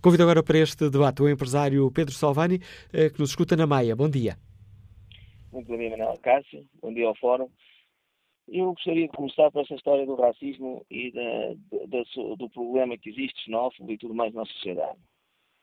Convido 0.00 0.22
agora 0.22 0.40
para 0.40 0.58
este 0.58 0.88
debate 0.88 1.20
o 1.20 1.28
empresário 1.28 1.90
Pedro 1.90 2.14
Salvani, 2.14 2.60
que 2.92 3.18
nos 3.18 3.30
escuta 3.30 3.56
na 3.56 3.66
Maia. 3.66 3.96
Bom 3.96 4.08
dia. 4.08 4.36
Muito 5.54 5.68
bom 5.68 5.76
dia, 5.76 5.90
Manuel 5.90 6.18
Cássio. 6.18 6.66
Bom 6.82 6.92
dia 6.92 7.06
ao 7.06 7.14
Fórum. 7.14 7.48
Eu 8.48 8.72
gostaria 8.72 9.06
de 9.06 9.16
começar 9.16 9.52
por 9.52 9.62
essa 9.62 9.74
história 9.76 10.04
do 10.04 10.16
racismo 10.16 10.84
e 10.90 11.12
da, 11.12 11.54
da, 11.86 12.02
do 12.36 12.50
problema 12.50 12.98
que 12.98 13.10
existe 13.10 13.44
xenófobo 13.44 13.92
e 13.92 13.96
tudo 13.96 14.14
mais 14.14 14.34
na 14.34 14.44
sociedade. 14.46 14.98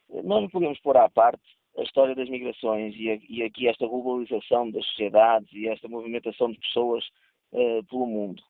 Nós 0.09 0.43
não 0.43 0.49
podemos 0.49 0.79
pôr 0.79 0.95
à 0.95 1.09
parte 1.09 1.43
a 1.77 1.83
história 1.83 2.15
das 2.15 2.29
migrações 2.29 2.95
e, 2.95 3.11
a, 3.11 3.19
e 3.27 3.43
aqui 3.43 3.67
esta 3.67 3.85
globalização 3.85 4.71
das 4.71 4.85
sociedades 4.85 5.51
e 5.51 5.67
esta 5.67 5.89
movimentação 5.89 6.49
de 6.53 6.59
pessoas 6.59 7.05
uh, 7.51 7.83
pelo 7.89 8.05
mundo. 8.05 8.41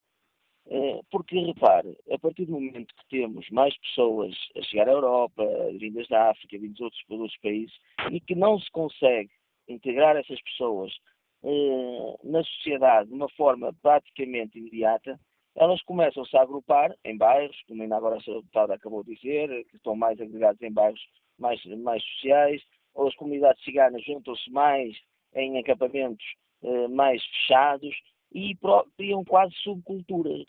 Uh, 0.67 1.03
porque, 1.09 1.39
repare, 1.39 1.97
a 2.11 2.19
partir 2.19 2.45
do 2.45 2.51
momento 2.51 2.93
que 2.93 3.17
temos 3.17 3.49
mais 3.49 3.75
pessoas 3.79 4.35
a 4.55 4.61
chegar 4.61 4.87
à 4.87 4.91
Europa, 4.91 5.43
vindas 5.79 6.07
da 6.07 6.29
África, 6.29 6.59
vindas 6.59 6.75
de 6.75 6.83
outros, 6.83 7.03
de 7.03 7.13
outros 7.15 7.39
países, 7.39 7.75
e 8.11 8.19
que 8.19 8.35
não 8.35 8.59
se 8.59 8.69
consegue 8.69 9.31
integrar 9.67 10.15
essas 10.15 10.39
pessoas 10.43 10.93
na 12.23 12.43
sociedade 12.43 13.09
de 13.09 13.15
uma 13.15 13.29
forma 13.29 13.73
praticamente 13.81 14.59
imediata, 14.59 15.19
elas 15.55 15.81
começam-se 15.83 16.35
a 16.37 16.41
agrupar 16.41 16.95
em 17.03 17.17
bairros, 17.17 17.57
como 17.67 17.81
ainda 17.81 17.97
agora 17.97 18.15
a 18.15 18.19
Sra. 18.19 18.35
Deputada 18.35 18.73
acabou 18.75 19.03
de 19.03 19.15
dizer, 19.15 19.65
que 19.65 19.75
estão 19.75 19.95
mais 19.95 20.19
agregados 20.19 20.61
em 20.61 20.71
bairros 20.71 21.01
mais, 21.37 21.63
mais 21.65 22.03
sociais, 22.03 22.61
ou 22.93 23.07
as 23.07 23.15
comunidades 23.15 23.63
ciganas 23.63 24.03
juntam-se 24.03 24.49
mais 24.51 24.95
em 25.33 25.57
acampamentos 25.57 26.25
eh, 26.63 26.87
mais 26.89 27.23
fechados 27.25 27.95
e 28.33 28.57
criam 28.97 29.23
quase 29.25 29.53
subculturas. 29.55 30.45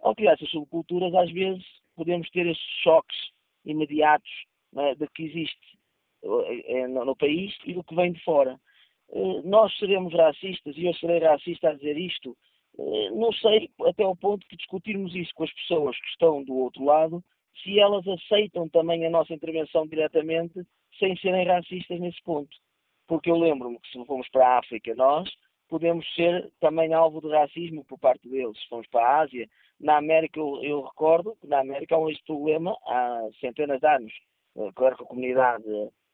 Ao 0.00 0.14
criar 0.14 0.34
essas 0.34 0.50
subculturas, 0.50 1.14
às 1.14 1.30
vezes 1.32 1.64
podemos 1.96 2.28
ter 2.30 2.46
estes 2.46 2.82
choques 2.82 3.16
imediatos 3.64 4.30
né, 4.72 4.94
de 4.94 5.06
que 5.08 5.24
existe 5.24 5.78
eh, 6.22 6.86
no, 6.88 7.04
no 7.04 7.16
país 7.16 7.56
e 7.64 7.74
do 7.74 7.82
que 7.82 7.94
vem 7.94 8.12
de 8.12 8.22
fora. 8.22 8.60
Eh, 9.14 9.42
nós 9.44 9.76
seremos 9.78 10.12
racistas, 10.12 10.76
e 10.76 10.86
eu 10.86 10.94
serei 10.94 11.20
racista 11.20 11.68
a 11.70 11.74
dizer 11.74 11.96
isto, 11.96 12.36
eh, 12.78 13.10
não 13.10 13.32
sei 13.32 13.70
até 13.86 14.04
o 14.04 14.16
ponto 14.16 14.46
que 14.48 14.56
discutirmos 14.56 15.14
isso 15.14 15.32
com 15.34 15.44
as 15.44 15.52
pessoas 15.52 15.96
que 16.00 16.08
estão 16.08 16.42
do 16.42 16.56
outro 16.56 16.84
lado, 16.84 17.22
se 17.62 17.78
elas 17.78 18.06
aceitam 18.08 18.68
também 18.68 19.06
a 19.06 19.10
nossa 19.10 19.32
intervenção 19.32 19.86
diretamente, 19.86 20.60
sem 20.98 21.16
serem 21.18 21.46
racistas 21.46 22.00
nesse 22.00 22.20
ponto. 22.24 22.56
Porque 23.06 23.30
eu 23.30 23.36
lembro-me 23.36 23.78
que 23.78 23.88
se 23.90 24.04
formos 24.04 24.28
para 24.30 24.46
a 24.48 24.58
África, 24.58 24.94
nós 24.96 25.30
podemos 25.68 26.04
ser 26.14 26.50
também 26.60 26.92
alvo 26.92 27.20
de 27.20 27.28
racismo 27.28 27.84
por 27.84 27.98
parte 27.98 28.28
deles. 28.28 28.58
Se 28.60 28.68
formos 28.68 28.88
para 28.88 29.06
a 29.06 29.20
Ásia, 29.20 29.48
na 29.80 29.96
América, 29.98 30.40
eu, 30.40 30.62
eu 30.62 30.82
recordo 30.82 31.36
que 31.40 31.46
na 31.46 31.60
América 31.60 31.94
há 31.94 31.98
um 31.98 32.12
problema 32.26 32.76
há 32.86 33.28
centenas 33.40 33.80
de 33.80 33.86
anos, 33.86 34.12
eh, 34.56 34.70
claro 34.74 34.96
que 34.96 35.04
a 35.04 35.06
comunidade 35.06 35.64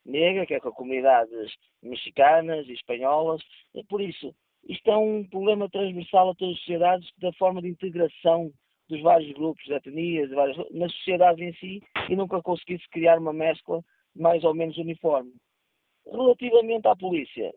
negra, 0.04 0.46
quer 0.46 0.60
com 0.60 0.68
as 0.68 0.74
comunidades 0.74 1.54
mexicanas 1.82 2.66
e 2.68 2.72
espanholas. 2.72 3.42
E 3.74 3.84
por 3.84 4.00
isso, 4.00 4.34
isto 4.68 4.90
é 4.90 4.96
um 4.96 5.24
problema 5.24 5.68
transversal 5.68 6.30
a 6.30 6.34
todas 6.34 6.54
as 6.54 6.60
sociedades 6.60 7.10
da 7.18 7.32
forma 7.34 7.62
de 7.62 7.68
integração 7.68 8.52
dos 8.88 9.00
vários 9.02 9.32
grupos, 9.32 9.68
etnias, 9.68 10.28
de 10.28 10.34
várias, 10.34 10.56
na 10.72 10.88
sociedade 10.88 11.44
em 11.44 11.52
si, 11.54 11.80
e 12.08 12.16
nunca 12.16 12.42
conseguisse 12.42 12.88
criar 12.90 13.18
uma 13.18 13.32
mescla 13.32 13.82
mais 14.14 14.42
ou 14.42 14.52
menos 14.52 14.76
uniforme. 14.76 15.32
Relativamente 16.04 16.88
à 16.88 16.96
polícia, 16.96 17.54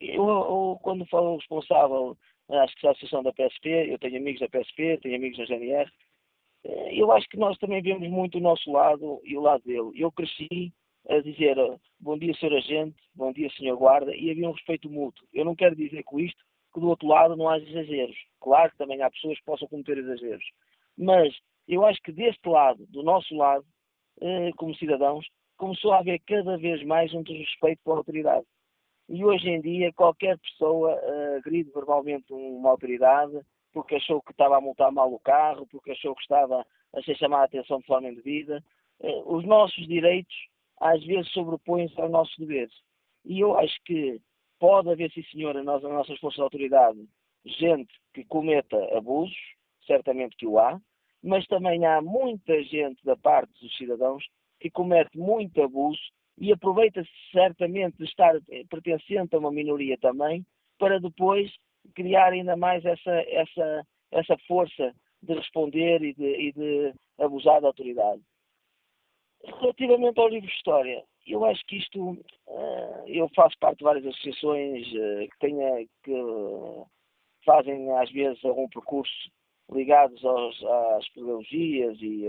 eu, 0.00 0.28
eu 0.28 0.78
quando 0.82 1.06
falo 1.06 1.36
responsável, 1.36 2.16
acho 2.50 2.76
que 2.76 2.86
é 2.86 2.90
a 2.90 2.92
associação 2.92 3.22
da 3.22 3.32
PSP, 3.32 3.68
eu 3.90 3.98
tenho 3.98 4.18
amigos 4.18 4.40
da 4.40 4.48
PSP, 4.48 4.98
tenho 5.02 5.16
amigos 5.16 5.38
da 5.38 5.46
GNR, 5.46 5.90
eh, 6.64 7.00
eu 7.00 7.10
acho 7.12 7.28
que 7.28 7.38
nós 7.38 7.56
também 7.58 7.82
vemos 7.82 8.08
muito 8.08 8.38
o 8.38 8.40
nosso 8.40 8.70
lado 8.70 9.20
e 9.24 9.36
o 9.36 9.40
lado 9.40 9.64
dele. 9.64 9.92
Eu 9.94 10.12
cresci 10.12 10.72
a 11.08 11.20
dizer 11.20 11.56
bom 11.98 12.18
dia, 12.18 12.34
senhor 12.34 12.56
agente, 12.56 12.96
bom 13.14 13.32
dia, 13.32 13.50
senhor 13.50 13.76
guarda, 13.76 14.14
e 14.14 14.30
havia 14.30 14.48
um 14.48 14.52
respeito 14.52 14.90
mútuo. 14.90 15.26
Eu 15.32 15.44
não 15.44 15.56
quero 15.56 15.74
dizer 15.74 16.02
com 16.04 16.20
isto 16.20 16.42
que 16.72 16.80
do 16.80 16.88
outro 16.88 17.08
lado 17.08 17.36
não 17.36 17.48
haja 17.48 17.68
exageros. 17.68 18.16
Claro 18.40 18.70
que 18.70 18.78
também 18.78 19.02
há 19.02 19.10
pessoas 19.10 19.38
que 19.38 19.44
possam 19.44 19.68
cometer 19.68 19.98
exageros. 19.98 20.44
Mas 20.96 21.34
eu 21.66 21.84
acho 21.84 22.00
que 22.02 22.12
deste 22.12 22.48
lado, 22.48 22.86
do 22.88 23.02
nosso 23.02 23.34
lado, 23.34 23.64
eh, 24.20 24.50
como 24.56 24.74
cidadãos, 24.76 25.26
começou 25.56 25.92
a 25.92 25.98
haver 25.98 26.20
cada 26.20 26.56
vez 26.56 26.82
mais 26.84 27.12
um 27.12 27.22
desrespeito 27.22 27.82
pela 27.84 27.96
autoridade. 27.96 28.46
E 29.08 29.24
hoje 29.24 29.48
em 29.50 29.60
dia, 29.60 29.92
qualquer 29.92 30.38
pessoa 30.38 30.94
uh, 30.94 31.36
agride 31.36 31.70
verbalmente 31.70 32.32
uma 32.32 32.70
autoridade 32.70 33.40
porque 33.72 33.96
achou 33.96 34.22
que 34.22 34.32
estava 34.32 34.56
a 34.56 34.60
multar 34.60 34.90
mal 34.90 35.12
o 35.12 35.18
carro, 35.18 35.66
porque 35.66 35.90
achou 35.90 36.14
que 36.14 36.22
estava 36.22 36.64
a 36.94 37.02
ser 37.02 37.16
chamada 37.16 37.42
a 37.42 37.46
atenção 37.46 37.80
de 37.80 37.86
forma 37.86 38.08
indevida. 38.08 38.62
Uh, 39.00 39.36
os 39.36 39.44
nossos 39.44 39.86
direitos 39.86 40.34
às 40.80 41.04
vezes 41.04 41.30
sobrepõem-se 41.32 42.00
aos 42.00 42.10
nossos 42.10 42.36
deveres. 42.38 42.72
E 43.24 43.40
eu 43.40 43.56
acho 43.58 43.76
que 43.84 44.20
pode 44.58 44.90
haver, 44.90 45.10
sim 45.12 45.22
senhora, 45.24 45.62
nas 45.62 45.82
nossas 45.82 46.18
forças 46.18 46.36
de 46.36 46.42
autoridade, 46.42 46.98
gente 47.44 47.92
que 48.14 48.24
cometa 48.24 48.76
abusos, 48.96 49.36
certamente 49.86 50.36
que 50.36 50.46
o 50.46 50.58
há, 50.58 50.80
mas 51.22 51.46
também 51.46 51.84
há 51.84 52.00
muita 52.00 52.62
gente 52.64 53.04
da 53.04 53.16
parte 53.16 53.52
dos 53.60 53.76
cidadãos 53.76 54.24
que 54.58 54.70
comete 54.70 55.16
muito 55.18 55.62
abuso 55.62 56.00
e 56.38 56.52
aproveita-se 56.52 57.10
certamente 57.32 57.98
de 57.98 58.04
estar 58.04 58.34
pertencente 58.70 59.34
a 59.34 59.38
uma 59.38 59.52
minoria 59.52 59.98
também, 59.98 60.44
para 60.78 60.98
depois 60.98 61.52
criar 61.94 62.32
ainda 62.32 62.56
mais 62.56 62.84
essa, 62.84 63.10
essa, 63.10 63.86
essa 64.10 64.36
força 64.46 64.94
de 65.22 65.34
responder 65.34 66.02
e 66.02 66.14
de, 66.14 66.48
e 66.48 66.52
de 66.52 66.94
abusar 67.18 67.60
da 67.60 67.68
autoridade. 67.68 68.22
Relativamente 69.44 70.20
ao 70.20 70.28
livro 70.28 70.46
de 70.46 70.54
História, 70.54 71.04
eu 71.26 71.44
acho 71.44 71.64
que 71.66 71.76
isto, 71.76 72.10
uh, 72.10 73.04
eu 73.06 73.28
faço 73.34 73.56
parte 73.58 73.78
de 73.78 73.84
várias 73.84 74.06
associações 74.06 74.86
uh, 74.88 75.28
que, 75.30 75.38
tenha, 75.40 75.86
que 76.02 76.12
fazem 77.44 77.90
às 77.92 78.10
vezes 78.10 78.44
algum 78.44 78.68
percurso 78.68 79.30
ligados 79.72 80.22
aos, 80.24 80.62
às 80.96 81.08
pedagogias 81.10 81.96
e, 82.00 82.26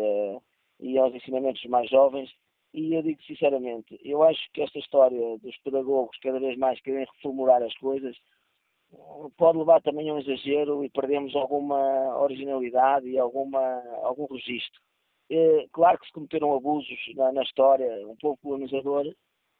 e 0.79 0.97
aos 0.97 1.13
ensinamentos 1.13 1.63
mais 1.65 1.89
jovens 1.89 2.29
e 2.73 2.93
eu 2.93 3.01
digo 3.01 3.21
sinceramente, 3.23 3.99
eu 4.03 4.23
acho 4.23 4.39
que 4.53 4.61
esta 4.61 4.79
história 4.79 5.37
dos 5.39 5.57
pedagogos 5.57 6.17
cada 6.19 6.39
vez 6.39 6.57
mais 6.57 6.79
querem 6.81 7.05
reformular 7.15 7.61
as 7.63 7.75
coisas 7.77 8.15
pode 9.37 9.57
levar 9.57 9.81
também 9.81 10.09
a 10.09 10.13
um 10.13 10.19
exagero 10.19 10.83
e 10.83 10.89
perdemos 10.89 11.35
alguma 11.35 12.17
originalidade 12.19 13.07
e 13.07 13.17
alguma, 13.17 13.81
algum 14.03 14.25
registro. 14.25 14.81
É, 15.33 15.65
claro 15.71 15.97
que 15.97 16.07
se 16.07 16.11
cometeram 16.11 16.53
abusos 16.53 16.99
na, 17.15 17.31
na 17.31 17.43
história, 17.43 17.87
um 18.05 18.17
povo 18.17 18.37
colonizador 18.43 19.05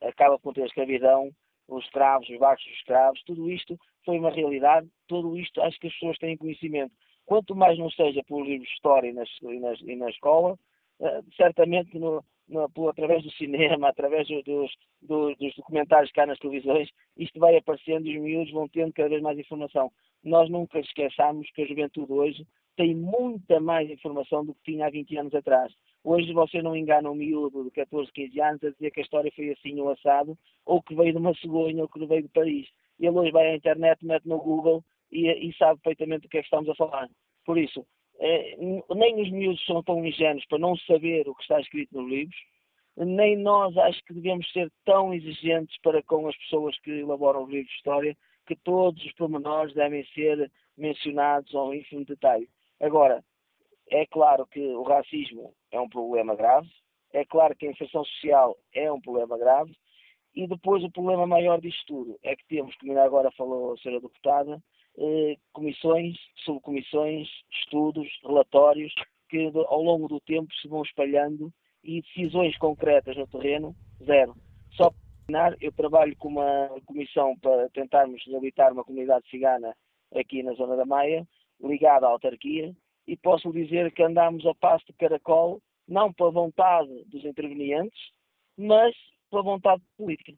acaba 0.01 0.38
por 0.38 0.53
ter 0.53 0.65
escravidão, 0.65 1.32
os 1.65 1.86
escravos, 1.86 2.28
os 2.28 2.38
barcos 2.38 2.65
dos 2.65 2.76
escravos, 2.76 3.24
tudo 3.24 3.49
isto 3.49 3.80
foi 4.03 4.19
uma 4.19 4.32
realidade, 4.32 4.89
tudo 5.07 5.38
isto 5.38 5.61
acho 5.61 5.80
que 5.80 5.88
as 5.88 5.93
pessoas 5.93 6.17
têm 6.17 6.36
conhecimento. 6.36 6.91
Quanto 7.26 7.55
mais 7.55 7.80
não 7.80 7.89
seja 7.89 8.22
por 8.28 8.43
livros 8.43 8.67
de 8.67 8.74
história 8.74 9.09
e, 9.09 9.13
nas, 9.13 9.30
e, 9.41 9.59
nas, 9.59 9.80
e 9.80 9.95
na 9.95 10.09
escola, 10.09 10.59
uh, 10.99 11.36
certamente 11.38 11.97
no, 11.97 12.22
no, 12.49 12.69
por, 12.72 12.89
através 12.89 13.24
do 13.24 13.32
cinema, 13.32 13.88
através 13.89 14.28
dos, 14.28 14.74
dos, 15.01 15.38
dos 15.38 15.55
documentários 15.55 16.11
há 16.17 16.26
nas 16.26 16.39
televisões, 16.39 16.89
isto 17.15 17.39
vai 17.39 17.55
aparecendo 17.55 18.07
e 18.07 18.17
os 18.17 18.24
miúdos 18.24 18.51
vão 18.51 18.67
tendo 18.67 18.91
cada 18.91 19.07
vez 19.07 19.22
mais 19.22 19.39
informação. 19.39 19.89
Nós 20.22 20.49
nunca 20.49 20.80
esqueçamos 20.80 21.49
que 21.51 21.61
a 21.61 21.67
juventude 21.67 22.11
hoje 22.11 22.45
tem 22.76 22.95
muita 22.95 23.59
mais 23.59 23.89
informação 23.89 24.45
do 24.45 24.53
que 24.53 24.72
tinha 24.72 24.88
há 24.88 24.89
20 24.89 25.17
anos 25.17 25.36
atrás. 25.36 25.74
Hoje 26.03 26.34
você 26.34 26.61
não 26.61 26.76
engana 26.76 27.11
um 27.11 27.15
miúdo 27.15 27.63
de 27.63 27.72
14, 27.72 28.11
15 28.11 28.41
anos 28.41 28.63
a 28.63 28.72
dizer 28.72 28.91
que 28.91 28.99
a 28.99 29.03
história 29.03 29.32
foi 29.36 29.51
assim 29.51 29.80
ou 29.80 29.89
assado, 29.89 30.38
ou 30.65 30.82
que 30.82 30.95
veio 30.95 31.11
de 31.11 31.19
uma 31.19 31.34
cegonha, 31.36 31.84
ou 31.84 31.89
que 31.89 32.05
veio 32.05 32.24
de 32.24 32.30
Paris. 32.30 32.67
Ele 32.99 33.09
hoje 33.17 33.32
vai 33.32 33.47
à 33.47 33.55
internet, 33.55 34.03
mete 34.05 34.28
no 34.28 34.39
Google 34.39 34.84
e, 35.11 35.28
e 35.28 35.53
sabe 35.57 35.80
perfeitamente 35.82 36.24
do 36.24 36.30
que 36.30 36.38
é 36.38 36.41
que 36.41 36.47
estamos 36.47 36.69
a 36.69 36.76
falar. 36.76 37.09
Por 37.45 37.57
isso, 37.57 37.86
eh, 38.19 38.57
nem 38.95 39.22
os 39.22 39.32
miúdos 39.32 39.63
são 39.65 39.84
tão 39.84 40.05
ingênuos 40.05 40.45
para 40.45 40.59
não 40.59 40.76
saber 40.78 41.28
o 41.28 41.36
que 41.36 41.41
está 41.41 41.59
escrito 41.59 41.95
nos 41.95 42.09
livros, 42.09 42.38
nem 42.97 43.38
nós 43.38 43.76
acho 43.78 44.03
que 44.05 44.13
devemos 44.13 44.49
ser 44.51 44.72
tão 44.86 45.13
exigentes 45.13 45.76
para 45.82 46.03
com 46.03 46.28
as 46.28 46.38
pessoas 46.38 46.78
que 46.80 46.91
elaboram 46.91 47.43
os 47.43 47.49
livros 47.49 47.69
de 47.69 47.78
história, 47.78 48.17
que 48.45 48.55
todos 48.55 49.03
os 49.03 49.11
pormenores 49.13 49.74
devem 49.74 50.05
ser 50.13 50.51
mencionados 50.78 51.53
ao 51.55 51.74
ínfimo 51.74 52.05
detalhe. 52.05 52.47
Agora, 52.82 53.24
é 53.90 54.06
claro 54.08 54.48
que 54.48 54.60
o 54.60 54.84
racismo 54.84 55.54
é 55.72 55.80
um 55.80 55.88
problema 55.88 56.36
grave, 56.36 56.68
é 57.14 57.24
claro 57.24 57.56
que 57.56 57.68
a 57.68 57.72
infecção 57.72 58.04
social 58.04 58.58
é 58.74 58.92
um 58.92 59.00
problema 59.00 59.38
grave, 59.38 59.72
e 60.34 60.48
depois 60.48 60.84
o 60.84 60.92
problema 60.92 61.28
maior 61.28 61.60
disto 61.60 61.86
tudo 61.86 62.20
é 62.24 62.36
que 62.36 62.48
temos, 62.48 62.76
como 62.78 62.92
ainda 62.92 63.04
agora 63.04 63.30
falou 63.32 63.74
a 63.74 63.78
senhora 63.78 64.02
deputada, 64.02 64.62
eh, 64.98 65.36
comissões, 65.54 66.18
subcomissões, 66.44 67.28
estudos, 67.52 68.08
relatórios 68.24 68.94
que 69.30 69.52
ao 69.68 69.82
longo 69.82 70.08
do 70.08 70.20
tempo 70.22 70.54
se 70.56 70.68
vão 70.68 70.82
espalhando 70.82 71.52
e 71.84 72.02
decisões 72.02 72.58
concretas 72.58 73.16
no 73.16 73.28
terreno, 73.28 73.76
zero. 74.04 74.36
Só 74.72 74.90
para 74.90 75.00
terminar, 75.26 75.58
eu 75.62 75.72
trabalho 75.72 76.16
com 76.18 76.30
uma 76.30 76.70
comissão 76.86 77.38
para 77.40 77.70
tentarmos 77.70 78.22
reabilitar 78.26 78.74
uma 78.74 78.84
comunidade 78.84 79.30
cigana 79.30 79.76
aqui 80.14 80.44
na 80.44 80.54
zona 80.54 80.76
da 80.76 80.86
Maia, 80.86 81.26
ligada 81.64 82.05
à 82.05 82.09
autarquia, 82.09 82.74
e 83.07 83.18
posso 83.18 83.51
dizer 83.51 83.91
que 83.91 84.03
andamos 84.03 84.45
a 84.45 84.53
passo 84.55 84.86
de 84.88 84.93
caracol, 84.93 85.62
não 85.88 86.14
pela 86.14 86.32
vontade 86.32 87.03
dos 87.05 87.26
intervenientes, 87.26 87.99
mas 88.57 88.95
pela 89.30 89.43
vontade 89.43 89.82
política. 89.97 90.34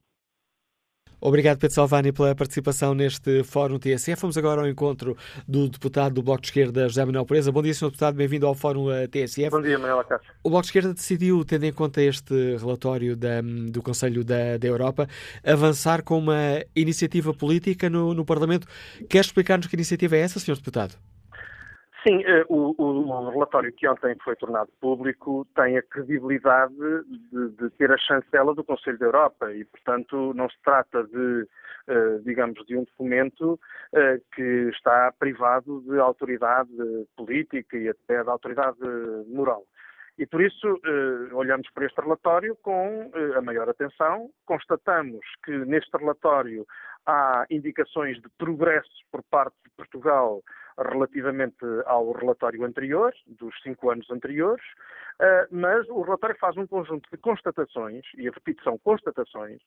Obrigado, 1.25 1.57
Pedro 1.57 1.73
Salvani, 1.73 2.11
pela 2.11 2.35
participação 2.35 2.93
neste 2.93 3.45
Fórum 3.45 3.79
TSF. 3.79 4.21
Vamos 4.21 4.37
agora 4.37 4.59
ao 4.59 4.67
encontro 4.67 5.15
do 5.47 5.69
deputado 5.69 6.15
do 6.15 6.21
Bloco 6.21 6.41
de 6.41 6.47
Esquerda, 6.47 6.85
José 6.89 7.05
Manuel 7.05 7.25
Presa. 7.25 7.49
Bom 7.49 7.61
dia, 7.61 7.73
Sr. 7.73 7.85
Deputado, 7.85 8.15
bem-vindo 8.15 8.45
ao 8.45 8.53
Fórum 8.53 8.91
eh, 8.91 9.07
TSF. 9.07 9.49
Bom 9.49 9.61
dia, 9.61 9.79
Manuel 9.79 9.99
Acácio. 9.99 10.29
O 10.43 10.49
Bloco 10.49 10.63
de 10.63 10.67
Esquerda 10.67 10.93
decidiu, 10.93 11.45
tendo 11.45 11.63
em 11.63 11.71
conta 11.71 12.01
este 12.01 12.57
relatório 12.57 13.15
da, 13.15 13.39
do 13.41 13.81
Conselho 13.81 14.21
da, 14.25 14.57
da, 14.57 14.67
Europa, 14.67 15.07
avançar 15.45 16.03
com 16.03 16.17
uma 16.17 16.61
iniciativa 16.75 17.33
política 17.33 17.89
no, 17.89 18.13
no 18.13 18.25
Parlamento. 18.25 18.67
Quer 19.09 19.21
explicar-nos 19.21 19.67
que 19.67 19.77
iniciativa 19.77 20.17
é 20.17 20.19
essa, 20.19 20.41
Sr. 20.41 20.57
Deputado? 20.57 20.97
Sim, 22.05 22.21
eh, 22.25 22.45
o, 22.49 22.75
o, 22.77 23.29
relatório 23.29 23.71
que 23.71 23.87
ontem 23.87 24.13
foi 24.23 24.35
tornado 24.35 24.69
público 24.81 25.47
tem 25.55 25.77
a 25.77 25.81
credibilidade 25.81 26.75
de, 26.75 27.49
de, 27.51 27.69
ter 27.77 27.89
a 27.91 27.97
chancela 27.97 28.53
do 28.53 28.63
Conselho 28.63 28.97
da 28.97 29.05
Europa 29.05 29.53
e, 29.53 29.63
portanto, 29.63 30.33
não 30.33 30.49
se 30.49 30.57
trata 30.65 31.05
de, 31.05 31.47
eh, 31.87 32.19
digamos, 32.25 32.65
de 32.65 32.75
um 32.75 32.83
documento 32.83 33.57
eh, 33.95 34.19
que 34.35 34.69
está 34.73 35.13
privado 35.17 35.81
de 35.81 35.97
autoridade 35.97 36.69
política 37.15 37.77
e 37.77 37.87
até 37.87 38.21
de 38.21 38.29
autoridade 38.29 38.79
moral. 39.27 39.63
E 40.17 40.25
por 40.27 40.41
isso 40.41 40.79
olhamos 41.33 41.67
para 41.73 41.85
este 41.85 41.99
relatório 41.99 42.55
com 42.61 43.11
a 43.35 43.41
maior 43.41 43.67
atenção, 43.67 44.29
constatamos 44.45 45.25
que 45.43 45.51
neste 45.65 45.89
relatório 45.97 46.67
há 47.05 47.45
indicações 47.49 48.21
de 48.21 48.29
progresso 48.37 49.03
por 49.11 49.23
parte 49.23 49.55
de 49.63 49.71
Portugal 49.75 50.43
relativamente 50.77 51.65
ao 51.85 52.11
relatório 52.11 52.63
anterior, 52.63 53.13
dos 53.27 53.53
cinco 53.61 53.89
anos 53.91 54.09
anteriores, 54.09 54.63
eh, 55.19 55.47
mas 55.51 55.87
o 55.89 56.01
relatório 56.01 56.35
faz 56.39 56.57
um 56.57 56.65
conjunto 56.65 57.07
de 57.11 57.17
constatações, 57.17 58.03
e 58.17 58.27
a 58.27 58.31
repito, 58.31 58.63
são 58.63 58.77
constatações, 58.79 59.61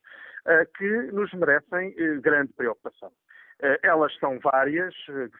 eh, 0.46 0.66
que 0.76 1.12
nos 1.12 1.32
merecem 1.32 1.94
eh, 1.96 2.16
grande 2.20 2.52
preocupação. 2.54 3.12
Elas 3.82 4.14
são 4.18 4.38
várias, 4.38 4.94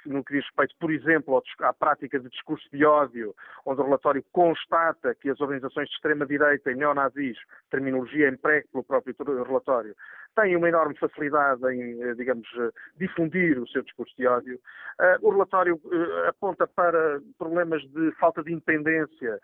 no 0.06 0.24
que 0.24 0.32
diz 0.32 0.44
respeito, 0.46 0.74
por 0.80 0.90
exemplo, 0.90 1.42
à 1.60 1.72
prática 1.74 2.18
de 2.18 2.30
discurso 2.30 2.66
de 2.72 2.82
ódio, 2.84 3.34
onde 3.64 3.80
o 3.82 3.84
relatório 3.84 4.24
constata 4.32 5.14
que 5.14 5.28
as 5.28 5.38
organizações 5.40 5.88
de 5.88 5.94
extrema-direita 5.96 6.72
e 6.72 6.74
neonazis, 6.74 7.36
terminologia 7.70 8.28
emprego 8.28 8.68
pelo 8.72 8.84
próprio 8.84 9.14
relatório, 9.44 9.94
têm 10.36 10.54
uma 10.54 10.68
enorme 10.68 10.96
facilidade 10.96 11.64
em, 11.72 12.02
eh, 12.02 12.14
digamos, 12.14 12.46
eh, 12.58 12.70
difundir 12.96 13.58
o 13.58 13.66
seu 13.66 13.82
discurso 13.82 14.14
de 14.16 14.26
ódio. 14.26 14.60
Eh, 15.00 15.16
o 15.22 15.30
relatório 15.30 15.80
aponta 16.28 16.66
para 16.66 17.20
problemas 17.38 17.82
de 17.82 18.12
falta 18.12 18.42
de 18.42 18.52
independência 18.52 19.40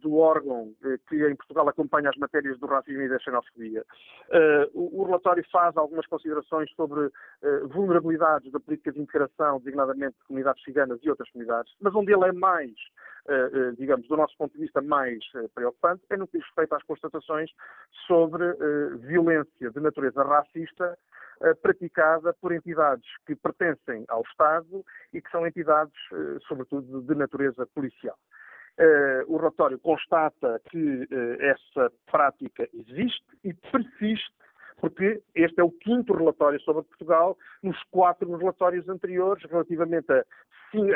do 0.00 0.18
órgão 0.18 0.72
que 1.08 1.26
em 1.26 1.34
Portugal 1.34 1.68
acompanha 1.68 2.08
as 2.08 2.16
matérias 2.16 2.56
do 2.60 2.66
racismo 2.66 3.02
e 3.02 3.08
da 3.08 3.18
xenofobia. 3.18 3.84
O 4.72 5.02
relatório 5.02 5.44
faz 5.50 5.76
algumas 5.76 6.06
considerações 6.06 6.70
sobre 6.76 7.10
vulnerabilidades 7.64 8.52
da 8.52 8.60
política 8.60 8.92
de 8.92 9.00
integração, 9.00 9.58
designadamente 9.58 10.16
de 10.18 10.24
comunidades 10.24 10.62
ciganas 10.62 11.00
e 11.02 11.10
outras 11.10 11.28
comunidades, 11.32 11.74
mas 11.80 11.92
onde 11.96 12.12
ele 12.12 12.26
é 12.26 12.32
mais 12.32 12.76
digamos, 13.76 14.06
do 14.08 14.16
nosso 14.16 14.36
ponto 14.36 14.52
de 14.52 14.60
vista 14.60 14.80
mais 14.80 15.18
eh, 15.34 15.48
preocupante, 15.54 16.02
é 16.10 16.16
no 16.16 16.26
que 16.26 16.38
diz 16.38 16.46
respeito 16.46 16.74
às 16.74 16.82
constatações 16.84 17.50
sobre 18.06 18.44
violência 19.00 19.70
de 19.70 19.80
natureza 19.80 20.22
racista 20.22 20.96
praticada 21.60 22.32
por 22.40 22.52
entidades 22.52 23.06
que 23.26 23.34
pertencem 23.34 24.04
ao 24.08 24.22
Estado 24.22 24.84
e 25.12 25.20
que 25.20 25.30
são 25.30 25.46
entidades, 25.46 25.94
sobretudo, 26.48 27.02
de 27.02 27.14
natureza 27.14 27.66
policial. 27.74 28.16
o 29.26 29.36
relatório 29.36 29.78
constata 29.78 30.60
que 30.70 31.06
essa 31.40 31.92
prática 32.06 32.68
existe 32.72 33.26
e 33.44 33.52
persiste 33.52 34.34
porque 34.78 35.22
este 35.34 35.60
é 35.60 35.64
o 35.64 35.70
quinto 35.70 36.12
relatório 36.14 36.60
sobre 36.60 36.82
Portugal, 36.84 37.36
nos 37.62 37.82
quatro 37.90 38.34
relatórios 38.36 38.88
anteriores, 38.88 39.42
relativamente 39.50 40.12
a, 40.12 40.18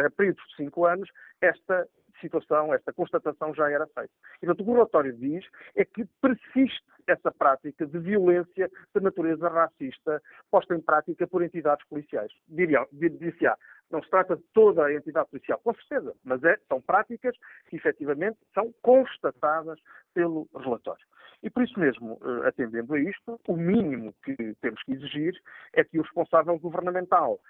a 0.06 0.10
períodos 0.10 0.42
de 0.50 0.56
cinco 0.56 0.86
anos, 0.86 1.08
esta 1.40 1.86
situação, 2.20 2.72
esta 2.74 2.92
constatação 2.92 3.54
já 3.54 3.70
era 3.70 3.86
feita. 3.86 4.12
E, 4.42 4.46
portanto, 4.46 4.60
o 4.60 4.64
que 4.64 4.70
o 4.70 4.74
relatório 4.74 5.12
diz 5.12 5.44
é 5.74 5.84
que 5.84 6.04
persiste 6.20 6.84
essa 7.06 7.30
prática 7.32 7.86
de 7.86 7.98
violência 7.98 8.70
de 8.94 9.02
natureza 9.02 9.48
racista 9.48 10.22
posta 10.50 10.74
em 10.74 10.80
prática 10.80 11.26
por 11.26 11.42
entidades 11.42 11.86
policiais. 11.88 12.32
Diria, 12.48 12.86
diria 12.92 13.56
não 13.90 14.02
se 14.02 14.10
trata 14.10 14.36
de 14.36 14.42
toda 14.54 14.84
a 14.84 14.94
entidade 14.94 15.28
policial, 15.30 15.58
com 15.58 15.74
certeza, 15.74 16.14
mas 16.24 16.42
é, 16.44 16.56
são 16.68 16.80
práticas 16.80 17.36
que 17.68 17.76
efetivamente 17.76 18.38
são 18.54 18.72
constatadas 18.82 19.78
pelo 20.14 20.48
relatório. 20.56 21.04
E 21.42 21.48
por 21.48 21.62
isso 21.62 21.78
mesmo, 21.80 22.20
eh, 22.22 22.48
atendendo 22.48 22.94
a 22.94 23.00
isto, 23.00 23.40
o 23.48 23.56
mínimo 23.56 24.14
que 24.22 24.54
temos 24.60 24.82
que 24.82 24.92
exigir 24.92 25.34
é 25.72 25.82
que 25.82 25.98
o 25.98 26.02
responsável 26.02 26.58
governamental 26.58 27.40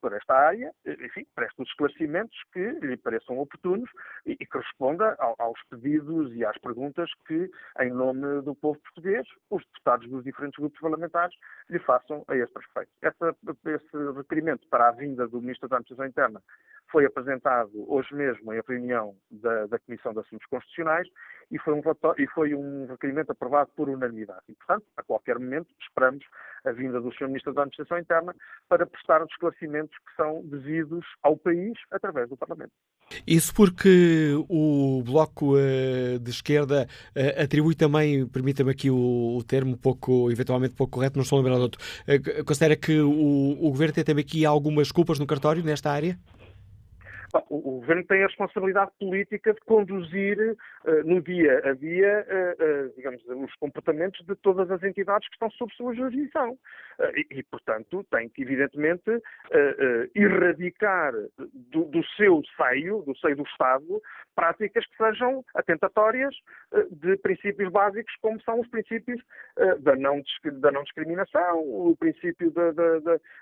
por 0.00 0.12
esta 0.12 0.34
área, 0.34 0.72
enfim, 0.84 1.26
preste 1.34 1.62
os 1.62 1.68
esclarecimentos 1.68 2.36
que 2.52 2.70
lhe 2.82 2.96
pareçam 2.96 3.38
oportunos 3.38 3.88
e, 4.26 4.32
e 4.32 4.46
que 4.46 4.58
responda 4.58 5.14
ao, 5.18 5.34
aos 5.38 5.60
pedidos 5.70 6.34
e 6.34 6.44
às 6.44 6.58
perguntas 6.58 7.10
que, 7.26 7.50
em 7.80 7.90
nome 7.90 8.42
do 8.42 8.54
povo 8.54 8.78
português, 8.80 9.26
os 9.48 9.64
deputados 9.66 10.08
dos 10.08 10.24
diferentes 10.24 10.58
grupos 10.58 10.80
parlamentares 10.80 11.34
lhe 11.68 11.78
façam 11.78 12.24
a 12.28 12.36
este 12.36 12.56
respeito. 12.56 12.90
Essa, 13.02 13.36
esse 13.66 14.12
requerimento 14.16 14.66
para 14.68 14.88
a 14.88 14.92
vinda 14.92 15.28
do 15.28 15.40
Ministro 15.40 15.68
da 15.68 15.76
Administração 15.76 16.06
Interna 16.06 16.42
foi 16.90 17.04
apresentado 17.04 17.70
hoje 17.90 18.12
mesmo 18.14 18.52
em 18.52 18.60
reunião 18.66 19.14
da, 19.30 19.66
da 19.66 19.78
Comissão 19.78 20.12
de 20.12 20.20
Assuntos 20.20 20.46
Constitucionais 20.46 21.08
e 21.50 21.58
foi, 21.58 21.74
um 21.74 21.82
e 22.18 22.26
foi 22.28 22.54
um 22.54 22.86
requerimento 22.86 23.30
aprovado 23.30 23.70
por 23.76 23.88
unanimidade. 23.88 24.42
E, 24.48 24.54
portanto, 24.54 24.84
a 24.96 25.02
qualquer 25.02 25.38
momento 25.38 25.68
esperamos 25.80 26.24
a 26.64 26.72
vinda 26.72 27.00
do 27.00 27.12
Sr. 27.12 27.28
Ministro 27.28 27.52
da 27.52 27.62
Administração 27.62 27.98
Interna 27.98 28.34
para 28.68 28.86
prestar 28.86 29.22
os 29.22 29.32
esclarecimentos 29.60 29.96
que 29.98 30.16
são 30.16 30.42
devidos 30.44 31.04
ao 31.22 31.36
país 31.36 31.72
através 31.90 32.28
do 32.28 32.36
Parlamento. 32.36 32.72
Isso 33.26 33.52
porque 33.54 34.32
o 34.48 35.02
Bloco 35.04 35.56
uh, 35.56 36.18
de 36.20 36.30
Esquerda 36.30 36.86
uh, 37.16 37.42
atribui 37.42 37.74
também, 37.74 38.26
permita-me 38.26 38.70
aqui 38.70 38.90
o, 38.90 39.42
termo 39.46 39.76
pouco, 39.76 40.30
eventualmente 40.30 40.74
pouco 40.74 40.92
correto, 40.92 41.16
não 41.16 41.24
estou 41.24 41.38
a 41.38 41.42
lembrar 41.42 41.56
de 41.56 41.62
outro, 41.62 41.80
uh, 42.06 42.44
considera 42.44 42.76
que 42.76 43.00
o, 43.00 43.58
o 43.60 43.70
Governo 43.70 43.94
tem 43.94 44.04
também 44.04 44.24
aqui 44.24 44.44
algumas 44.44 44.92
culpas 44.92 45.18
no 45.18 45.26
cartório 45.26 45.62
nesta 45.64 45.90
área? 45.90 46.18
O, 47.48 47.56
o 47.56 47.80
governo 47.80 48.04
tem 48.04 48.22
a 48.22 48.26
responsabilidade 48.26 48.90
política 48.98 49.54
de 49.54 49.60
conduzir 49.60 50.56
uh, 50.84 51.04
no 51.04 51.22
dia 51.22 51.60
a 51.64 51.74
dia, 51.74 52.26
uh, 52.28 52.88
uh, 52.88 52.94
digamos, 52.96 53.22
os 53.24 53.54
comportamentos 53.56 54.24
de 54.26 54.34
todas 54.36 54.70
as 54.70 54.82
entidades 54.82 55.28
que 55.28 55.34
estão 55.34 55.50
sob 55.50 55.72
sua 55.74 55.94
jurisdição. 55.94 56.58
E, 57.14 57.38
e, 57.38 57.42
portanto, 57.44 58.04
tem 58.10 58.28
que, 58.28 58.42
evidentemente, 58.42 59.10
erradicar 60.14 61.14
do, 61.54 61.84
do, 61.84 62.04
seu 62.16 62.42
seio, 62.56 63.02
do 63.02 63.16
seio 63.16 63.36
do 63.36 63.42
Estado, 63.44 64.02
práticas 64.34 64.84
que 64.86 64.96
sejam 64.98 65.42
atentatórias 65.54 66.34
de 66.90 67.16
princípios 67.16 67.72
básicos, 67.72 68.14
como 68.20 68.38
são 68.42 68.60
os 68.60 68.68
princípios 68.68 69.18
da 69.80 69.96
não, 69.96 70.22
da, 70.60 70.70
não, 70.70 70.82
discriminação, 70.82 71.60
o 71.60 71.96
princípio 71.98 72.50
da, 72.50 72.70
da, 72.72 72.98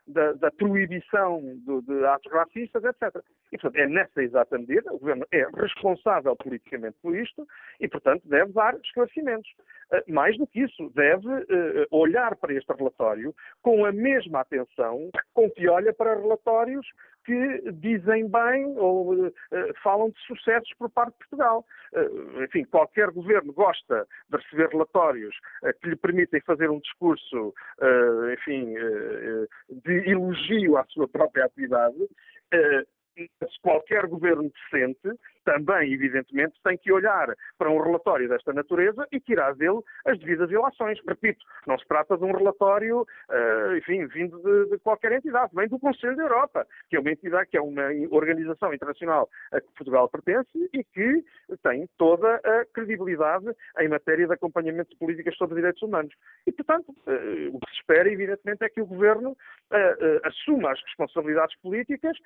da, 0.06 0.32
da 0.34 0.50
proibição 0.52 1.40
de, 1.40 1.82
de 1.82 2.06
atos 2.06 2.32
racistas, 2.32 2.84
etc. 2.84 3.20
E, 3.52 3.58
portanto, 3.58 3.76
é 3.76 3.86
nessa 3.86 4.22
exata 4.22 4.58
medida, 4.58 4.92
o 4.92 4.98
Governo 4.98 5.26
é 5.32 5.46
responsável 5.54 6.36
politicamente 6.36 6.96
por 7.02 7.16
isto 7.16 7.46
e, 7.80 7.88
portanto, 7.88 8.28
deve 8.28 8.52
dar 8.52 8.74
esclarecimentos. 8.76 9.48
Eh, 9.90 10.04
mais 10.08 10.36
do 10.36 10.46
que 10.46 10.60
isso, 10.60 10.90
deve 10.94 11.26
uh, 11.28 11.86
olhar 11.90 12.36
para 12.36 12.52
este 12.52 12.70
relatório 12.72 13.34
com 13.62 13.86
a 13.86 13.92
mesma 13.92 14.40
atenção 14.40 15.10
com 15.32 15.50
que 15.50 15.68
olha 15.68 15.94
para 15.94 16.14
relatórios 16.14 16.86
que 17.24 17.72
dizem 17.72 18.28
bem 18.28 18.66
ou 18.76 19.14
uh, 19.14 19.32
falam 19.82 20.10
de 20.10 20.20
sucessos 20.26 20.72
por 20.78 20.90
parte 20.90 21.12
de 21.12 21.18
Portugal. 21.18 21.64
Enfim, 22.44 22.64
qualquer 22.64 23.10
governo 23.10 23.52
gosta 23.52 24.06
de 24.28 24.36
receber 24.36 24.68
relatórios 24.68 25.34
que 25.80 25.88
lhe 25.88 25.96
permitem 25.96 26.40
fazer 26.42 26.68
um 26.70 26.78
discurso, 26.80 27.54
enfim, 28.34 28.74
de 29.70 30.10
elogio 30.10 30.76
à 30.76 30.84
sua 30.84 31.08
própria 31.08 31.46
atividade 31.46 31.96
qualquer 33.62 34.06
governo 34.06 34.50
decente 34.50 35.18
também, 35.48 35.94
evidentemente, 35.94 36.60
tem 36.62 36.76
que 36.76 36.92
olhar 36.92 37.34
para 37.56 37.70
um 37.70 37.80
relatório 37.80 38.28
desta 38.28 38.52
natureza 38.52 39.08
e 39.10 39.18
tirar 39.18 39.54
dele 39.54 39.80
as 40.04 40.18
devidas 40.18 40.50
ilações. 40.50 41.00
Repito, 41.08 41.42
não 41.66 41.78
se 41.78 41.88
trata 41.88 42.18
de 42.18 42.24
um 42.24 42.32
relatório, 42.32 43.00
uh, 43.00 43.76
enfim, 43.78 44.06
vindo 44.08 44.38
de, 44.42 44.72
de, 44.72 44.78
qualquer 44.80 45.12
entidade, 45.12 45.50
vem 45.54 45.66
do 45.66 45.78
Conselho 45.78 46.16
da 46.16 46.24
Europa, 46.24 46.66
que 46.90 46.96
é 46.96 47.00
uma 47.00 47.10
entidade, 47.10 47.48
que 47.48 47.56
é 47.56 47.62
uma 47.62 47.84
organização 48.10 48.74
internacional 48.74 49.26
a 49.50 49.58
que 49.58 49.72
Portugal 49.72 50.06
pertence 50.10 50.50
e 50.70 50.84
que 50.84 51.24
tem 51.62 51.88
toda 51.96 52.34
a 52.44 52.66
credibilidade 52.74 53.46
em 53.78 53.88
matéria 53.88 54.26
de 54.26 54.34
acompanhamento 54.34 54.90
de 54.90 54.98
políticas 54.98 55.34
sobre 55.36 55.56
direitos 55.56 55.80
humanos. 55.80 56.12
E, 56.46 56.52
portanto, 56.52 56.90
uh, 56.90 57.56
o 57.56 57.58
que 57.58 57.70
se 57.70 57.80
espera, 57.80 58.12
evidentemente, 58.12 58.62
é 58.62 58.68
que 58.68 58.82
o 58.82 58.86
Governo 58.86 59.30
uh, 59.30 60.20
assuma 60.24 60.72
as 60.72 60.82
responsabilidades 60.82 61.56
políticas, 61.62 62.18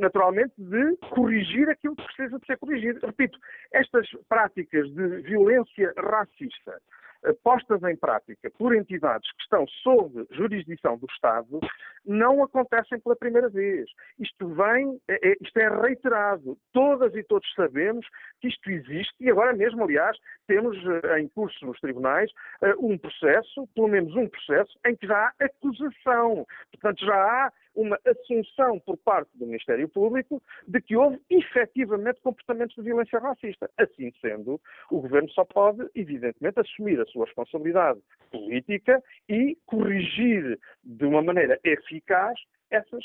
naturalmente, 0.00 0.54
de 0.58 0.96
corrigir 1.10 1.68
aquilo 1.68 1.94
que 1.94 2.04
precisa 2.04 2.38
de 2.38 2.46
ser 2.46 2.58
corrigir. 2.64 2.98
Repito, 3.02 3.38
estas 3.72 4.08
práticas 4.28 4.88
de 4.92 5.22
violência 5.22 5.92
racista 5.96 6.80
eh, 7.24 7.32
postas 7.42 7.82
em 7.84 7.96
prática 7.96 8.50
por 8.58 8.74
entidades 8.74 9.30
que 9.32 9.42
estão 9.42 9.66
sob 9.82 10.26
jurisdição 10.30 10.98
do 10.98 11.06
Estado 11.10 11.60
não 12.04 12.42
acontecem 12.42 13.00
pela 13.00 13.16
primeira 13.16 13.48
vez. 13.48 13.88
Isto 14.18 14.48
vem, 14.48 15.00
é, 15.08 15.36
isto 15.40 15.56
é 15.58 15.68
reiterado. 15.68 16.58
Todas 16.72 17.14
e 17.14 17.22
todos 17.22 17.50
sabemos 17.54 18.06
que 18.40 18.48
isto 18.48 18.70
existe 18.70 19.14
e 19.20 19.30
agora 19.30 19.54
mesmo, 19.54 19.82
aliás, 19.82 20.16
temos 20.46 20.76
em 21.18 21.28
curso 21.28 21.64
nos 21.64 21.80
tribunais 21.80 22.30
um 22.78 22.98
processo, 22.98 23.66
pelo 23.74 23.88
menos 23.88 24.14
um 24.14 24.28
processo, 24.28 24.78
em 24.86 24.94
que 24.94 25.06
já 25.06 25.16
há 25.16 25.44
acusação. 25.44 26.46
Portanto, 26.72 27.04
já 27.04 27.14
há 27.14 27.52
uma 27.74 27.98
assunção 28.04 28.78
por 28.80 28.96
parte 28.98 29.30
do 29.34 29.46
Ministério 29.46 29.88
Público 29.88 30.42
de 30.66 30.80
que 30.80 30.96
houve 30.96 31.20
efetivamente 31.28 32.20
comportamentos 32.20 32.74
de 32.76 32.82
violência 32.82 33.18
racista. 33.18 33.70
Assim 33.76 34.12
sendo, 34.20 34.60
o 34.90 35.00
Governo 35.00 35.28
só 35.30 35.44
pode, 35.44 35.88
evidentemente, 35.94 36.60
assumir 36.60 37.00
a 37.00 37.06
sua 37.06 37.26
responsabilidade 37.26 38.00
política 38.30 39.02
e 39.28 39.56
corrigir 39.66 40.58
de 40.82 41.04
uma 41.04 41.22
maneira 41.22 41.58
eficaz 41.64 42.38
essas. 42.74 43.04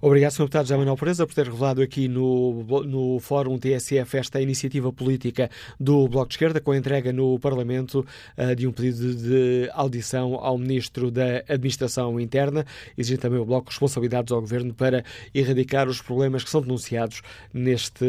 Obrigado, 0.00 0.32
Sr. 0.32 0.42
Deputado 0.42 0.64
José 0.64 0.76
Manuel 0.76 0.96
Pereza, 0.96 1.26
por 1.26 1.34
ter 1.34 1.46
revelado 1.46 1.82
aqui 1.82 2.08
no, 2.08 2.64
no 2.84 3.20
Fórum 3.20 3.58
TSF 3.58 4.16
esta 4.16 4.40
iniciativa 4.40 4.92
política 4.92 5.50
do 5.78 6.08
Bloco 6.08 6.28
de 6.28 6.34
Esquerda, 6.34 6.60
com 6.60 6.72
a 6.72 6.76
entrega 6.76 7.12
no 7.12 7.38
Parlamento 7.38 8.06
uh, 8.36 8.54
de 8.54 8.66
um 8.66 8.72
pedido 8.72 9.14
de 9.14 9.70
audição 9.72 10.34
ao 10.34 10.56
Ministro 10.56 11.10
da 11.10 11.38
Administração 11.48 12.18
Interna, 12.18 12.64
exigindo 12.96 13.20
também 13.20 13.38
o 13.38 13.44
Bloco 13.44 13.70
responsabilidades 13.70 14.32
ao 14.32 14.40
Governo 14.40 14.74
para 14.74 15.04
erradicar 15.34 15.88
os 15.88 16.00
problemas 16.00 16.42
que 16.42 16.50
são 16.50 16.60
denunciados 16.60 17.22
neste 17.52 18.04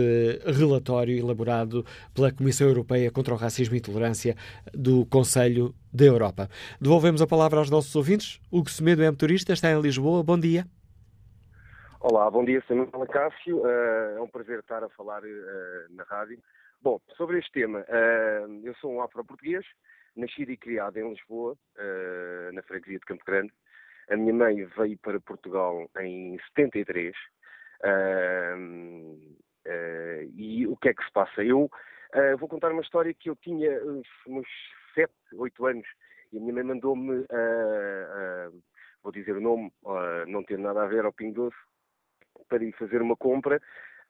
relatório 0.45 1.17
elaborado 1.17 1.85
pela 2.13 2.31
Comissão 2.31 2.67
Europeia 2.67 3.11
contra 3.11 3.33
o 3.33 3.37
Racismo 3.37 3.75
e 3.75 3.79
Intolerância 3.79 4.35
do 4.73 5.05
Conselho 5.05 5.75
da 5.93 6.05
Europa. 6.05 6.49
Devolvemos 6.81 7.21
a 7.21 7.27
palavra 7.27 7.59
aos 7.59 7.69
nossos 7.69 7.95
ouvintes. 7.95 8.41
Hugo 8.51 8.69
Semedo 8.69 9.03
é 9.03 9.11
motorista, 9.11 9.53
está 9.53 9.71
em 9.71 9.79
Lisboa. 9.79 10.23
Bom 10.23 10.39
dia. 10.39 10.65
Olá, 11.99 12.29
bom 12.29 12.43
dia, 12.43 12.61
Samuel 12.67 12.89
Cássio. 13.07 13.59
Uh, 13.59 14.17
é 14.17 14.21
um 14.21 14.27
prazer 14.27 14.59
estar 14.59 14.83
a 14.83 14.89
falar 14.89 15.23
uh, 15.23 15.95
na 15.95 16.03
rádio. 16.03 16.37
Bom, 16.81 16.99
sobre 17.15 17.39
este 17.39 17.49
tema, 17.53 17.79
uh, 17.79 18.61
eu 18.61 18.75
sou 18.81 18.91
um 18.91 19.01
afro-português, 19.01 19.65
nascido 20.13 20.51
e 20.51 20.57
criado 20.57 20.97
em 20.97 21.09
Lisboa, 21.09 21.55
na 22.53 22.61
freguesia 22.63 22.99
de 22.99 23.05
Campo 23.05 23.23
Grande. 23.25 23.53
A 24.09 24.17
minha 24.17 24.33
mãe 24.33 24.65
veio 24.77 24.97
para 24.97 25.19
Portugal 25.21 25.89
em 26.01 26.37
73. 26.55 27.15
e 30.35 30.67
o 30.67 30.75
que 30.75 30.89
é 30.89 30.93
que 30.93 31.03
se 31.03 31.11
passa? 31.13 31.41
Eu 31.41 31.69
vou 32.37 32.49
contar 32.49 32.71
uma 32.71 32.81
história 32.81 33.13
que 33.13 33.29
eu 33.29 33.35
tinha 33.37 33.71
uns 34.27 34.47
7, 34.93 35.13
8 35.33 35.65
anos 35.65 35.87
e 36.31 36.37
a 36.37 36.41
minha 36.41 36.53
mãe 36.53 36.63
mandou-me, 36.63 37.25
vou 39.03 39.11
dizer 39.11 39.37
o 39.37 39.41
nome, 39.41 39.71
não 40.27 40.43
tem 40.43 40.57
nada 40.57 40.83
a 40.83 40.87
ver 40.87 41.05
ao 41.05 41.13
Pingo 41.13 41.45
Doce, 41.45 41.57
para 42.47 42.63
ir 42.63 42.71
fazer 42.73 43.01
uma 43.01 43.15
compra. 43.15 43.61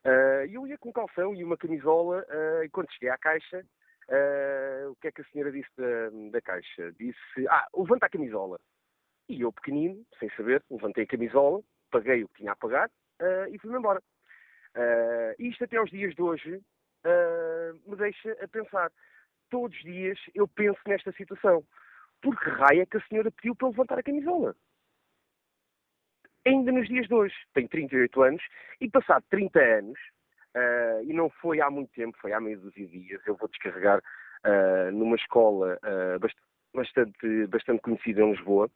Uh, 0.06 0.46
eu 0.52 0.68
ia 0.68 0.78
com 0.78 0.92
calção 0.92 1.34
e 1.34 1.44
uma 1.44 1.56
camisola 1.56 2.26
uh, 2.28 2.64
e 2.64 2.70
quando 2.70 2.92
cheguei 2.92 3.10
à 3.10 3.18
caixa, 3.18 3.60
uh, 3.60 4.92
o 4.92 4.96
que 4.98 5.08
é 5.08 5.12
que 5.12 5.22
a 5.22 5.26
senhora 5.26 5.52
disse 5.52 5.70
da, 5.78 6.10
da 6.32 6.42
caixa? 6.42 6.92
Disse, 6.94 7.48
ah, 7.50 7.68
levanta 7.74 8.06
a 8.06 8.10
camisola. 8.10 8.60
E 9.30 9.42
eu, 9.42 9.54
pequenino, 9.54 10.06
sem 10.20 10.30
saber, 10.32 10.62
levantei 10.70 11.06
a 11.06 11.08
camisola, 11.08 11.62
paguei 11.90 12.24
o 12.24 12.28
que 12.28 12.40
tinha 12.40 12.52
a 12.52 12.56
pagar 12.56 12.92
e 13.50 13.58
fui-me 13.58 13.78
embora. 13.78 14.04
isto 15.40 15.64
até 15.64 15.78
aos 15.78 15.90
dias 15.90 16.14
de 16.14 16.22
hoje 16.22 16.62
me 17.88 17.96
deixa 17.96 18.34
a 18.44 18.48
pensar. 18.50 18.92
Todos 19.54 19.78
os 19.78 19.84
dias 19.84 20.18
eu 20.34 20.48
penso 20.48 20.80
nesta 20.88 21.12
situação. 21.12 21.64
Por 22.24 22.36
que 22.40 22.50
raia 22.50 22.82
é 22.82 22.86
que 22.88 22.98
a 22.98 23.02
senhora 23.02 23.30
pediu 23.30 23.56
para 23.56 23.68
levantar 23.68 24.00
a 24.00 24.04
camisola? 24.04 24.56
ainda 26.46 26.72
nos 26.72 26.88
dias 26.88 27.08
de 27.08 27.14
hoje. 27.14 27.36
Tenho 27.54 27.70
38 27.70 28.22
anos 28.22 28.44
e 28.82 28.90
passado 28.90 29.24
30 29.30 29.60
anos, 29.60 30.00
uh, 30.56 31.04
e 31.04 31.14
não 31.14 31.30
foi 31.30 31.62
há 31.62 31.70
muito 31.70 31.92
tempo, 31.94 32.18
foi 32.20 32.34
há 32.34 32.40
meia 32.40 32.58
dúzia 32.58 32.86
de 32.86 33.00
dias, 33.00 33.22
eu 33.26 33.36
vou 33.36 33.48
descarregar 33.48 34.00
uh, 34.00 34.92
numa 34.92 35.16
escola 35.16 35.78
uh, 35.84 36.20
bastante, 36.74 37.48
bastante 37.48 37.82
conhecida 37.82 38.22
em 38.22 38.32
Lisboa, 38.32 38.70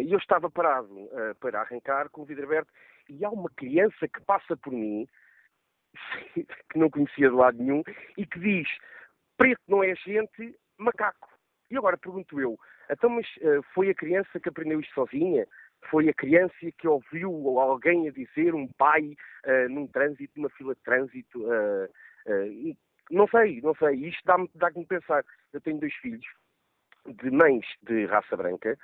e 0.00 0.12
eu 0.12 0.18
estava 0.18 0.50
parado 0.50 1.08
para 1.38 1.60
arrancar 1.60 2.08
com 2.10 2.22
o 2.22 2.24
vidro 2.24 2.44
aberto 2.44 2.72
e 3.08 3.24
há 3.24 3.30
uma 3.30 3.48
criança 3.50 4.08
que 4.08 4.20
passa 4.22 4.56
por 4.56 4.72
mim, 4.72 5.08
que 6.34 6.78
não 6.78 6.90
conhecia 6.90 7.28
de 7.28 7.34
lado 7.34 7.58
nenhum, 7.58 7.82
e 8.18 8.26
que 8.26 8.38
diz, 8.40 8.68
preto 9.36 9.62
não 9.68 9.82
é 9.82 9.94
gente, 9.96 10.56
macaco. 10.78 11.28
E 11.70 11.76
agora 11.76 11.96
pergunto 11.96 12.40
eu, 12.40 12.58
então 12.90 13.10
mas 13.10 13.26
foi 13.72 13.90
a 13.90 13.94
criança 13.94 14.38
que 14.38 14.48
aprendeu 14.48 14.80
isto 14.80 14.94
sozinha? 14.94 15.46
foi 15.90 16.08
a 16.08 16.14
criança 16.14 16.54
que 16.78 16.88
ouviu 16.88 17.58
alguém 17.58 18.08
a 18.08 18.12
dizer, 18.12 18.54
um 18.54 18.68
pai, 18.78 19.16
uh, 19.46 19.68
num 19.68 19.86
trânsito, 19.86 20.32
numa 20.36 20.50
fila 20.50 20.74
de 20.74 20.82
trânsito. 20.82 21.42
Uh, 21.42 21.84
uh, 21.84 22.76
não 23.10 23.26
sei, 23.28 23.60
não 23.60 23.74
sei. 23.74 23.94
Isto 24.08 24.22
dá-me 24.24 24.50
dá 24.54 24.70
me 24.74 24.86
pensar. 24.86 25.24
Eu 25.52 25.60
tenho 25.60 25.78
dois 25.78 25.94
filhos 25.94 26.24
de 27.06 27.30
mães 27.30 27.66
de 27.82 28.06
raça 28.06 28.34
branca 28.34 28.78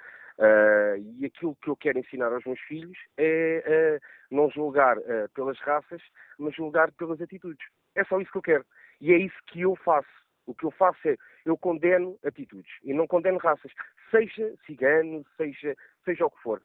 e 1.18 1.24
aquilo 1.24 1.56
que 1.56 1.68
eu 1.68 1.76
quero 1.76 1.98
ensinar 1.98 2.32
aos 2.32 2.44
meus 2.44 2.60
filhos 2.60 2.96
é 3.18 3.98
não 4.30 4.50
julgar 4.50 4.96
pelas 5.34 5.58
raças, 5.60 6.02
mas 6.38 6.54
julgar 6.54 6.92
pelas 6.92 7.20
atitudes. 7.20 7.66
É 7.94 8.04
só 8.04 8.20
isso 8.20 8.30
que 8.30 8.38
eu 8.38 8.42
quero. 8.42 8.66
E 9.00 9.12
é 9.12 9.18
isso 9.18 9.36
que 9.46 9.62
eu 9.62 9.74
faço. 9.76 10.08
O 10.50 10.54
que 10.54 10.66
eu 10.66 10.72
faço 10.72 10.98
é, 11.08 11.16
eu 11.44 11.56
condeno 11.56 12.18
atitudes 12.24 12.72
e 12.82 12.92
não 12.92 13.06
condeno 13.06 13.38
raças, 13.38 13.72
seja 14.10 14.52
cigano, 14.66 15.24
seja, 15.36 15.76
seja 16.04 16.26
o 16.26 16.30
que 16.30 16.42
for. 16.42 16.60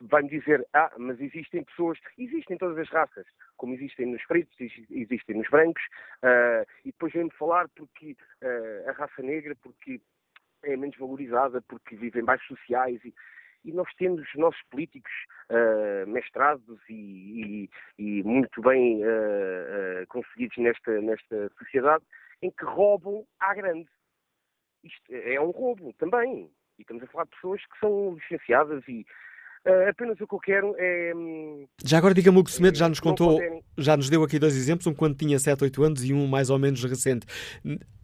Vai-me 0.00 0.30
dizer, 0.30 0.66
ah, 0.72 0.90
mas 0.96 1.20
existem 1.20 1.62
pessoas, 1.62 1.98
existem 2.16 2.56
todas 2.56 2.78
as 2.78 2.88
raças, 2.88 3.26
como 3.58 3.74
existem 3.74 4.06
nos 4.06 4.24
pretos, 4.24 4.56
existem 4.88 5.36
nos 5.36 5.50
brancos, 5.50 5.82
uh, 6.24 6.64
e 6.82 6.92
depois 6.92 7.12
vem-me 7.12 7.30
falar 7.32 7.68
porque 7.76 8.16
uh, 8.42 8.88
a 8.88 8.92
raça 8.92 9.20
negra, 9.20 9.54
porque 9.62 10.00
é 10.62 10.74
menos 10.74 10.96
valorizada, 10.96 11.60
porque 11.68 11.96
vivem 11.96 12.24
baixos 12.24 12.48
sociais 12.58 13.04
e, 13.04 13.12
e 13.66 13.72
nós 13.72 13.92
temos 13.96 14.22
os 14.22 14.34
nossos 14.36 14.62
políticos 14.70 15.12
uh, 15.50 16.08
mestrados 16.08 16.80
e, 16.88 17.68
e, 17.98 18.20
e, 18.20 18.22
muito 18.22 18.62
bem 18.62 19.04
uh, 19.04 20.02
uh, 20.02 20.06
conseguidos 20.08 20.56
nesta, 20.56 20.98
nesta 21.02 21.50
sociedade 21.58 22.04
em 22.42 22.50
que 22.50 22.64
roubam 22.64 23.24
à 23.38 23.54
grande. 23.54 23.88
Isto 24.82 25.12
é 25.12 25.40
um 25.40 25.50
roubo 25.50 25.92
também. 25.94 26.50
E 26.78 26.82
estamos 26.82 27.02
a 27.02 27.06
falar 27.08 27.24
de 27.24 27.30
pessoas 27.30 27.60
que 27.60 27.78
são 27.78 28.14
licenciadas 28.14 28.82
e 28.88 29.04
uh, 29.66 29.88
apenas 29.90 30.18
o 30.20 30.26
que 30.26 30.34
eu 30.34 30.38
quero 30.38 30.74
é. 30.78 31.12
Hum, 31.14 31.66
já 31.84 31.98
agora 31.98 32.14
diga-me 32.14 32.38
o 32.38 32.44
que 32.44 32.50
o 32.50 32.52
Semedo 32.52 32.78
já 32.78 32.88
nos 32.88 33.00
contou, 33.00 33.38
já 33.76 33.96
nos 33.96 34.08
deu 34.08 34.22
aqui 34.22 34.38
dois 34.38 34.56
exemplos, 34.56 34.86
um 34.86 34.94
quando 34.94 35.16
tinha 35.16 35.38
7, 35.38 35.64
8 35.64 35.82
anos 35.82 36.04
e 36.04 36.14
um 36.14 36.26
mais 36.26 36.48
ou 36.48 36.58
menos 36.58 36.82
recente. 36.82 37.26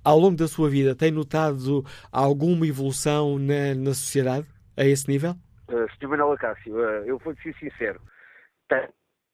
Ao 0.05 0.19
longo 0.19 0.37
da 0.37 0.47
sua 0.47 0.69
vida, 0.69 0.95
tem 0.95 1.11
notado 1.11 1.83
alguma 2.13 2.67
evolução 2.67 3.39
na, 3.39 3.75
na 3.75 3.95
sociedade 3.95 4.47
a 4.77 4.85
esse 4.85 5.09
nível? 5.09 5.33
Uh, 5.69 5.91
Sr. 5.99 6.09
Manuel 6.09 6.33
Acácio, 6.33 6.75
uh, 6.75 7.05
eu 7.07 7.19
vou 7.19 7.35
ser 7.37 7.55
sincero. 7.57 8.01
Tem. 8.69 8.89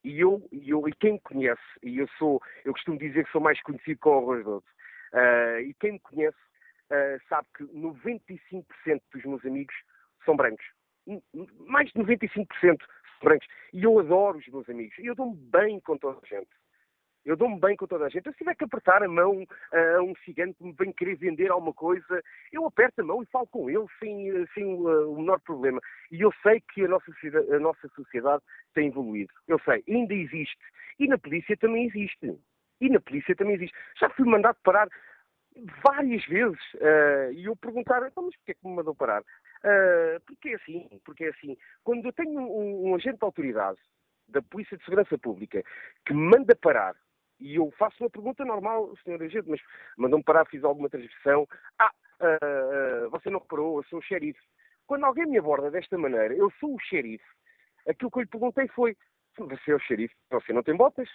E 0.05 0.21
eu, 0.21 0.49
e 0.51 0.71
eu, 0.71 0.89
e 0.89 0.93
quem 0.95 1.13
me 1.13 1.21
conhece, 1.21 1.63
e 1.83 1.99
eu 1.99 2.09
sou, 2.19 2.41
eu 2.65 2.73
costumo 2.73 2.99
dizer 2.99 3.25
que 3.25 3.31
sou 3.31 3.41
mais 3.41 3.61
conhecido 3.63 3.99
com 4.01 4.11
o 4.11 4.19
arroz 4.19 4.45
doce. 4.45 4.67
Uh, 5.13 5.61
e 5.61 5.75
quem 5.81 5.93
me 5.93 6.01
conhece 6.01 6.39
uh, 6.91 7.21
sabe 7.29 7.47
que 7.57 7.65
95% 7.65 8.65
dos 9.13 9.25
meus 9.25 9.45
amigos 9.45 9.75
são 10.25 10.37
brancos. 10.37 10.65
Mais 11.67 11.91
de 11.91 11.99
95% 11.99 12.47
são 12.61 12.77
brancos. 13.23 13.47
E 13.73 13.83
eu 13.83 13.99
adoro 13.99 14.39
os 14.39 14.49
meus 14.49 14.69
amigos. 14.69 14.97
E 14.99 15.07
eu 15.07 15.15
dou-me 15.15 15.37
bem 15.37 15.81
com 15.81 15.97
toda 15.99 16.19
a 16.23 16.27
gente. 16.27 16.51
Eu 17.25 17.37
dou-me 17.37 17.61
bem 17.61 17.77
com 17.77 17.87
toda 17.87 18.07
a 18.07 18.09
gente. 18.09 18.27
Eu, 18.27 18.33
se 18.33 18.39
tiver 18.39 18.55
que 18.57 18.65
apertar 18.65 19.03
a 19.03 19.09
mão 19.09 19.47
a 19.73 20.03
um 20.03 20.13
cigano 20.25 20.53
que 20.55 20.65
me 20.65 20.73
vem 20.73 20.93
querer 20.93 21.15
vender 21.17 21.51
alguma 21.51 21.73
coisa, 21.73 22.23
eu 22.53 22.67
aperto 22.67 23.01
a 23.01 23.05
mão 23.05 23.23
e 23.23 23.27
falo 23.27 23.47
com 23.47 23.71
ele 23.71 23.87
sem, 24.01 24.47
sem 24.55 24.65
uh, 24.65 25.13
o 25.13 25.19
menor 25.19 25.41
problema. 25.41 25.81
E 26.11 26.21
eu 26.21 26.33
sei 26.43 26.61
que 26.73 26.85
a 26.85 26.89
nossa, 26.89 27.13
a 27.55 27.59
nossa 27.61 27.89
sociedade 27.95 28.43
tem 28.75 28.89
evoluído. 28.89 29.33
Eu 29.47 29.61
sei, 29.61 29.85
ainda 29.89 30.15
existe. 30.15 30.59
E 30.99 31.07
na 31.07 31.17
polícia 31.17 31.57
também 31.57 31.87
existe. 31.87 32.37
E 32.83 32.89
na 32.91 33.01
polícia 33.01 33.37
também 33.37 33.55
existe. 33.55 33.77
Já 33.97 34.11
fui 34.11 34.29
mandado 34.29 34.59
parar 34.65 34.89
várias 35.85 36.25
vezes. 36.27 36.59
Uh, 36.75 37.33
e 37.33 37.45
eu 37.45 37.55
perguntar, 37.55 38.05
então, 38.05 38.25
mas 38.25 38.35
porquê 38.37 38.51
é 38.51 38.55
que 38.55 38.67
me 38.67 38.75
mandou 38.75 38.93
parar? 38.93 39.23
Uh, 39.23 40.21
porque 40.27 40.49
é 40.49 40.55
assim, 40.57 40.89
porque 41.05 41.25
é 41.27 41.29
assim. 41.29 41.57
Quando 41.85 42.05
eu 42.07 42.13
tenho 42.13 42.41
um, 42.41 42.89
um, 42.89 42.95
agente 42.97 43.19
de 43.19 43.25
autoridade 43.25 43.79
da 44.27 44.43
Polícia 44.43 44.77
de 44.77 44.85
Segurança 44.85 45.17
Pública 45.17 45.63
que 46.05 46.13
me 46.13 46.29
manda 46.29 46.57
parar, 46.57 46.97
e 47.39 47.55
eu 47.55 47.71
faço 47.79 48.03
uma 48.03 48.11
pergunta 48.11 48.45
normal, 48.45 48.93
senhor 49.05 49.23
agente, 49.23 49.49
mas 49.49 49.61
mandou-me 49.97 50.25
parar, 50.25 50.45
fiz 50.47 50.65
alguma 50.65 50.91
transgressão. 50.91 51.47
Ah, 51.79 51.93
uh, 52.21 53.11
você 53.11 53.31
não 53.31 53.39
reparou, 53.39 53.79
eu 53.79 53.85
sou 53.85 54.01
o 54.01 54.03
xerife. 54.03 54.43
Quando 54.89 55.05
alguém 55.05 55.27
me 55.27 55.39
aborda 55.39 55.71
desta 55.71 55.97
maneira, 55.97 56.35
eu 56.35 56.51
sou 56.59 56.75
o 56.75 56.81
xerife, 56.81 57.25
aquilo 57.89 58.11
que 58.11 58.19
eu 58.19 58.23
lhe 58.23 58.29
perguntei 58.29 58.67
foi, 58.69 58.97
você 59.39 59.71
é 59.71 59.75
o 59.77 59.79
xerife, 59.79 60.15
você 60.31 60.53
não 60.53 60.65
tem 60.65 60.77
botas? 60.77 61.09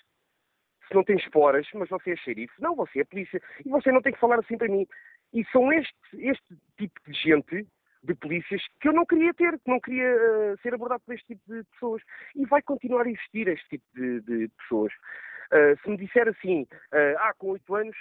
Se 0.87 0.95
não 0.95 1.03
tem 1.03 1.17
esporas, 1.17 1.67
mas 1.73 1.89
você 1.89 2.11
é 2.11 2.15
xerife. 2.15 2.53
Não, 2.59 2.75
você 2.75 3.01
é 3.01 3.03
polícia. 3.03 3.41
E 3.65 3.69
você 3.69 3.91
não 3.91 4.01
tem 4.01 4.13
que 4.13 4.19
falar 4.19 4.39
assim 4.39 4.57
para 4.57 4.67
mim. 4.67 4.87
E 5.33 5.43
são 5.51 5.71
este, 5.71 5.93
este 6.13 6.57
tipo 6.77 6.99
de 7.05 7.13
gente, 7.13 7.67
de 8.03 8.15
polícias, 8.15 8.61
que 8.79 8.87
eu 8.87 8.93
não 8.93 9.05
queria 9.05 9.33
ter, 9.33 9.59
que 9.59 9.69
não 9.69 9.79
queria 9.79 10.15
uh, 10.15 10.57
ser 10.61 10.73
abordado 10.73 11.01
por 11.05 11.13
este 11.13 11.27
tipo 11.27 11.53
de 11.53 11.63
pessoas. 11.65 12.01
E 12.35 12.45
vai 12.45 12.61
continuar 12.61 13.05
a 13.05 13.09
existir 13.09 13.47
este 13.47 13.67
tipo 13.69 13.85
de, 13.95 14.21
de 14.21 14.49
pessoas. 14.59 14.93
Uh, 15.51 15.79
se 15.81 15.89
me 15.89 15.97
disser 15.97 16.27
assim, 16.27 16.63
uh, 16.63 17.17
ah, 17.19 17.33
com 17.37 17.51
oito 17.51 17.73
anos 17.73 17.95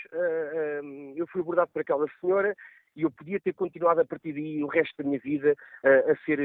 eu 1.14 1.26
fui 1.28 1.40
abordado 1.40 1.70
por 1.72 1.80
aquela 1.80 2.06
senhora 2.20 2.54
e 2.96 3.02
eu 3.02 3.10
podia 3.10 3.38
ter 3.38 3.52
continuado 3.52 4.00
a 4.00 4.04
partir 4.04 4.32
daí 4.32 4.62
o 4.64 4.66
resto 4.66 4.94
da 4.98 5.04
minha 5.04 5.20
vida 5.20 5.54
a 5.84 6.16
ser 6.24 6.38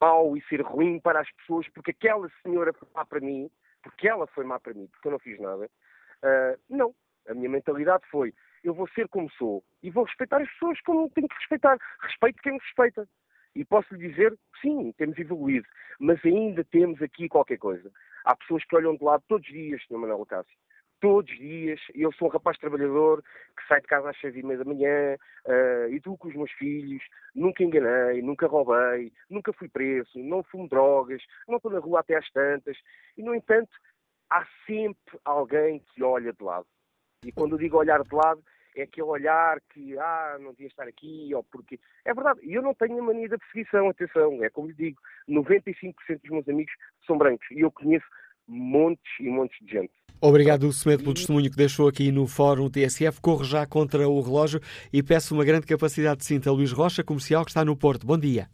mau 0.00 0.36
e 0.36 0.42
ser 0.42 0.62
ruim 0.62 0.98
para 0.98 1.20
as 1.20 1.30
pessoas, 1.32 1.68
porque 1.68 1.90
aquela 1.90 2.30
senhora 2.42 2.72
foi 2.72 2.88
lá 2.94 3.04
para 3.04 3.20
mim, 3.20 3.50
porque 3.82 4.08
ela 4.08 4.26
foi 4.28 4.44
má 4.44 4.58
para 4.58 4.74
mim, 4.74 4.86
porque 4.88 5.08
eu 5.08 5.12
não 5.12 5.18
fiz 5.18 5.38
nada. 5.40 5.66
Uh, 6.22 6.60
não. 6.68 6.94
A 7.28 7.34
minha 7.34 7.48
mentalidade 7.48 8.04
foi: 8.10 8.34
eu 8.62 8.74
vou 8.74 8.88
ser 8.88 9.08
como 9.08 9.30
sou 9.32 9.62
e 9.82 9.90
vou 9.90 10.04
respeitar 10.04 10.40
as 10.40 10.50
pessoas 10.52 10.80
como 10.82 11.10
tenho 11.10 11.28
que 11.28 11.36
respeitar. 11.36 11.78
Respeito 12.02 12.42
quem 12.42 12.52
me 12.52 12.58
respeita. 12.58 13.08
E 13.54 13.64
posso 13.64 13.92
lhe 13.94 14.08
dizer, 14.08 14.38
sim, 14.60 14.92
temos 14.96 15.18
evoluído, 15.18 15.66
mas 15.98 16.24
ainda 16.24 16.62
temos 16.64 17.02
aqui 17.02 17.28
qualquer 17.28 17.58
coisa. 17.58 17.90
Há 18.24 18.36
pessoas 18.36 18.64
que 18.64 18.76
olham 18.76 18.96
de 18.96 19.02
lado 19.02 19.24
todos 19.26 19.44
os 19.44 19.52
dias, 19.52 19.82
Sr. 19.86 19.98
Manuel 19.98 20.24
Cássio. 20.24 20.56
Todos 21.00 21.30
os 21.30 21.38
dias. 21.38 21.80
Eu 21.94 22.12
sou 22.12 22.28
um 22.28 22.30
rapaz 22.30 22.58
trabalhador 22.58 23.22
que 23.56 23.66
sai 23.66 23.80
de 23.80 23.86
casa 23.86 24.10
às 24.10 24.20
seis 24.20 24.36
e 24.36 24.42
meia 24.42 24.58
da 24.58 24.64
manhã, 24.64 25.16
uh, 25.46 25.94
educo 25.94 26.28
os 26.28 26.34
meus 26.34 26.52
filhos, 26.52 27.02
nunca 27.34 27.64
enganei, 27.64 28.20
nunca 28.22 28.46
roubei, 28.46 29.12
nunca 29.28 29.52
fui 29.52 29.68
preso, 29.68 30.10
não 30.16 30.42
fumo 30.42 30.68
drogas, 30.68 31.22
não 31.48 31.56
estou 31.56 31.72
na 31.72 31.78
rua 31.78 32.00
até 32.00 32.16
às 32.16 32.30
tantas. 32.30 32.76
E, 33.16 33.22
no 33.22 33.34
entanto, 33.34 33.70
há 34.28 34.46
sempre 34.66 35.18
alguém 35.24 35.82
que 35.94 36.02
olha 36.02 36.32
de 36.32 36.44
lado. 36.44 36.66
E 37.24 37.32
quando 37.32 37.52
eu 37.52 37.58
digo 37.58 37.78
olhar 37.78 38.02
de 38.02 38.14
lado, 38.14 38.42
é 38.76 38.82
aquele 38.82 39.06
olhar 39.06 39.60
que, 39.72 39.98
ah, 39.98 40.38
não 40.40 40.52
devia 40.52 40.68
estar 40.68 40.86
aqui, 40.86 41.30
ou 41.34 41.42
porque. 41.44 41.78
É 42.04 42.14
verdade, 42.14 42.40
eu 42.42 42.62
não 42.62 42.74
tenho 42.74 42.98
a 42.98 43.02
mania 43.02 43.28
da 43.28 43.38
perseguição, 43.38 43.88
atenção, 43.88 44.42
é 44.44 44.50
como 44.50 44.68
lhe 44.68 44.74
digo, 44.74 45.00
95% 45.28 46.20
dos 46.20 46.30
meus 46.30 46.48
amigos 46.48 46.72
são 47.06 47.18
brancos 47.18 47.46
e 47.50 47.60
eu 47.60 47.70
conheço 47.70 48.06
montes 48.48 49.12
e 49.20 49.28
montes 49.28 49.58
de 49.62 49.72
gente. 49.72 49.92
Obrigado, 50.22 50.70
Semedo, 50.70 51.02
pelo 51.02 51.14
testemunho 51.14 51.50
que 51.50 51.56
deixou 51.56 51.88
aqui 51.88 52.12
no 52.12 52.26
Fórum 52.26 52.68
TSF. 52.68 53.22
Corro 53.22 53.42
já 53.42 53.66
contra 53.66 54.06
o 54.06 54.20
relógio 54.20 54.60
e 54.92 55.02
peço 55.02 55.34
uma 55.34 55.44
grande 55.44 55.66
capacidade 55.66 56.18
de 56.18 56.26
cinta. 56.26 56.52
Luís 56.52 56.72
Rocha, 56.72 57.02
comercial, 57.02 57.42
que 57.42 57.50
está 57.50 57.64
no 57.64 57.74
Porto. 57.74 58.06
Bom 58.06 58.18
dia. 58.18 58.46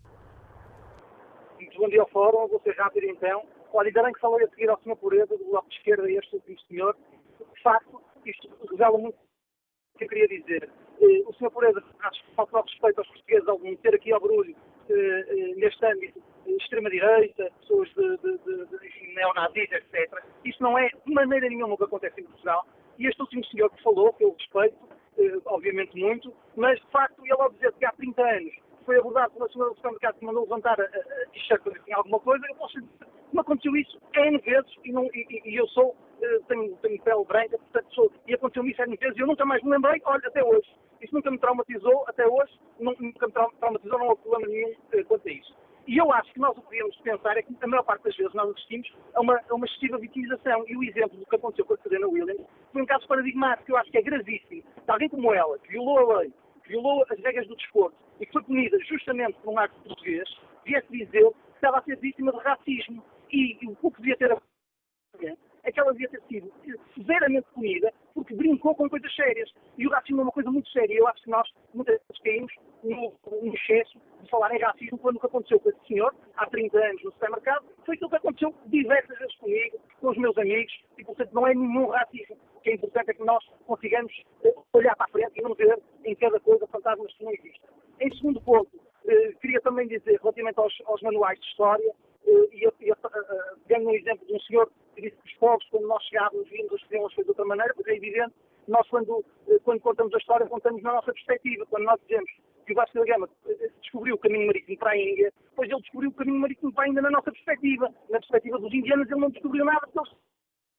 Muito 1.58 1.76
bom 1.76 1.88
dia 1.88 2.02
ao 2.02 2.08
Fórum. 2.08 2.46
Vou 2.46 2.60
ser 2.62 2.76
rápido 2.76 3.06
então. 3.06 3.42
Olha, 3.72 3.88
ainda 3.88 4.04
bem 4.04 4.12
que 4.12 4.20
falei 4.20 4.46
a 4.46 4.48
seguir 4.50 4.70
ao 4.70 4.80
Sr. 4.80 4.96
Pureza, 4.96 5.36
do 5.36 5.44
Bloco 5.44 5.68
de 5.68 5.74
Esquerda, 5.74 6.08
e 6.08 6.16
este 6.16 6.36
último 6.36 6.56
senhor. 6.68 6.96
De 7.54 7.62
facto, 7.62 8.00
isto 8.24 8.48
revela 8.70 8.96
muito 8.96 9.16
o 9.16 9.98
que 9.98 10.04
eu 10.04 10.08
queria 10.08 10.28
dizer. 10.28 10.70
Eh, 11.00 11.22
o 11.26 11.34
Sr. 11.34 11.50
Pureza, 11.50 11.82
acho 12.00 12.24
que 12.24 12.34
falta 12.36 12.62
respeito 12.62 12.98
aos 13.00 13.08
portugueses 13.08 13.48
ao 13.48 13.58
meter 13.58 13.94
aqui 13.94 14.12
ao 14.12 14.20
barulho 14.20 14.54
neste 15.56 15.84
âmbito 15.84 16.22
extrema-direita, 16.46 17.50
pessoas 17.60 17.88
de, 17.88 18.16
de, 18.18 18.38
de, 18.38 18.66
de 18.66 19.14
neonazis, 19.14 19.70
etc. 19.72 20.22
Isso 20.44 20.62
não 20.62 20.78
é 20.78 20.88
de 20.88 21.12
maneira 21.12 21.48
nenhuma 21.48 21.74
o 21.74 21.76
que 21.76 21.84
acontece 21.84 22.20
em 22.20 22.24
Portugal. 22.24 22.64
E 22.98 23.06
este 23.06 23.20
último 23.20 23.44
senhor 23.46 23.70
que 23.70 23.82
falou, 23.82 24.12
que 24.12 24.24
eu 24.24 24.32
respeito, 24.32 24.76
obviamente 25.46 25.98
muito, 25.98 26.32
mas 26.54 26.78
de 26.78 26.86
facto 26.90 27.20
ele 27.24 27.32
ao 27.32 27.50
dizer 27.50 27.72
que 27.72 27.84
há 27.84 27.92
30 27.92 28.22
anos 28.22 28.54
foi 28.84 28.98
abordado 28.98 29.34
pela 29.34 29.48
senhora 29.48 29.70
do 29.70 29.76
supermercado 29.76 30.18
que 30.18 30.24
mandou 30.24 30.44
levantar 30.44 30.80
a, 30.80 30.84
a 30.84 31.26
t-shirt 31.32 31.60
alguma 31.92 32.20
coisa, 32.20 32.44
eu 32.48 32.54
posso 32.54 32.80
dizer 32.80 32.88
que 32.98 33.34
me 33.34 33.40
aconteceu 33.40 33.76
isso 33.76 34.00
N 34.14 34.38
vezes 34.38 34.70
e, 34.84 34.92
não, 34.92 35.04
e, 35.06 35.42
e 35.44 35.56
eu 35.56 35.66
sou, 35.68 35.96
tenho, 36.46 36.76
tenho 36.76 37.02
pele 37.02 37.24
branca, 37.24 37.58
portanto 37.58 37.94
sou, 37.94 38.12
e 38.26 38.34
aconteceu-me 38.34 38.70
isso 38.70 38.82
N 38.82 38.96
vezes 38.96 39.16
e 39.16 39.20
eu 39.20 39.26
nunca 39.26 39.44
mais 39.44 39.62
me 39.62 39.70
lembrei, 39.70 40.00
olha, 40.04 40.28
até 40.28 40.44
hoje. 40.44 40.70
Isso 41.06 41.14
nunca 41.14 41.30
me 41.30 41.38
traumatizou, 41.38 42.04
até 42.08 42.26
hoje, 42.26 42.58
nunca 42.80 43.28
me 43.28 43.32
traumatizou, 43.60 43.96
não 43.96 44.10
há 44.10 44.16
problema 44.16 44.48
nenhum 44.48 44.74
eh, 44.90 45.04
quanto 45.04 45.28
a 45.28 45.30
isso. 45.30 45.56
E 45.86 45.98
eu 45.98 46.12
acho 46.12 46.32
que 46.32 46.40
nós 46.40 46.50
o 46.50 46.60
que 46.60 46.66
podemos 46.66 46.96
pensar 46.96 47.36
é 47.36 47.42
que, 47.42 47.56
a 47.60 47.66
maior 47.68 47.84
parte 47.84 48.02
das 48.02 48.16
vezes, 48.16 48.34
nós 48.34 48.50
assistimos 48.50 48.92
a 49.14 49.20
uma, 49.20 49.40
a 49.48 49.54
uma 49.54 49.66
excessiva 49.66 49.98
vitimização. 49.98 50.64
E 50.66 50.76
o 50.76 50.82
exemplo 50.82 51.16
do 51.16 51.24
que 51.24 51.36
aconteceu 51.36 51.64
com 51.64 51.74
a 51.74 51.76
Serena 51.76 52.08
Williams 52.08 52.44
foi 52.72 52.82
um 52.82 52.86
caso 52.86 53.06
paradigmático, 53.06 53.66
que 53.66 53.72
eu 53.72 53.76
acho 53.76 53.90
que 53.92 53.98
é 53.98 54.02
gravíssimo. 54.02 54.62
De 54.62 54.90
alguém 54.90 55.08
como 55.08 55.32
ela, 55.32 55.56
que 55.60 55.68
violou 55.68 55.98
a 55.98 56.18
lei, 56.18 56.32
que 56.64 56.70
violou 56.70 57.06
as 57.08 57.20
regras 57.20 57.46
do 57.46 57.54
desporto 57.54 57.96
e 58.18 58.26
que 58.26 58.32
foi 58.32 58.42
punida 58.42 58.76
justamente 58.80 59.38
por 59.44 59.52
um 59.52 59.58
acto 59.60 59.80
português, 59.82 60.28
viesse 60.64 60.88
dizer 60.90 61.22
que 61.22 61.54
estava 61.54 61.78
a 61.78 61.82
ser 61.82 61.96
vítima 61.98 62.32
de 62.32 62.38
racismo. 62.38 63.04
E, 63.30 63.56
o 63.80 63.90
que 63.92 64.00
devia 64.00 64.16
ter 64.16 64.32
é 65.22 65.36
que 65.72 65.80
ela 65.80 65.92
devia 65.92 66.08
ter 66.08 66.22
sido 66.28 66.52
severamente 66.94 67.46
punida 67.54 67.92
porque 68.14 68.34
brincou 68.34 68.74
com 68.74 68.88
coisas 68.88 69.14
sérias. 69.14 69.50
E 69.76 69.86
o 69.86 69.90
racismo 69.90 70.20
é 70.20 70.24
uma 70.24 70.32
coisa 70.32 70.50
muito 70.50 70.68
séria. 70.70 70.94
Eu 70.94 71.06
acho 71.06 71.22
que 71.22 71.30
nós 71.30 71.48
muitas 71.74 72.00
vezes 72.00 72.22
caímos 72.22 72.52
no 72.82 73.54
excesso 73.54 74.00
de 74.22 74.30
falar 74.30 74.54
em 74.54 74.60
racismo 74.60 74.98
quando 74.98 75.16
o 75.16 75.20
que 75.20 75.26
aconteceu 75.26 75.60
com 75.60 75.68
esse 75.70 75.86
senhor, 75.86 76.14
há 76.36 76.46
30 76.46 76.78
anos 76.78 77.02
no 77.04 77.12
supermercado, 77.12 77.66
foi 77.84 77.94
aquilo 77.94 78.10
que 78.10 78.16
aconteceu 78.16 78.54
diversas 78.66 79.18
vezes 79.18 79.36
comigo, 79.36 79.78
com 80.00 80.08
os 80.10 80.18
meus 80.18 80.38
amigos, 80.38 80.72
e 80.98 81.04
portanto 81.04 81.32
não 81.32 81.46
é 81.46 81.54
nenhum 81.54 81.88
racismo. 81.88 82.36
O 82.56 82.60
que 82.60 82.70
é 82.70 82.74
importante 82.74 83.10
é 83.10 83.14
que 83.14 83.24
nós 83.24 83.44
consigamos 83.66 84.12
eh, 84.44 84.54
olhar 84.72 84.96
para 84.96 85.06
a 85.06 85.08
frente 85.10 85.38
e 85.38 85.42
não 85.42 85.54
ver 85.54 85.78
em 86.04 86.14
cada 86.14 86.40
coisa 86.40 86.66
fantasmas 86.68 87.12
que 87.14 87.24
não 87.24 87.32
existem. 87.32 87.70
Em 88.00 88.14
segundo 88.16 88.40
ponto, 88.40 88.70
eh, 89.06 89.32
queria 89.40 89.60
também 89.60 89.86
dizer, 89.88 90.18
relativamente 90.20 90.58
aos, 90.58 90.74
aos 90.86 91.02
manuais 91.02 91.38
de 91.38 91.46
história, 91.46 91.92
e 92.26 92.66
eu, 92.66 92.72
eu 92.80 92.94
uh, 92.94 93.82
um 93.82 93.90
exemplo 93.90 94.26
de 94.26 94.34
um 94.34 94.40
senhor 94.40 94.70
que 94.94 95.02
disse 95.02 95.16
que 95.16 95.32
os 95.32 95.38
povos, 95.38 95.66
quando 95.70 95.86
nós 95.86 96.02
chegávamos, 96.04 96.48
vimos 96.48 96.72
as 96.72 96.82
coisas 96.88 97.12
de 97.14 97.28
outra 97.28 97.44
maneira, 97.44 97.72
porque 97.74 97.90
é 97.90 97.96
evidente, 97.96 98.34
nós 98.66 98.88
quando, 98.88 99.24
quando 99.64 99.80
contamos 99.80 100.12
a 100.14 100.18
história, 100.18 100.46
contamos 100.46 100.82
na 100.82 100.94
nossa 100.94 101.12
perspectiva. 101.12 101.64
Quando 101.66 101.84
nós 101.84 102.00
dizemos 102.02 102.30
que 102.66 102.72
o 102.72 102.74
Vasco 102.74 102.98
da 102.98 103.04
Gama 103.04 103.28
descobriu 103.80 104.16
o 104.16 104.18
caminho 104.18 104.46
marítimo 104.46 104.78
para 104.78 104.90
a 104.90 104.96
Índia, 104.96 105.32
pois 105.54 105.70
ele 105.70 105.80
descobriu 105.80 106.10
o 106.10 106.14
caminho 106.14 106.40
marítimo 106.40 106.72
para 106.72 106.84
a 106.84 106.88
Índia 106.88 107.02
na 107.02 107.10
nossa 107.10 107.30
perspectiva. 107.30 107.88
Na 108.10 108.18
perspectiva 108.18 108.58
dos 108.58 108.74
indianos, 108.74 109.08
ele 109.08 109.20
não 109.20 109.30
descobriu 109.30 109.64
nada, 109.64 109.86
porque 109.86 110.10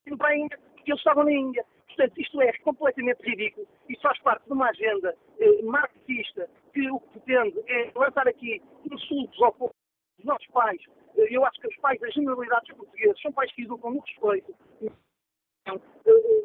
eles 0.05 0.17
para 0.17 0.29
a 0.29 0.37
Índia, 0.37 0.59
porque 0.75 0.91
eles 0.91 0.99
estavam 0.99 1.23
na 1.23 1.31
Índia. 1.31 1.65
Portanto, 1.87 2.21
isto 2.21 2.41
é 2.41 2.53
completamente 2.59 3.23
ridículo. 3.23 3.67
Isto 3.89 4.01
faz 4.01 4.19
parte 4.19 4.45
de 4.45 4.53
uma 4.53 4.69
agenda 4.69 5.15
eh, 5.39 5.61
marxista 5.63 6.49
que 6.73 6.91
o 6.91 6.99
que 6.99 7.19
pretende 7.19 7.59
é 7.67 7.91
lançar 7.95 8.27
aqui 8.27 8.61
insultos 8.91 9.41
ao 9.41 9.53
povo 9.53 9.73
dos 10.17 10.25
nossos 10.25 10.47
pais. 10.47 10.81
Eh, 11.17 11.27
eu 11.29 11.45
acho 11.45 11.59
que 11.59 11.67
os 11.67 11.77
pais 11.77 11.99
das 11.99 12.13
generalidades 12.13 12.75
portuguesas 12.75 13.21
são 13.21 13.31
pais 13.31 13.51
que 13.53 13.63
educam 13.63 13.91
no 13.91 13.99
respeito, 13.99 14.55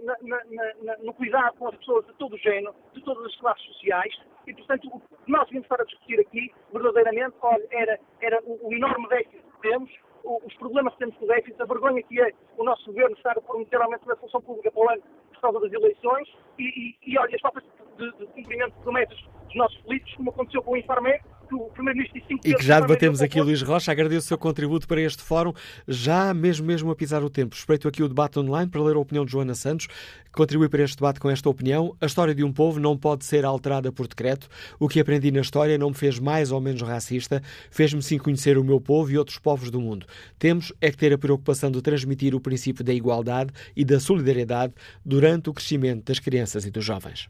na, 0.03 0.17
na, 0.23 0.75
na, 0.83 0.99
no 0.99 1.15
cuidado 1.15 1.57
com 1.57 1.69
as 1.69 1.77
pessoas 1.77 2.07
de 2.07 2.13
todo 2.15 2.35
o 2.35 2.39
género, 2.39 2.75
de 2.93 3.03
todas 3.03 3.25
as 3.27 3.37
classes 3.37 3.65
sociais, 3.67 4.15
e 4.47 4.55
portanto 4.55 4.89
o 4.89 5.01
que 5.01 5.31
nós 5.31 5.49
vimos 5.49 5.67
para 5.69 5.85
discutir 5.85 6.21
aqui, 6.21 6.53
verdadeiramente, 6.73 7.37
olha, 7.41 7.67
era, 7.71 8.01
era 8.21 8.43
o, 8.45 8.69
o 8.69 8.73
enorme 8.73 9.09
déficit 9.09 9.43
que 9.43 9.61
temos, 9.61 9.91
os 10.25 10.55
problemas 10.55 10.93
que 10.95 11.01
temos 11.01 11.17
com 11.17 11.25
o 11.25 11.29
déficit, 11.29 11.63
a 11.63 11.67
vergonha 11.67 12.03
que 12.03 12.21
é 12.21 12.33
o 12.57 12.65
nosso 12.65 12.87
governo 12.87 13.17
estar 13.17 13.37
a 13.37 13.41
prometer 13.41 13.81
aumento 13.81 14.07
da 14.07 14.17
função 14.17 14.41
pública 14.41 14.71
para 14.71 14.81
o 14.83 14.91
ano 14.91 15.03
por 15.33 15.41
causa 15.41 15.61
das 15.61 15.73
eleições, 15.73 16.29
e, 16.59 16.65
e, 16.65 17.13
e 17.13 17.19
olha, 17.19 17.35
as 17.35 17.41
faltas 17.41 17.65
de, 17.97 18.13
de 18.13 18.27
cumprimento 18.27 18.75
de 18.75 18.83
promessas 18.83 19.19
dos 19.47 19.55
nossos 19.55 19.79
políticos, 19.83 20.15
como 20.17 20.31
aconteceu 20.31 20.63
com 20.63 20.73
o 20.73 20.77
Infarmed, 20.77 21.23
que 21.53 21.55
o 21.55 21.71
Primeiro-Ministro 21.71 22.21
disse 22.21 22.49
E 22.49 22.55
que 22.55 22.65
já 22.65 22.81
debatemos 22.81 23.21
aqui, 23.21 23.41
Luís 23.41 23.61
Rocha. 23.61 23.93
Agradeço 23.93 24.25
o 24.25 24.29
seu 24.29 24.39
contributo 24.39 24.89
para 24.89 25.01
este 25.01 25.23
fórum, 25.23 25.53
já 25.87 26.33
mesmo 26.33 26.67
mesmo 26.67 26.91
a 26.91 26.97
pisar 26.97 27.23
o 27.23 27.29
tempo. 27.29 27.55
Espreito 27.55 27.87
aqui 27.87 28.03
o 28.03 28.09
debate 28.09 28.39
online 28.39 28.71
para 28.71 28.83
ler 28.83 28.97
a 28.97 28.99
opinião 28.99 29.25
de 29.25 29.33
Joana 29.33 29.55
Santos, 29.55 29.87
que 29.87 30.33
contribui 30.33 30.69
para 30.69 30.83
este 30.83 30.97
debate 30.97 31.21
com 31.21 31.29
esta 31.31 31.49
opinião. 31.49 31.95
A 32.01 32.07
história 32.07 32.35
de 32.35 32.43
um 32.43 32.53
povo 32.53 32.81
não 32.81 32.97
pode 32.97 33.25
ser 33.25 33.45
alterada 33.45 33.93
por 33.93 34.09
decreto. 34.09 34.49
O 34.81 34.89
que 34.89 35.01
aprendi 35.01 35.31
na 35.31 35.41
história 35.41 35.77
não 35.77 35.91
me 35.91 35.95
fez 35.95 36.19
mais 36.19 36.51
ou 36.51 36.61
menos 36.61 36.81
racista, 36.83 37.43
fez-me 37.71 38.03
sim 38.03 38.19
conhecer 38.19 38.57
o 38.57 38.65
meu 38.65 38.81
povo 38.81 39.11
e 39.11 39.19
outros 39.19 39.39
povos 39.39 39.71
do 39.71 39.81
mundo. 39.81 40.07
Temos 40.39 40.73
é 40.81 40.91
que 40.91 40.97
ter 40.97 41.13
a 41.13 41.19
preocupação 41.19 41.71
de 41.71 41.83
transmitir 41.83 42.35
o 42.35 42.41
princípio 42.41 42.85
da 42.85 42.95
igualdade 42.95 43.53
e 43.77 43.85
da 43.85 44.01
solidariedade 44.01 44.73
durante 45.05 45.51
o 45.51 45.53
crescimento 45.53 46.05
das 46.07 46.19
crianças 46.19 46.65
e 46.65 46.71
dos 46.71 46.85
jovens. 46.85 47.29